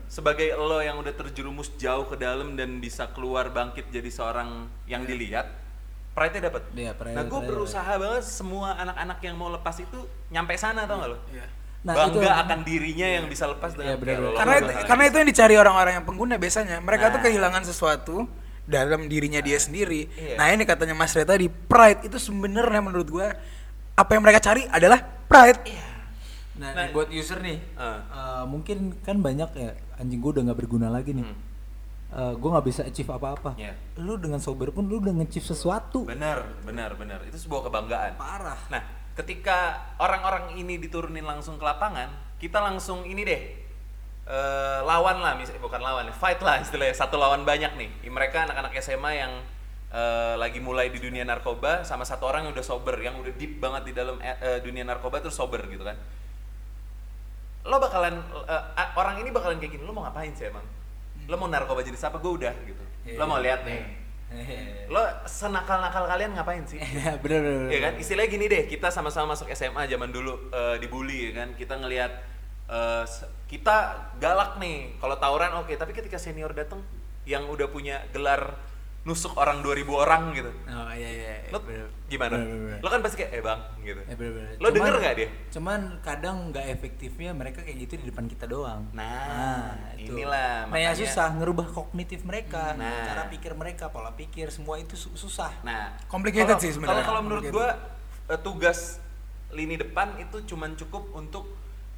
Sebagai 0.06 0.48
lo 0.54 0.80
yang 0.80 0.96
udah 0.96 1.12
terjerumus 1.12 1.72
jauh 1.76 2.06
ke 2.06 2.16
dalam 2.16 2.54
dan 2.54 2.78
bisa 2.78 3.08
keluar 3.10 3.50
bangkit 3.50 3.88
jadi 3.90 4.08
seorang 4.08 4.68
yang 4.86 5.04
dilihat, 5.04 5.48
pride-nya 6.14 6.48
dapet. 6.48 6.64
Iya, 6.72 6.92
pride- 6.94 7.16
nah 7.16 7.24
gue 7.24 7.32
pride- 7.34 7.50
berusaha 7.50 7.92
banget 7.96 8.24
semua 8.24 8.76
anak-anak 8.78 9.20
yang 9.22 9.36
mau 9.36 9.50
lepas 9.50 9.76
itu 9.78 10.00
nyampe 10.30 10.56
sana 10.56 10.84
tau 10.84 11.00
gak 11.00 11.10
lo? 11.10 11.18
Iya. 11.30 11.48
Nah, 11.84 11.94
Bangga 11.94 12.18
itu- 12.18 12.42
akan 12.42 12.60
dirinya 12.64 13.08
yang 13.08 13.26
bisa 13.28 13.46
lepas 13.46 13.72
dengan 13.74 13.94
Iya, 13.94 13.98
benar, 13.98 14.10
kayak 14.10 14.20
lo. 14.20 14.28
benar. 14.28 14.40
Karena 14.40 14.56
lo- 14.56 14.88
karena 14.88 15.04
itu 15.06 15.16
yang 15.16 15.30
dicari 15.30 15.56
orang-orang 15.56 15.94
yang 15.94 16.06
pengguna 16.06 16.36
biasanya. 16.36 16.78
Mereka 16.80 17.06
tuh 17.08 17.20
Nah. 17.20 17.26
kehilangan 17.26 17.64
sesuatu 17.64 18.16
dalam 18.66 19.02
dirinya 19.06 19.38
dia 19.40 19.58
sendiri. 19.58 20.10
Iya. 20.12 20.36
Nah, 20.36 20.48
ini 20.50 20.64
katanya 20.64 20.94
Mas 20.94 21.14
Reta 21.14 21.36
di 21.36 21.46
pride 21.48 22.08
itu 22.08 22.18
sebenarnya 22.18 22.82
menurut 22.82 23.08
gua 23.08 23.36
apa 23.94 24.12
yang 24.12 24.24
mereka 24.24 24.42
cari 24.44 24.66
adalah 24.68 24.98
pride. 25.28 25.62
Nah, 26.56 26.72
Nah, 26.72 26.86
buat 26.92 27.10
user 27.10 27.40
nih 27.40 27.58
Ah. 27.76 28.00
eh, 28.02 28.44
mungkin 28.46 28.96
kan 29.02 29.20
banyak 29.20 29.50
ya 29.54 29.72
anjing 29.96 30.20
gue 30.20 30.32
udah 30.36 30.44
nggak 30.48 30.60
berguna 30.60 30.88
lagi 30.88 31.12
nih 31.12 31.26
Hmm. 31.26 32.34
gue 32.40 32.48
nggak 32.48 32.64
bisa 32.66 32.82
achieve 32.84 33.12
apa-apa 33.12 33.60
Iya. 33.60 33.76
lu 34.00 34.16
dengan 34.16 34.40
sober 34.40 34.72
pun 34.72 34.88
lu 34.88 35.04
udah 35.04 35.12
nge-achieve 35.12 35.44
sesuatu 35.46 36.08
Benar, 36.08 36.48
benar, 36.64 36.96
benar. 36.96 37.20
Itu 37.28 37.36
sebuah 37.36 37.68
kebanggaan. 37.68 38.16
parah 38.16 38.56
Nah, 38.72 38.80
ketika 39.16 39.76
orang-orang 40.00 40.56
ini 40.56 40.80
diturunin 40.80 41.24
langsung 41.24 41.56
ke 41.56 41.66
lapangan, 41.66 42.08
kita 42.40 42.64
langsung 42.64 43.04
ini 43.04 43.24
deh 43.24 43.42
eh, 44.26 44.80
lawan 44.82 45.22
lah, 45.22 45.36
misalnya 45.36 45.60
bukan 45.60 45.78
lawan, 45.78 46.08
fight 46.10 46.40
lah 46.42 46.58
istilahnya 46.58 46.96
satu 46.96 47.14
lawan 47.14 47.44
banyak 47.44 47.76
nih. 47.76 47.90
Mereka 48.08 48.48
anak-anak 48.48 48.74
SMA 48.80 49.12
yang 49.16 49.34
eh, 49.92 50.36
lagi 50.36 50.58
mulai 50.60 50.90
di 50.90 50.98
dunia 50.98 51.22
narkoba 51.22 51.84
sama 51.84 52.02
satu 52.04 52.26
orang 52.26 52.48
yang 52.48 52.54
udah 52.56 52.66
sober, 52.66 52.96
yang 52.98 53.16
udah 53.16 53.34
deep 53.36 53.60
banget 53.60 53.86
di 53.86 53.94
dalam 53.94 54.18
eh, 54.20 54.34
eh, 54.40 54.60
dunia 54.60 54.82
narkoba 54.82 55.20
terus 55.20 55.36
sober 55.36 55.62
gitu 55.68 55.84
kan. 55.84 55.94
Lo 57.66 57.82
bakalan 57.82 58.22
ah, 58.46 58.94
orang 58.94 59.20
ini 59.26 59.34
bakalan 59.34 59.58
kayak 59.58 59.74
gini, 59.78 59.84
lo 59.84 59.92
mau 59.92 60.06
ngapain 60.06 60.30
sih 60.38 60.48
emang? 60.48 60.64
Lo 61.26 61.36
mau 61.42 61.50
narkoba 61.50 61.82
jadi 61.82 61.98
siapa? 61.98 62.22
Gue 62.22 62.38
udah 62.38 62.54
gitu. 62.64 62.84
Lo 63.18 63.26
mau 63.26 63.42
lihat 63.42 63.66
nih. 63.66 63.82
Lo 64.94 65.02
senakal-nakal 65.26 66.06
kalian 66.06 66.34
ngapain 66.34 66.66
sih? 66.66 66.78
Iya, 66.86 67.18
bener 67.22 67.40
bener, 67.42 67.58
bener. 67.66 67.72
Iya 67.74 67.80
kan, 67.90 67.94
istilahnya 67.98 68.30
gini 68.30 68.46
deh, 68.46 68.64
kita 68.70 68.90
sama-sama 68.90 69.34
masuk 69.34 69.50
SMA 69.54 69.86
zaman 69.90 70.10
dulu 70.10 70.50
eh, 70.54 70.78
dibully 70.82 71.30
ya 71.34 71.46
kan, 71.46 71.50
kita 71.58 71.78
ngelihat 71.78 72.12
se- 73.06 73.30
kita 73.46 73.94
galak 74.18 74.58
nih, 74.58 74.98
kalau 74.98 75.14
tawuran 75.22 75.54
oke, 75.62 75.70
tapi 75.78 75.94
ketika 75.94 76.18
senior 76.18 76.50
datang 76.54 76.82
yang 77.26 77.46
udah 77.46 77.70
punya 77.70 78.02
gelar 78.10 78.58
nusuk 79.06 79.38
orang 79.38 79.62
2000 79.62 79.86
orang 79.96 80.34
gitu, 80.34 80.50
oh 80.50 80.90
iya 80.90 81.06
iya 81.08 81.34
iya, 81.38 81.54
lo 81.54 81.62
bener. 81.62 81.86
gimana? 82.06 82.34
Bener, 82.34 82.48
bener, 82.48 82.62
bener. 82.66 82.80
Lo 82.82 82.88
kan 82.90 83.00
pasti 83.00 83.16
kayak 83.16 83.32
eh 83.32 83.44
bang 83.44 83.62
gitu. 83.80 84.02
Eh, 84.02 84.16
bener, 84.16 84.32
bener. 84.34 84.50
Lo 84.58 84.68
denger 84.68 84.94
nggak 84.98 85.14
dia? 85.16 85.30
Cuman 85.48 85.80
kadang 86.02 86.36
nggak 86.50 86.66
efektifnya 86.72 87.30
mereka 87.32 87.62
kayak 87.62 87.78
gitu 87.80 87.94
di 87.96 88.06
depan 88.10 88.26
kita 88.26 88.46
doang. 88.46 88.90
Nah, 88.92 89.78
itu. 89.94 90.10
inilah, 90.12 90.66
Nah, 90.66 90.74
ya 90.74 90.90
makanya- 90.90 90.98
susah 91.00 91.28
ngerubah 91.32 91.68
kognitif 91.70 92.26
mereka, 92.26 92.74
Nah. 92.74 93.06
cara 93.06 93.24
pikir 93.30 93.54
mereka, 93.54 93.88
pola 93.88 94.10
pikir, 94.12 94.50
semua 94.50 94.76
itu 94.76 94.98
su- 94.98 95.14
susah. 95.14 95.54
Nah, 95.62 95.94
Complicated 96.08 96.50
kalau- 96.52 96.60
sih 96.60 96.74
sebenarnya. 96.74 97.06
Kalau 97.06 97.22
menurut 97.22 97.46
gua 97.48 97.78
eh, 98.26 98.40
tugas 98.42 98.98
lini 99.52 99.78
depan 99.78 100.18
itu 100.18 100.42
cuman 100.46 100.74
cukup 100.74 101.14
untuk 101.14 101.46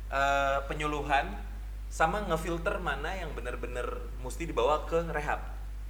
eh, 0.08 0.60
penyuluhan 0.68 1.40
sama 1.88 2.20
ngefilter 2.22 2.80
mana 2.80 3.12
yang 3.14 3.32
benar-benar 3.32 3.88
mesti 4.20 4.44
dibawa 4.44 4.84
ke 4.84 5.08
rehab. 5.08 5.40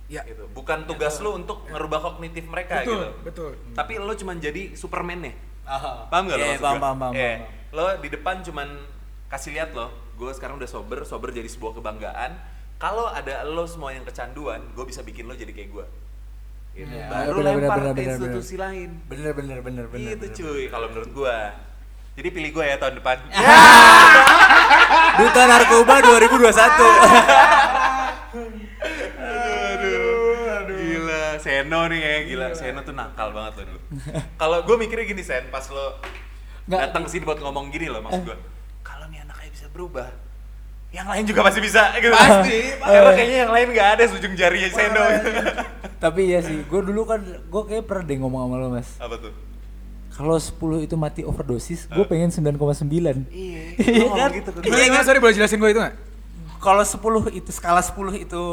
Ya. 0.07 0.23
Gitu. 0.23 0.43
Bukan 0.51 0.87
tugas 0.87 1.19
lu 1.19 1.35
untuk 1.35 1.67
ngerubah 1.67 1.99
kognitif 2.01 2.47
mereka 2.47 2.79
Betul, 2.81 2.95
gitu. 2.95 3.07
betul. 3.23 3.51
Tapi 3.75 3.93
lo 3.99 4.13
cuman 4.13 4.39
jadi 4.39 4.71
Superman 4.73 5.19
nih. 5.21 5.35
Oh. 5.67 6.07
Paham 6.07 6.23
gak 6.25 6.37
lo 6.37 6.43
Iya, 6.43 6.49
maksud 6.49 6.63
paham, 6.63 6.73
gua? 6.73 6.83
paham, 6.83 6.97
paham, 6.97 7.13
Iya. 7.13 7.33
paham. 7.37 7.75
Lo 7.75 7.85
di 7.99 8.07
depan 8.07 8.35
cuman 8.39 8.67
kasih 9.27 9.51
lihat 9.51 9.75
lo, 9.75 9.87
gue 10.15 10.31
sekarang 10.31 10.55
udah 10.55 10.65
sober, 10.65 11.03
sober 11.03 11.29
jadi 11.29 11.45
sebuah 11.45 11.75
kebanggaan. 11.75 12.31
Kalau 12.77 13.05
ada 13.05 13.43
lo 13.43 13.67
semua 13.67 13.91
yang 13.91 14.07
kecanduan, 14.07 14.63
gue 14.71 14.85
bisa 14.87 15.03
bikin 15.03 15.27
lo 15.27 15.35
jadi 15.35 15.51
kayak 15.51 15.69
gue. 15.69 15.85
Gitu. 16.73 16.93
Iya, 16.93 17.09
Baru 17.09 17.41
benar, 17.41 17.57
lempar 17.57 17.75
benar, 17.75 17.89
ke 17.89 17.97
benar, 17.97 18.11
institusi 18.13 18.55
lain. 18.55 18.89
Bener 19.09 19.33
bener 19.33 19.59
bener 19.59 19.85
bener. 19.89 20.13
Gitu 20.13 20.23
bener. 20.23 20.37
cuy, 20.37 20.63
kalau 20.69 20.87
menurut 20.87 21.09
gua. 21.11 21.37
Jadi 22.13 22.29
pilih 22.29 22.49
gua 22.53 22.65
ya 22.65 22.77
tahun 22.77 23.01
depan. 23.01 23.17
Duta 25.17 25.43
Narkoba 25.43 25.95
2021. 25.99 26.53
aduh, 29.17 30.69
Gila, 30.69 31.23
Seno 31.57 31.89
nih 31.89 31.99
ya, 31.99 32.15
gila. 32.23 32.47
Seno 32.53 32.79
tuh 32.81 32.93
nakal 32.93 33.33
banget 33.33 33.53
loh 33.57 33.65
dulu. 33.65 33.79
Kalau 34.37 34.57
gua 34.61 34.75
mikirnya 34.77 35.05
gini, 35.05 35.23
Sen, 35.25 35.49
pas 35.49 35.65
lo 35.67 35.97
datang 36.65 37.01
ke 37.01 37.09
sini 37.09 37.25
buat 37.25 37.39
ngomong 37.39 37.73
gini 37.73 37.89
loh 37.89 38.05
maksud 38.05 38.21
gua. 38.23 38.37
Kalau 38.85 39.09
nih 39.09 39.25
anaknya 39.25 39.49
bisa 39.49 39.65
berubah, 39.67 40.07
yang 40.89 41.09
lain 41.09 41.25
juga 41.25 41.41
pasti 41.41 41.59
bisa 41.59 41.97
gitu. 41.97 42.13
Pasti, 42.13 42.57
Karena 42.85 43.11
kayaknya 43.11 43.37
yang 43.43 43.51
lain 43.51 43.67
nggak 43.73 43.89
ada 43.97 44.03
ujung 44.07 44.33
jarinya 44.33 44.69
Seno. 44.69 45.03
Tapi 46.03 46.29
iya 46.29 46.45
sih, 46.45 46.61
gue 46.61 46.81
dulu 46.85 47.09
kan, 47.09 47.17
gue 47.25 47.61
kayak 47.65 47.89
pernah 47.89 48.05
deh 48.05 48.17
ngomong 48.21 48.45
sama 48.45 48.55
lo 48.61 48.67
mas. 48.69 48.89
Apa 49.01 49.17
tuh? 49.17 49.33
kalau 50.07 50.33
10 50.33 50.81
itu 50.81 50.97
mati 50.97 51.21
overdosis, 51.21 51.85
gue 51.85 52.01
pengen 52.01 52.33
9,9. 52.33 52.57
Iya, 53.29 53.61
Iya 53.77 54.09
kan? 54.09 54.29
gitu 54.33 54.49
Iya, 54.65 54.89
gue. 54.89 55.05
sorry 55.05 55.21
boleh 55.21 55.37
jelasin 55.37 55.61
gue 55.61 55.69
itu 55.69 55.77
nggak? 55.77 55.93
Kalau 56.57 56.81
10 56.81 57.37
itu 57.37 57.49
skala 57.53 57.85
10 57.85 57.93
itu 58.17 58.43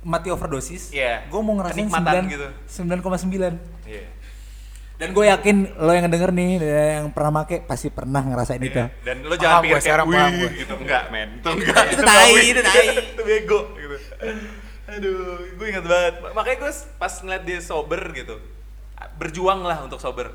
mati 0.00 0.32
overdosis, 0.32 0.96
Iya. 0.96 1.28
gue 1.28 1.40
mau 1.44 1.54
ngerasain 1.60 1.84
Kenikmatan 1.84 2.24
9, 2.24 2.32
gitu. 2.32 2.48
9,9. 2.66 3.54
Iya. 3.84 4.04
Dan 5.00 5.16
gue 5.16 5.24
yakin 5.32 5.56
lo 5.80 5.92
yang 5.96 6.12
denger 6.12 6.28
nih 6.36 6.50
yang 7.00 7.08
pernah 7.16 7.40
make 7.40 7.64
pasti 7.64 7.88
pernah 7.88 8.20
ngerasain 8.20 8.60
itu. 8.60 8.76
Iya. 8.76 8.92
Dan 9.00 9.16
lo 9.24 9.32
jangan 9.36 9.60
gue, 9.60 9.64
pikir 9.64 9.74
kayak 9.76 9.84
sekarang 9.88 10.06
paham 10.12 10.20
wih 10.20 10.36
gue." 10.36 10.50
gitu 10.60 10.74
enggak, 10.76 11.04
men. 11.08 11.28
Itu 11.40 11.50
enggak. 11.56 11.84
Itu 11.96 12.02
tai, 12.04 12.32
itu 12.36 12.60
tai. 12.60 12.88
itu 13.16 13.22
bego 13.24 13.60
gitu. 13.80 13.96
Aduh, 14.90 15.40
gue 15.56 15.66
ingat 15.72 15.84
banget. 15.88 16.14
Makanya 16.36 16.56
gue 16.60 16.72
pas 17.00 17.12
ngeliat 17.24 17.42
dia 17.48 17.58
sober 17.64 18.00
gitu, 18.12 18.36
berjuang 19.16 19.64
lah 19.64 19.80
untuk 19.84 19.96
sober. 20.00 20.32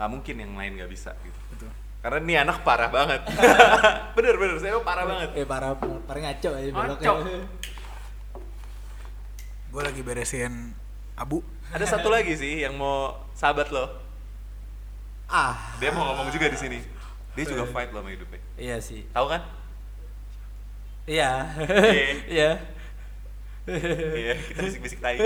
Nggak 0.00 0.08
mungkin 0.08 0.34
yang 0.40 0.52
lain 0.56 0.72
nggak 0.80 0.90
bisa 0.92 1.12
gitu. 1.20 1.68
Karena 2.04 2.20
ini 2.20 2.34
anak 2.36 2.60
parah 2.64 2.92
banget. 2.92 3.24
bener 4.16 4.36
bener, 4.36 4.56
saya 4.60 4.76
parah 4.84 5.04
banget. 5.08 5.28
Eh 5.40 5.44
parah 5.48 5.72
parah 5.76 6.20
ngaco 6.20 6.50
aja. 6.52 6.68
Ngaco. 6.68 7.12
Gue 9.74 9.82
lagi 9.82 10.06
beresin 10.06 10.70
abu. 11.18 11.42
Ada 11.74 11.98
satu 11.98 12.06
lagi 12.06 12.30
sih 12.38 12.62
yang 12.62 12.78
mau 12.78 13.10
sahabat 13.34 13.74
lo. 13.74 13.90
Ah, 15.26 15.74
Dia 15.82 15.90
mau 15.90 16.14
ngomong 16.14 16.30
juga 16.30 16.46
di 16.46 16.54
sini. 16.54 16.78
Dia 17.34 17.42
juga 17.42 17.66
fight 17.66 17.90
lo 17.90 17.98
sama 17.98 18.14
hidupnya. 18.14 18.38
iya 18.54 18.78
sih. 18.78 19.02
Tahu 19.10 19.26
kan? 19.26 19.42
Iya. 21.10 21.30
Iya. 22.30 22.50
Iya. 23.64 23.74
Iya, 24.14 24.34
kita 24.44 24.60
bisik-bisik 24.60 25.00
tai. 25.00 25.16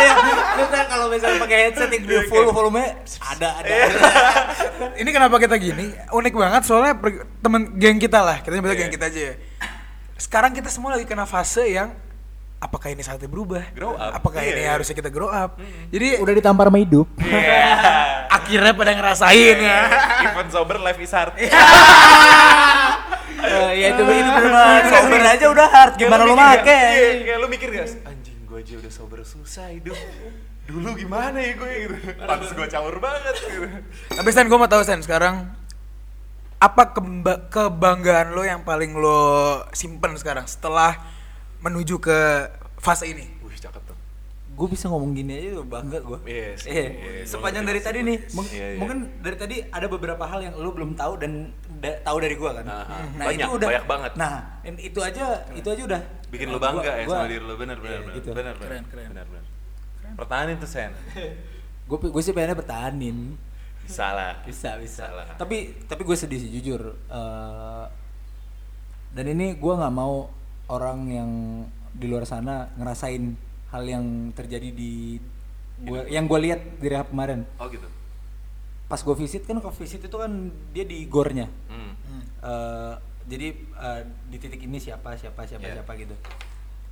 Lu 0.62 0.64
kan 0.70 0.86
kalau 0.86 1.10
misalnya 1.10 1.42
pakai 1.42 1.58
headset 1.68 1.90
yang 1.90 2.06
di 2.06 2.16
full 2.30 2.46
volume 2.54 2.86
ada 3.18 3.48
ada. 3.58 3.74
Ini 5.02 5.10
kenapa 5.10 5.42
kita 5.42 5.58
gini? 5.58 5.90
Unik 6.14 6.38
banget 6.38 6.62
soalnya 6.70 6.94
temen 7.42 7.74
geng 7.82 7.98
kita 7.98 8.22
lah, 8.22 8.38
kita 8.46 8.54
nyebutnya 8.54 8.78
Iya. 8.78 8.82
geng 8.86 8.94
kita 8.94 9.06
aja 9.10 9.20
ya. 9.20 9.34
Sekarang 10.14 10.54
kita 10.54 10.70
semua 10.70 10.94
lagi 10.94 11.02
kena 11.02 11.26
fase 11.26 11.66
yang 11.66 11.90
apakah 12.60 12.88
ini 12.88 13.00
saatnya 13.00 13.26
berubah? 13.26 13.72
Grow 13.72 13.92
up. 13.92 14.12
Apakah 14.14 14.40
Iya, 14.40 14.52
ini 14.52 14.62
iya. 14.62 14.70
harusnya 14.70 14.92
kita 14.92 15.08
grow 15.08 15.26
up? 15.26 15.56
Jadi 15.88 16.20
Udah 16.20 16.34
ditampar 16.36 16.68
sama 16.68 16.78
hidup. 16.78 17.08
Iya. 17.16 17.72
akhirnya 18.36 18.72
pada 18.72 18.92
ngerasain 18.92 19.56
ya. 19.58 19.80
Even 20.22 20.46
sober 20.48 20.76
life 20.78 21.00
is 21.00 21.10
hard. 21.10 21.34
Eh, 23.40 23.72
ya 23.72 23.96
itu 23.96 24.02
itu 24.04 24.30
benar. 24.30 24.84
Sober 24.84 25.20
aja 25.24 25.46
udah 25.48 25.66
hard. 25.66 25.92
Gimana 25.96 26.22
lu 26.22 26.36
make? 26.36 26.60
Iya, 26.68 27.24
kayak 27.24 27.38
lu 27.40 27.48
mikir 27.48 27.68
gak? 27.72 27.88
Anjing 28.04 28.36
gue 28.44 28.58
aja 28.60 28.74
udah 28.76 28.92
sober 28.92 29.24
susah 29.24 29.72
hidup. 29.72 29.96
Dulu 30.68 30.92
gimana 30.92 31.40
ya 31.40 31.56
gue 31.56 31.70
gitu. 31.80 31.96
Pantes 32.20 32.52
gue 32.52 32.66
caur 32.68 33.00
banget 33.00 33.34
gitu. 33.40 33.64
Tapi 34.12 34.28
Stan, 34.28 34.44
gue 34.44 34.54
mau 34.54 34.68
tahu 34.68 34.84
Stan, 34.84 35.00
sekarang 35.00 35.48
apa 36.60 36.92
kemba- 36.92 37.48
kebanggaan 37.48 38.36
lo 38.36 38.44
yang 38.44 38.60
paling 38.60 38.92
lo 38.92 39.20
simpen 39.72 40.20
sekarang 40.20 40.44
setelah 40.44 41.00
menuju 41.60 41.96
ke 41.96 42.18
fase 42.76 43.06
ini? 43.06 43.24
Wih, 43.40 43.54
cakep 43.54 43.82
tuh. 43.82 43.96
Gue 44.50 44.66
bisa 44.68 44.88
ngomong 44.88 45.12
gini 45.12 45.32
aja 45.32 45.62
bangga 45.62 45.98
gue. 45.98 46.18
Iya 46.22 46.48
sih, 46.54 46.68
Iya. 46.68 46.84
iya, 46.90 47.22
Sepanjang 47.24 47.64
dari 47.64 47.80
tadi 47.80 48.02
nih, 48.02 48.18
mung- 48.30 48.44
Iya, 48.46 48.66
iya. 48.66 48.78
mungkin 48.78 48.98
dari 49.18 49.32
tadi 49.34 49.56
ada 49.64 49.86
beberapa 49.86 50.20
hal 50.22 50.40
yang 50.42 50.54
lo 50.54 50.68
belum 50.70 50.92
tahu 50.94 51.16
dan 51.16 51.48
da- 51.78 52.00
tahu 52.02 52.18
dari 52.18 52.34
gue 52.34 52.50
kan. 52.50 52.64
Aha. 52.64 52.98
Nah 53.14 53.24
Banyak, 53.26 53.40
itu 53.40 53.50
udah. 53.54 53.68
banyak 53.68 53.86
banget. 53.86 54.12
Nah 54.14 54.34
itu 54.78 55.00
aja, 55.00 55.24
itu 55.50 55.64
aja 55.66 55.82
udah. 55.86 56.02
Bikin 56.28 56.46
lu 56.46 56.58
bangga 56.58 56.82
gua- 56.82 56.92
ya 56.92 57.04
gua- 57.04 57.16
sama 57.16 57.28
diri 57.28 57.40
lu. 57.42 57.54
Bener, 57.56 57.76
bener, 57.78 57.88
Iya, 57.90 58.00
bener. 58.02 58.16
gitu. 58.16 58.28
Bener, 58.30 58.54
bener. 58.54 58.68
Keren, 58.68 58.84
keren. 58.86 59.08
Bener, 59.10 59.26
bener. 59.26 59.44
Pertahanin 60.12 60.56
tuh, 60.56 60.68
Sen. 60.68 60.92
Gue 61.88 61.98
gue 62.00 62.22
sih 62.22 62.30
pengennya 62.30 62.54
bertahanin. 62.54 63.34
Bisa 63.80 64.12
lah. 64.12 64.38
Bisa 64.44 64.76
bisa. 64.76 65.02
Bisa 65.02 65.10
lah. 65.10 65.26
Tapi 65.34 65.74
tapi 65.84 66.02
gue 66.02 66.14
sedih 66.14 66.38
sih 66.38 66.50
jujur. 66.52 66.78
Eh, 67.08 67.84
dan 69.10 69.24
ini 69.26 69.54
gue 69.54 69.72
nggak 69.72 69.90
mau 69.90 70.30
orang 70.70 70.98
yang 71.06 71.30
di 71.90 72.06
luar 72.06 72.22
sana 72.22 72.70
ngerasain 72.72 73.34
hal 73.68 73.82
yang 73.84 74.04
terjadi 74.30 74.70
di 74.70 75.18
gua, 75.80 76.06
yang 76.06 76.24
gue 76.24 76.38
lihat 76.40 76.60
di 76.78 76.86
rehab 76.86 77.10
kemarin. 77.10 77.42
Oh 77.56 77.66
gitu. 77.66 77.86
Pas 78.86 78.98
gue 78.98 79.16
visit 79.16 79.42
kan 79.42 79.58
ke 79.58 79.70
visit 79.76 80.00
itu 80.00 80.14
kan 80.14 80.30
dia 80.70 80.82
di 80.84 81.02
gornya. 81.04 81.50
Hmm. 81.66 81.92
Eh, 82.40 82.94
jadi 83.26 83.46
eh, 83.52 84.00
di 84.26 84.36
titik 84.36 84.60
ini 84.60 84.78
siapa 84.78 85.14
siapa 85.14 85.42
siapa 85.44 85.62
Iya. 85.62 85.74
siapa 85.76 85.92
gitu. 85.94 86.14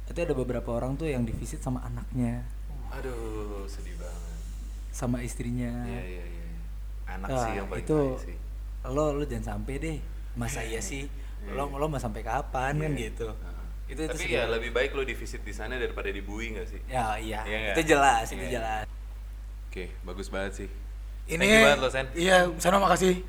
Itu 0.05 0.18
ada 0.18 0.32
beberapa 0.32 0.70
orang 0.72 0.94
tuh 0.94 1.06
yang 1.06 1.22
di 1.22 1.32
visit 1.32 1.59
sama 1.59 1.82
anaknya, 1.82 2.40
Aduh, 2.90 3.64
sedih 3.64 3.92
banget. 3.94 4.38
sama 4.88 5.20
istrinya. 5.20 5.84
Iya, 5.84 6.02
iya, 6.02 6.24
iya. 6.24 6.46
Anak 7.09 7.28
Nah, 7.28 7.40
sih 7.40 7.52
yang 7.55 7.66
paling 7.66 7.84
itu 7.84 7.98
sih. 8.18 8.36
lo 8.84 9.12
lo 9.12 9.22
jangan 9.22 9.56
sampai 9.56 9.74
deh 9.76 9.96
masa 10.32 10.60
iya 10.60 10.78
sih 10.78 11.05
lo 11.46 11.66
lo 11.68 11.86
mau 11.86 11.96
sampai 11.96 12.20
kapan 12.20 12.78
kan 12.78 12.92
Iya. 12.92 13.10
gitu. 13.10 13.28
Itu 13.89 13.98
itu 13.98 14.10
Tapi 14.10 14.20
sih. 14.23 14.31
ya 14.31 14.44
lebih 14.47 14.70
baik 14.70 14.93
lo 14.93 15.02
di 15.02 15.12
visit 15.12 15.40
di 15.40 15.51
sana 15.51 15.74
daripada 15.74 16.09
dibui 16.09 16.52
gak 16.52 16.66
sih? 16.66 16.81
ya 16.86 17.16
iya 17.16 17.40
Iya 17.43 17.56
nggak? 17.59 17.74
itu 17.74 17.82
jelas 17.89 18.27
itu 18.28 18.40
Iya. 18.43 18.52
jelas 18.55 18.85
Oke, 19.66 19.85
bagus 20.02 20.28
banget 20.28 20.52
sih. 20.56 20.69
Ini 21.27 21.36
Thank 21.36 21.52
you 21.52 21.60
banget 21.62 21.78
lo, 21.78 21.89
Sen. 21.89 22.06
Iya, 22.15 22.36
Sano 22.56 22.81
makasih. 22.81 23.20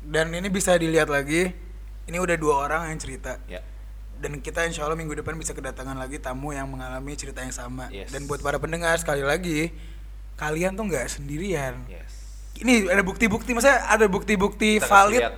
Dan 0.00 0.32
ini 0.32 0.48
bisa 0.48 0.72
dilihat 0.74 1.04
lagi. 1.06 1.52
Ini 2.02 2.16
udah 2.16 2.32
dua 2.34 2.64
orang 2.64 2.88
yang 2.88 2.98
cerita. 2.98 3.36
Ya. 3.44 3.60
Dan 4.16 4.40
kita 4.40 4.64
insya 4.64 4.82
Allah 4.82 4.96
minggu 4.96 5.12
depan 5.14 5.36
bisa 5.36 5.52
kedatangan 5.52 5.92
lagi 5.94 6.16
tamu 6.16 6.50
yang 6.50 6.64
mengalami 6.64 7.12
cerita 7.12 7.38
yang 7.38 7.52
sama. 7.52 7.92
Yes. 7.92 8.08
Dan 8.08 8.24
buat 8.24 8.40
para 8.40 8.56
pendengar 8.56 8.96
sekali 8.96 9.20
lagi, 9.20 9.68
kalian 10.34 10.72
tuh 10.72 10.88
nggak 10.88 11.06
sendirian. 11.06 11.76
Yes. 11.86 12.08
Ini 12.56 12.88
ada 12.88 13.04
bukti-bukti, 13.04 13.52
maksudnya 13.52 13.84
ada 13.84 14.06
bukti-bukti 14.06 14.80
valid 14.80 15.20
lihat. 15.20 15.36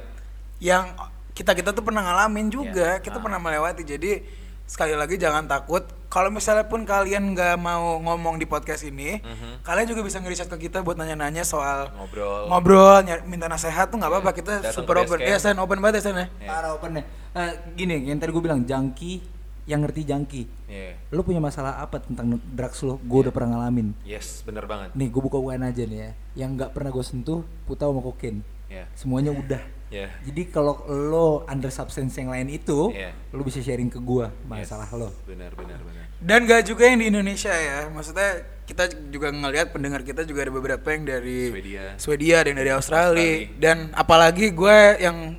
yang 0.60 0.94
kita 1.32 1.50
kita 1.52 1.72
tuh 1.72 1.82
pernah 1.82 2.00
ngalamin 2.04 2.46
juga, 2.46 2.96
Ya. 2.96 3.02
kita 3.02 3.18
Ah. 3.18 3.22
pernah 3.22 3.42
melewati. 3.42 3.82
Jadi 3.82 4.22
sekali 4.64 4.92
lagi 4.92 5.14
jangan 5.14 5.44
takut. 5.44 5.84
Kalau 6.06 6.30
misalnya 6.30 6.64
pun 6.64 6.82
kalian 6.82 7.34
nggak 7.34 7.56
mau 7.56 7.98
ngomong 7.98 8.36
di 8.36 8.46
podcast 8.46 8.82
ini, 8.82 9.18
Mhm. 9.18 9.60
kalian 9.60 9.82
juga 9.84 10.00
bisa 10.00 10.18
nge-reach 10.18 10.46
ke 10.46 10.56
kita 10.64 10.80
buat 10.80 10.94
nanya-nanya 10.94 11.42
soal 11.42 11.90
Ngobrol. 11.92 12.46
ngobrol, 12.46 13.02
nyari- 13.02 13.24
minta 13.24 13.44
nasehat 13.44 13.90
tuh 13.90 13.98
nggak 13.98 14.12
apa-apa. 14.12 14.30
Kita 14.32 14.52
Datang 14.60 14.72
super 14.72 14.94
open. 14.96 15.18
Ya. 15.18 15.36
Sen, 15.36 15.58
open 15.58 15.78
banget 15.78 15.98
ya, 15.98 16.02
Sen 16.04 16.16
ya. 16.16 16.26
Iya. 16.34 16.48
parah 16.48 16.70
open 16.72 16.92
nih 16.94 17.06
Eh, 17.34 17.50
gini 17.74 17.98
yang 18.04 18.16
tadi 18.16 18.30
gue 18.30 18.38
bilang 18.40 18.62
jangki 18.62 19.18
yang 19.64 19.82
ngerti 19.82 20.06
jangki 20.06 20.42
Iya. 20.66 20.94
lo 21.10 21.26
punya 21.26 21.42
masalah 21.42 21.82
apa 21.82 21.98
tentang 21.98 22.38
drugs 22.38 22.78
lo 22.80 23.02
gue 23.02 23.26
udah 23.26 23.32
pernah 23.32 23.58
ngalamin 23.58 23.90
Yes, 24.02 24.44
bener 24.44 24.62
banget. 24.64 24.94
nih 24.94 25.10
gue 25.10 25.18
buka 25.18 25.42
bukaan 25.42 25.64
aja 25.64 25.82
nih 25.82 25.98
ya 25.98 26.10
yang 26.38 26.54
nggak 26.54 26.70
pernah 26.70 26.92
gue 26.92 27.02
sentuh 27.02 27.42
putau 27.64 27.90
sama 27.90 27.98
kokain 28.00 28.46
Iya. 28.64 28.86
semuanya 28.92 29.32
udah 29.32 29.58
Iya. 29.88 30.10
jadi 30.24 30.42
kalau 30.48 30.80
lo 30.88 31.44
under 31.46 31.70
substance 31.70 32.16
yang 32.16 32.32
lain 32.32 32.48
itu 32.48 32.90
Iya. 32.90 33.14
lo 33.30 33.42
bisa 33.42 33.60
sharing 33.60 33.88
ke 33.88 34.00
gue 34.00 34.26
masalah 34.44 34.88
Yes. 34.88 34.98
lo 34.98 35.08
Bener, 35.24 35.52
bener, 35.54 35.78
bener. 35.78 36.04
Dan 36.18 36.48
gak 36.48 36.64
juga 36.64 36.88
yang 36.88 36.98
di 36.98 37.12
Indonesia 37.12 37.52
ya. 37.52 37.84
Maksudnya 37.92 38.30
kita 38.64 38.88
juga 39.12 39.28
ngelihat 39.28 39.76
pendengar 39.76 40.00
kita 40.00 40.24
juga 40.24 40.48
ada 40.48 40.52
beberapa 40.52 40.86
yang 40.88 41.04
dari 41.04 41.52
Swedia. 41.52 41.84
Swedia, 42.00 42.34
ada 42.40 42.48
yang 42.48 42.58
dari 42.58 42.72
Australia. 42.72 43.20
Australia. 43.20 43.60
Dan 43.60 43.92
apalagi 43.92 44.48
gue 44.56 44.78
yang 45.04 45.36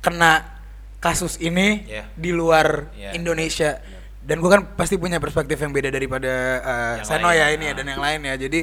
kena 0.00 0.56
kasus 0.98 1.36
ini 1.36 1.84
Iya. 1.84 2.08
di 2.16 2.32
luar 2.32 2.88
Iya. 2.96 3.12
Indonesia. 3.12 3.76
Dan 4.24 4.40
gue 4.40 4.48
kan 4.48 4.72
pasti 4.72 4.96
punya 4.96 5.20
perspektif 5.20 5.58
yang 5.58 5.74
beda 5.74 5.92
daripada 5.92 6.32
uh, 6.62 6.94
Yang 7.02 7.12
lain, 7.12 7.36
ya 7.36 7.46
ini 7.52 7.64
ya 7.66 7.72
ah. 7.72 7.76
dan 7.76 7.86
yang 7.92 8.00
lain 8.00 8.20
ya. 8.24 8.34
Jadi 8.40 8.60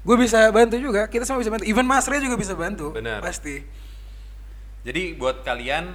gue 0.00 0.16
bisa 0.16 0.48
bantu 0.48 0.80
juga. 0.80 1.12
Kita 1.12 1.28
semua 1.28 1.44
bisa 1.44 1.52
bantu. 1.52 1.66
Even 1.68 1.84
Mas 1.84 2.08
Ray 2.08 2.24
juga 2.24 2.40
bisa 2.40 2.56
bantu. 2.56 2.94
Benar. 2.96 3.20
Pasti. 3.20 3.60
Jadi 4.82 5.14
buat 5.14 5.46
kalian 5.46 5.94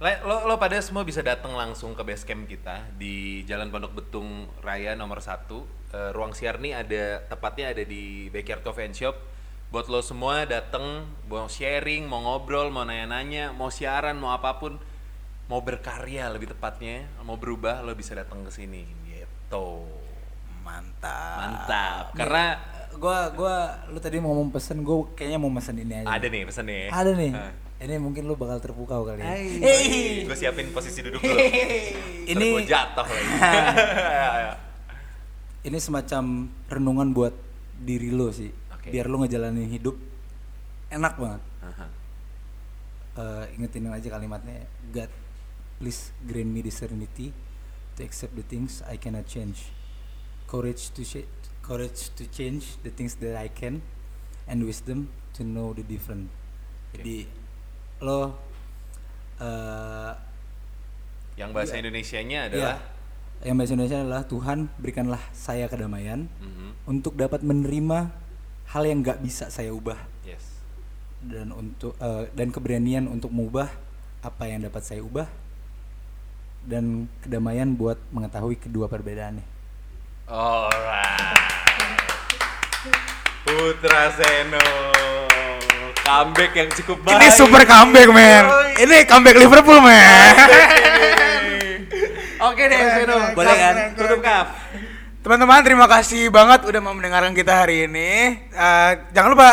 lo, 0.00 0.36
lo 0.48 0.56
pada 0.56 0.80
semua 0.80 1.04
bisa 1.04 1.20
datang 1.20 1.52
langsung 1.52 1.92
ke 1.92 2.02
base 2.02 2.24
camp 2.24 2.48
kita 2.48 2.90
di 2.96 3.44
Jalan 3.44 3.68
Pondok 3.68 3.92
Betung 3.92 4.48
Raya 4.64 4.96
nomor 4.96 5.20
1 5.20 5.46
Ruang 6.16 6.32
siar 6.32 6.56
nih 6.56 6.72
ada 6.72 7.20
tepatnya 7.28 7.76
ada 7.76 7.84
di 7.84 8.32
Backyard 8.32 8.64
Coffee 8.64 8.88
and 8.88 8.96
Shop. 8.96 9.12
Buat 9.68 9.92
lo 9.92 10.00
semua 10.00 10.48
datang 10.48 11.04
mau 11.28 11.48
sharing, 11.48 12.08
mau 12.08 12.24
ngobrol, 12.24 12.72
mau 12.72 12.84
nanya-nanya, 12.84 13.52
mau 13.52 13.68
siaran, 13.68 14.16
mau 14.16 14.32
apa 14.32 14.56
pun, 14.56 14.80
mau 15.52 15.60
berkarya 15.60 16.32
lebih 16.32 16.56
tepatnya, 16.56 17.08
mau 17.24 17.36
berubah 17.36 17.84
lo 17.84 17.92
bisa 17.92 18.16
datang 18.16 18.40
ke 18.44 18.52
sini 18.52 18.88
gitu. 19.04 19.84
Mantap. 20.64 21.36
Mantap. 21.40 22.04
Karena 22.16 22.56
gue 22.94 23.18
gua 23.32 23.56
lu 23.86 23.98
tadi 23.98 24.16
mau 24.16 24.30
ngomong 24.30 24.50
pesen 24.50 24.80
gue 24.80 24.96
kayaknya 25.12 25.36
mau 25.36 25.50
pesen 25.50 25.76
ini 25.76 25.94
aja 25.96 26.08
ada 26.08 26.26
nih 26.26 26.42
pesan 26.42 26.64
nih. 26.64 26.86
ada 26.88 27.10
nih 27.12 27.30
Nah. 27.30 27.52
ini 27.80 27.94
mungkin 27.96 28.22
lu 28.22 28.34
bakal 28.34 28.58
terpukau 28.58 29.02
kali 29.02 29.18
ya 29.18 29.32
Hey. 29.32 30.22
Gue 30.22 30.34
siapin 30.34 30.70
posisi 30.70 31.00
duduk 31.00 31.18
dulu. 31.18 31.34
Ini- 31.34 32.30
ini 32.30 32.44
gue 32.52 32.64
jatuh 32.64 33.02
lagi. 33.02 33.26
ini 35.64 35.78
semacam 35.78 36.24
renungan 36.66 37.08
buat 37.10 37.34
diri 37.76 38.10
lo 38.10 38.30
sih 38.30 38.50
Oke. 38.72 38.90
biar 38.90 39.06
lo 39.06 39.18
ngejalanin 39.18 39.66
hidup 39.68 39.94
enak 40.88 41.14
banget 41.16 41.42
Aha. 41.60 41.86
Eh, 43.12 43.54
ingetin 43.54 43.86
aja 43.86 44.08
kalimatnya 44.08 44.62
God 44.88 45.10
please 45.76 46.10
grant 46.20 46.48
me 46.48 46.60
the 46.60 46.70
serenity 46.70 47.30
to 47.92 48.00
accept 48.00 48.32
the 48.32 48.42
things 48.42 48.80
I 48.82 48.96
cannot 48.96 49.26
change 49.26 49.70
courage 50.44 50.90
to 50.92 51.02
sh- 51.02 51.26
courage 51.62 52.10
to 52.18 52.26
change 52.28 52.76
the 52.82 52.90
things 52.90 53.14
that 53.18 53.34
I 53.34 53.46
can 53.48 53.80
and 54.44 54.66
wisdom 54.66 55.08
to 55.34 55.42
know 55.42 55.70
the 55.72 55.86
different. 55.86 56.28
Jadi 56.92 57.24
lo 58.02 58.36
eh 59.38 60.12
Yang 61.32 61.50
bahasa. 61.56 61.72
Indonesianya 61.80 62.38
ya, 62.38 62.48
adalah 62.52 62.76
yang 63.42 63.56
bahasa 63.56 63.72
Indonesia 63.72 63.98
adalah 64.04 64.22
Tuhan 64.28 64.58
berikanlah 64.76 65.22
saya 65.32 65.66
kedamaian 65.66 66.28
Mhm. 66.38 66.68
untuk 66.86 67.16
dapat 67.16 67.40
menerima 67.42 68.12
hal 68.70 68.82
yang 68.84 69.00
nggak 69.02 69.18
bisa 69.18 69.48
saya 69.48 69.72
ubah 69.72 69.98
yes. 70.22 70.62
dan 71.24 71.50
untuk 71.50 71.96
eh, 71.98 72.28
dan 72.36 72.52
keberanian 72.52 73.08
untuk 73.08 73.32
mengubah 73.32 73.72
apa 74.22 74.44
yang 74.46 74.62
dapat 74.62 74.82
saya 74.86 75.02
ubah 75.02 75.26
dan 76.62 77.10
kedamaian 77.24 77.74
buat 77.74 77.98
mengetahui 78.14 78.60
kedua 78.62 78.86
perbedaannya. 78.86 79.42
Alright. 80.30 81.51
Putra 83.52 84.08
Seno. 84.16 84.64
Comeback 86.00 86.52
yang 86.56 86.68
cukup 86.72 87.04
baik. 87.04 87.20
Ini 87.20 87.28
super 87.36 87.62
comeback, 87.68 88.08
men. 88.08 88.44
Ini 88.80 89.04
comeback 89.04 89.36
Liverpool, 89.36 89.78
men. 89.84 90.34
Oke 92.48 92.62
deh, 92.64 92.80
Seno. 92.96 93.16
Boleh 93.36 93.56
kan? 93.60 93.74
Tutup 93.92 94.24
kaf. 94.24 94.56
Teman-teman, 95.20 95.60
terima 95.62 95.84
kasih 95.84 96.32
banget 96.32 96.64
udah 96.64 96.80
mau 96.80 96.96
mendengarkan 96.96 97.36
kita 97.36 97.62
hari 97.62 97.86
ini. 97.86 98.40
Eh, 98.40 98.92
jangan 99.12 99.36
lupa 99.36 99.48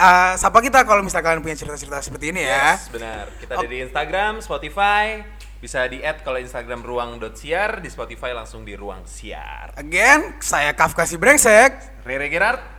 eh, 0.00 0.34
sapa 0.40 0.58
kita 0.64 0.82
kalau 0.88 1.04
misalkan 1.04 1.44
punya 1.44 1.54
cerita-cerita 1.60 2.00
seperti 2.00 2.32
ini 2.32 2.40
ya. 2.42 2.72
Yes, 2.72 2.88
benar. 2.88 3.28
Kita 3.36 3.52
ada 3.60 3.68
di 3.68 3.78
Instagram, 3.84 4.40
Spotify. 4.40 5.22
Bisa 5.60 5.84
di 5.86 6.00
add 6.00 6.24
kalau 6.24 6.40
Instagram 6.40 6.82
ruang.siar, 6.82 7.84
di 7.84 7.88
Spotify 7.92 8.32
langsung 8.32 8.64
di 8.64 8.72
ruang 8.74 9.04
siar. 9.04 9.76
Again, 9.76 10.40
saya 10.40 10.72
Kafka 10.72 11.04
si 11.04 11.16
Brengsek. 11.20 12.02
Rere 12.04 12.28
Gerard, 12.28 12.75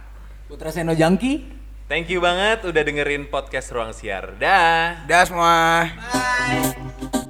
Putra 0.48 0.72
Seno 0.72 0.96
Jangki. 0.96 1.44
thank 1.92 2.08
you 2.08 2.24
banget 2.24 2.64
udah 2.64 2.84
dengerin 2.84 3.28
podcast 3.28 3.68
Ruang 3.76 3.92
Siar. 3.92 4.36
Dah. 4.40 5.04
Dah 5.04 5.24
semua. 5.28 5.92
Bye. 5.92 7.27